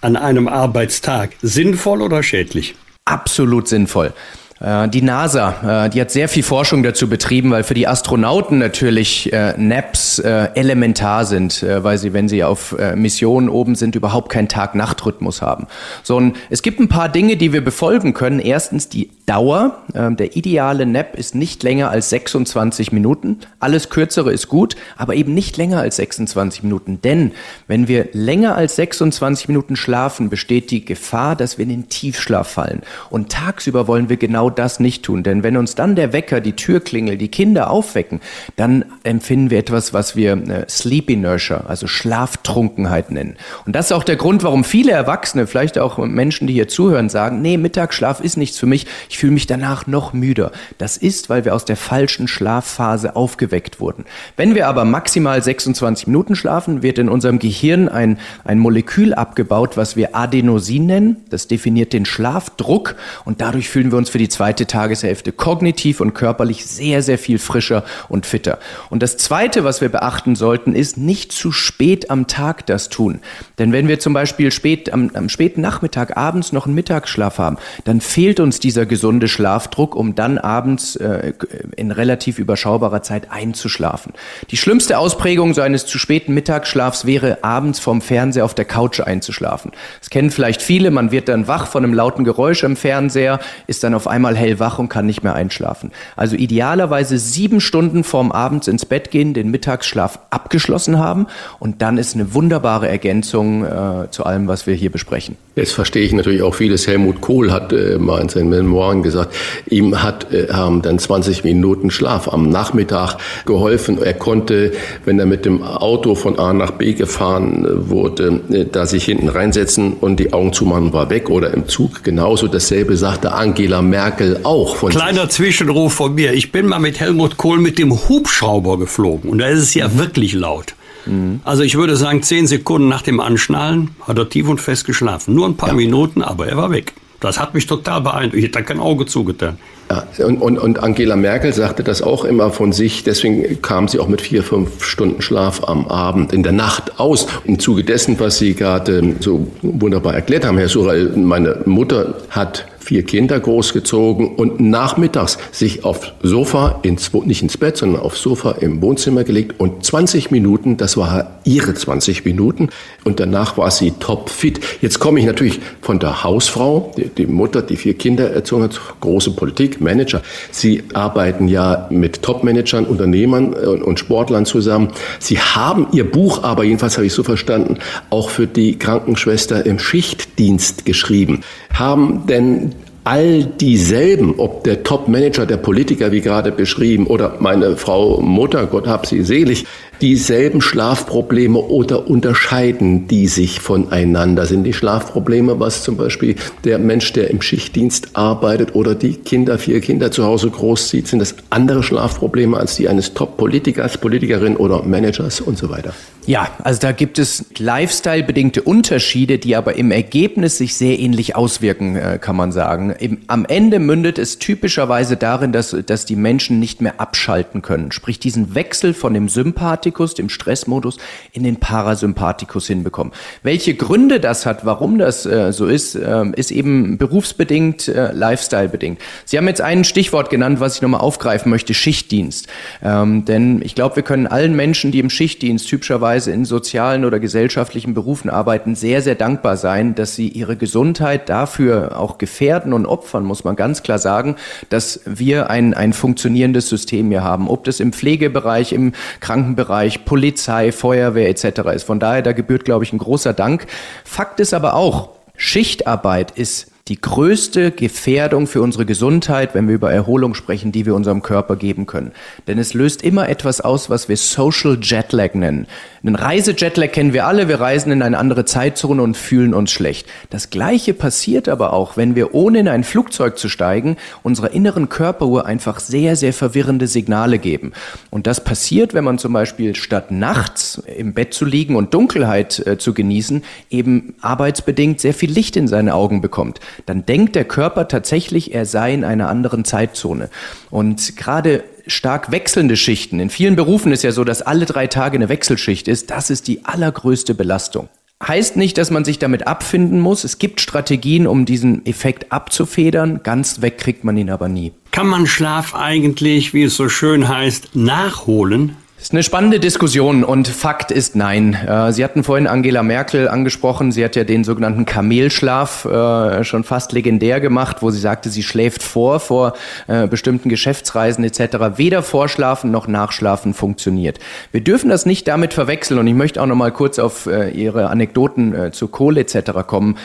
an 0.00 0.16
einem 0.16 0.48
Arbeitstag 0.48 1.30
sinnvoll 1.42 2.02
oder 2.02 2.22
schädlich? 2.22 2.74
Absolut 3.04 3.68
sinnvoll. 3.68 4.12
Äh, 4.60 4.88
die 4.88 5.02
NASA, 5.02 5.86
äh, 5.86 5.90
die 5.90 6.00
hat 6.00 6.10
sehr 6.10 6.28
viel 6.28 6.42
Forschung 6.42 6.82
dazu 6.82 7.08
betrieben, 7.08 7.50
weil 7.50 7.64
für 7.64 7.74
die 7.74 7.88
Astronauten 7.88 8.58
natürlich 8.58 9.32
äh, 9.32 9.54
Naps 9.56 10.18
elementar 10.18 11.24
sind, 11.24 11.62
weil 11.62 11.96
sie, 11.98 12.12
wenn 12.12 12.28
sie 12.28 12.44
auf 12.44 12.76
Missionen 12.94 13.48
oben 13.48 13.74
sind, 13.74 13.94
überhaupt 13.94 14.30
keinen 14.30 14.48
Tag-Nacht-Rhythmus 14.48 15.40
haben. 15.40 15.66
So, 16.02 16.16
und 16.16 16.36
es 16.50 16.62
gibt 16.62 16.80
ein 16.80 16.88
paar 16.88 17.08
Dinge, 17.08 17.36
die 17.36 17.52
wir 17.52 17.64
befolgen 17.64 18.12
können. 18.12 18.38
Erstens 18.38 18.88
die 18.88 19.10
Dauer. 19.30 19.84
Ähm, 19.94 20.16
der 20.16 20.36
ideale 20.36 20.86
Nap 20.86 21.16
ist 21.16 21.36
nicht 21.36 21.62
länger 21.62 21.88
als 21.88 22.10
26 22.10 22.90
Minuten. 22.90 23.38
Alles 23.60 23.88
kürzere 23.88 24.32
ist 24.32 24.48
gut, 24.48 24.74
aber 24.96 25.14
eben 25.14 25.34
nicht 25.34 25.56
länger 25.56 25.78
als 25.78 25.96
26 25.96 26.64
Minuten. 26.64 27.00
Denn 27.00 27.30
wenn 27.68 27.86
wir 27.86 28.08
länger 28.12 28.56
als 28.56 28.74
26 28.74 29.46
Minuten 29.46 29.76
schlafen, 29.76 30.30
besteht 30.30 30.72
die 30.72 30.84
Gefahr, 30.84 31.36
dass 31.36 31.58
wir 31.58 31.62
in 31.62 31.68
den 31.68 31.88
Tiefschlaf 31.88 32.48
fallen. 32.48 32.82
Und 33.08 33.30
tagsüber 33.30 33.86
wollen 33.86 34.08
wir 34.08 34.16
genau 34.16 34.49
das 34.58 34.80
nicht 34.80 35.04
tun. 35.04 35.22
Denn 35.22 35.42
wenn 35.42 35.56
uns 35.56 35.74
dann 35.74 35.96
der 35.96 36.12
Wecker, 36.12 36.40
die 36.40 36.52
Türklingel, 36.52 37.16
die 37.16 37.28
Kinder 37.28 37.70
aufwecken, 37.70 38.20
dann 38.56 38.84
empfinden 39.02 39.50
wir 39.50 39.58
etwas, 39.58 39.92
was 39.92 40.16
wir 40.16 40.32
äh, 40.32 40.68
Sleep 40.68 41.10
Inertia, 41.10 41.64
also 41.66 41.86
Schlaftrunkenheit 41.86 43.10
nennen. 43.10 43.36
Und 43.66 43.76
das 43.76 43.86
ist 43.86 43.92
auch 43.92 44.04
der 44.04 44.16
Grund, 44.16 44.42
warum 44.42 44.64
viele 44.64 44.92
Erwachsene, 44.92 45.46
vielleicht 45.46 45.78
auch 45.78 45.98
Menschen, 45.98 46.46
die 46.46 46.54
hier 46.54 46.68
zuhören, 46.68 47.08
sagen, 47.08 47.42
nee, 47.42 47.56
Mittagsschlaf 47.56 48.20
ist 48.20 48.36
nichts 48.36 48.58
für 48.58 48.66
mich, 48.66 48.86
ich 49.08 49.18
fühle 49.18 49.32
mich 49.32 49.46
danach 49.46 49.86
noch 49.86 50.12
müder. 50.12 50.52
Das 50.78 50.96
ist, 50.96 51.30
weil 51.30 51.44
wir 51.44 51.54
aus 51.54 51.64
der 51.64 51.76
falschen 51.76 52.28
Schlafphase 52.28 53.16
aufgeweckt 53.16 53.80
wurden. 53.80 54.04
Wenn 54.36 54.54
wir 54.54 54.68
aber 54.68 54.84
maximal 54.84 55.42
26 55.42 56.06
Minuten 56.06 56.36
schlafen, 56.36 56.82
wird 56.82 56.98
in 56.98 57.08
unserem 57.08 57.38
Gehirn 57.38 57.88
ein, 57.88 58.18
ein 58.44 58.58
Molekül 58.58 59.14
abgebaut, 59.14 59.76
was 59.76 59.96
wir 59.96 60.16
Adenosin 60.16 60.86
nennen. 60.86 61.16
Das 61.30 61.48
definiert 61.48 61.92
den 61.92 62.04
Schlafdruck 62.04 62.96
und 63.24 63.40
dadurch 63.40 63.68
fühlen 63.68 63.90
wir 63.90 63.98
uns 63.98 64.10
für 64.10 64.18
die 64.18 64.28
zweite 64.40 64.66
Tageshälfte 64.66 65.32
kognitiv 65.32 66.00
und 66.00 66.14
körperlich 66.14 66.64
sehr, 66.64 67.02
sehr 67.02 67.18
viel 67.18 67.38
frischer 67.38 67.84
und 68.08 68.24
fitter. 68.24 68.58
Und 68.88 69.02
das 69.02 69.18
Zweite, 69.18 69.64
was 69.64 69.82
wir 69.82 69.90
beachten 69.90 70.34
sollten, 70.34 70.74
ist 70.74 70.96
nicht 70.96 71.30
zu 71.30 71.52
spät 71.52 72.10
am 72.10 72.26
Tag 72.26 72.64
das 72.64 72.88
tun. 72.88 73.20
Denn 73.58 73.74
wenn 73.74 73.86
wir 73.86 74.00
zum 74.00 74.14
Beispiel 74.14 74.50
spät, 74.50 74.94
am, 74.94 75.10
am 75.12 75.28
späten 75.28 75.60
Nachmittag 75.60 76.16
abends 76.16 76.52
noch 76.52 76.64
einen 76.64 76.74
Mittagsschlaf 76.74 77.36
haben, 77.36 77.58
dann 77.84 78.00
fehlt 78.00 78.40
uns 78.40 78.60
dieser 78.60 78.86
gesunde 78.86 79.28
Schlafdruck, 79.28 79.94
um 79.94 80.14
dann 80.14 80.38
abends 80.38 80.96
äh, 80.96 81.34
in 81.76 81.90
relativ 81.90 82.38
überschaubarer 82.38 83.02
Zeit 83.02 83.30
einzuschlafen. 83.30 84.14
Die 84.50 84.56
schlimmste 84.56 84.96
Ausprägung 84.96 85.52
so 85.52 85.60
eines 85.60 85.84
zu 85.84 85.98
späten 85.98 86.32
Mittagsschlafs 86.32 87.04
wäre, 87.04 87.44
abends 87.44 87.78
vom 87.78 88.00
Fernseher 88.00 88.46
auf 88.46 88.54
der 88.54 88.64
Couch 88.64 89.00
einzuschlafen. 89.00 89.72
Das 89.98 90.08
kennen 90.08 90.30
vielleicht 90.30 90.62
viele, 90.62 90.90
man 90.90 91.10
wird 91.10 91.28
dann 91.28 91.46
wach 91.46 91.66
von 91.66 91.84
einem 91.84 91.92
lauten 91.92 92.24
Geräusch 92.24 92.62
im 92.62 92.76
Fernseher, 92.76 93.38
ist 93.66 93.84
dann 93.84 93.92
auf 93.92 94.06
einmal 94.06 94.29
einmal 94.30 94.36
hellwach 94.36 94.78
und 94.78 94.88
kann 94.88 95.06
nicht 95.06 95.22
mehr 95.22 95.34
einschlafen. 95.34 95.90
Also 96.16 96.36
idealerweise 96.36 97.18
sieben 97.18 97.60
Stunden 97.60 98.04
vorm 98.04 98.32
Abends 98.32 98.68
ins 98.68 98.86
Bett 98.86 99.10
gehen, 99.10 99.34
den 99.34 99.50
Mittagsschlaf 99.50 100.18
abgeschlossen 100.30 100.98
haben 100.98 101.26
und 101.58 101.82
dann 101.82 101.98
ist 101.98 102.14
eine 102.14 102.34
wunderbare 102.34 102.88
Ergänzung 102.88 103.64
äh, 103.64 104.10
zu 104.10 104.24
allem, 104.24 104.48
was 104.48 104.66
wir 104.66 104.74
hier 104.74 104.90
besprechen. 104.90 105.36
Jetzt 105.56 105.72
verstehe 105.72 106.02
ich 106.02 106.12
natürlich 106.12 106.42
auch 106.42 106.54
vieles. 106.54 106.86
Helmut 106.86 107.20
Kohl 107.20 107.52
hat 107.52 107.72
äh, 107.72 107.98
mal 107.98 108.20
in 108.20 108.28
seinen 108.28 108.50
Memoiren 108.50 109.02
gesagt, 109.02 109.34
ihm 109.68 110.02
hat 110.02 110.32
äh, 110.32 110.48
haben 110.52 110.82
dann 110.82 110.98
20 110.98 111.44
Minuten 111.44 111.90
Schlaf 111.90 112.32
am 112.32 112.48
Nachmittag 112.48 113.16
geholfen. 113.46 113.98
Er 114.02 114.14
konnte, 114.14 114.72
wenn 115.04 115.18
er 115.18 115.26
mit 115.26 115.44
dem 115.44 115.62
Auto 115.62 116.14
von 116.14 116.38
A 116.38 116.52
nach 116.52 116.72
B 116.72 116.94
gefahren 116.94 117.64
äh, 117.64 117.90
wurde, 117.90 118.40
äh, 118.50 118.64
da 118.70 118.86
sich 118.86 119.04
hinten 119.04 119.28
reinsetzen 119.28 119.94
und 119.94 120.20
die 120.20 120.32
Augen 120.32 120.52
zumachen 120.52 120.92
war 120.92 121.10
weg 121.10 121.30
oder 121.30 121.52
im 121.52 121.66
Zug 121.68 122.04
genauso. 122.04 122.46
Dasselbe 122.46 122.96
sagte 122.96 123.32
Angela 123.32 123.82
Merkel 123.82 124.09
Merkel 124.10 124.40
auch 124.42 124.76
von 124.76 124.90
Kleiner 124.90 125.22
sich. 125.22 125.30
Zwischenruf 125.30 125.94
von 125.94 126.14
mir. 126.14 126.32
Ich 126.32 126.50
bin 126.50 126.66
mal 126.66 126.80
mit 126.80 126.98
Helmut 126.98 127.36
Kohl 127.36 127.58
mit 127.58 127.78
dem 127.78 127.92
Hubschrauber 128.08 128.76
geflogen 128.76 129.30
und 129.30 129.38
da 129.38 129.46
ist 129.46 129.60
es 129.60 129.74
ja 129.74 129.88
mhm. 129.88 129.98
wirklich 129.98 130.32
laut. 130.32 130.74
Mhm. 131.06 131.40
Also 131.44 131.62
ich 131.62 131.76
würde 131.76 131.96
sagen, 131.96 132.22
zehn 132.22 132.48
Sekunden 132.48 132.88
nach 132.88 133.02
dem 133.02 133.20
Anschnallen 133.20 133.90
hat 134.02 134.18
er 134.18 134.28
tief 134.28 134.48
und 134.48 134.60
fest 134.60 134.84
geschlafen. 134.84 135.34
Nur 135.34 135.46
ein 135.46 135.56
paar 135.56 135.70
ja. 135.70 135.74
Minuten, 135.76 136.22
aber 136.22 136.48
er 136.48 136.56
war 136.56 136.70
weg. 136.72 136.92
Das 137.20 137.38
hat 137.38 137.54
mich 137.54 137.66
total 137.66 138.00
beeindruckt. 138.00 138.36
Ich 138.36 138.44
hätte 138.46 138.62
kein 138.64 138.80
Auge 138.80 139.06
zugetan. 139.06 139.58
Ja, 139.90 140.24
und, 140.24 140.38
und, 140.38 140.58
und 140.58 140.82
Angela 140.82 141.16
Merkel 141.16 141.52
sagte 141.52 141.84
das 141.84 142.00
auch 142.00 142.24
immer 142.24 142.50
von 142.50 142.72
sich. 142.72 143.04
Deswegen 143.04 143.60
kam 143.60 143.88
sie 143.88 143.98
auch 143.98 144.08
mit 144.08 144.22
vier, 144.22 144.42
fünf 144.42 144.84
Stunden 144.84 145.20
Schlaf 145.20 145.62
am 145.64 145.86
Abend, 145.86 146.32
in 146.32 146.42
der 146.42 146.52
Nacht 146.52 146.98
aus. 146.98 147.26
Im 147.44 147.58
Zuge 147.58 147.84
dessen, 147.84 148.18
was 148.18 148.38
Sie 148.38 148.54
gerade 148.54 149.16
so 149.20 149.46
wunderbar 149.62 150.14
erklärt 150.14 150.46
haben, 150.46 150.56
Herr 150.56 150.68
Surel, 150.68 151.12
meine 151.16 151.60
Mutter 151.66 152.14
hat 152.30 152.66
vier 152.90 153.04
Kinder 153.04 153.38
großgezogen 153.38 154.34
und 154.34 154.58
nachmittags 154.58 155.38
sich 155.52 155.84
aufs 155.84 156.10
Sofa, 156.24 156.80
ins, 156.82 157.12
nicht 157.12 157.40
ins 157.40 157.56
Bett, 157.56 157.76
sondern 157.76 158.02
aufs 158.02 158.20
Sofa 158.20 158.50
im 158.50 158.82
Wohnzimmer 158.82 159.22
gelegt 159.22 159.60
und 159.60 159.84
20 159.84 160.32
Minuten, 160.32 160.76
das 160.76 160.96
war 160.96 161.38
ihre 161.44 161.72
20 161.72 162.24
Minuten 162.24 162.70
und 163.04 163.20
danach 163.20 163.56
war 163.56 163.70
sie 163.70 163.92
topfit. 163.92 164.58
Jetzt 164.80 164.98
komme 164.98 165.20
ich 165.20 165.26
natürlich 165.26 165.60
von 165.80 166.00
der 166.00 166.24
Hausfrau, 166.24 166.92
die, 166.96 167.10
die 167.10 167.26
Mutter, 167.26 167.62
die 167.62 167.76
vier 167.76 167.94
Kinder 167.94 168.28
erzogen 168.32 168.64
hat, 168.64 168.80
große 168.98 169.30
Politik, 169.36 169.80
Manager. 169.80 170.20
Sie 170.50 170.82
arbeiten 170.92 171.46
ja 171.46 171.86
mit 171.90 172.22
Topmanagern, 172.22 172.86
Unternehmern 172.86 173.54
und, 173.54 173.84
und 173.84 174.00
Sportlern 174.00 174.46
zusammen. 174.46 174.88
Sie 175.20 175.38
haben 175.38 175.86
ihr 175.92 176.10
Buch 176.10 176.42
aber, 176.42 176.64
jedenfalls 176.64 176.96
habe 176.96 177.06
ich 177.06 177.12
so 177.12 177.22
verstanden, 177.22 177.78
auch 178.10 178.30
für 178.30 178.48
die 178.48 178.80
Krankenschwester 178.80 179.64
im 179.64 179.78
Schichtdienst 179.78 180.84
geschrieben. 180.84 181.44
Haben 181.72 182.26
denn 182.26 182.74
all 183.04 183.44
dieselben, 183.44 184.34
ob 184.38 184.64
der 184.64 184.82
Top-Manager, 184.82 185.46
der 185.46 185.56
Politiker, 185.56 186.12
wie 186.12 186.20
gerade 186.20 186.52
beschrieben, 186.52 187.06
oder 187.06 187.36
meine 187.40 187.76
Frau 187.76 188.20
Mutter, 188.20 188.66
Gott 188.66 188.86
hab 188.86 189.06
sie 189.06 189.22
selig, 189.22 189.66
dieselben 190.00 190.60
Schlafprobleme 190.60 191.58
oder 191.58 192.08
unterscheiden 192.08 193.06
die 193.06 193.28
sich 193.28 193.60
voneinander? 193.60 194.46
Sind 194.46 194.64
die 194.64 194.72
Schlafprobleme, 194.72 195.60
was 195.60 195.82
zum 195.82 195.96
Beispiel 195.96 196.36
der 196.64 196.78
Mensch, 196.78 197.12
der 197.12 197.30
im 197.30 197.42
Schichtdienst 197.42 198.10
arbeitet 198.14 198.74
oder 198.74 198.94
die 198.94 199.14
Kinder, 199.14 199.58
vier 199.58 199.80
Kinder 199.80 200.10
zu 200.10 200.24
Hause 200.24 200.50
großzieht, 200.50 201.06
sind 201.06 201.18
das 201.18 201.34
andere 201.50 201.82
Schlafprobleme 201.82 202.56
als 202.56 202.76
die 202.76 202.88
eines 202.88 203.14
Top-Politikers, 203.14 203.98
Politikerin 203.98 204.56
oder 204.56 204.82
Managers 204.82 205.40
und 205.40 205.58
so 205.58 205.68
weiter? 205.68 205.92
Ja, 206.26 206.48
also 206.62 206.80
da 206.80 206.92
gibt 206.92 207.18
es 207.18 207.46
Lifestyle-bedingte 207.58 208.62
Unterschiede, 208.62 209.38
die 209.38 209.56
aber 209.56 209.76
im 209.76 209.90
Ergebnis 209.90 210.58
sich 210.58 210.76
sehr 210.76 210.98
ähnlich 210.98 211.34
auswirken, 211.34 211.96
äh, 211.96 212.18
kann 212.20 212.36
man 212.36 212.52
sagen. 212.52 212.94
am 213.26 213.44
Ende 213.46 213.78
mündet 213.78 214.18
es 214.18 214.38
typischerweise 214.38 215.16
darin, 215.16 215.52
dass, 215.52 215.74
dass 215.86 216.04
die 216.04 216.16
Menschen 216.16 216.60
nicht 216.60 216.80
mehr 216.82 217.00
abschalten 217.00 217.62
können. 217.62 217.90
Sprich, 217.90 218.20
diesen 218.20 218.54
Wechsel 218.54 218.94
von 218.94 219.14
dem 219.14 219.28
Sympathikus 219.28 219.89
Sympathikus, 219.90 220.14
dem 220.14 220.28
Stressmodus, 220.28 220.98
in 221.32 221.42
den 221.42 221.56
Parasympathikus 221.56 222.66
hinbekommen. 222.66 223.12
Welche 223.42 223.74
Gründe 223.74 224.20
das 224.20 224.46
hat, 224.46 224.64
warum 224.64 224.98
das 224.98 225.26
äh, 225.26 225.52
so 225.52 225.66
ist, 225.66 225.94
äh, 225.94 226.24
ist 226.36 226.50
eben 226.50 226.98
berufsbedingt, 226.98 227.88
äh, 227.88 228.12
lifestyle-bedingt. 228.12 229.00
Sie 229.24 229.36
haben 229.36 229.48
jetzt 229.48 229.60
ein 229.60 229.84
Stichwort 229.84 230.30
genannt, 230.30 230.60
was 230.60 230.76
ich 230.76 230.82
nochmal 230.82 231.00
aufgreifen 231.00 231.50
möchte, 231.50 231.74
Schichtdienst. 231.74 232.46
Ähm, 232.82 233.24
denn 233.24 233.62
ich 233.62 233.74
glaube, 233.74 233.96
wir 233.96 234.02
können 234.02 234.26
allen 234.26 234.54
Menschen, 234.54 234.92
die 234.92 235.00
im 235.00 235.10
Schichtdienst 235.10 235.68
typischerweise 235.68 236.30
in 236.30 236.44
sozialen 236.44 237.04
oder 237.04 237.18
gesellschaftlichen 237.18 237.94
Berufen 237.94 238.30
arbeiten, 238.30 238.74
sehr, 238.74 239.02
sehr 239.02 239.16
dankbar 239.16 239.56
sein, 239.56 239.94
dass 239.94 240.14
sie 240.14 240.28
ihre 240.28 240.56
Gesundheit 240.56 241.28
dafür 241.28 241.98
auch 241.98 242.18
gefährden 242.18 242.72
und 242.72 242.86
opfern, 242.86 243.24
muss 243.24 243.44
man 243.44 243.56
ganz 243.56 243.82
klar 243.82 243.98
sagen, 243.98 244.36
dass 244.68 245.00
wir 245.04 245.50
ein, 245.50 245.74
ein 245.74 245.92
funktionierendes 245.92 246.68
System 246.68 247.08
hier 247.10 247.24
haben. 247.24 247.48
Ob 247.48 247.64
das 247.64 247.80
im 247.80 247.92
Pflegebereich, 247.92 248.72
im 248.72 248.92
Krankenbereich, 249.20 249.79
Bereich 249.80 250.04
Polizei, 250.04 250.72
Feuerwehr 250.72 251.30
etc. 251.30 251.60
ist. 251.74 251.84
Von 251.84 252.00
daher, 252.00 252.20
da 252.20 252.32
gebührt, 252.32 252.66
glaube 252.66 252.84
ich, 252.84 252.92
ein 252.92 252.98
großer 252.98 253.32
Dank. 253.32 253.66
Fakt 254.04 254.38
ist 254.38 254.52
aber 254.52 254.74
auch, 254.74 255.08
Schichtarbeit 255.36 256.32
ist 256.32 256.70
die 256.88 257.00
größte 257.00 257.70
Gefährdung 257.70 258.46
für 258.46 258.60
unsere 258.60 258.84
Gesundheit, 258.84 259.54
wenn 259.54 259.68
wir 259.68 259.76
über 259.76 259.90
Erholung 259.90 260.34
sprechen, 260.34 260.70
die 260.70 260.84
wir 260.84 260.94
unserem 260.94 261.22
Körper 261.22 261.56
geben 261.56 261.86
können. 261.86 262.12
Denn 262.46 262.58
es 262.58 262.74
löst 262.74 263.00
immer 263.00 263.30
etwas 263.30 263.62
aus, 263.62 263.88
was 263.88 264.10
wir 264.10 264.18
Social 264.18 264.76
Jetlag 264.82 265.32
nennen. 265.32 265.66
Einen 266.02 266.14
Reisejetlag 266.14 266.94
kennen 266.94 267.12
wir 267.12 267.26
alle, 267.26 267.46
wir 267.48 267.60
reisen 267.60 267.92
in 267.92 268.00
eine 268.00 268.16
andere 268.16 268.46
Zeitzone 268.46 269.02
und 269.02 269.18
fühlen 269.18 269.52
uns 269.52 269.70
schlecht. 269.70 270.06
Das 270.30 270.48
gleiche 270.48 270.94
passiert 270.94 271.46
aber 271.46 271.74
auch, 271.74 271.98
wenn 271.98 272.14
wir 272.14 272.34
ohne 272.34 272.60
in 272.60 272.68
ein 272.68 272.84
Flugzeug 272.84 273.36
zu 273.36 273.50
steigen, 273.50 273.98
unserer 274.22 274.52
inneren 274.52 274.88
Körperuhr 274.88 275.44
einfach 275.44 275.78
sehr, 275.78 276.16
sehr 276.16 276.32
verwirrende 276.32 276.86
Signale 276.86 277.38
geben. 277.38 277.72
Und 278.08 278.26
das 278.26 278.42
passiert, 278.42 278.94
wenn 278.94 279.04
man 279.04 279.18
zum 279.18 279.34
Beispiel 279.34 279.76
statt 279.76 280.10
nachts 280.10 280.82
im 280.96 281.12
Bett 281.12 281.34
zu 281.34 281.44
liegen 281.44 281.76
und 281.76 281.92
Dunkelheit 281.92 282.66
äh, 282.66 282.78
zu 282.78 282.94
genießen, 282.94 283.44
eben 283.68 284.14
arbeitsbedingt 284.22 285.00
sehr 285.00 285.12
viel 285.12 285.30
Licht 285.30 285.54
in 285.56 285.68
seine 285.68 285.94
Augen 285.94 286.22
bekommt. 286.22 286.60
Dann 286.86 287.04
denkt 287.04 287.36
der 287.36 287.44
Körper 287.44 287.88
tatsächlich, 287.88 288.54
er 288.54 288.64
sei 288.64 288.94
in 288.94 289.04
einer 289.04 289.28
anderen 289.28 289.66
Zeitzone. 289.66 290.30
Und 290.70 291.16
gerade 291.16 291.62
stark 291.86 292.30
wechselnde 292.30 292.76
Schichten. 292.76 293.20
In 293.20 293.30
vielen 293.30 293.56
Berufen 293.56 293.92
ist 293.92 294.02
ja 294.02 294.12
so, 294.12 294.24
dass 294.24 294.42
alle 294.42 294.66
drei 294.66 294.86
Tage 294.86 295.16
eine 295.16 295.28
Wechselschicht 295.28 295.88
ist. 295.88 296.10
Das 296.10 296.30
ist 296.30 296.48
die 296.48 296.64
allergrößte 296.64 297.34
Belastung. 297.34 297.88
Heißt 298.26 298.56
nicht, 298.56 298.76
dass 298.76 298.90
man 298.90 299.04
sich 299.04 299.18
damit 299.18 299.46
abfinden 299.46 299.98
muss. 299.98 300.24
Es 300.24 300.38
gibt 300.38 300.60
Strategien, 300.60 301.26
um 301.26 301.46
diesen 301.46 301.86
Effekt 301.86 302.32
abzufedern. 302.32 303.22
Ganz 303.22 303.62
weg 303.62 303.78
kriegt 303.78 304.04
man 304.04 304.16
ihn 304.18 304.28
aber 304.28 304.48
nie. 304.48 304.72
Kann 304.90 305.06
man 305.06 305.26
Schlaf 305.26 305.74
eigentlich, 305.74 306.52
wie 306.52 306.64
es 306.64 306.76
so 306.76 306.90
schön 306.90 307.28
heißt, 307.28 307.74
nachholen? 307.74 308.76
Ist 309.00 309.12
eine 309.12 309.22
spannende 309.22 309.60
Diskussion 309.60 310.24
und 310.24 310.46
Fakt 310.46 310.90
ist 310.90 311.16
nein. 311.16 311.54
Äh, 311.54 311.90
Sie 311.90 312.04
hatten 312.04 312.22
vorhin 312.22 312.46
Angela 312.46 312.82
Merkel 312.82 313.28
angesprochen. 313.28 313.92
Sie 313.92 314.04
hat 314.04 314.14
ja 314.14 314.24
den 314.24 314.44
sogenannten 314.44 314.84
Kamelschlaf 314.84 315.86
äh, 315.86 316.44
schon 316.44 316.64
fast 316.64 316.92
legendär 316.92 317.40
gemacht, 317.40 317.78
wo 317.80 317.90
sie 317.90 317.98
sagte, 317.98 318.28
sie 318.28 318.42
schläft 318.42 318.82
vor, 318.82 319.18
vor 319.18 319.54
äh, 319.86 320.06
bestimmten 320.06 320.50
Geschäftsreisen 320.50 321.24
etc. 321.24 321.78
Weder 321.78 322.02
Vorschlafen 322.02 322.70
noch 322.70 322.88
Nachschlafen 322.88 323.54
funktioniert. 323.54 324.18
Wir 324.52 324.60
dürfen 324.60 324.90
das 324.90 325.06
nicht 325.06 325.26
damit 325.28 325.54
verwechseln 325.54 325.98
und 325.98 326.06
ich 326.06 326.14
möchte 326.14 326.42
auch 326.42 326.46
noch 326.46 326.56
mal 326.56 326.70
kurz 326.70 326.98
auf 326.98 327.26
Ihre 327.26 327.88
Anekdoten 327.88 328.72
zu 328.72 328.88
Kohl 328.88 329.16
etc. 329.16 329.52
kommen. 329.66 329.96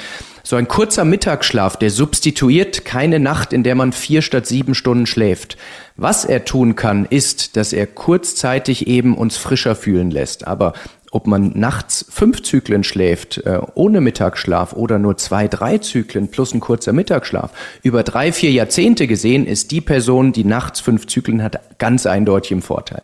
So 0.47 0.57
ein 0.57 0.67
kurzer 0.67 1.05
Mittagsschlaf, 1.05 1.75
der 1.75 1.89
substituiert 1.89 2.85
keine 2.85 3.19
Nacht, 3.19 3.51
in 3.51 3.63
der 3.63 3.73
man 3.73 3.91
vier 3.91 4.21
statt 4.21 4.45
sieben 4.45 4.75
Stunden 4.75 5.07
schläft. 5.07 5.57
Was 5.97 6.23
er 6.23 6.45
tun 6.45 6.75
kann, 6.75 7.05
ist, 7.05 7.57
dass 7.57 7.73
er 7.73 7.87
kurzzeitig 7.87 8.85
eben 8.85 9.17
uns 9.17 9.37
frischer 9.37 9.75
fühlen 9.75 10.11
lässt. 10.11 10.45
Aber 10.45 10.73
ob 11.09 11.25
man 11.25 11.53
nachts 11.55 12.05
fünf 12.11 12.43
Zyklen 12.43 12.83
schläft, 12.83 13.37
äh, 13.39 13.59
ohne 13.73 14.01
Mittagsschlaf 14.01 14.73
oder 14.73 14.99
nur 14.99 15.17
zwei, 15.17 15.47
drei 15.47 15.79
Zyklen 15.79 16.27
plus 16.27 16.53
ein 16.53 16.59
kurzer 16.59 16.93
Mittagsschlaf, 16.93 17.49
über 17.81 18.03
drei, 18.03 18.31
vier 18.31 18.51
Jahrzehnte 18.51 19.07
gesehen, 19.07 19.47
ist 19.47 19.71
die 19.71 19.81
Person, 19.81 20.31
die 20.31 20.43
nachts 20.43 20.79
fünf 20.79 21.07
Zyklen 21.07 21.41
hat, 21.41 21.79
ganz 21.79 22.05
eindeutig 22.05 22.51
im 22.51 22.61
Vorteil. 22.61 23.01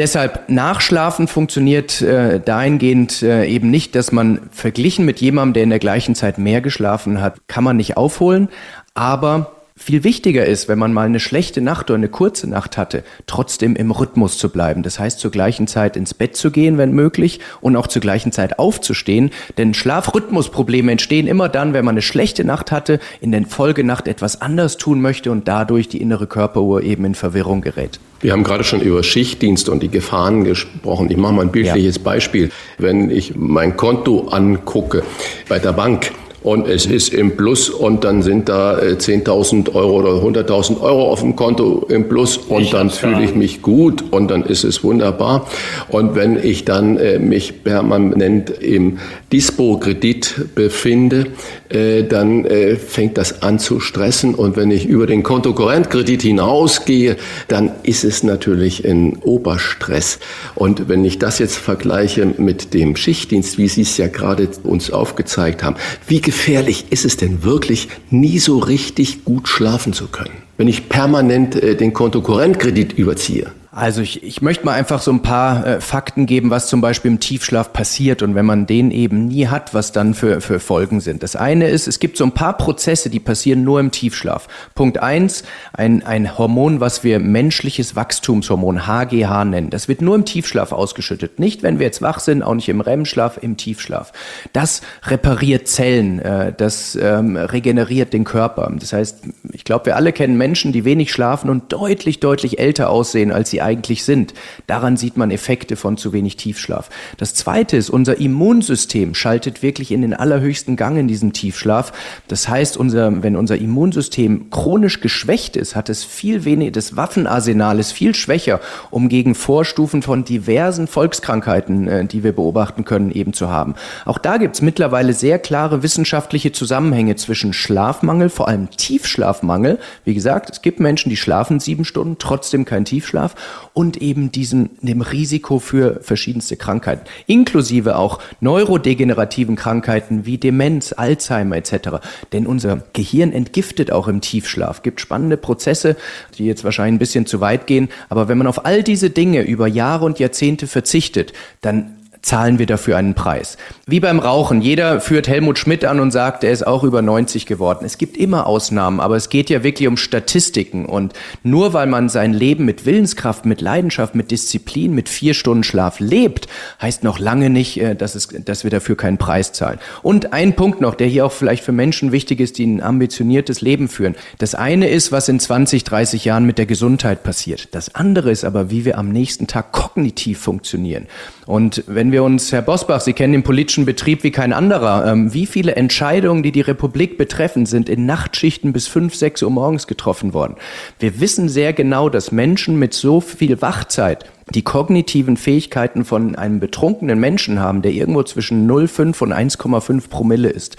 Deshalb 0.00 0.48
Nachschlafen 0.48 1.28
funktioniert 1.28 2.00
äh, 2.00 2.40
dahingehend 2.40 3.22
äh, 3.22 3.44
eben 3.44 3.70
nicht, 3.70 3.94
dass 3.94 4.12
man 4.12 4.48
verglichen 4.50 5.04
mit 5.04 5.20
jemandem, 5.20 5.52
der 5.52 5.62
in 5.64 5.68
der 5.68 5.78
gleichen 5.78 6.14
Zeit 6.14 6.38
mehr 6.38 6.62
geschlafen 6.62 7.20
hat, 7.20 7.46
kann 7.48 7.64
man 7.64 7.76
nicht 7.76 7.98
aufholen. 7.98 8.48
Aber 8.94 9.59
viel 9.80 10.04
wichtiger 10.04 10.44
ist, 10.44 10.68
wenn 10.68 10.78
man 10.78 10.92
mal 10.92 11.06
eine 11.06 11.20
schlechte 11.20 11.60
Nacht 11.62 11.90
oder 11.90 11.96
eine 11.96 12.08
kurze 12.08 12.48
Nacht 12.48 12.76
hatte, 12.76 13.02
trotzdem 13.26 13.76
im 13.76 13.90
Rhythmus 13.90 14.36
zu 14.36 14.50
bleiben. 14.50 14.82
Das 14.82 14.98
heißt, 14.98 15.18
zur 15.18 15.30
gleichen 15.30 15.66
Zeit 15.66 15.96
ins 15.96 16.12
Bett 16.12 16.36
zu 16.36 16.50
gehen, 16.50 16.76
wenn 16.76 16.92
möglich, 16.92 17.40
und 17.62 17.76
auch 17.76 17.86
zur 17.86 18.02
gleichen 18.02 18.30
Zeit 18.30 18.58
aufzustehen. 18.58 19.30
Denn 19.56 19.72
Schlafrhythmusprobleme 19.72 20.92
entstehen 20.92 21.26
immer 21.26 21.48
dann, 21.48 21.72
wenn 21.72 21.84
man 21.84 21.94
eine 21.94 22.02
schlechte 22.02 22.44
Nacht 22.44 22.70
hatte, 22.70 23.00
in 23.20 23.32
der 23.32 23.46
Folgenacht 23.46 24.06
etwas 24.06 24.42
anders 24.42 24.76
tun 24.76 25.00
möchte 25.00 25.30
und 25.32 25.48
dadurch 25.48 25.88
die 25.88 26.00
innere 26.00 26.26
Körperuhr 26.26 26.82
eben 26.82 27.06
in 27.06 27.14
Verwirrung 27.14 27.62
gerät. 27.62 27.98
Wir 28.20 28.32
haben 28.32 28.44
gerade 28.44 28.64
schon 28.64 28.82
über 28.82 29.02
Schichtdienst 29.02 29.70
und 29.70 29.82
die 29.82 29.88
Gefahren 29.88 30.44
gesprochen. 30.44 31.10
Ich 31.10 31.16
mache 31.16 31.32
mal 31.32 31.42
ein 31.42 31.52
bildliches 31.52 31.96
ja. 31.96 32.02
Beispiel. 32.02 32.50
Wenn 32.76 33.10
ich 33.10 33.34
mein 33.34 33.78
Konto 33.78 34.28
angucke 34.28 35.02
bei 35.48 35.58
der 35.58 35.72
Bank, 35.72 36.12
und 36.42 36.66
es 36.66 36.86
ist 36.86 37.12
im 37.12 37.36
Plus 37.36 37.68
und 37.68 38.04
dann 38.04 38.22
sind 38.22 38.48
da 38.48 38.78
10.000 38.78 39.68
äh, 39.68 39.74
Euro 39.74 39.98
oder 39.98 40.42
100.000 40.42 40.80
Euro 40.80 41.10
auf 41.10 41.20
dem 41.20 41.36
Konto 41.36 41.86
im 41.88 42.08
Plus 42.08 42.38
und 42.38 42.62
ich 42.62 42.70
dann 42.70 42.90
fühle 42.90 43.22
ich 43.22 43.34
mich 43.34 43.62
gut 43.62 44.04
und 44.10 44.30
dann 44.30 44.44
ist 44.44 44.64
es 44.64 44.82
wunderbar. 44.82 45.46
Und 45.88 46.14
wenn 46.14 46.42
ich 46.42 46.64
dann 46.64 46.96
äh, 46.96 47.18
mich 47.18 47.62
permanent 47.62 48.50
im 48.50 48.98
Dispo-Kredit 49.32 50.54
befinde, 50.54 51.26
äh, 51.68 52.02
dann 52.02 52.44
äh, 52.46 52.76
fängt 52.76 53.16
das 53.16 53.42
an 53.42 53.58
zu 53.58 53.78
stressen. 53.78 54.34
Und 54.34 54.56
wenn 54.56 54.70
ich 54.70 54.86
über 54.86 55.06
den 55.06 55.22
Kontokorrentkredit 55.22 56.22
hinausgehe, 56.22 57.16
dann 57.48 57.70
ist 57.84 58.02
es 58.02 58.22
natürlich 58.22 58.84
ein 58.84 59.18
Oberstress. 59.22 60.18
Und 60.54 60.88
wenn 60.88 61.04
ich 61.04 61.18
das 61.18 61.38
jetzt 61.38 61.56
vergleiche 61.56 62.26
mit 62.38 62.74
dem 62.74 62.96
Schichtdienst, 62.96 63.56
wie 63.58 63.68
Sie 63.68 63.82
es 63.82 63.96
ja 63.98 64.08
gerade 64.08 64.48
uns 64.64 64.90
aufgezeigt 64.90 65.62
haben, 65.62 65.76
wie 66.08 66.20
gefährlich 66.30 66.84
ist 66.90 67.04
es 67.04 67.16
denn 67.16 67.42
wirklich, 67.42 67.88
nie 68.10 68.38
so 68.38 68.58
richtig 68.58 69.24
gut 69.24 69.48
schlafen 69.48 69.92
zu 69.92 70.06
können, 70.06 70.36
wenn 70.58 70.68
ich 70.68 70.88
permanent 70.88 71.56
äh, 71.56 71.74
den 71.74 71.92
Kontokorrentkredit 71.92 72.92
überziehe? 72.92 73.50
Also 73.72 74.00
ich, 74.00 74.24
ich 74.24 74.42
möchte 74.42 74.64
mal 74.64 74.72
einfach 74.72 75.00
so 75.00 75.12
ein 75.12 75.22
paar 75.22 75.64
äh, 75.64 75.80
Fakten 75.80 76.26
geben, 76.26 76.50
was 76.50 76.66
zum 76.66 76.80
Beispiel 76.80 77.12
im 77.12 77.20
Tiefschlaf 77.20 77.72
passiert 77.72 78.20
und 78.20 78.34
wenn 78.34 78.44
man 78.44 78.66
den 78.66 78.90
eben 78.90 79.28
nie 79.28 79.46
hat, 79.46 79.74
was 79.74 79.92
dann 79.92 80.14
für, 80.14 80.40
für 80.40 80.58
Folgen 80.58 81.00
sind. 81.00 81.22
Das 81.22 81.36
eine 81.36 81.68
ist, 81.68 81.86
es 81.86 82.00
gibt 82.00 82.16
so 82.16 82.24
ein 82.24 82.32
paar 82.32 82.56
Prozesse, 82.56 83.10
die 83.10 83.20
passieren 83.20 83.62
nur 83.62 83.78
im 83.78 83.92
Tiefschlaf. 83.92 84.48
Punkt 84.74 84.98
eins, 84.98 85.44
ein, 85.72 86.04
ein 86.04 86.36
Hormon, 86.36 86.80
was 86.80 87.04
wir 87.04 87.20
menschliches 87.20 87.94
Wachstumshormon, 87.94 88.88
HGH 88.88 89.44
nennen. 89.44 89.70
Das 89.70 89.86
wird 89.86 90.02
nur 90.02 90.16
im 90.16 90.24
Tiefschlaf 90.24 90.72
ausgeschüttet. 90.72 91.38
Nicht, 91.38 91.62
wenn 91.62 91.78
wir 91.78 91.86
jetzt 91.86 92.02
wach 92.02 92.18
sind, 92.18 92.42
auch 92.42 92.54
nicht 92.54 92.68
im 92.68 92.80
REM-Schlaf, 92.80 93.38
im 93.40 93.56
Tiefschlaf. 93.56 94.12
Das 94.52 94.82
repariert 95.04 95.68
Zellen, 95.68 96.18
äh, 96.18 96.52
das 96.56 96.98
ähm, 97.00 97.36
regeneriert 97.36 98.14
den 98.14 98.24
Körper. 98.24 98.68
Das 98.80 98.92
heißt, 98.92 99.22
ich 99.52 99.62
glaube, 99.62 99.86
wir 99.86 99.96
alle 99.96 100.12
kennen 100.12 100.36
Menschen, 100.36 100.72
die 100.72 100.84
wenig 100.84 101.12
schlafen 101.12 101.50
und 101.50 101.72
deutlich, 101.72 102.18
deutlich 102.18 102.58
älter 102.58 102.90
aussehen, 102.90 103.30
als 103.30 103.50
sie 103.50 103.59
eigentlich 103.60 104.04
sind. 104.04 104.34
Daran 104.66 104.96
sieht 104.96 105.16
man 105.16 105.30
Effekte 105.30 105.76
von 105.76 105.96
zu 105.96 106.12
wenig 106.12 106.36
Tiefschlaf. 106.36 106.90
Das 107.16 107.34
zweite 107.34 107.76
ist, 107.76 107.90
unser 107.90 108.18
Immunsystem 108.18 109.14
schaltet 109.14 109.62
wirklich 109.62 109.92
in 109.92 110.02
den 110.02 110.14
allerhöchsten 110.14 110.76
Gang 110.76 110.98
in 110.98 111.08
diesem 111.08 111.32
Tiefschlaf. 111.32 111.92
Das 112.28 112.48
heißt, 112.48 112.76
unser, 112.76 113.22
wenn 113.22 113.36
unser 113.36 113.58
Immunsystem 113.58 114.50
chronisch 114.50 115.00
geschwächt 115.00 115.56
ist, 115.56 115.76
hat 115.76 115.88
es 115.88 116.04
viel 116.04 116.44
weniger, 116.44 116.72
das 116.72 116.96
Waffenarsenal 116.96 117.78
ist 117.78 117.92
viel 117.92 118.14
schwächer, 118.14 118.60
um 118.90 119.08
gegen 119.08 119.34
Vorstufen 119.34 120.02
von 120.02 120.24
diversen 120.24 120.86
Volkskrankheiten, 120.86 121.88
äh, 121.88 122.04
die 122.04 122.24
wir 122.24 122.32
beobachten 122.32 122.84
können, 122.84 123.10
eben 123.10 123.32
zu 123.32 123.50
haben. 123.50 123.74
Auch 124.04 124.18
da 124.18 124.36
gibt 124.36 124.54
es 124.54 124.62
mittlerweile 124.62 125.12
sehr 125.12 125.38
klare 125.38 125.82
wissenschaftliche 125.82 126.52
Zusammenhänge 126.52 127.16
zwischen 127.16 127.52
Schlafmangel, 127.52 128.30
vor 128.30 128.48
allem 128.48 128.70
Tiefschlafmangel. 128.70 129.78
Wie 130.04 130.14
gesagt, 130.14 130.50
es 130.50 130.62
gibt 130.62 130.80
Menschen, 130.80 131.10
die 131.10 131.16
schlafen 131.16 131.60
sieben 131.60 131.84
Stunden, 131.84 132.16
trotzdem 132.18 132.64
kein 132.64 132.84
Tiefschlaf 132.84 133.34
und 133.72 133.96
eben 133.98 134.32
diesem, 134.32 134.70
dem 134.80 135.00
Risiko 135.00 135.58
für 135.58 136.00
verschiedenste 136.02 136.56
Krankheiten, 136.56 137.04
inklusive 137.26 137.96
auch 137.96 138.20
neurodegenerativen 138.40 139.56
Krankheiten 139.56 140.26
wie 140.26 140.38
Demenz, 140.38 140.92
Alzheimer 140.92 141.56
etc. 141.56 142.00
Denn 142.32 142.46
unser 142.46 142.82
Gehirn 142.92 143.32
entgiftet 143.32 143.92
auch 143.92 144.08
im 144.08 144.20
Tiefschlaf. 144.20 144.82
Gibt 144.82 145.00
spannende 145.00 145.36
Prozesse, 145.36 145.96
die 146.38 146.46
jetzt 146.46 146.64
wahrscheinlich 146.64 146.96
ein 146.96 146.98
bisschen 146.98 147.26
zu 147.26 147.40
weit 147.40 147.66
gehen, 147.66 147.88
aber 148.08 148.28
wenn 148.28 148.38
man 148.38 148.46
auf 148.46 148.64
all 148.64 148.82
diese 148.82 149.10
Dinge 149.10 149.42
über 149.42 149.66
Jahre 149.66 150.04
und 150.04 150.18
Jahrzehnte 150.18 150.66
verzichtet, 150.66 151.32
dann 151.60 151.99
zahlen 152.22 152.58
wir 152.58 152.66
dafür 152.66 152.96
einen 152.96 153.14
Preis. 153.14 153.56
Wie 153.86 154.00
beim 154.00 154.18
Rauchen. 154.18 154.60
Jeder 154.60 155.00
führt 155.00 155.28
Helmut 155.28 155.58
Schmidt 155.58 155.84
an 155.84 156.00
und 156.00 156.10
sagt, 156.10 156.44
er 156.44 156.52
ist 156.52 156.66
auch 156.66 156.84
über 156.84 157.02
90 157.02 157.46
geworden. 157.46 157.84
Es 157.84 157.98
gibt 157.98 158.16
immer 158.16 158.46
Ausnahmen, 158.46 159.00
aber 159.00 159.16
es 159.16 159.28
geht 159.30 159.48
ja 159.50 159.62
wirklich 159.62 159.88
um 159.88 159.96
Statistiken. 159.96 160.84
Und 160.84 161.14
nur 161.42 161.72
weil 161.72 161.86
man 161.86 162.08
sein 162.08 162.32
Leben 162.32 162.64
mit 162.64 162.84
Willenskraft, 162.84 163.46
mit 163.46 163.60
Leidenschaft, 163.60 164.14
mit 164.14 164.30
Disziplin, 164.30 164.94
mit 164.94 165.08
vier 165.08 165.34
Stunden 165.34 165.64
Schlaf 165.64 165.98
lebt, 166.00 166.46
heißt 166.80 167.04
noch 167.04 167.18
lange 167.18 167.48
nicht, 167.48 167.80
äh, 167.80 167.94
dass, 167.94 168.14
es, 168.14 168.28
dass 168.28 168.64
wir 168.64 168.70
dafür 168.70 168.96
keinen 168.96 169.18
Preis 169.18 169.52
zahlen. 169.52 169.78
Und 170.02 170.32
ein 170.32 170.54
Punkt 170.54 170.80
noch, 170.80 170.94
der 170.94 171.06
hier 171.06 171.24
auch 171.24 171.32
vielleicht 171.32 171.64
für 171.64 171.72
Menschen 171.72 172.12
wichtig 172.12 172.40
ist, 172.40 172.58
die 172.58 172.66
ein 172.66 172.82
ambitioniertes 172.82 173.60
Leben 173.60 173.88
führen. 173.88 174.14
Das 174.38 174.54
eine 174.54 174.88
ist, 174.88 175.10
was 175.12 175.28
in 175.28 175.40
20, 175.40 175.84
30 175.84 176.24
Jahren 176.24 176.44
mit 176.44 176.58
der 176.58 176.66
Gesundheit 176.66 177.22
passiert. 177.22 177.74
Das 177.74 177.94
andere 177.94 178.30
ist 178.30 178.44
aber, 178.44 178.70
wie 178.70 178.84
wir 178.84 178.98
am 178.98 179.08
nächsten 179.08 179.46
Tag 179.46 179.72
kognitiv 179.72 180.38
funktionieren. 180.38 181.06
Und 181.50 181.82
wenn 181.88 182.12
wir 182.12 182.22
uns, 182.22 182.52
Herr 182.52 182.62
Bosbach, 182.62 183.00
Sie 183.00 183.12
kennen 183.12 183.32
den 183.32 183.42
politischen 183.42 183.84
Betrieb 183.84 184.22
wie 184.22 184.30
kein 184.30 184.52
anderer, 184.52 185.04
ähm, 185.10 185.34
wie 185.34 185.46
viele 185.46 185.74
Entscheidungen, 185.74 186.44
die 186.44 186.52
die 186.52 186.60
Republik 186.60 187.18
betreffen, 187.18 187.66
sind 187.66 187.88
in 187.88 188.06
Nachtschichten 188.06 188.72
bis 188.72 188.86
fünf, 188.86 189.16
sechs 189.16 189.42
Uhr 189.42 189.50
morgens 189.50 189.88
getroffen 189.88 190.32
worden. 190.32 190.54
Wir 191.00 191.18
wissen 191.18 191.48
sehr 191.48 191.72
genau, 191.72 192.08
dass 192.08 192.30
Menschen 192.30 192.78
mit 192.78 192.94
so 192.94 193.20
viel 193.20 193.60
Wachzeit 193.60 194.30
die 194.54 194.62
kognitiven 194.62 195.36
Fähigkeiten 195.36 196.04
von 196.04 196.36
einem 196.36 196.60
betrunkenen 196.60 197.18
Menschen 197.18 197.58
haben, 197.58 197.82
der 197.82 197.92
irgendwo 197.92 198.22
zwischen 198.22 198.70
0,5 198.70 199.20
und 199.20 199.32
1,5 199.32 200.08
Promille 200.08 200.50
ist. 200.50 200.76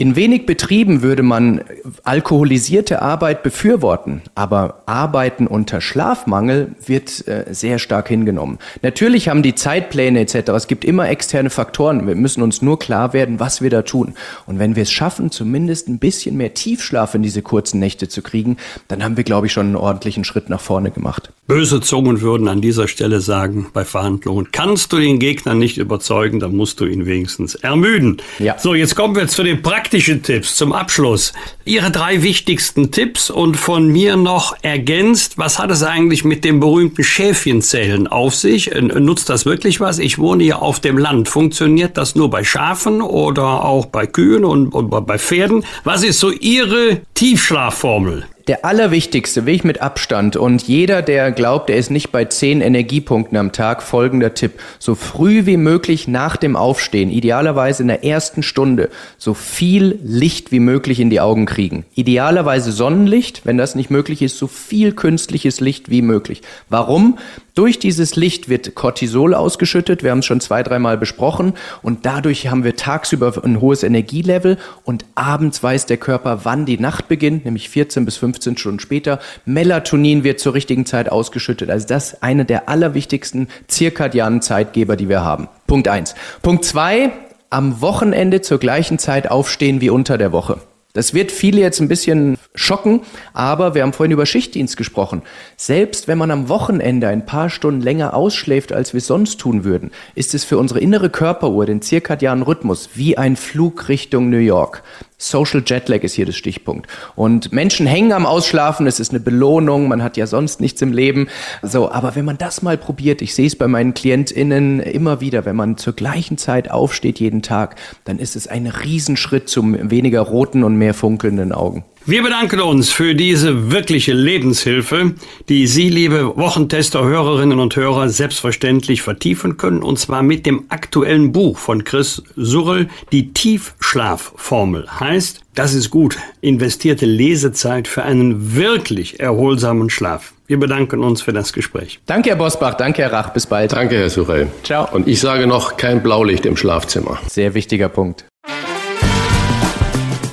In 0.00 0.16
wenig 0.16 0.46
Betrieben 0.46 1.02
würde 1.02 1.22
man 1.22 1.60
alkoholisierte 2.04 3.02
Arbeit 3.02 3.42
befürworten, 3.42 4.22
aber 4.34 4.82
Arbeiten 4.86 5.46
unter 5.46 5.82
Schlafmangel 5.82 6.74
wird 6.86 7.28
äh, 7.28 7.44
sehr 7.50 7.78
stark 7.78 8.08
hingenommen. 8.08 8.56
Natürlich 8.80 9.28
haben 9.28 9.42
die 9.42 9.54
Zeitpläne 9.54 10.20
etc. 10.20 10.52
Es 10.52 10.68
gibt 10.68 10.86
immer 10.86 11.10
externe 11.10 11.50
Faktoren. 11.50 12.06
Wir 12.06 12.14
müssen 12.14 12.42
uns 12.42 12.62
nur 12.62 12.78
klar 12.78 13.12
werden, 13.12 13.40
was 13.40 13.60
wir 13.60 13.68
da 13.68 13.82
tun. 13.82 14.14
Und 14.46 14.58
wenn 14.58 14.74
wir 14.74 14.84
es 14.84 14.90
schaffen, 14.90 15.30
zumindest 15.30 15.86
ein 15.86 15.98
bisschen 15.98 16.38
mehr 16.38 16.54
Tiefschlaf 16.54 17.14
in 17.14 17.22
diese 17.22 17.42
kurzen 17.42 17.78
Nächte 17.78 18.08
zu 18.08 18.22
kriegen, 18.22 18.56
dann 18.88 19.04
haben 19.04 19.18
wir, 19.18 19.24
glaube 19.24 19.48
ich, 19.48 19.52
schon 19.52 19.66
einen 19.66 19.76
ordentlichen 19.76 20.24
Schritt 20.24 20.48
nach 20.48 20.62
vorne 20.62 20.92
gemacht. 20.92 21.30
Böse 21.46 21.82
Zungen 21.82 22.22
würden 22.22 22.48
an 22.48 22.62
dieser 22.62 22.88
Stelle 22.88 23.20
sagen, 23.20 23.66
bei 23.74 23.84
Verhandlungen 23.84 24.50
kannst 24.50 24.94
du 24.94 24.98
den 24.98 25.18
Gegner 25.18 25.52
nicht 25.52 25.76
überzeugen, 25.76 26.40
dann 26.40 26.56
musst 26.56 26.80
du 26.80 26.86
ihn 26.86 27.04
wenigstens 27.04 27.54
ermüden. 27.54 28.22
Ja. 28.38 28.58
So, 28.58 28.74
jetzt 28.74 28.96
kommen 28.96 29.14
wir 29.14 29.28
zu 29.28 29.42
den 29.42 29.60
praktischen 29.60 29.89
praktischen 29.90 30.22
Tipps 30.22 30.54
zum 30.54 30.72
Abschluss. 30.72 31.32
Ihre 31.64 31.90
drei 31.90 32.22
wichtigsten 32.22 32.92
Tipps 32.92 33.28
und 33.28 33.56
von 33.56 33.88
mir 33.88 34.14
noch 34.14 34.54
ergänzt, 34.62 35.36
was 35.36 35.58
hat 35.58 35.72
es 35.72 35.82
eigentlich 35.82 36.22
mit 36.22 36.44
dem 36.44 36.60
berühmten 36.60 37.02
Schäfchenzählen 37.02 38.06
auf 38.06 38.36
sich? 38.36 38.70
Nutzt 38.72 39.28
das 39.28 39.46
wirklich 39.46 39.80
was? 39.80 39.98
Ich 39.98 40.20
wohne 40.20 40.44
hier 40.44 40.62
auf 40.62 40.78
dem 40.78 40.96
Land. 40.96 41.28
Funktioniert 41.28 41.96
das 41.96 42.14
nur 42.14 42.30
bei 42.30 42.44
Schafen 42.44 43.02
oder 43.02 43.64
auch 43.64 43.86
bei 43.86 44.06
Kühen 44.06 44.44
und, 44.44 44.68
und 44.68 44.90
bei 44.90 45.18
Pferden? 45.18 45.64
Was 45.82 46.04
ist 46.04 46.20
so 46.20 46.30
Ihre 46.30 47.00
Tiefschlafformel? 47.14 48.26
Der 48.50 48.64
allerwichtigste 48.64 49.46
Weg 49.46 49.64
mit 49.64 49.80
Abstand 49.80 50.34
und 50.34 50.64
jeder, 50.66 51.02
der 51.02 51.30
glaubt, 51.30 51.70
er 51.70 51.76
ist 51.76 51.92
nicht 51.92 52.10
bei 52.10 52.24
zehn 52.24 52.60
Energiepunkten 52.60 53.38
am 53.38 53.52
Tag, 53.52 53.80
folgender 53.80 54.34
Tipp. 54.34 54.54
So 54.80 54.96
früh 54.96 55.46
wie 55.46 55.56
möglich 55.56 56.08
nach 56.08 56.36
dem 56.36 56.56
Aufstehen, 56.56 57.12
idealerweise 57.12 57.82
in 57.82 57.86
der 57.86 58.02
ersten 58.02 58.42
Stunde, 58.42 58.90
so 59.18 59.34
viel 59.34 60.00
Licht 60.02 60.50
wie 60.50 60.58
möglich 60.58 60.98
in 60.98 61.10
die 61.10 61.20
Augen 61.20 61.46
kriegen. 61.46 61.84
Idealerweise 61.94 62.72
Sonnenlicht, 62.72 63.42
wenn 63.46 63.56
das 63.56 63.76
nicht 63.76 63.88
möglich 63.88 64.20
ist, 64.20 64.36
so 64.36 64.48
viel 64.48 64.94
künstliches 64.94 65.60
Licht 65.60 65.88
wie 65.88 66.02
möglich. 66.02 66.42
Warum? 66.68 67.18
Durch 67.54 67.78
dieses 67.78 68.16
Licht 68.16 68.48
wird 68.48 68.74
Cortisol 68.74 69.34
ausgeschüttet, 69.34 70.02
wir 70.02 70.12
haben 70.12 70.20
es 70.20 70.24
schon 70.24 70.40
zwei, 70.40 70.62
dreimal 70.62 70.96
besprochen 70.96 71.54
und 71.82 72.06
dadurch 72.06 72.48
haben 72.48 72.64
wir 72.64 72.74
tagsüber 72.74 73.32
ein 73.44 73.60
hohes 73.60 73.82
Energielevel 73.82 74.56
und 74.84 75.04
abends 75.14 75.62
weiß 75.62 75.86
der 75.86 75.98
Körper, 75.98 76.44
wann 76.44 76.64
die 76.64 76.78
Nacht 76.78 77.08
beginnt, 77.08 77.44
nämlich 77.44 77.68
14 77.68 78.04
bis 78.04 78.16
15 78.16 78.39
Stunden 78.40 78.80
später. 78.80 79.20
Melatonin 79.44 80.24
wird 80.24 80.40
zur 80.40 80.54
richtigen 80.54 80.86
Zeit 80.86 81.10
ausgeschüttet. 81.10 81.70
Also 81.70 81.86
das 81.86 82.12
ist 82.12 82.22
eine 82.22 82.44
der 82.44 82.68
allerwichtigsten 82.68 83.48
zirkadianen 83.68 84.42
Zeitgeber, 84.42 84.96
die 84.96 85.08
wir 85.08 85.22
haben. 85.22 85.48
Punkt 85.66 85.88
eins. 85.88 86.14
Punkt 86.42 86.64
zwei, 86.64 87.12
am 87.50 87.80
Wochenende 87.80 88.40
zur 88.40 88.58
gleichen 88.58 88.98
Zeit 88.98 89.30
aufstehen 89.30 89.80
wie 89.80 89.90
unter 89.90 90.18
der 90.18 90.32
Woche. 90.32 90.60
Das 90.92 91.14
wird 91.14 91.30
viele 91.30 91.60
jetzt 91.60 91.78
ein 91.80 91.86
bisschen 91.86 92.36
schocken, 92.56 93.02
aber 93.32 93.76
wir 93.76 93.82
haben 93.82 93.92
vorhin 93.92 94.10
über 94.10 94.26
Schichtdienst 94.26 94.76
gesprochen. 94.76 95.22
Selbst 95.56 96.08
wenn 96.08 96.18
man 96.18 96.32
am 96.32 96.48
Wochenende 96.48 97.06
ein 97.06 97.26
paar 97.26 97.48
Stunden 97.48 97.80
länger 97.80 98.14
ausschläft, 98.14 98.72
als 98.72 98.92
wir 98.92 98.98
es 98.98 99.06
sonst 99.06 99.38
tun 99.38 99.62
würden, 99.62 99.92
ist 100.16 100.34
es 100.34 100.42
für 100.42 100.58
unsere 100.58 100.80
innere 100.80 101.08
Körperuhr, 101.08 101.64
den 101.64 101.80
zirkadianen 101.80 102.42
Rhythmus, 102.42 102.90
wie 102.94 103.16
ein 103.16 103.36
Flug 103.36 103.88
Richtung 103.88 104.30
New 104.30 104.38
York. 104.38 104.82
Social 105.20 105.62
Jetlag 105.64 106.02
ist 106.02 106.14
hier 106.14 106.26
das 106.26 106.36
Stichpunkt. 106.36 106.88
Und 107.14 107.52
Menschen 107.52 107.86
hängen 107.86 108.12
am 108.12 108.24
Ausschlafen, 108.24 108.86
es 108.86 108.98
ist 109.00 109.10
eine 109.10 109.20
Belohnung, 109.20 109.86
man 109.86 110.02
hat 110.02 110.16
ja 110.16 110.26
sonst 110.26 110.60
nichts 110.60 110.80
im 110.80 110.92
Leben. 110.92 111.28
So, 111.62 111.90
aber 111.92 112.16
wenn 112.16 112.24
man 112.24 112.38
das 112.38 112.62
mal 112.62 112.78
probiert, 112.78 113.20
ich 113.20 113.34
sehe 113.34 113.46
es 113.46 113.54
bei 113.54 113.68
meinen 113.68 113.92
KlientInnen 113.92 114.80
immer 114.80 115.20
wieder, 115.20 115.44
wenn 115.44 115.56
man 115.56 115.76
zur 115.76 115.92
gleichen 115.92 116.38
Zeit 116.38 116.70
aufsteht 116.70 117.20
jeden 117.20 117.42
Tag, 117.42 117.76
dann 118.04 118.18
ist 118.18 118.34
es 118.34 118.46
ein 118.46 118.66
Riesenschritt 118.66 119.48
zum 119.48 119.90
weniger 119.90 120.22
roten 120.22 120.64
und 120.64 120.76
mehr 120.76 120.94
funkelnden 120.94 121.52
Augen. 121.52 121.84
Wir 122.06 122.22
bedanken 122.22 122.60
uns 122.62 122.90
für 122.90 123.14
diese 123.14 123.70
wirkliche 123.70 124.14
Lebenshilfe, 124.14 125.14
die 125.50 125.66
Sie, 125.66 125.90
liebe 125.90 126.34
Wochentester-Hörerinnen 126.34 127.60
und 127.60 127.76
Hörer, 127.76 128.08
selbstverständlich 128.08 129.02
vertiefen 129.02 129.58
können, 129.58 129.82
und 129.82 129.98
zwar 129.98 130.22
mit 130.22 130.46
dem 130.46 130.64
aktuellen 130.70 131.30
Buch 131.30 131.58
von 131.58 131.84
Chris 131.84 132.22
Surrell, 132.36 132.88
die 133.12 133.34
Tiefschlafformel. 133.34 134.88
Heißt, 135.10 135.40
das 135.56 135.74
ist 135.74 135.90
gut, 135.90 136.18
investierte 136.40 137.04
Lesezeit 137.04 137.88
für 137.88 138.04
einen 138.04 138.54
wirklich 138.54 139.18
erholsamen 139.18 139.90
Schlaf. 139.90 140.34
Wir 140.46 140.56
bedanken 140.60 141.02
uns 141.02 141.20
für 141.20 141.32
das 141.32 141.52
Gespräch. 141.52 141.98
Danke, 142.06 142.30
Herr 142.30 142.36
Bosbach. 142.36 142.74
Danke, 142.74 143.02
Herr 143.02 143.12
Rach. 143.12 143.30
Bis 143.30 143.44
bald. 143.44 143.72
Danke, 143.72 143.96
Herr 143.96 144.08
Surrell. 144.08 144.46
Ciao. 144.62 144.88
Und 144.94 145.08
ich 145.08 145.18
sage 145.18 145.48
noch, 145.48 145.76
kein 145.76 146.00
Blaulicht 146.00 146.46
im 146.46 146.56
Schlafzimmer. 146.56 147.18
Sehr 147.28 147.54
wichtiger 147.54 147.88
Punkt. 147.88 148.24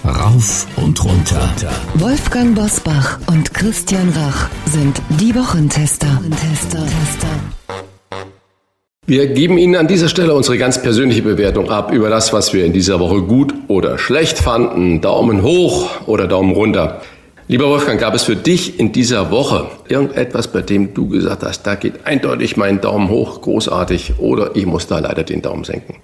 Rauf 0.06 0.68
und 0.76 1.04
runter. 1.04 1.50
Wolfgang 1.96 2.54
Bosbach 2.54 3.18
und 3.26 3.56
Christian 3.56 4.10
Rach 4.10 4.48
sind 4.68 5.02
die 5.20 5.34
Wochentester. 5.34 6.22
Tester. 6.30 6.86
Wir 9.10 9.28
geben 9.28 9.58
Ihnen 9.58 9.78
an 9.78 9.88
dieser 9.88 10.10
Stelle 10.10 10.34
unsere 10.34 10.58
ganz 10.58 10.82
persönliche 10.82 11.22
Bewertung 11.22 11.70
ab 11.70 11.94
über 11.94 12.10
das, 12.10 12.34
was 12.34 12.54
wir 12.54 12.66
in 12.66 12.74
dieser 12.74 13.00
Woche 13.00 13.22
gut 13.22 13.54
oder 13.70 13.98
schlecht 13.98 14.38
fanden. 14.38 15.00
Daumen 15.00 15.44
hoch 15.44 16.06
oder 16.08 16.28
Daumen 16.28 16.52
runter. 16.52 17.02
Lieber 17.48 17.70
Wolfgang, 17.70 18.02
gab 18.02 18.16
es 18.16 18.24
für 18.24 18.36
dich 18.36 18.82
in 18.82 18.92
dieser 18.92 19.32
Woche 19.32 19.68
irgendetwas, 19.88 20.50
bei 20.50 20.62
dem 20.62 20.94
du 20.94 21.08
gesagt 21.08 21.44
hast, 21.44 21.64
da 21.64 21.76
geht 21.76 22.06
eindeutig 22.06 22.58
mein 22.58 22.82
Daumen 22.82 23.08
hoch, 23.08 23.40
großartig, 23.40 24.16
oder 24.18 24.58
ich 24.58 24.66
muss 24.66 24.88
da 24.88 25.00
leider 25.00 25.24
den 25.24 25.42
Daumen 25.42 25.64
senken? 25.64 25.96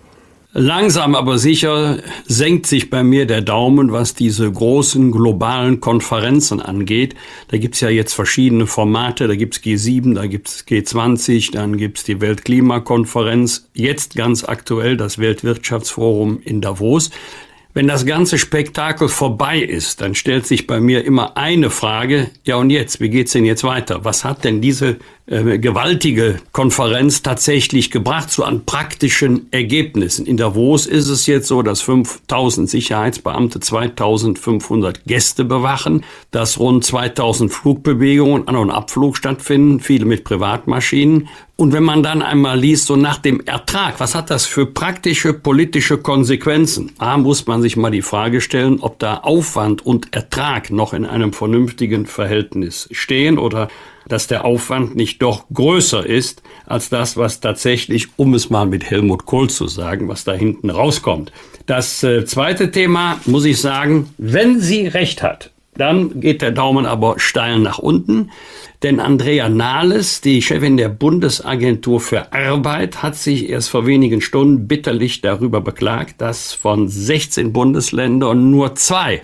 Langsam 0.56 1.16
aber 1.16 1.40
sicher 1.40 1.98
senkt 2.28 2.68
sich 2.68 2.92
bei 2.92 3.02
mir 3.02 3.26
der 3.26 3.42
Daumen, 3.42 3.92
was 3.92 4.14
diese 4.14 4.52
großen 4.52 5.12
globalen 5.12 5.80
Konferenzen 5.80 6.60
angeht. 6.62 7.16
Da 7.48 7.58
gibt's 7.58 7.80
ja 7.80 7.90
jetzt 7.90 8.14
verschiedene 8.14 8.68
Formate. 8.68 9.28
Da 9.28 9.36
gibt's 9.36 9.62
G7, 9.62 10.14
da 10.14 10.28
gibt's 10.28 10.64
G20, 10.70 11.52
dann 11.54 11.78
gibt's 11.78 12.04
die 12.04 12.22
Weltklimakonferenz. 12.22 13.68
Jetzt 13.74 14.16
ganz 14.16 14.44
aktuell 14.44 14.96
das 14.96 15.18
Weltwirtschaftsforum 15.18 16.40
in 16.44 16.62
Davos. 16.62 17.10
Wenn 17.74 17.88
das 17.88 18.06
ganze 18.06 18.38
Spektakel 18.38 19.10
vorbei 19.10 19.58
ist, 19.58 20.02
dann 20.02 20.14
stellt 20.14 20.46
sich 20.46 20.68
bei 20.68 20.80
mir 20.80 21.04
immer 21.04 21.36
eine 21.36 21.72
Frage, 21.72 22.30
ja 22.44 22.58
und 22.58 22.70
jetzt, 22.70 23.02
wie 23.02 23.10
geht's 23.10 23.32
denn 23.32 23.46
jetzt 23.46 23.64
weiter? 23.64 24.06
Was 24.06 24.24
hat 24.24 24.44
denn 24.44 24.62
diese 24.62 24.98
äh, 25.26 25.58
gewaltige 25.58 26.40
Konferenz 26.52 27.22
tatsächlich 27.22 27.92
gebracht, 27.92 28.30
so 28.30 28.44
an 28.44 28.66
praktischen 28.66 29.48
Ergebnissen? 29.52 30.26
In 30.26 30.36
Davos 30.36 30.86
ist 30.86 31.08
es 31.08 31.28
jetzt 31.28 31.48
so, 31.48 31.62
dass 31.62 31.82
5000 31.82 32.70
Sicherheitsbeamte 32.70 33.62
2500 33.62 35.06
Gäste 35.06 35.46
bewachen, 35.46 36.04
dass 36.32 36.60
rund 36.60 36.84
2000 36.84 37.52
Flugbewegungen 37.54 38.48
an- 38.50 38.58
und 38.58 38.70
Abflug 38.70 39.16
stattfinden, 39.16 39.80
viele 39.80 40.06
mit 40.06 40.26
Privatmaschinen. 40.26 41.30
Und 41.56 41.72
wenn 41.72 41.84
man 41.84 42.04
dann 42.04 42.22
einmal 42.22 42.60
liest, 42.60 42.88
so 42.88 42.96
nach 42.98 43.20
dem 43.20 43.40
Ertrag, 43.46 44.00
was 44.00 44.16
hat 44.16 44.30
das 44.30 44.46
für 44.46 44.66
praktische 44.66 45.34
politische 45.34 46.00
Konsequenzen? 46.00 46.92
A, 46.98 47.18
muss 47.18 47.48
man 47.48 47.62
sich 47.62 47.78
mal 47.78 47.92
die 47.92 48.02
Frage 48.02 48.42
stellen, 48.42 48.80
ob 48.82 49.00
da 49.00 49.18
Aufwand 49.20 49.86
und 49.86 50.14
Ertrag 50.14 50.72
noch 50.72 50.94
in 50.94 51.06
einem 51.06 51.32
vernünftigen 51.32 52.08
Verhältnis 52.08 52.90
stehen 52.92 53.38
oder 53.38 53.70
dass 54.08 54.28
der 54.28 54.46
Aufwand 54.46 54.96
nicht 54.96 55.22
doch 55.22 55.46
größer 55.54 56.06
ist 56.06 56.44
als 56.66 56.90
das, 56.90 57.18
was 57.18 57.40
tatsächlich, 57.40 58.08
um 58.18 58.34
es 58.34 58.50
mal 58.50 58.66
mit 58.66 58.90
Helmut 58.90 59.26
Kohl 59.26 59.50
zu 59.50 59.68
sagen, 59.68 60.08
was 60.08 60.24
da 60.24 60.34
hinten 60.34 60.70
rauskommt. 60.70 61.32
Das 61.66 62.04
äh, 62.04 62.26
zweite 62.26 62.72
Thema 62.72 63.20
muss 63.26 63.46
ich 63.46 63.62
sagen, 63.62 64.10
wenn 64.18 64.60
sie 64.60 64.88
recht 64.88 65.24
hat, 65.24 65.52
dann 65.76 66.20
geht 66.20 66.42
der 66.42 66.52
Daumen 66.52 66.86
aber 66.86 67.20
steil 67.20 67.60
nach 67.60 67.80
unten. 67.80 68.30
Denn 68.84 69.00
Andrea 69.00 69.48
Nahles, 69.48 70.20
die 70.20 70.42
Chefin 70.42 70.76
der 70.76 70.90
Bundesagentur 70.90 72.02
für 72.02 72.34
Arbeit, 72.34 73.02
hat 73.02 73.16
sich 73.16 73.50
erst 73.50 73.70
vor 73.70 73.86
wenigen 73.86 74.20
Stunden 74.20 74.68
bitterlich 74.68 75.22
darüber 75.22 75.62
beklagt, 75.62 76.20
dass 76.20 76.54
von 76.54 76.90
16 76.90 77.54
Bundesländern 77.54 78.52
nur 78.52 78.76
zwei 78.76 79.22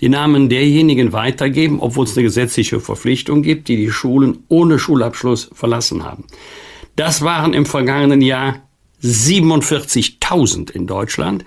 die 0.00 0.08
Namen 0.08 0.48
derjenigen 0.48 1.12
weitergeben, 1.12 1.80
obwohl 1.80 2.04
es 2.04 2.16
eine 2.16 2.24
gesetzliche 2.24 2.80
Verpflichtung 2.80 3.42
gibt, 3.42 3.68
die 3.68 3.76
die 3.76 3.90
Schulen 3.90 4.44
ohne 4.48 4.78
Schulabschluss 4.78 5.50
verlassen 5.52 6.04
haben. 6.04 6.24
Das 6.96 7.22
waren 7.22 7.52
im 7.54 7.66
vergangenen 7.66 8.20
Jahr 8.22 8.62
47.000 9.02 10.70
in 10.70 10.86
Deutschland. 10.86 11.44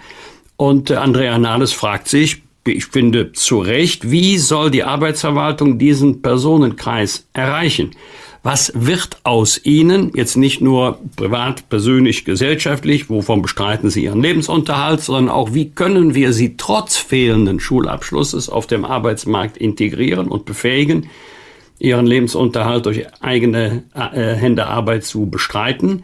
Und 0.57 0.89
äh, 0.89 0.95
Andrea 0.95 1.37
Nahles 1.37 1.73
fragt 1.73 2.07
sich, 2.07 2.43
ich 2.67 2.85
finde 2.85 3.31
zu 3.31 3.59
Recht, 3.59 4.11
wie 4.11 4.37
soll 4.37 4.69
die 4.69 4.83
Arbeitsverwaltung 4.83 5.79
diesen 5.79 6.21
Personenkreis 6.21 7.27
erreichen? 7.33 7.91
Was 8.41 8.71
wird 8.73 9.17
aus 9.23 9.59
ihnen, 9.65 10.11
jetzt 10.15 10.37
nicht 10.37 10.61
nur 10.61 10.99
privat, 11.17 11.67
persönlich, 11.67 12.23
gesellschaftlich, 12.23 13.09
wovon 13.09 13.41
bestreiten 13.41 13.89
sie 13.89 14.05
ihren 14.05 14.21
Lebensunterhalt, 14.21 15.01
sondern 15.01 15.29
auch, 15.29 15.53
wie 15.53 15.71
können 15.71 16.15
wir 16.15 16.31
sie 16.31 16.55
trotz 16.55 16.95
fehlenden 16.95 17.59
Schulabschlusses 17.59 18.47
auf 18.47 18.65
dem 18.65 18.85
Arbeitsmarkt 18.85 19.57
integrieren 19.57 20.29
und 20.29 20.45
befähigen, 20.45 21.09
ihren 21.79 22.05
Lebensunterhalt 22.05 22.85
durch 22.85 23.07
eigene 23.21 23.83
äh, 23.93 24.35
Hände 24.35 24.67
Arbeit 24.67 25.03
zu 25.03 25.25
bestreiten? 25.25 26.03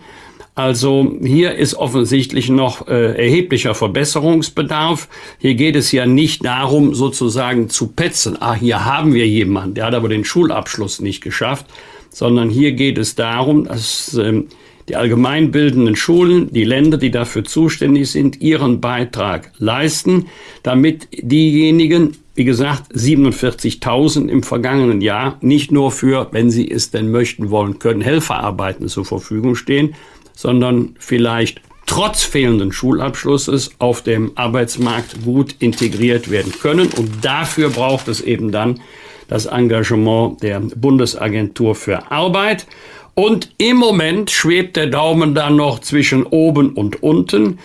Also 0.56 1.18
hier 1.22 1.56
ist 1.56 1.76
offensichtlich 1.76 2.49
noch 2.49 2.88
äh, 2.88 3.14
erheblicher 3.14 3.76
Verbesserungsbedarf. 3.76 5.10
Hier 5.38 5.56
geht 5.56 5.76
es 5.76 5.91
ja 5.91 6.06
nicht 6.06 6.45
darum, 6.45 6.95
sozusagen 6.95 7.70
zu 7.70 7.88
petzen. 7.88 8.41
Ah, 8.41 8.56
hier 8.56 8.86
haben 8.86 9.14
wir 9.14 9.28
jemanden, 9.28 9.76
der 9.76 9.86
hat 9.86 9.94
aber 9.94 10.07
den 10.07 10.24
Schulabschluss 10.24 11.02
nicht 11.02 11.22
geschafft, 11.22 11.66
sondern 12.15 12.49
hier 12.49 12.71
geht 12.71 12.97
es 12.97 13.15
darum, 13.15 13.65
dass 13.65 14.13
ähm, 14.13 14.45
die 14.87 14.95
allgemeinbildenden 14.95 15.97
Schulen, 15.97 16.49
die 16.49 16.63
Länder, 16.63 16.97
die 16.97 17.11
dafür 17.11 17.43
zuständig 17.43 18.09
sind, 18.09 18.39
ihren 18.39 18.79
Beitrag 18.79 19.51
leisten, 19.57 20.27
damit 20.63 21.09
diejenigen, 21.11 22.15
wie 22.33 22.45
gesagt, 22.45 22.93
47.000 22.93 24.29
im 24.29 24.43
vergangenen 24.43 25.01
Jahr 25.01 25.37
nicht 25.41 25.73
nur 25.73 25.91
für, 25.91 26.29
wenn 26.31 26.49
sie 26.49 26.71
es 26.71 26.89
denn 26.89 27.11
möchten 27.11 27.49
wollen 27.49 27.79
können, 27.79 27.99
Helferarbeiten 27.99 28.87
zur 28.87 29.03
Verfügung 29.03 29.55
stehen, 29.55 29.93
sondern 30.33 30.95
vielleicht 30.99 31.61
trotz 31.85 32.23
fehlenden 32.23 32.71
Schulabschlusses 32.71 33.71
auf 33.79 34.03
dem 34.03 34.31
Arbeitsmarkt 34.35 35.25
gut 35.25 35.57
integriert 35.59 36.31
werden 36.31 36.53
können. 36.61 36.87
Und 36.95 37.09
dafür 37.25 37.69
braucht 37.69 38.07
es 38.07 38.21
eben 38.21 38.53
dann 38.53 38.79
das 39.27 39.45
Engagement 39.45 40.41
der 40.43 40.60
Bundesagentur 40.60 41.76
für 41.76 42.11
Arbeit. 42.11 42.68
Und 43.14 43.52
im 43.57 43.77
Moment 43.77 44.30
schwebt 44.30 44.76
der 44.76 44.88
Daumen 44.88 45.35
dann 45.35 45.56
noch 45.56 45.80
zwischen 45.80 46.23
oben 46.23 46.73
und 46.73 47.02
unten. 47.02 47.60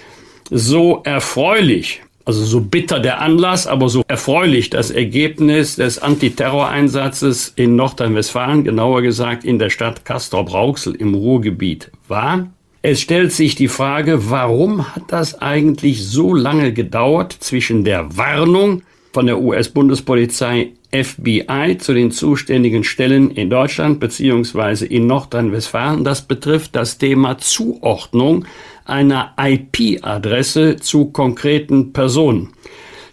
So 0.50 1.00
erfreulich, 1.04 2.02
also 2.24 2.44
so 2.44 2.60
bitter 2.60 3.00
der 3.00 3.20
Anlass, 3.20 3.66
aber 3.66 3.88
so 3.88 4.02
erfreulich 4.06 4.70
das 4.70 4.90
Ergebnis 4.90 5.76
des 5.76 5.98
Antiterroreinsatzes 5.98 7.52
in 7.56 7.76
Nordrhein-Westfalen, 7.76 8.64
genauer 8.64 9.02
gesagt 9.02 9.44
in 9.44 9.58
der 9.58 9.70
Stadt 9.70 10.04
Castrop-Rauxel 10.04 10.94
im 10.94 11.14
Ruhrgebiet 11.14 11.90
war. 12.06 12.48
Es 12.82 13.00
stellt 13.00 13.32
sich 13.32 13.56
die 13.56 13.68
Frage, 13.68 14.30
warum 14.30 14.94
hat 14.94 15.02
das 15.08 15.42
eigentlich 15.42 16.06
so 16.06 16.34
lange 16.34 16.72
gedauert 16.72 17.36
zwischen 17.38 17.84
der 17.84 18.16
Warnung 18.16 18.82
von 19.12 19.26
der 19.26 19.40
US-Bundespolizei 19.40 20.72
FBI 20.92 21.78
zu 21.78 21.94
den 21.94 22.10
zuständigen 22.10 22.84
Stellen 22.84 23.30
in 23.30 23.50
Deutschland 23.50 24.00
beziehungsweise 24.00 24.86
in 24.86 25.06
Nordrhein-Westfalen. 25.06 26.04
Das 26.04 26.22
betrifft 26.22 26.74
das 26.74 26.98
Thema 26.98 27.38
Zuordnung 27.38 28.44
einer 28.84 29.34
IP-Adresse 29.38 30.76
zu 30.76 31.06
konkreten 31.06 31.92
Personen. 31.92 32.50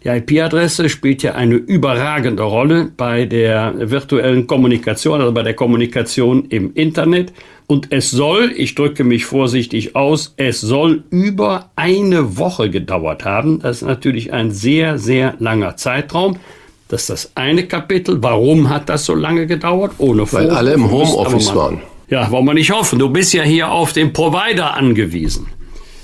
Die 0.04 0.10
IP-Adresse 0.10 0.90
spielt 0.90 1.22
ja 1.24 1.36
eine 1.36 1.56
überragende 1.56 2.44
Rolle 2.44 2.91
bei 2.95 3.26
der 3.26 3.74
virtuellen 3.78 4.48
Kommunikation, 4.48 5.20
also 5.20 5.34
bei 5.34 5.44
der 5.44 5.54
Kommunikation 5.54 6.45
im 6.45 6.74
Internet. 6.74 7.34
Und 7.68 7.91
es 7.91 8.12
soll, 8.12 8.54
ich 8.56 8.76
drücke 8.76 9.04
mich 9.04 9.26
vorsichtig 9.26 9.95
aus, 9.95 10.34
es 10.38 10.62
soll 10.62 11.04
über 11.10 11.72
eine 11.76 12.38
Woche 12.38 12.70
gedauert 12.70 13.26
haben. 13.26 13.60
Das 13.60 13.82
ist 13.82 13.88
natürlich 13.88 14.32
ein 14.32 14.52
sehr, 14.52 14.98
sehr 14.98 15.36
langer 15.40 15.76
Zeitraum. 15.76 16.40
Das 16.88 17.01
ist 17.01 17.09
das 17.09 17.31
eine 17.35 17.65
Kapitel. 17.68 18.22
Warum 18.22 18.69
hat 18.69 18.89
das 18.89 19.05
so 19.05 19.14
lange 19.14 19.45
gedauert? 19.47 19.93
Ohne 19.97 20.31
Weil 20.31 20.49
alle 20.49 20.73
im 20.73 20.89
Homeoffice 20.89 21.53
waren. 21.53 21.81
Ja, 22.09 22.31
wollen 22.31 22.45
wir 22.45 22.53
nicht 22.53 22.72
hoffen. 22.72 22.99
Du 22.99 23.09
bist 23.09 23.34
ja 23.34 23.43
hier 23.43 23.69
auf 23.69 23.91
den 23.91 24.14
Provider 24.14 24.76
angewiesen, 24.76 25.47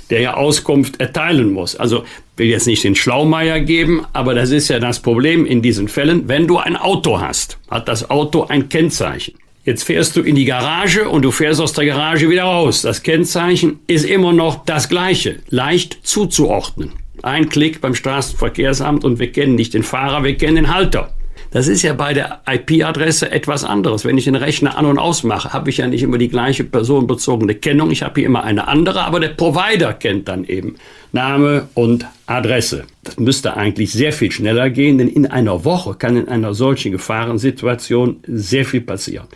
der 0.10 0.20
ja 0.20 0.34
Auskunft 0.34 1.00
erteilen 1.00 1.54
muss. 1.54 1.78
Also 1.78 2.04
will 2.36 2.48
jetzt 2.48 2.68
nicht 2.68 2.84
den 2.84 2.96
Schlaumeier 2.96 3.62
geben, 3.62 4.06
aber 4.12 4.34
das 4.34 4.52
ist 4.52 4.68
ja 4.68 4.80
das 4.80 5.00
Problem 5.00 5.46
in 5.46 5.62
diesen 5.62 5.88
Fällen. 5.88 6.28
Wenn 6.28 6.48
du 6.48 6.58
ein 6.58 6.76
Auto 6.76 7.22
hast, 7.22 7.58
hat 7.70 7.88
das 7.88 8.10
Auto 8.10 8.44
ein 8.44 8.68
Kennzeichen. 8.68 9.36
Jetzt 9.64 9.84
fährst 9.84 10.18
du 10.18 10.22
in 10.22 10.36
die 10.36 10.44
Garage 10.44 11.08
und 11.08 11.22
du 11.22 11.32
fährst 11.32 11.62
aus 11.62 11.72
der 11.72 11.86
Garage 11.86 12.30
wieder 12.30 12.44
raus. 12.44 12.82
Das 12.82 13.02
Kennzeichen 13.02 13.80
ist 13.88 14.04
immer 14.04 14.34
noch 14.34 14.66
das 14.66 14.90
gleiche, 14.90 15.40
leicht 15.48 16.00
zuzuordnen. 16.04 16.92
Ein 17.24 17.48
Klick 17.48 17.80
beim 17.80 17.96
Straßenverkehrsamt 17.96 19.06
und 19.06 19.18
wir 19.18 19.32
kennen 19.32 19.56
nicht 19.56 19.74
den 19.74 19.84
Fahrer, 19.84 20.26
wir 20.26 20.36
kennen 20.36 20.58
den 20.58 20.74
Halter. 20.76 21.14
Das 21.52 21.68
ist 21.68 21.82
ja 21.82 21.94
bei 21.94 22.14
der 22.14 22.42
IP-Adresse 22.46 23.32
etwas 23.32 23.64
anderes. 23.64 24.04
Wenn 24.04 24.18
ich 24.18 24.26
den 24.26 24.36
Rechner 24.36 24.78
an- 24.78 24.88
und 24.88 24.98
ausmache, 24.98 25.54
habe 25.54 25.70
ich 25.70 25.78
ja 25.78 25.88
nicht 25.88 26.04
immer 26.04 26.18
die 26.18 26.28
gleiche 26.28 26.66
personenbezogene 26.66 27.56
Kennung. 27.56 27.92
Ich 27.92 28.04
habe 28.04 28.16
hier 28.20 28.26
immer 28.26 28.44
eine 28.44 28.68
andere, 28.68 29.06
aber 29.06 29.22
der 29.22 29.30
Provider 29.30 29.94
kennt 29.94 30.28
dann 30.28 30.44
eben 30.46 30.76
Name 31.14 31.70
und 31.76 32.08
Adresse. 32.26 32.86
Das 33.04 33.18
müsste 33.20 33.56
eigentlich 33.56 33.94
sehr 33.94 34.12
viel 34.12 34.32
schneller 34.32 34.70
gehen, 34.70 34.98
denn 34.98 35.08
in 35.08 35.28
einer 35.28 35.64
Woche 35.64 35.94
kann 35.94 36.18
in 36.18 36.28
einer 36.28 36.54
solchen 36.56 36.92
Gefahrensituation 36.92 38.18
sehr 38.28 38.66
viel 38.66 38.82
passieren. 38.82 39.28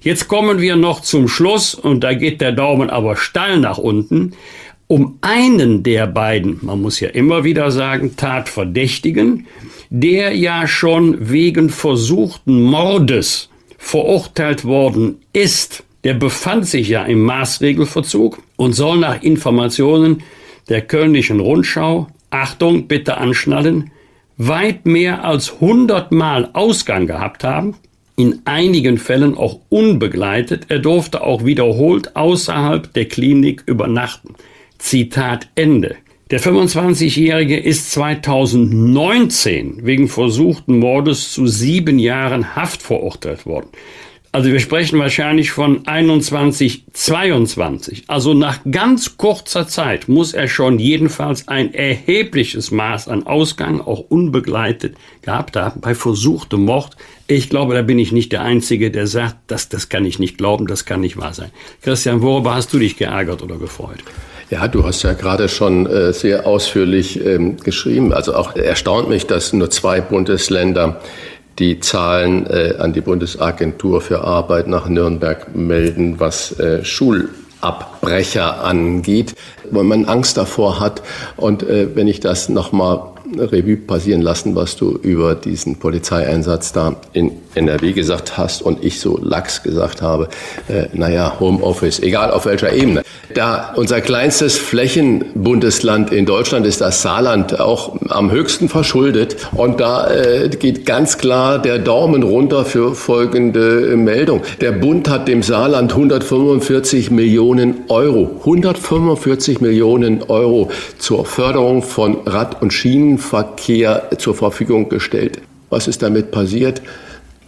Jetzt 0.00 0.28
kommen 0.28 0.60
wir 0.60 0.76
noch 0.76 1.00
zum 1.00 1.26
Schluss 1.26 1.74
und 1.74 2.04
da 2.04 2.14
geht 2.14 2.40
der 2.40 2.52
Daumen 2.52 2.90
aber 2.90 3.16
steil 3.16 3.58
nach 3.58 3.78
unten. 3.78 4.34
Um 4.88 5.18
einen 5.20 5.82
der 5.82 6.06
beiden, 6.06 6.60
man 6.62 6.80
muss 6.80 7.00
ja 7.00 7.08
immer 7.08 7.42
wieder 7.42 7.72
sagen, 7.72 8.14
Tatverdächtigen, 8.16 9.46
der 9.90 10.36
ja 10.36 10.68
schon 10.68 11.30
wegen 11.30 11.70
versuchten 11.70 12.62
Mordes 12.62 13.48
verurteilt 13.78 14.64
worden 14.64 15.16
ist, 15.32 15.84
der 16.04 16.14
befand 16.14 16.66
sich 16.66 16.88
ja 16.88 17.02
im 17.04 17.22
Maßregelverzug 17.22 18.40
und 18.54 18.74
soll 18.74 18.98
nach 18.98 19.22
Informationen 19.22 20.22
der 20.68 20.82
Kölnischen 20.82 21.40
Rundschau, 21.40 22.06
Achtung, 22.30 22.86
bitte 22.86 23.18
anschnallen, 23.18 23.90
weit 24.36 24.86
mehr 24.86 25.24
als 25.24 25.54
100 25.54 26.12
Mal 26.12 26.50
Ausgang 26.52 27.08
gehabt 27.08 27.42
haben, 27.42 27.74
in 28.16 28.42
einigen 28.44 28.98
Fällen 28.98 29.36
auch 29.36 29.60
unbegleitet. 29.68 30.66
Er 30.68 30.78
durfte 30.78 31.22
auch 31.22 31.44
wiederholt 31.44 32.14
außerhalb 32.14 32.92
der 32.92 33.06
Klinik 33.06 33.64
übernachten. 33.66 34.34
Zitat 34.78 35.48
Ende. 35.54 35.96
Der 36.30 36.40
25-Jährige 36.40 37.56
ist 37.56 37.92
2019 37.92 39.86
wegen 39.86 40.08
versuchten 40.08 40.80
Mordes 40.80 41.32
zu 41.32 41.46
sieben 41.46 42.00
Jahren 42.00 42.56
Haft 42.56 42.82
verurteilt 42.82 43.46
worden. 43.46 43.68
Also 44.36 44.52
wir 44.52 44.60
sprechen 44.60 44.98
wahrscheinlich 44.98 45.50
von 45.50 45.86
21, 45.86 46.84
22. 46.92 48.04
Also 48.06 48.34
nach 48.34 48.58
ganz 48.70 49.16
kurzer 49.16 49.66
Zeit 49.66 50.08
muss 50.08 50.34
er 50.34 50.46
schon 50.46 50.78
jedenfalls 50.78 51.48
ein 51.48 51.72
erhebliches 51.72 52.70
Maß 52.70 53.08
an 53.08 53.26
Ausgang, 53.26 53.80
auch 53.80 54.00
unbegleitet, 54.00 54.96
gehabt 55.22 55.56
haben 55.56 55.80
bei 55.80 55.94
versuchtem 55.94 56.66
Mord. 56.66 56.96
Ich 57.28 57.48
glaube, 57.48 57.74
da 57.74 57.80
bin 57.80 57.98
ich 57.98 58.12
nicht 58.12 58.30
der 58.32 58.42
Einzige, 58.42 58.90
der 58.90 59.06
sagt, 59.06 59.36
das, 59.46 59.70
das 59.70 59.88
kann 59.88 60.04
ich 60.04 60.18
nicht 60.18 60.36
glauben, 60.36 60.66
das 60.66 60.84
kann 60.84 61.00
nicht 61.00 61.16
wahr 61.16 61.32
sein. 61.32 61.50
Christian, 61.80 62.20
worüber 62.20 62.54
hast 62.54 62.74
du 62.74 62.78
dich 62.78 62.98
geärgert 62.98 63.42
oder 63.42 63.56
gefreut? 63.56 64.04
Ja, 64.48 64.68
du 64.68 64.84
hast 64.84 65.02
ja 65.02 65.12
gerade 65.12 65.48
schon 65.48 65.86
äh, 65.86 66.12
sehr 66.12 66.46
ausführlich 66.46 67.24
ähm, 67.24 67.56
geschrieben. 67.56 68.12
Also 68.12 68.34
auch 68.36 68.54
erstaunt 68.54 69.08
mich, 69.08 69.26
dass 69.26 69.52
nur 69.52 69.70
zwei 69.70 70.00
Bundesländer 70.00 71.00
die 71.58 71.80
Zahlen 71.80 72.46
äh, 72.46 72.74
an 72.78 72.92
die 72.92 73.00
Bundesagentur 73.00 74.00
für 74.00 74.22
Arbeit 74.22 74.68
nach 74.68 74.88
Nürnberg 74.88 75.56
melden, 75.56 76.20
was 76.20 76.60
äh, 76.60 76.84
Schulabbrecher 76.84 78.62
angeht, 78.62 79.34
weil 79.72 79.84
man 79.84 80.04
Angst 80.04 80.36
davor 80.36 80.78
hat. 80.78 81.02
Und 81.36 81.64
äh, 81.64 81.96
wenn 81.96 82.06
ich 82.06 82.20
das 82.20 82.48
nochmal 82.48 83.15
Revue 83.38 83.76
passieren 83.76 84.22
lassen, 84.22 84.54
was 84.54 84.76
du 84.76 84.98
über 85.02 85.34
diesen 85.34 85.76
Polizeieinsatz 85.76 86.72
da 86.72 86.96
in 87.12 87.32
NRW 87.54 87.92
gesagt 87.92 88.36
hast 88.36 88.62
und 88.62 88.84
ich 88.84 89.00
so 89.00 89.18
lax 89.20 89.62
gesagt 89.62 90.02
habe, 90.02 90.28
äh, 90.68 90.86
naja, 90.92 91.36
Homeoffice, 91.40 92.00
egal 92.00 92.30
auf 92.30 92.46
welcher 92.46 92.72
Ebene. 92.72 93.02
Da 93.34 93.72
unser 93.74 94.00
kleinstes 94.00 94.56
Flächenbundesland 94.58 96.12
in 96.12 96.26
Deutschland 96.26 96.66
ist 96.66 96.80
das 96.80 97.02
Saarland 97.02 97.58
auch 97.58 97.96
am 98.08 98.30
höchsten 98.30 98.68
verschuldet 98.68 99.36
und 99.52 99.80
da 99.80 100.10
äh, 100.10 100.48
geht 100.48 100.86
ganz 100.86 101.18
klar 101.18 101.60
der 101.60 101.78
Daumen 101.78 102.22
runter 102.22 102.64
für 102.64 102.94
folgende 102.94 103.96
Meldung. 103.96 104.42
Der 104.60 104.72
Bund 104.72 105.08
hat 105.08 105.28
dem 105.28 105.42
Saarland 105.42 105.92
145 105.92 107.10
Millionen 107.10 107.84
Euro, 107.88 108.36
145 108.40 109.60
Millionen 109.60 110.22
Euro 110.24 110.70
zur 110.98 111.24
Förderung 111.24 111.82
von 111.82 112.18
Rad- 112.26 112.62
und 112.62 112.72
Schienenverkehr 113.26 114.10
zur 114.18 114.34
Verfügung 114.34 114.88
gestellt. 114.88 115.40
Was 115.70 115.88
ist 115.88 116.02
damit 116.02 116.30
passiert? 116.30 116.82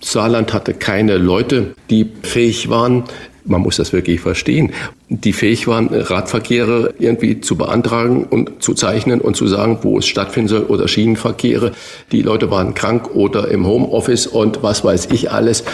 Saarland 0.01 0.53
hatte 0.53 0.75
keine 0.75 1.19
Leute, 1.19 1.75
die 1.91 2.11
fähig 2.23 2.69
waren, 2.69 3.05
man 3.45 3.63
muss 3.63 3.77
das 3.77 3.93
wirklich 3.93 4.21
verstehen, 4.21 4.73
die 5.11 5.33
fähig 5.33 5.67
waren, 5.67 5.89
Radverkehre 5.89 6.95
irgendwie 6.99 7.41
zu 7.41 7.57
beantragen 7.57 8.25
und 8.25 8.63
zu 8.63 8.75
zeichnen 8.75 9.21
und 9.21 9.37
zu 9.37 9.47
sagen, 9.47 9.79
wo 9.83 9.99
es 9.99 10.07
stattfinden 10.07 10.49
soll 10.49 10.63
oder 10.65 10.87
Schienenverkehre. 10.87 11.73
Die 12.13 12.21
Leute 12.21 12.51
waren 12.51 12.75
krank 12.75 13.15
oder 13.15 13.49
im 13.49 13.67
Homeoffice 13.67 14.27
und 14.27 14.63
was 14.63 14.85
weiß 14.85 15.09
ich 15.13 15.33
alles. 15.33 15.65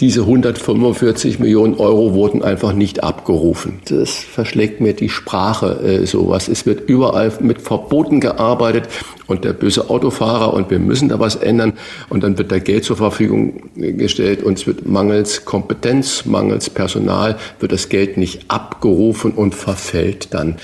Diese 0.00 0.20
145 0.20 1.40
Millionen 1.40 1.74
Euro 1.74 2.14
wurden 2.14 2.42
einfach 2.44 2.72
nicht 2.72 3.02
abgerufen. 3.02 3.80
Das 3.88 4.14
verschlägt 4.14 4.80
mir 4.80 4.94
die 4.94 5.08
Sprache 5.08 5.80
äh, 5.82 6.06
sowas. 6.06 6.46
Es 6.46 6.66
wird 6.66 6.88
überall 6.88 7.32
mit 7.40 7.60
Verboten 7.60 8.20
gearbeitet 8.20 8.88
und 9.26 9.44
der 9.44 9.52
böse 9.54 9.90
Autofahrer 9.90 10.54
und 10.54 10.70
wir 10.70 10.78
müssen 10.78 11.08
da 11.08 11.18
was 11.18 11.34
ändern 11.34 11.72
und 12.10 12.22
dann 12.22 12.38
wird 12.38 12.52
da 12.52 12.60
Geld 12.60 12.84
zur 12.84 12.96
Verfügung 12.96 13.70
gestellt 13.74 14.44
und 14.44 14.58
es 14.58 14.68
wird 14.68 14.86
mangels 14.86 15.44
Kompetenz, 15.44 16.24
mangels 16.24 16.70
Personal 16.70 17.36
wird 17.58 17.72
das 17.72 17.88
Geld 17.88 18.16
nicht 18.16 18.44
abgerufen 18.48 18.77
und 18.84 19.54
verfällt 19.54 20.34
dann 20.34 20.56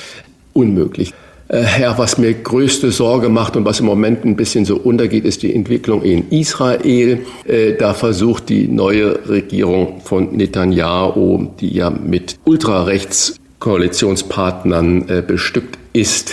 unmöglich. 0.52 1.14
Äh, 1.48 1.82
ja, 1.82 1.98
was 1.98 2.16
mir 2.16 2.32
größte 2.32 2.90
Sorge 2.90 3.28
macht 3.28 3.54
und 3.56 3.66
was 3.66 3.80
im 3.80 3.86
Moment 3.86 4.24
ein 4.24 4.34
bisschen 4.34 4.64
so 4.64 4.76
untergeht, 4.76 5.26
ist 5.26 5.42
die 5.42 5.54
Entwicklung 5.54 6.00
in 6.02 6.30
Israel. 6.30 7.26
Äh, 7.46 7.74
da 7.74 7.92
versucht 7.92 8.48
die 8.48 8.66
neue 8.66 9.28
Regierung 9.28 10.00
von 10.02 10.34
Netanyahu, 10.34 11.48
die 11.60 11.74
ja 11.74 11.90
mit 11.90 12.38
Ultrarechtskoalitionspartnern 12.44 15.08
äh, 15.08 15.22
bestückt 15.26 15.76
ist, 15.92 16.32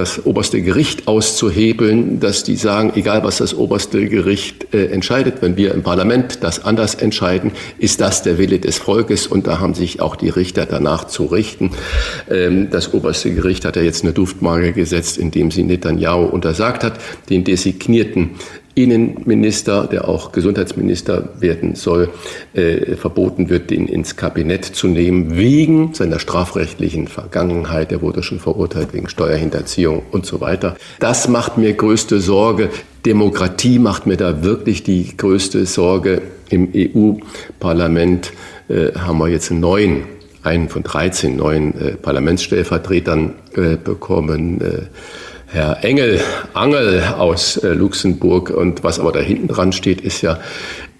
das 0.00 0.24
oberste 0.24 0.62
Gericht 0.62 1.06
auszuhebeln, 1.08 2.20
dass 2.20 2.42
die 2.42 2.56
sagen, 2.56 2.92
egal 2.94 3.22
was 3.22 3.36
das 3.36 3.54
oberste 3.54 4.08
Gericht 4.08 4.72
äh, 4.72 4.86
entscheidet, 4.86 5.42
wenn 5.42 5.56
wir 5.56 5.74
im 5.74 5.82
Parlament 5.82 6.38
das 6.42 6.64
anders 6.64 6.94
entscheiden, 6.94 7.52
ist 7.78 8.00
das 8.00 8.22
der 8.22 8.38
Wille 8.38 8.58
des 8.58 8.78
Volkes 8.78 9.26
und 9.26 9.46
da 9.46 9.60
haben 9.60 9.74
sich 9.74 10.00
auch 10.00 10.16
die 10.16 10.30
Richter 10.30 10.64
danach 10.64 11.04
zu 11.04 11.26
richten. 11.26 11.72
Ähm, 12.30 12.70
das 12.70 12.94
oberste 12.94 13.34
Gericht 13.34 13.66
hat 13.66 13.76
ja 13.76 13.82
jetzt 13.82 14.02
eine 14.02 14.14
Duftmarke 14.14 14.72
gesetzt, 14.72 15.18
indem 15.18 15.50
sie 15.50 15.64
Netanyahu 15.64 16.24
untersagt 16.24 16.82
hat, 16.82 16.94
den 17.28 17.44
designierten 17.44 18.30
Innenminister, 18.74 19.86
der 19.86 20.08
auch 20.08 20.32
Gesundheitsminister 20.32 21.30
werden 21.40 21.74
soll, 21.74 22.10
äh, 22.54 22.94
verboten 22.94 23.50
wird, 23.50 23.70
den 23.70 23.88
ins 23.88 24.16
Kabinett 24.16 24.64
zu 24.64 24.86
nehmen, 24.86 25.36
wegen 25.36 25.92
seiner 25.94 26.20
strafrechtlichen 26.20 27.08
Vergangenheit. 27.08 27.90
Er 27.90 28.00
wurde 28.00 28.22
schon 28.22 28.38
verurteilt 28.38 28.92
wegen 28.92 29.08
Steuerhinterziehung 29.08 30.02
und 30.12 30.24
so 30.24 30.40
weiter. 30.40 30.76
Das 31.00 31.28
macht 31.28 31.58
mir 31.58 31.72
größte 31.72 32.20
Sorge. 32.20 32.70
Demokratie 33.04 33.78
macht 33.78 34.06
mir 34.06 34.16
da 34.16 34.44
wirklich 34.44 34.82
die 34.84 35.16
größte 35.16 35.66
Sorge. 35.66 36.22
Im 36.48 36.68
EU-Parlament 36.74 38.32
äh, 38.68 38.92
haben 38.94 39.18
wir 39.18 39.28
jetzt 39.28 39.50
einen 39.50 39.60
neuen, 39.60 40.04
einen 40.42 40.68
von 40.68 40.84
13 40.84 41.36
neuen 41.36 41.74
äh, 41.80 41.90
Parlamentsstellvertretern 41.96 43.34
äh, 43.54 43.76
bekommen. 43.76 44.88
Herr 45.52 45.82
Engel 45.82 46.20
Angel 46.54 47.02
aus 47.18 47.56
äh, 47.56 47.72
Luxemburg. 47.72 48.50
Und 48.50 48.84
was 48.84 49.00
aber 49.00 49.10
da 49.12 49.20
hinten 49.20 49.48
dran 49.48 49.72
steht, 49.72 50.00
ist 50.00 50.22
ja 50.22 50.38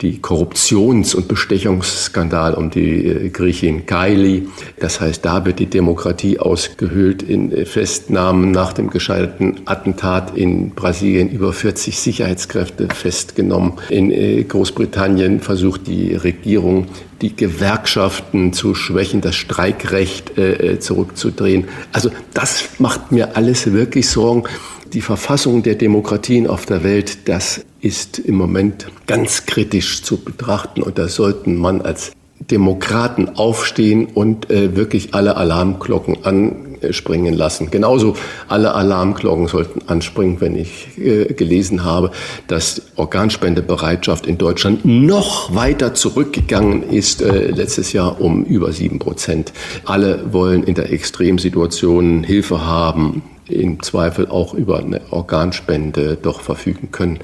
die 0.00 0.18
Korruptions- 0.18 1.14
und 1.14 1.28
Bestechungsskandal 1.28 2.54
um 2.54 2.70
die 2.70 3.06
äh, 3.06 3.28
Griechin 3.28 3.86
Kaili. 3.86 4.48
Das 4.78 5.00
heißt, 5.00 5.24
da 5.24 5.44
wird 5.44 5.58
die 5.58 5.66
Demokratie 5.66 6.38
ausgehöhlt 6.38 7.22
in 7.22 7.52
äh, 7.52 7.66
Festnahmen 7.66 8.50
nach 8.50 8.72
dem 8.72 8.90
gescheiterten 8.90 9.60
Attentat 9.66 10.36
in 10.36 10.70
Brasilien 10.70 11.30
über 11.30 11.52
40 11.52 11.98
Sicherheitskräfte 11.98 12.88
festgenommen. 12.94 13.74
In 13.88 14.10
Großbritannien 14.48 15.40
versucht 15.40 15.86
die 15.86 16.14
Regierung 16.14 16.86
die 17.20 17.36
Gewerkschaften 17.36 18.52
zu 18.52 18.74
schwächen, 18.74 19.20
das 19.20 19.36
Streikrecht 19.36 20.38
äh, 20.38 20.78
zurückzudrehen. 20.80 21.68
Also 21.92 22.10
das 22.34 22.64
macht 22.78 23.12
mir 23.12 23.36
alles 23.36 23.72
wirklich 23.72 24.08
Sorgen. 24.08 24.44
Die 24.92 25.02
Verfassung 25.02 25.62
der 25.62 25.74
Demokratien 25.76 26.46
auf 26.46 26.66
der 26.66 26.82
Welt, 26.82 27.28
das 27.28 27.64
ist 27.80 28.18
im 28.18 28.36
Moment 28.36 28.88
ganz 29.06 29.46
kritisch 29.46 30.02
zu 30.02 30.18
betrachten 30.18 30.82
und 30.82 30.98
da 30.98 31.08
sollten 31.08 31.56
man 31.56 31.80
als 31.80 32.12
Demokraten 32.50 33.30
aufstehen 33.36 34.06
und 34.06 34.50
äh, 34.50 34.74
wirklich 34.76 35.14
alle 35.14 35.36
Alarmglocken 35.36 36.24
an 36.24 36.70
springen 36.90 37.34
lassen. 37.34 37.70
Genauso 37.70 38.16
alle 38.48 38.74
Alarmglocken 38.74 39.46
sollten 39.48 39.88
anspringen, 39.88 40.40
wenn 40.40 40.56
ich 40.56 40.98
äh, 40.98 41.32
gelesen 41.34 41.84
habe, 41.84 42.10
dass 42.46 42.82
Organspendebereitschaft 42.96 44.26
in 44.26 44.38
Deutschland 44.38 44.84
noch 44.84 45.54
weiter 45.54 45.94
zurückgegangen 45.94 46.82
ist, 46.82 47.22
äh, 47.22 47.50
letztes 47.50 47.92
Jahr 47.92 48.20
um 48.20 48.44
über 48.44 48.72
sieben 48.72 48.98
Prozent. 48.98 49.52
Alle 49.84 50.32
wollen 50.32 50.64
in 50.64 50.74
der 50.74 50.92
Extremsituation 50.92 52.24
Hilfe 52.24 52.64
haben 52.66 53.22
im 53.52 53.82
Zweifel 53.82 54.28
auch 54.28 54.54
über 54.54 54.78
eine 54.78 55.00
Organspende 55.10 56.16
doch 56.20 56.40
verfügen 56.40 56.90
können. 56.90 57.18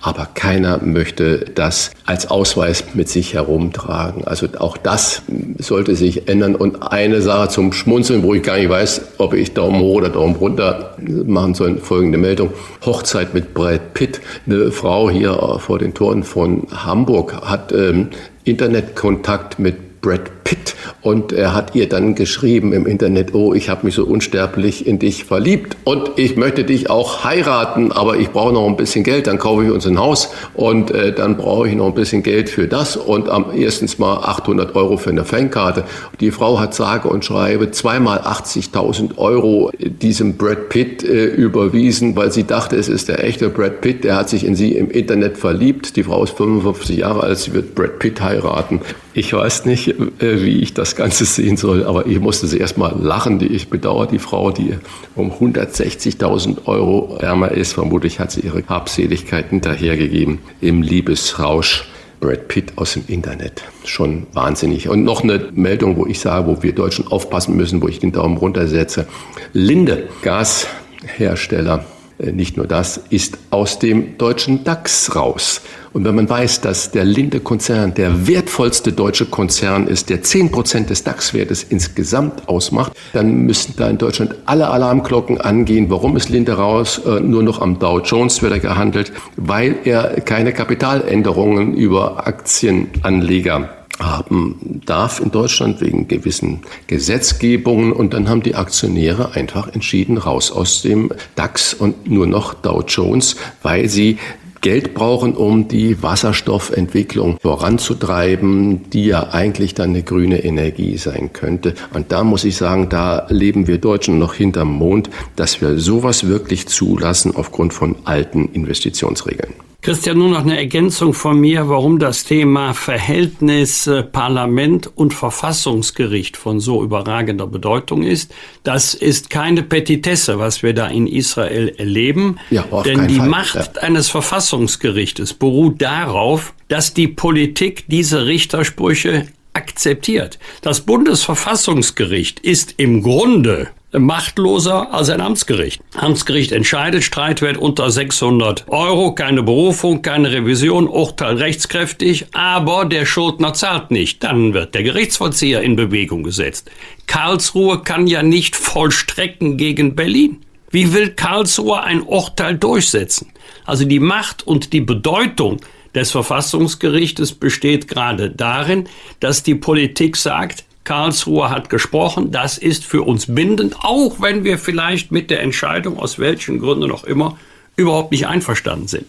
Aber 0.00 0.26
keiner 0.34 0.78
möchte 0.82 1.46
das 1.54 1.90
als 2.06 2.30
Ausweis 2.30 2.94
mit 2.94 3.08
sich 3.08 3.34
herumtragen. 3.34 4.24
Also 4.24 4.48
auch 4.58 4.76
das 4.76 5.22
sollte 5.58 5.96
sich 5.96 6.28
ändern. 6.28 6.54
Und 6.54 6.82
eine 6.82 7.22
Sache 7.22 7.48
zum 7.48 7.72
Schmunzeln, 7.72 8.22
wo 8.22 8.34
ich 8.34 8.42
gar 8.42 8.56
nicht 8.56 8.70
weiß, 8.70 9.02
ob 9.18 9.34
ich 9.34 9.54
Daumen 9.54 9.80
hoch 9.80 9.96
oder 9.96 10.08
Daumen 10.08 10.36
runter 10.36 10.96
machen 10.98 11.54
soll, 11.54 11.78
folgende 11.78 12.18
Meldung. 12.18 12.50
Hochzeit 12.84 13.34
mit 13.34 13.54
Brad 13.54 13.94
Pitt. 13.94 14.20
Eine 14.46 14.72
Frau 14.72 15.10
hier 15.10 15.58
vor 15.58 15.78
den 15.78 15.94
Toren 15.94 16.22
von 16.22 16.66
Hamburg 16.72 17.34
hat 17.42 17.72
ähm, 17.72 18.08
Internetkontakt 18.44 19.58
mit 19.58 19.91
Brad 20.02 20.42
Pitt 20.42 20.74
und 21.00 21.32
er 21.32 21.54
hat 21.54 21.74
ihr 21.74 21.88
dann 21.88 22.14
geschrieben 22.14 22.72
im 22.72 22.86
Internet, 22.86 23.34
oh, 23.34 23.54
ich 23.54 23.68
habe 23.68 23.86
mich 23.86 23.94
so 23.94 24.04
unsterblich 24.04 24.86
in 24.86 24.98
dich 24.98 25.24
verliebt 25.24 25.76
und 25.84 26.10
ich 26.16 26.36
möchte 26.36 26.64
dich 26.64 26.90
auch 26.90 27.24
heiraten, 27.24 27.92
aber 27.92 28.16
ich 28.16 28.30
brauche 28.30 28.52
noch 28.52 28.66
ein 28.66 28.76
bisschen 28.76 29.04
Geld, 29.04 29.28
dann 29.28 29.38
kaufe 29.38 29.64
ich 29.64 29.70
uns 29.70 29.86
ein 29.86 29.98
Haus 29.98 30.30
und 30.54 30.90
äh, 30.90 31.12
dann 31.12 31.36
brauche 31.36 31.68
ich 31.68 31.74
noch 31.74 31.86
ein 31.86 31.94
bisschen 31.94 32.22
Geld 32.22 32.50
für 32.50 32.66
das 32.66 32.96
und 32.96 33.28
am 33.28 33.46
erstens 33.54 33.98
mal 33.98 34.16
800 34.18 34.74
Euro 34.74 34.96
für 34.96 35.10
eine 35.10 35.24
Fankarte. 35.24 35.84
Die 36.20 36.32
Frau 36.32 36.58
hat 36.58 36.74
sage 36.74 37.08
und 37.08 37.24
schreibe 37.24 37.70
zweimal 37.70 38.18
80.000 38.18 39.18
Euro 39.18 39.70
diesem 39.78 40.36
Brad 40.36 40.68
Pitt 40.68 41.04
äh, 41.04 41.26
überwiesen, 41.26 42.16
weil 42.16 42.32
sie 42.32 42.44
dachte, 42.44 42.76
es 42.76 42.88
ist 42.88 43.08
der 43.08 43.24
echte 43.24 43.48
Brad 43.50 43.80
Pitt, 43.80 44.04
der 44.04 44.16
hat 44.16 44.28
sich 44.28 44.44
in 44.44 44.56
sie 44.56 44.72
im 44.72 44.90
Internet 44.90 45.38
verliebt. 45.38 45.96
Die 45.96 46.02
Frau 46.02 46.24
ist 46.24 46.36
55 46.36 46.98
Jahre 46.98 47.22
alt, 47.22 47.38
sie 47.38 47.54
wird 47.54 47.74
Brad 47.76 47.98
Pitt 47.98 48.20
heiraten. 48.20 48.80
Ich 49.14 49.32
weiß 49.32 49.66
nicht, 49.66 49.88
äh, 49.88 50.42
wie 50.42 50.60
ich 50.60 50.72
das 50.72 50.96
Ganze 50.96 51.26
sehen 51.26 51.58
soll, 51.58 51.84
aber 51.84 52.06
ich 52.06 52.18
musste 52.18 52.46
sie 52.46 52.58
erstmal 52.58 52.94
lachen. 52.98 53.40
Ich 53.42 53.68
bedauere 53.68 54.06
die 54.06 54.18
Frau, 54.18 54.50
die 54.50 54.74
um 55.14 55.30
160.000 55.30 56.66
Euro 56.66 57.18
ärmer 57.20 57.50
ist. 57.50 57.74
Vermutlich 57.74 58.20
hat 58.20 58.32
sie 58.32 58.40
ihre 58.40 58.62
Habseligkeit 58.66 59.50
hinterhergegeben 59.50 60.38
im 60.60 60.82
Liebesrausch. 60.82 61.88
Brad 62.20 62.46
Pitt 62.46 62.72
aus 62.76 62.92
dem 62.92 63.02
Internet. 63.08 63.64
Schon 63.84 64.28
wahnsinnig. 64.32 64.88
Und 64.88 65.02
noch 65.02 65.24
eine 65.24 65.48
Meldung, 65.52 65.96
wo 65.96 66.06
ich 66.06 66.20
sage, 66.20 66.46
wo 66.46 66.62
wir 66.62 66.72
Deutschen 66.72 67.08
aufpassen 67.08 67.56
müssen, 67.56 67.82
wo 67.82 67.88
ich 67.88 67.98
den 67.98 68.12
Daumen 68.12 68.36
runtersetze. 68.36 69.08
Linde, 69.52 70.08
Gashersteller, 70.22 71.84
äh, 72.18 72.30
nicht 72.30 72.56
nur 72.56 72.68
das, 72.68 72.96
ist 73.10 73.38
aus 73.50 73.80
dem 73.80 74.16
deutschen 74.18 74.62
DAX 74.62 75.16
raus. 75.16 75.62
Und 75.92 76.04
wenn 76.04 76.14
man 76.14 76.28
weiß, 76.28 76.62
dass 76.62 76.90
der 76.90 77.04
Linde-Konzern 77.04 77.94
der 77.94 78.26
wertvollste 78.26 78.92
deutsche 78.92 79.26
Konzern 79.26 79.86
ist, 79.86 80.08
der 80.08 80.22
10 80.22 80.50
Prozent 80.50 80.90
des 80.90 81.04
DAX-Wertes 81.04 81.64
insgesamt 81.64 82.48
ausmacht, 82.48 82.92
dann 83.12 83.42
müssten 83.42 83.74
da 83.76 83.90
in 83.90 83.98
Deutschland 83.98 84.34
alle 84.46 84.68
Alarmglocken 84.68 85.40
angehen. 85.40 85.90
Warum 85.90 86.16
ist 86.16 86.30
Linde 86.30 86.54
raus? 86.54 87.00
Äh, 87.04 87.20
nur 87.20 87.42
noch 87.42 87.60
am 87.60 87.78
Dow 87.78 88.00
Jones 88.00 88.40
wird 88.42 88.52
er 88.52 88.60
gehandelt, 88.60 89.12
weil 89.36 89.76
er 89.84 90.20
keine 90.22 90.52
Kapitaländerungen 90.52 91.74
über 91.74 92.26
Aktienanleger 92.26 93.68
haben 93.98 94.80
darf 94.86 95.20
in 95.20 95.30
Deutschland 95.30 95.80
wegen 95.80 96.08
gewissen 96.08 96.62
Gesetzgebungen 96.86 97.92
und 97.92 98.14
dann 98.14 98.28
haben 98.28 98.42
die 98.42 98.54
Aktionäre 98.54 99.34
einfach 99.34 99.68
entschieden 99.68 100.16
raus 100.16 100.50
aus 100.50 100.82
dem 100.82 101.12
DAX 101.34 101.74
und 101.74 102.10
nur 102.10 102.26
noch 102.26 102.54
Dow 102.54 102.82
Jones, 102.86 103.36
weil 103.62 103.88
sie 103.88 104.18
Geld 104.62 104.94
brauchen, 104.94 105.34
um 105.34 105.66
die 105.66 106.02
Wasserstoffentwicklung 106.02 107.36
voranzutreiben, 107.40 108.88
die 108.90 109.06
ja 109.06 109.30
eigentlich 109.30 109.74
dann 109.74 109.90
eine 109.90 110.04
grüne 110.04 110.44
Energie 110.44 110.96
sein 110.96 111.32
könnte. 111.32 111.74
Und 111.92 112.12
da 112.12 112.22
muss 112.22 112.44
ich 112.44 112.56
sagen, 112.56 112.88
da 112.88 113.26
leben 113.28 113.66
wir 113.66 113.78
Deutschen 113.78 114.18
noch 114.18 114.34
hinterm 114.34 114.72
Mond, 114.72 115.10
dass 115.34 115.60
wir 115.60 115.78
sowas 115.78 116.28
wirklich 116.28 116.68
zulassen 116.68 117.34
aufgrund 117.34 117.74
von 117.74 117.96
alten 118.04 118.50
Investitionsregeln. 118.52 119.52
Christian, 119.84 120.18
nur 120.18 120.28
noch 120.28 120.42
eine 120.42 120.56
Ergänzung 120.56 121.12
von 121.12 121.40
mir, 121.40 121.68
warum 121.68 121.98
das 121.98 122.22
Thema 122.22 122.72
Verhältnis 122.72 123.88
äh, 123.88 124.04
Parlament 124.04 124.88
und 124.96 125.12
Verfassungsgericht 125.12 126.36
von 126.36 126.60
so 126.60 126.84
überragender 126.84 127.48
Bedeutung 127.48 128.04
ist. 128.04 128.32
Das 128.62 128.94
ist 128.94 129.28
keine 129.28 129.64
Petitesse, 129.64 130.38
was 130.38 130.62
wir 130.62 130.72
da 130.72 130.86
in 130.86 131.08
Israel 131.08 131.74
erleben. 131.78 132.38
Ja, 132.50 132.64
denn 132.84 133.08
die 133.08 133.16
Fall. 133.16 133.28
Macht 133.28 133.56
ja. 133.56 133.82
eines 133.82 134.08
Verfassungsgerichtes 134.08 135.34
beruht 135.34 135.82
darauf, 135.82 136.54
dass 136.68 136.94
die 136.94 137.08
Politik 137.08 137.84
diese 137.88 138.26
Richtersprüche 138.26 139.26
akzeptiert. 139.52 140.38
Das 140.60 140.82
Bundesverfassungsgericht 140.82 142.38
ist 142.38 142.74
im 142.76 143.02
Grunde 143.02 143.70
machtloser 143.92 144.92
als 144.92 145.10
ein 145.10 145.20
Amtsgericht. 145.20 145.82
Amtsgericht 145.94 146.52
entscheidet, 146.52 147.04
Streitwert 147.04 147.56
unter 147.56 147.90
600 147.90 148.64
Euro, 148.68 149.14
keine 149.14 149.42
Berufung, 149.42 150.02
keine 150.02 150.32
Revision, 150.32 150.88
Urteil 150.88 151.36
rechtskräftig, 151.36 152.26
aber 152.32 152.84
der 152.84 153.06
Schuldner 153.06 153.54
zahlt 153.54 153.90
nicht. 153.90 154.24
Dann 154.24 154.54
wird 154.54 154.74
der 154.74 154.82
Gerichtsvollzieher 154.82 155.62
in 155.62 155.76
Bewegung 155.76 156.22
gesetzt. 156.22 156.70
Karlsruhe 157.06 157.82
kann 157.82 158.06
ja 158.06 158.22
nicht 158.22 158.56
vollstrecken 158.56 159.56
gegen 159.56 159.94
Berlin. 159.94 160.40
Wie 160.70 160.94
will 160.94 161.10
Karlsruhe 161.10 161.82
ein 161.82 162.02
Urteil 162.02 162.56
durchsetzen? 162.56 163.32
Also 163.66 163.84
die 163.84 164.00
Macht 164.00 164.46
und 164.46 164.72
die 164.72 164.80
Bedeutung 164.80 165.60
des 165.94 166.10
Verfassungsgerichtes 166.10 167.34
besteht 167.34 167.88
gerade 167.88 168.30
darin, 168.30 168.88
dass 169.20 169.42
die 169.42 169.54
Politik 169.54 170.16
sagt, 170.16 170.64
Karlsruhe 170.84 171.50
hat 171.50 171.70
gesprochen, 171.70 172.30
das 172.32 172.58
ist 172.58 172.84
für 172.84 173.02
uns 173.02 173.32
bindend, 173.32 173.76
auch 173.82 174.20
wenn 174.20 174.44
wir 174.44 174.58
vielleicht 174.58 175.12
mit 175.12 175.30
der 175.30 175.40
Entscheidung 175.42 175.98
aus 175.98 176.18
welchen 176.18 176.58
Gründen 176.58 176.90
auch 176.90 177.04
immer 177.04 177.38
überhaupt 177.76 178.10
nicht 178.12 178.26
einverstanden 178.26 178.88
sind. 178.88 179.06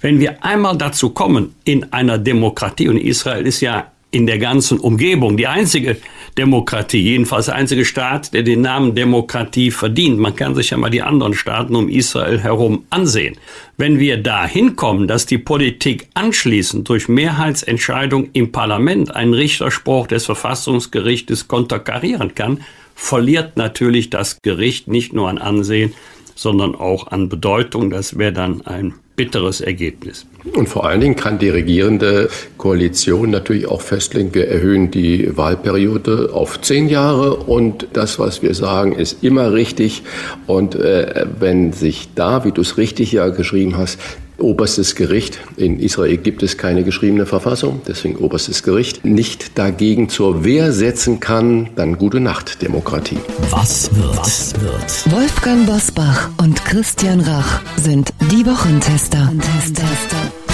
Wenn 0.00 0.20
wir 0.20 0.44
einmal 0.44 0.76
dazu 0.78 1.10
kommen, 1.10 1.54
in 1.64 1.92
einer 1.92 2.18
Demokratie, 2.18 2.88
und 2.88 2.96
Israel 2.96 3.46
ist 3.46 3.60
ja 3.60 3.90
in 4.10 4.26
der 4.26 4.38
ganzen 4.38 4.78
Umgebung. 4.78 5.36
Die 5.36 5.46
einzige 5.46 5.96
Demokratie, 6.38 7.00
jedenfalls 7.00 7.46
der 7.46 7.56
einzige 7.56 7.84
Staat, 7.84 8.32
der 8.34 8.42
den 8.42 8.60
Namen 8.60 8.94
Demokratie 8.94 9.70
verdient. 9.70 10.18
Man 10.18 10.36
kann 10.36 10.54
sich 10.54 10.70
ja 10.70 10.76
mal 10.76 10.90
die 10.90 11.02
anderen 11.02 11.34
Staaten 11.34 11.74
um 11.74 11.88
Israel 11.88 12.38
herum 12.38 12.84
ansehen. 12.90 13.36
Wenn 13.76 13.98
wir 13.98 14.22
da 14.22 14.46
hinkommen, 14.46 15.08
dass 15.08 15.26
die 15.26 15.38
Politik 15.38 16.08
anschließend 16.14 16.88
durch 16.88 17.08
Mehrheitsentscheidung 17.08 18.30
im 18.32 18.52
Parlament 18.52 19.14
einen 19.14 19.34
Richterspruch 19.34 20.06
des 20.06 20.24
Verfassungsgerichtes 20.26 21.48
konterkarieren 21.48 22.34
kann, 22.34 22.60
verliert 22.94 23.56
natürlich 23.56 24.10
das 24.10 24.38
Gericht 24.42 24.88
nicht 24.88 25.12
nur 25.12 25.28
an 25.28 25.38
Ansehen, 25.38 25.92
sondern 26.34 26.74
auch 26.74 27.08
an 27.08 27.28
Bedeutung. 27.28 27.90
Das 27.90 28.18
wäre 28.18 28.32
dann 28.32 28.62
ein 28.62 28.94
bitteres 29.16 29.60
Ergebnis. 29.60 30.26
Und 30.54 30.68
vor 30.68 30.86
allen 30.86 31.00
Dingen 31.00 31.16
kann 31.16 31.38
die 31.38 31.48
regierende 31.48 32.28
Koalition 32.58 33.30
natürlich 33.30 33.66
auch 33.66 33.80
festlegen, 33.80 34.34
wir 34.34 34.48
erhöhen 34.48 34.90
die 34.90 35.36
Wahlperiode 35.36 36.30
auf 36.32 36.60
zehn 36.60 36.88
Jahre 36.88 37.36
und 37.36 37.88
das, 37.94 38.18
was 38.18 38.42
wir 38.42 38.54
sagen, 38.54 38.92
ist 38.92 39.24
immer 39.24 39.52
richtig. 39.52 40.02
Und 40.46 40.74
äh, 40.76 41.26
wenn 41.40 41.72
sich 41.72 42.10
da, 42.14 42.44
wie 42.44 42.52
du 42.52 42.60
es 42.60 42.76
richtig 42.76 43.12
ja 43.12 43.28
geschrieben 43.28 43.76
hast, 43.76 43.98
oberstes 44.38 44.94
Gericht, 44.94 45.38
in 45.56 45.78
Israel 45.80 46.16
gibt 46.16 46.42
es 46.42 46.58
keine 46.58 46.84
geschriebene 46.84 47.26
Verfassung, 47.26 47.80
deswegen 47.86 48.16
oberstes 48.16 48.62
Gericht, 48.62 49.04
nicht 49.04 49.58
dagegen 49.58 50.08
zur 50.08 50.44
Wehr 50.44 50.72
setzen 50.72 51.20
kann, 51.20 51.70
dann 51.76 51.98
gute 51.98 52.20
Nacht, 52.20 52.62
Demokratie. 52.62 53.18
Was 53.50 53.94
wird? 53.94 54.16
Was 54.16 54.54
wird? 54.60 55.12
Wolfgang 55.12 55.66
Bosbach 55.66 56.30
und 56.42 56.64
Christian 56.64 57.20
Rach 57.20 57.62
sind 57.76 58.12
die 58.30 58.46
Wochentester. 58.46 59.30
Wochentester. 59.34 60.45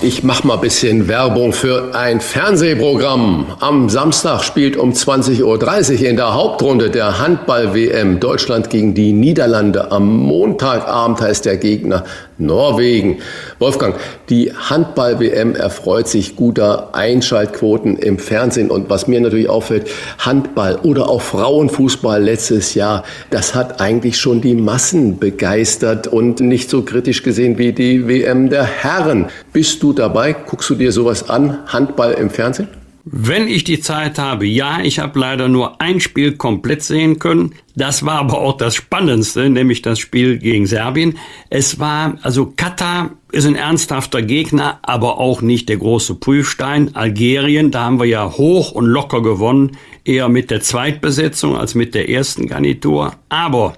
Ich 0.00 0.22
mache 0.22 0.46
mal 0.46 0.56
bisschen 0.56 1.08
Werbung 1.08 1.52
für 1.52 1.92
ein 1.92 2.20
Fernsehprogramm. 2.20 3.46
Am 3.58 3.88
Samstag 3.88 4.44
spielt 4.44 4.76
um 4.76 4.92
20.30 4.92 5.42
Uhr 5.42 6.08
in 6.08 6.14
der 6.14 6.34
Hauptrunde 6.34 6.88
der 6.88 7.18
Handball-WM 7.18 8.20
Deutschland 8.20 8.70
gegen 8.70 8.94
die 8.94 9.12
Niederlande. 9.12 9.90
Am 9.90 10.16
Montagabend 10.16 11.20
heißt 11.20 11.46
der 11.46 11.56
Gegner 11.56 12.04
Norwegen. 12.38 13.18
Wolfgang, 13.58 13.96
die 14.28 14.52
Handball-WM 14.52 15.54
erfreut 15.54 16.08
sich 16.08 16.36
guter 16.36 16.94
Einschaltquoten 16.94 17.96
im 17.96 18.18
Fernsehen. 18.18 18.70
Und 18.70 18.88
was 18.88 19.08
mir 19.08 19.20
natürlich 19.20 19.48
auffällt, 19.48 19.90
Handball 20.18 20.76
oder 20.82 21.08
auch 21.08 21.22
Frauenfußball 21.22 22.22
letztes 22.22 22.74
Jahr, 22.74 23.04
das 23.30 23.54
hat 23.54 23.80
eigentlich 23.80 24.18
schon 24.18 24.40
die 24.40 24.54
Massen 24.54 25.18
begeistert 25.18 26.06
und 26.06 26.40
nicht 26.40 26.70
so 26.70 26.82
kritisch 26.82 27.22
gesehen 27.22 27.58
wie 27.58 27.72
die 27.72 28.06
WM 28.08 28.50
der 28.50 28.64
Herren. 28.64 29.26
Bist 29.52 29.82
du 29.82 29.92
dabei? 29.92 30.32
Guckst 30.32 30.70
du 30.70 30.74
dir 30.74 30.92
sowas 30.92 31.28
an? 31.28 31.58
Handball 31.66 32.12
im 32.12 32.30
Fernsehen? 32.30 32.68
Wenn 33.10 33.48
ich 33.48 33.64
die 33.64 33.80
Zeit 33.80 34.18
habe, 34.18 34.44
ja, 34.44 34.80
ich 34.82 34.98
habe 34.98 35.18
leider 35.18 35.48
nur 35.48 35.80
ein 35.80 35.98
Spiel 35.98 36.36
komplett 36.36 36.82
sehen 36.82 37.18
können. 37.18 37.54
Das 37.74 38.04
war 38.04 38.18
aber 38.18 38.38
auch 38.38 38.56
das 38.58 38.74
Spannendste, 38.74 39.48
nämlich 39.48 39.80
das 39.80 39.98
Spiel 39.98 40.38
gegen 40.38 40.66
Serbien. 40.66 41.16
Es 41.48 41.78
war, 41.78 42.18
also 42.22 42.52
Katar 42.54 43.12
ist 43.32 43.46
ein 43.46 43.54
ernsthafter 43.54 44.20
Gegner, 44.20 44.80
aber 44.82 45.18
auch 45.18 45.40
nicht 45.40 45.70
der 45.70 45.78
große 45.78 46.16
Prüfstein. 46.16 46.94
Algerien, 46.96 47.70
da 47.70 47.84
haben 47.84 47.98
wir 47.98 48.06
ja 48.06 48.30
hoch 48.30 48.72
und 48.72 48.84
locker 48.84 49.22
gewonnen, 49.22 49.78
eher 50.04 50.28
mit 50.28 50.50
der 50.50 50.60
Zweitbesetzung 50.60 51.56
als 51.56 51.74
mit 51.74 51.94
der 51.94 52.10
ersten 52.10 52.46
Garnitur. 52.46 53.14
Aber 53.30 53.74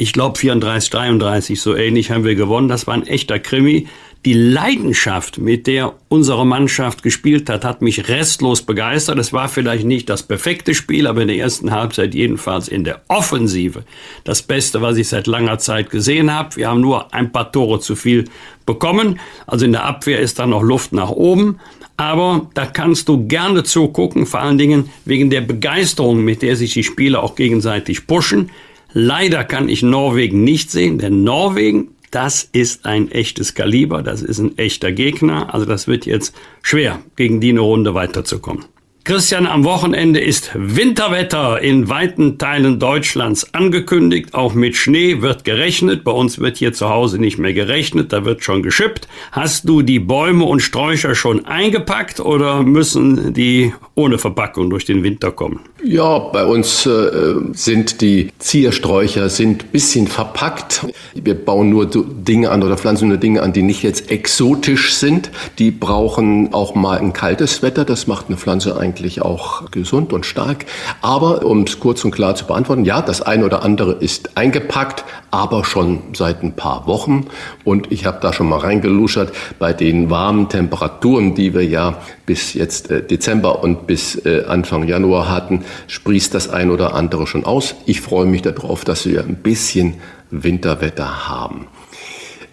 ich 0.00 0.12
glaube 0.12 0.38
34, 0.38 0.90
33, 0.90 1.60
so 1.60 1.74
ähnlich 1.74 2.12
haben 2.12 2.22
wir 2.22 2.36
gewonnen. 2.36 2.68
Das 2.68 2.86
war 2.86 2.94
ein 2.94 3.06
echter 3.08 3.40
Krimi. 3.40 3.88
Die 4.26 4.32
Leidenschaft, 4.32 5.38
mit 5.38 5.68
der 5.68 5.94
unsere 6.08 6.44
Mannschaft 6.44 7.04
gespielt 7.04 7.48
hat, 7.48 7.64
hat 7.64 7.82
mich 7.82 8.08
restlos 8.08 8.62
begeistert. 8.62 9.16
Es 9.18 9.32
war 9.32 9.48
vielleicht 9.48 9.84
nicht 9.84 10.10
das 10.10 10.24
perfekte 10.24 10.74
Spiel, 10.74 11.06
aber 11.06 11.22
in 11.22 11.28
der 11.28 11.38
ersten 11.38 11.70
Halbzeit 11.70 12.16
jedenfalls 12.16 12.66
in 12.66 12.82
der 12.82 13.02
Offensive 13.06 13.84
das 14.24 14.42
Beste, 14.42 14.82
was 14.82 14.96
ich 14.96 15.08
seit 15.08 15.28
langer 15.28 15.58
Zeit 15.58 15.90
gesehen 15.90 16.34
habe. 16.34 16.56
Wir 16.56 16.68
haben 16.68 16.80
nur 16.80 17.14
ein 17.14 17.30
paar 17.30 17.52
Tore 17.52 17.78
zu 17.78 17.94
viel 17.94 18.24
bekommen. 18.66 19.20
Also 19.46 19.64
in 19.64 19.72
der 19.72 19.84
Abwehr 19.84 20.18
ist 20.18 20.40
da 20.40 20.46
noch 20.48 20.62
Luft 20.62 20.92
nach 20.92 21.10
oben. 21.10 21.60
Aber 21.96 22.50
da 22.54 22.66
kannst 22.66 23.08
du 23.08 23.26
gerne 23.28 23.62
zugucken, 23.62 24.26
vor 24.26 24.40
allen 24.40 24.58
Dingen 24.58 24.90
wegen 25.04 25.30
der 25.30 25.42
Begeisterung, 25.42 26.24
mit 26.24 26.42
der 26.42 26.56
sich 26.56 26.72
die 26.72 26.84
Spieler 26.84 27.22
auch 27.22 27.36
gegenseitig 27.36 28.08
pushen. 28.08 28.50
Leider 28.92 29.44
kann 29.44 29.68
ich 29.68 29.82
Norwegen 29.82 30.42
nicht 30.42 30.70
sehen, 30.72 30.98
denn 30.98 31.22
Norwegen 31.22 31.88
das 32.10 32.42
ist 32.42 32.86
ein 32.86 33.10
echtes 33.10 33.54
Kaliber, 33.54 34.02
das 34.02 34.22
ist 34.22 34.38
ein 34.38 34.56
echter 34.58 34.92
Gegner. 34.92 35.52
Also 35.54 35.66
das 35.66 35.88
wird 35.88 36.06
jetzt 36.06 36.34
schwer, 36.62 37.00
gegen 37.16 37.40
die 37.40 37.50
eine 37.50 37.60
Runde 37.60 37.94
weiterzukommen. 37.94 38.64
Christian, 39.04 39.46
am 39.46 39.64
Wochenende 39.64 40.20
ist 40.20 40.50
Winterwetter 40.54 41.62
in 41.62 41.88
weiten 41.88 42.36
Teilen 42.36 42.78
Deutschlands 42.78 43.54
angekündigt. 43.54 44.34
Auch 44.34 44.52
mit 44.52 44.76
Schnee 44.76 45.22
wird 45.22 45.44
gerechnet. 45.44 46.04
Bei 46.04 46.12
uns 46.12 46.38
wird 46.38 46.58
hier 46.58 46.74
zu 46.74 46.90
Hause 46.90 47.18
nicht 47.18 47.38
mehr 47.38 47.54
gerechnet, 47.54 48.12
da 48.12 48.26
wird 48.26 48.44
schon 48.44 48.62
geschippt. 48.62 49.08
Hast 49.32 49.66
du 49.66 49.80
die 49.80 49.98
Bäume 49.98 50.44
und 50.44 50.60
Sträucher 50.60 51.14
schon 51.14 51.46
eingepackt 51.46 52.20
oder 52.20 52.62
müssen 52.62 53.32
die 53.32 53.72
ohne 53.94 54.18
Verpackung 54.18 54.68
durch 54.68 54.84
den 54.84 55.02
Winter 55.02 55.32
kommen? 55.32 55.60
Ja, 55.82 56.18
bei 56.18 56.44
uns 56.44 56.84
äh, 56.86 57.34
sind 57.52 58.00
die 58.00 58.30
Ziersträucher 58.38 59.28
sind 59.30 59.72
bisschen 59.72 60.06
verpackt. 60.06 60.86
Wir 61.14 61.34
bauen 61.34 61.70
nur 61.70 61.86
Dinge 61.86 62.50
an 62.50 62.62
oder 62.62 62.76
pflanzen 62.76 63.08
nur 63.08 63.16
Dinge 63.16 63.42
an, 63.42 63.52
die 63.52 63.62
nicht 63.62 63.82
jetzt 63.82 64.10
exotisch 64.10 64.94
sind. 64.94 65.30
Die 65.58 65.70
brauchen 65.70 66.52
auch 66.52 66.74
mal 66.74 66.98
ein 66.98 67.12
kaltes 67.12 67.62
Wetter. 67.62 67.84
Das 67.84 68.06
macht 68.06 68.26
eine 68.28 68.36
Pflanze 68.36 68.76
eigentlich 68.88 69.20
auch 69.22 69.70
gesund 69.70 70.12
und 70.12 70.24
stark. 70.24 70.64
Aber 71.02 71.44
um 71.44 71.62
es 71.62 71.78
kurz 71.78 72.04
und 72.04 72.10
klar 72.10 72.34
zu 72.34 72.46
beantworten, 72.46 72.84
ja, 72.84 73.02
das 73.02 73.20
eine 73.20 73.44
oder 73.44 73.62
andere 73.62 73.92
ist 73.92 74.36
eingepackt, 74.36 75.04
aber 75.30 75.64
schon 75.64 76.00
seit 76.14 76.42
ein 76.42 76.54
paar 76.54 76.86
Wochen. 76.86 77.26
Und 77.64 77.92
ich 77.92 78.06
habe 78.06 78.18
da 78.20 78.32
schon 78.32 78.48
mal 78.48 78.60
reingeluschert 78.60 79.32
bei 79.58 79.72
den 79.72 80.08
warmen 80.08 80.48
Temperaturen, 80.48 81.34
die 81.34 81.52
wir 81.52 81.64
ja 81.64 81.98
bis 82.24 82.54
jetzt 82.54 82.90
äh, 82.90 83.02
Dezember 83.02 83.62
und 83.62 83.86
bis 83.86 84.24
äh, 84.24 84.44
Anfang 84.48 84.88
Januar 84.88 85.28
hatten, 85.28 85.64
sprießt 85.86 86.32
das 86.34 86.48
ein 86.48 86.70
oder 86.70 86.94
andere 86.94 87.26
schon 87.26 87.44
aus. 87.44 87.74
Ich 87.84 88.00
freue 88.00 88.26
mich 88.26 88.42
darauf, 88.42 88.84
dass 88.84 89.06
wir 89.06 89.20
ein 89.20 89.36
bisschen 89.36 89.94
Winterwetter 90.30 91.28
haben. 91.28 91.66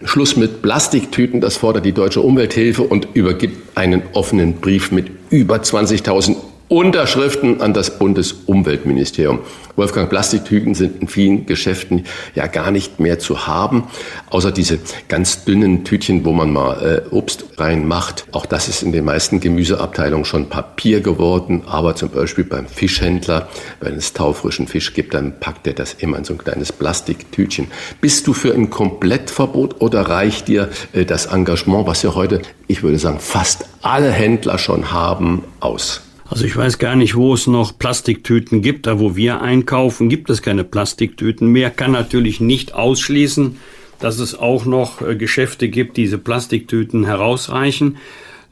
Schluss 0.06 0.36
mit 0.36 0.62
Plastiktüten, 0.62 1.40
das 1.40 1.56
fordert 1.56 1.84
die 1.84 1.92
Deutsche 1.92 2.20
Umwelthilfe 2.20 2.82
und 2.82 3.08
übergibt 3.14 3.76
einen 3.76 4.02
offenen 4.12 4.54
Brief 4.60 4.92
mit 4.92 5.10
über 5.30 5.56
20.000 5.56 6.36
Unterschriften 6.68 7.60
an 7.60 7.74
das 7.74 7.96
Bundesumweltministerium. 7.96 9.38
Wolfgang, 9.76 10.10
Plastiktüten 10.10 10.74
sind 10.74 11.00
in 11.00 11.06
vielen 11.06 11.46
Geschäften 11.46 12.06
ja 12.34 12.48
gar 12.48 12.72
nicht 12.72 12.98
mehr 12.98 13.20
zu 13.20 13.46
haben, 13.46 13.84
außer 14.30 14.50
diese 14.50 14.80
ganz 15.06 15.44
dünnen 15.44 15.84
Tütchen, 15.84 16.24
wo 16.24 16.32
man 16.32 16.52
mal 16.52 17.04
äh, 17.10 17.14
Obst 17.14 17.44
reinmacht. 17.58 18.26
Auch 18.32 18.46
das 18.46 18.66
ist 18.68 18.82
in 18.82 18.90
den 18.90 19.04
meisten 19.04 19.38
Gemüseabteilungen 19.38 20.24
schon 20.24 20.48
Papier 20.48 21.02
geworden, 21.02 21.62
aber 21.66 21.94
zum 21.94 22.08
Beispiel 22.08 22.44
beim 22.44 22.66
Fischhändler, 22.66 23.48
wenn 23.80 23.94
es 23.94 24.12
taufrischen 24.12 24.66
Fisch 24.66 24.92
gibt, 24.92 25.14
dann 25.14 25.38
packt 25.38 25.68
er 25.68 25.74
das 25.74 25.94
immer 25.94 26.18
in 26.18 26.24
so 26.24 26.34
ein 26.34 26.38
kleines 26.38 26.72
Plastiktütchen. 26.72 27.68
Bist 28.00 28.26
du 28.26 28.32
für 28.32 28.52
ein 28.52 28.70
Komplettverbot 28.70 29.80
oder 29.80 30.02
reicht 30.08 30.48
dir 30.48 30.70
äh, 30.92 31.04
das 31.04 31.26
Engagement, 31.26 31.86
was 31.86 32.02
wir 32.02 32.16
heute, 32.16 32.42
ich 32.66 32.82
würde 32.82 32.98
sagen, 32.98 33.20
fast 33.20 33.66
alle 33.82 34.10
Händler 34.10 34.58
schon 34.58 34.90
haben, 34.90 35.44
aus? 35.60 36.05
Also 36.28 36.44
ich 36.44 36.56
weiß 36.56 36.78
gar 36.78 36.96
nicht, 36.96 37.14
wo 37.14 37.34
es 37.34 37.46
noch 37.46 37.78
Plastiktüten 37.78 38.60
gibt. 38.60 38.86
Da, 38.86 38.98
wo 38.98 39.16
wir 39.16 39.42
einkaufen, 39.42 40.08
gibt 40.08 40.28
es 40.28 40.42
keine 40.42 40.64
Plastiktüten 40.64 41.48
mehr. 41.48 41.70
Kann 41.70 41.92
natürlich 41.92 42.40
nicht 42.40 42.74
ausschließen, 42.74 43.56
dass 44.00 44.18
es 44.18 44.36
auch 44.36 44.64
noch 44.64 45.02
äh, 45.02 45.14
Geschäfte 45.16 45.68
gibt, 45.68 45.96
die 45.96 46.02
diese 46.02 46.18
Plastiktüten 46.18 47.04
herausreichen. 47.04 47.96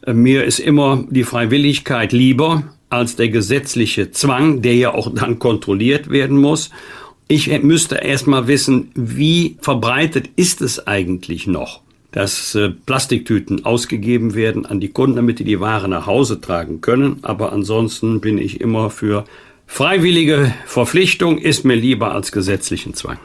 Äh, 0.06 0.12
mir 0.12 0.44
ist 0.44 0.60
immer 0.60 1.04
die 1.10 1.24
Freiwilligkeit 1.24 2.12
lieber 2.12 2.62
als 2.90 3.16
der 3.16 3.28
gesetzliche 3.28 4.12
Zwang, 4.12 4.62
der 4.62 4.76
ja 4.76 4.94
auch 4.94 5.12
dann 5.12 5.40
kontrolliert 5.40 6.10
werden 6.10 6.38
muss. 6.38 6.70
Ich 7.26 7.48
müsste 7.62 7.96
erst 7.96 8.26
mal 8.26 8.46
wissen, 8.46 8.92
wie 8.94 9.56
verbreitet 9.60 10.30
ist 10.36 10.60
es 10.60 10.86
eigentlich 10.86 11.46
noch? 11.46 11.83
Dass 12.14 12.54
äh, 12.54 12.70
Plastiktüten 12.70 13.64
ausgegeben 13.64 14.34
werden 14.34 14.66
an 14.66 14.78
die 14.78 14.88
Kunden, 14.88 15.16
damit 15.16 15.40
die 15.40 15.44
die 15.44 15.58
Ware 15.58 15.88
nach 15.88 16.06
Hause 16.06 16.40
tragen 16.40 16.80
können. 16.80 17.18
Aber 17.22 17.52
ansonsten 17.52 18.20
bin 18.20 18.38
ich 18.38 18.60
immer 18.60 18.88
für 18.88 19.24
freiwillige 19.66 20.54
Verpflichtung, 20.64 21.38
ist 21.38 21.64
mir 21.64 21.74
lieber 21.74 22.12
als 22.12 22.30
gesetzlichen 22.30 22.94
Zwang. 22.94 23.18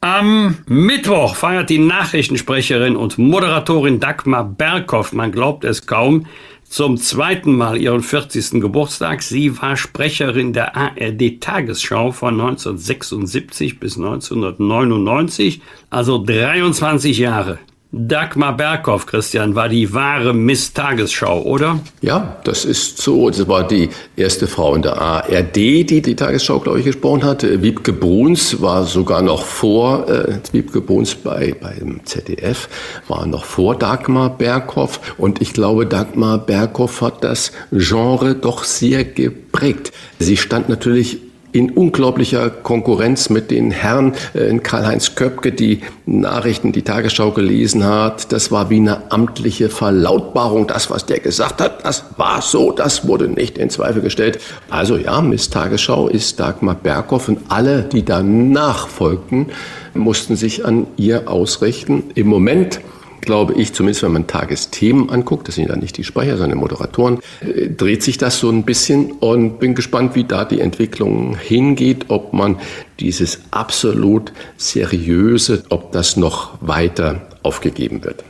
Am 0.00 0.58
Mittwoch 0.66 1.34
feiert 1.34 1.68
die 1.68 1.78
Nachrichtensprecherin 1.78 2.94
und 2.94 3.18
Moderatorin 3.18 3.98
Dagmar 3.98 4.44
Berghoff, 4.44 5.12
man 5.12 5.32
glaubt 5.32 5.64
es 5.64 5.86
kaum, 5.86 6.26
zum 6.62 6.96
zweiten 6.96 7.56
Mal 7.56 7.78
ihren 7.78 8.02
40. 8.02 8.60
Geburtstag. 8.60 9.22
Sie 9.22 9.60
war 9.60 9.76
Sprecherin 9.76 10.52
der 10.52 10.76
ARD 10.76 11.40
Tagesschau 11.40 12.12
von 12.12 12.40
1976 12.40 13.80
bis 13.80 13.96
1999, 13.96 15.60
also 15.90 16.22
23 16.24 17.18
Jahre. 17.18 17.58
Dagmar 17.90 18.54
Berghoff, 18.54 19.06
Christian, 19.06 19.54
war 19.54 19.70
die 19.70 19.94
wahre 19.94 20.34
Miss 20.34 20.74
Tagesschau, 20.74 21.40
oder? 21.44 21.80
Ja, 22.02 22.36
das 22.44 22.66
ist 22.66 22.98
so. 22.98 23.30
Das 23.30 23.48
war 23.48 23.66
die 23.66 23.88
erste 24.14 24.46
Frau 24.46 24.74
in 24.74 24.82
der 24.82 25.00
ARD, 25.00 25.56
die 25.56 26.02
die 26.02 26.14
Tagesschau, 26.14 26.58
glaube 26.58 26.80
ich, 26.80 26.84
gesprochen 26.84 27.24
hat. 27.24 27.42
Wiebke 27.42 27.94
Bruns 27.94 28.60
war 28.60 28.84
sogar 28.84 29.22
noch 29.22 29.42
vor, 29.42 30.06
äh, 30.06 30.38
Wiebke 30.52 30.82
Bruns 30.82 31.14
bei, 31.14 31.56
beim 31.58 32.04
ZDF, 32.04 32.68
war 33.08 33.24
noch 33.24 33.46
vor 33.46 33.74
Dagmar 33.74 34.36
Berghoff. 34.36 35.14
Und 35.16 35.40
ich 35.40 35.54
glaube, 35.54 35.86
Dagmar 35.86 36.36
Berghoff 36.36 37.00
hat 37.00 37.24
das 37.24 37.52
Genre 37.72 38.34
doch 38.34 38.64
sehr 38.64 39.02
geprägt. 39.04 39.92
Sie 40.18 40.36
stand 40.36 40.68
natürlich 40.68 41.20
in 41.52 41.70
unglaublicher 41.70 42.50
Konkurrenz 42.50 43.30
mit 43.30 43.50
den 43.50 43.70
Herren 43.70 44.14
äh, 44.34 44.56
Karl-Heinz 44.58 45.14
Köpke, 45.14 45.52
die 45.52 45.80
Nachrichten, 46.06 46.72
die 46.72 46.82
Tagesschau 46.82 47.30
gelesen 47.30 47.84
hat. 47.84 48.32
Das 48.32 48.52
war 48.52 48.70
wie 48.70 48.76
eine 48.76 49.10
amtliche 49.10 49.68
Verlautbarung. 49.68 50.66
Das, 50.66 50.90
was 50.90 51.06
der 51.06 51.20
gesagt 51.20 51.60
hat, 51.60 51.84
das 51.84 52.04
war 52.16 52.42
so, 52.42 52.72
das 52.72 53.06
wurde 53.08 53.28
nicht 53.28 53.58
in 53.58 53.70
Zweifel 53.70 54.02
gestellt. 54.02 54.40
Also 54.68 54.96
ja, 54.96 55.20
Miss 55.20 55.50
Tagesschau 55.50 56.08
ist 56.08 56.38
Dagmar 56.38 56.74
Berghoff 56.74 57.28
und 57.28 57.38
alle, 57.48 57.82
die 57.82 58.04
danach 58.04 58.88
folgten, 58.88 59.46
mussten 59.94 60.36
sich 60.36 60.64
an 60.66 60.86
ihr 60.96 61.30
ausrichten. 61.30 62.04
Im 62.14 62.26
Moment 62.26 62.80
glaube 63.20 63.54
ich, 63.54 63.72
zumindest 63.72 64.02
wenn 64.02 64.12
man 64.12 64.26
Tagesthemen 64.26 65.10
anguckt, 65.10 65.48
das 65.48 65.56
sind 65.56 65.68
ja 65.68 65.76
nicht 65.76 65.96
die 65.96 66.04
Sprecher, 66.04 66.36
sondern 66.36 66.58
Moderatoren, 66.58 67.18
äh, 67.40 67.68
dreht 67.68 68.02
sich 68.02 68.18
das 68.18 68.38
so 68.38 68.50
ein 68.50 68.64
bisschen 68.64 69.12
und 69.12 69.58
bin 69.58 69.74
gespannt, 69.74 70.14
wie 70.14 70.24
da 70.24 70.44
die 70.44 70.60
Entwicklung 70.60 71.36
hingeht, 71.36 72.06
ob 72.08 72.32
man 72.32 72.56
dieses 73.00 73.40
absolut 73.50 74.32
seriöse, 74.56 75.64
ob 75.68 75.92
das 75.92 76.16
noch 76.16 76.58
weiter 76.60 77.22
aufgegeben 77.42 78.04
wird. 78.04 78.24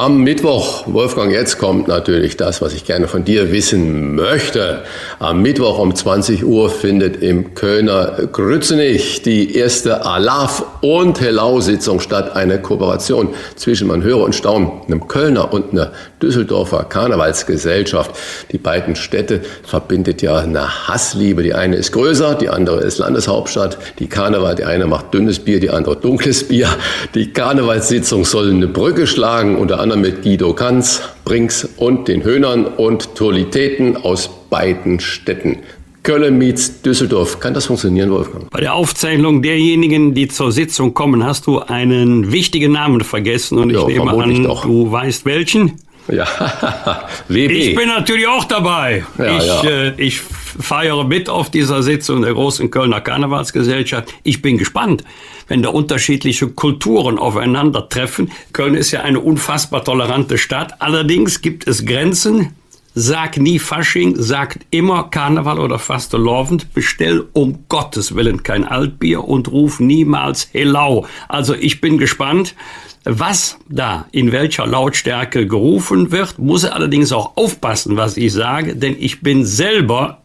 Am 0.00 0.22
Mittwoch, 0.22 0.84
Wolfgang, 0.86 1.32
jetzt 1.32 1.58
kommt 1.58 1.88
natürlich 1.88 2.36
das, 2.36 2.62
was 2.62 2.72
ich 2.72 2.84
gerne 2.84 3.08
von 3.08 3.24
dir 3.24 3.50
wissen 3.50 4.14
möchte. 4.14 4.84
Am 5.18 5.42
Mittwoch 5.42 5.80
um 5.80 5.92
20 5.92 6.44
Uhr 6.44 6.70
findet 6.70 7.20
im 7.20 7.54
Kölner 7.54 8.12
Grützenich 8.30 9.22
die 9.22 9.56
erste 9.56 10.06
Alaf- 10.06 10.62
und 10.82 11.20
Hellau-Sitzung 11.20 11.98
statt. 11.98 12.36
Eine 12.36 12.62
Kooperation 12.62 13.30
zwischen, 13.56 13.88
man 13.88 14.04
höre 14.04 14.20
und 14.20 14.36
staune, 14.36 14.70
einem 14.86 15.08
Kölner 15.08 15.52
und 15.52 15.72
einer 15.72 15.90
Düsseldorfer 16.22 16.84
Karnevalsgesellschaft. 16.84 18.12
Die 18.52 18.58
beiden 18.58 18.94
Städte 18.94 19.40
verbindet 19.64 20.22
ja 20.22 20.36
eine 20.36 20.86
Hassliebe. 20.86 21.42
Die 21.42 21.54
eine 21.54 21.74
ist 21.74 21.90
größer, 21.90 22.36
die 22.36 22.50
andere 22.50 22.82
ist 22.82 22.98
Landeshauptstadt. 22.98 23.78
Die 23.98 24.06
Karneval, 24.06 24.54
die 24.54 24.64
eine 24.64 24.86
macht 24.86 25.12
dünnes 25.12 25.40
Bier, 25.40 25.58
die 25.58 25.70
andere 25.70 25.96
dunkles 25.96 26.46
Bier. 26.46 26.68
Die 27.16 27.32
Karnevalssitzung 27.32 28.24
soll 28.24 28.50
eine 28.50 28.68
Brücke 28.68 29.08
schlagen, 29.08 29.56
unter 29.56 29.80
mit 29.96 30.22
Guido 30.22 30.52
Kanz, 30.54 31.02
Brinks 31.24 31.68
und 31.76 32.08
den 32.08 32.24
Höhnern 32.24 32.66
und 32.66 33.14
Tolitäten 33.14 33.96
aus 33.96 34.30
beiden 34.50 35.00
Städten. 35.00 35.58
Köln 36.02 36.38
meets 36.38 36.80
Düsseldorf. 36.80 37.38
Kann 37.38 37.54
das 37.54 37.66
funktionieren, 37.66 38.10
Wolfgang? 38.10 38.48
Bei 38.50 38.60
der 38.60 38.74
Aufzeichnung 38.74 39.42
derjenigen, 39.42 40.14
die 40.14 40.28
zur 40.28 40.52
Sitzung 40.52 40.94
kommen, 40.94 41.24
hast 41.24 41.46
du 41.46 41.58
einen 41.58 42.32
wichtigen 42.32 42.72
Namen 42.72 43.02
vergessen 43.02 43.58
und 43.58 43.70
ich 43.70 43.76
ja, 43.76 43.86
nehme 43.86 44.10
an, 44.10 44.42
doch. 44.42 44.64
du 44.64 44.90
weißt 44.90 45.26
welchen. 45.26 45.72
Ja, 46.08 46.26
WB. 47.28 47.50
Ich 47.52 47.74
bin 47.74 47.88
natürlich 47.88 48.26
auch 48.26 48.44
dabei. 48.44 49.04
Ja, 49.18 49.36
ich, 49.36 49.46
ja. 49.46 49.62
Äh, 49.64 49.94
ich 50.00 50.20
feiere 50.20 51.04
mit 51.04 51.28
auf 51.28 51.50
dieser 51.50 51.82
Sitzung 51.82 52.22
der 52.22 52.34
großen 52.34 52.70
Kölner 52.70 53.00
Karnevalsgesellschaft. 53.00 54.12
Ich 54.22 54.42
bin 54.42 54.58
gespannt, 54.58 55.04
wenn 55.46 55.62
da 55.62 55.68
unterschiedliche 55.68 56.48
Kulturen 56.48 57.18
aufeinandertreffen. 57.18 58.32
Köln 58.52 58.74
ist 58.74 58.90
ja 58.90 59.02
eine 59.02 59.20
unfassbar 59.20 59.84
tolerante 59.84 60.38
Stadt. 60.38 60.80
Allerdings 60.80 61.42
gibt 61.42 61.66
es 61.68 61.84
Grenzen. 61.84 62.54
Sag 62.94 63.36
nie 63.36 63.60
Fasching, 63.60 64.16
sagt 64.16 64.66
immer 64.70 65.04
Karneval 65.04 65.60
oder 65.60 65.78
Fastelovend, 65.78 66.74
bestell 66.74 67.24
um 67.32 67.64
Gottes 67.68 68.16
Willen 68.16 68.42
kein 68.42 68.64
Altbier 68.64 69.22
und 69.22 69.52
ruf 69.52 69.78
niemals 69.78 70.48
Helau. 70.52 71.06
Also 71.28 71.54
ich 71.54 71.80
bin 71.80 71.98
gespannt. 71.98 72.56
Was 73.04 73.58
da 73.68 74.06
in 74.12 74.32
welcher 74.32 74.66
Lautstärke 74.66 75.46
gerufen 75.46 76.10
wird, 76.10 76.38
muss 76.38 76.64
er 76.64 76.74
allerdings 76.74 77.12
auch 77.12 77.36
aufpassen, 77.36 77.96
was 77.96 78.16
ich 78.16 78.32
sage, 78.32 78.76
denn 78.76 78.96
ich 78.98 79.20
bin 79.20 79.44
selber 79.44 80.22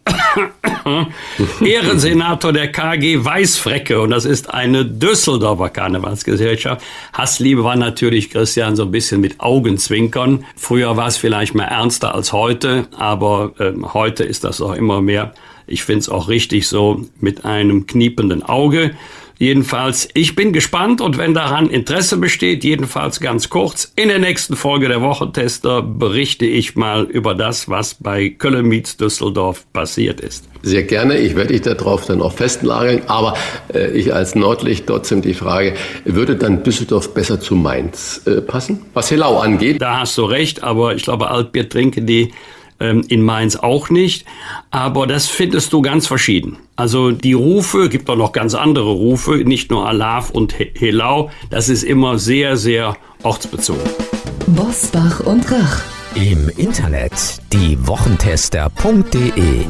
Ehrensenator 1.64 2.52
der 2.52 2.70
KG 2.70 3.24
Weißfrecke 3.24 4.00
und 4.00 4.10
das 4.10 4.24
ist 4.24 4.52
eine 4.52 4.84
Düsseldorfer 4.84 5.70
Karnevalsgesellschaft. 5.70 6.84
Hassliebe 7.12 7.64
war 7.64 7.76
natürlich, 7.76 8.30
Christian, 8.30 8.76
so 8.76 8.84
ein 8.84 8.90
bisschen 8.90 9.20
mit 9.20 9.40
Augenzwinkern. 9.40 10.44
Früher 10.56 10.96
war 10.96 11.06
es 11.06 11.16
vielleicht 11.16 11.54
mehr 11.54 11.68
ernster 11.68 12.14
als 12.14 12.32
heute, 12.32 12.86
aber 12.96 13.52
äh, 13.58 13.72
heute 13.94 14.24
ist 14.24 14.44
das 14.44 14.60
auch 14.60 14.74
immer 14.74 15.00
mehr. 15.00 15.32
Ich 15.66 15.84
finde 15.84 16.00
es 16.00 16.08
auch 16.08 16.28
richtig 16.28 16.68
so 16.68 17.06
mit 17.20 17.44
einem 17.44 17.86
kniependen 17.86 18.42
Auge. 18.42 18.94
Jedenfalls, 19.38 20.08
ich 20.14 20.36
bin 20.36 20.52
gespannt 20.52 21.00
und 21.00 21.18
wenn 21.18 21.34
daran 21.34 21.68
Interesse 21.68 22.16
besteht, 22.16 22.64
jedenfalls 22.64 23.20
ganz 23.20 23.50
kurz, 23.50 23.92
in 23.96 24.08
der 24.08 24.18
nächsten 24.18 24.56
Folge 24.56 24.88
der 24.88 25.02
Wochentester 25.02 25.82
berichte 25.82 26.46
ich 26.46 26.76
mal 26.76 27.04
über 27.04 27.34
das, 27.34 27.68
was 27.68 27.94
bei 27.94 28.28
Köln 28.28 28.66
Meets 28.66 28.96
Düsseldorf 28.96 29.66
passiert 29.72 30.20
ist. 30.20 30.48
Sehr 30.62 30.84
gerne, 30.84 31.18
ich 31.18 31.36
werde 31.36 31.52
dich 31.52 31.62
darauf 31.62 32.06
dann 32.06 32.22
auch 32.22 32.32
festnageln, 32.32 33.02
aber 33.06 33.34
äh, 33.74 33.90
ich 33.90 34.14
als 34.14 34.34
Nordlicht 34.34 34.86
trotzdem 34.86 35.20
die 35.20 35.34
Frage, 35.34 35.74
würde 36.04 36.36
dann 36.36 36.62
Düsseldorf 36.62 37.12
besser 37.12 37.40
zu 37.40 37.54
Mainz 37.54 38.22
äh, 38.26 38.40
passen, 38.40 38.86
was 38.94 39.10
Hellau 39.10 39.38
angeht? 39.38 39.82
Da 39.82 40.00
hast 40.00 40.16
du 40.16 40.24
recht, 40.24 40.62
aber 40.62 40.94
ich 40.94 41.02
glaube, 41.02 41.30
Altbier 41.30 41.68
trinken 41.68 42.06
die 42.06 42.30
ähm, 42.80 43.04
in 43.08 43.22
Mainz 43.22 43.56
auch 43.56 43.90
nicht. 43.90 44.26
Aber 44.70 45.06
das 45.06 45.26
findest 45.28 45.72
du 45.72 45.82
ganz 45.82 46.06
verschieden. 46.06 46.58
Also 46.76 47.12
die 47.12 47.34
Rufe, 47.34 47.88
gibt 47.88 48.10
auch 48.10 48.16
noch 48.16 48.32
ganz 48.32 48.54
andere 48.54 48.90
Rufe, 48.90 49.36
nicht 49.36 49.70
nur 49.70 49.88
Alaf 49.88 50.30
und 50.30 50.54
Helau. 50.58 51.30
Das 51.50 51.68
ist 51.68 51.84
immer 51.84 52.18
sehr, 52.18 52.56
sehr 52.56 52.96
ortsbezogen. 53.22 53.82
Bosbach 54.48 55.20
und 55.20 55.48
Rach. 55.50 55.82
Im 56.14 56.50
Internet 56.56 57.12
diewochentester.de 57.52 59.66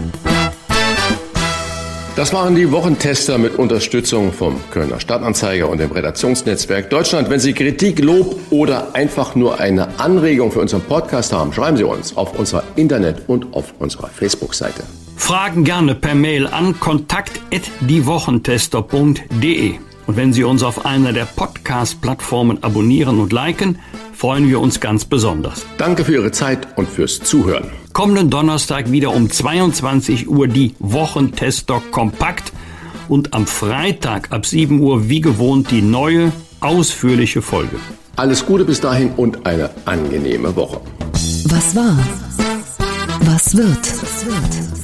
das 2.17 2.33
waren 2.33 2.55
die 2.55 2.71
Wochentester 2.71 3.39
mit 3.39 3.59
Unterstützung 3.59 4.33
vom 4.33 4.61
Kölner 4.71 5.01
Stadtanzeiger 5.01 5.69
und 5.69 5.79
dem 5.79 5.91
Redaktionsnetzwerk 5.91 6.89
Deutschland. 6.89 7.29
Wenn 7.29 7.41
Sie 7.41 7.55
Kritik, 7.55 7.99
Lob 7.99 8.37
oder 8.51 8.95
einfach 8.95 9.35
nur 9.35 9.59
eine 9.59 9.99
Anregung 9.99 10.53
für 10.53 10.61
unseren 10.61 10.83
Podcast 10.83 11.33
haben, 11.33 11.53
schreiben 11.53 11.77
Sie 11.77 11.83
uns 11.83 12.17
auf 12.17 12.39
unserer 12.39 12.63
Internet- 12.77 13.29
und 13.29 13.53
auf 13.53 13.75
unserer 13.81 14.07
Facebook-Seite. 14.07 14.85
Fragen 15.17 15.65
gerne 15.65 15.95
per 15.95 16.15
Mail 16.15 16.47
an 16.47 16.79
kontakt.diewochentester.de. 16.81 19.75
Und 20.07 20.17
wenn 20.17 20.35
Sie 20.35 20.45
uns 20.45 20.63
auf 20.63 20.85
einer 20.85 21.15
der 21.15 21.25
Podcast-Plattformen 21.25 22.63
abonnieren 22.63 23.21
und 23.21 23.33
liken, 23.33 23.79
freuen 24.13 24.49
wir 24.49 24.61
uns 24.61 24.81
ganz 24.81 25.07
besonders. 25.07 25.65
Danke 25.79 26.05
für 26.05 26.13
Ihre 26.15 26.31
Zeit 26.31 26.69
und 26.77 26.89
fürs 26.89 27.21
Zuhören. 27.21 27.71
Kommenden 27.95 28.29
Donnerstag 28.29 28.93
wieder 28.93 29.15
um 29.15 29.31
22 29.31 30.29
Uhr 30.29 30.47
die 30.47 30.75
Wochentester 30.79 31.81
kompakt 31.91 32.53
und 33.09 33.33
am 33.33 33.47
Freitag 33.47 34.33
ab 34.33 34.45
7 34.45 34.81
Uhr 34.81 35.09
wie 35.09 35.21
gewohnt 35.21 35.71
die 35.71 35.83
neue, 35.83 36.33
ausführliche 36.61 37.41
Folge. 37.41 37.77
Alles 38.17 38.45
Gute 38.47 38.65
bis 38.65 38.81
dahin 38.81 39.11
und 39.17 39.47
eine 39.47 39.71
angenehme 39.87 40.55
Woche. 40.55 40.81
Was 41.47 41.75
war? 41.75 41.97
Was 43.21 43.57
wird? 43.57 44.84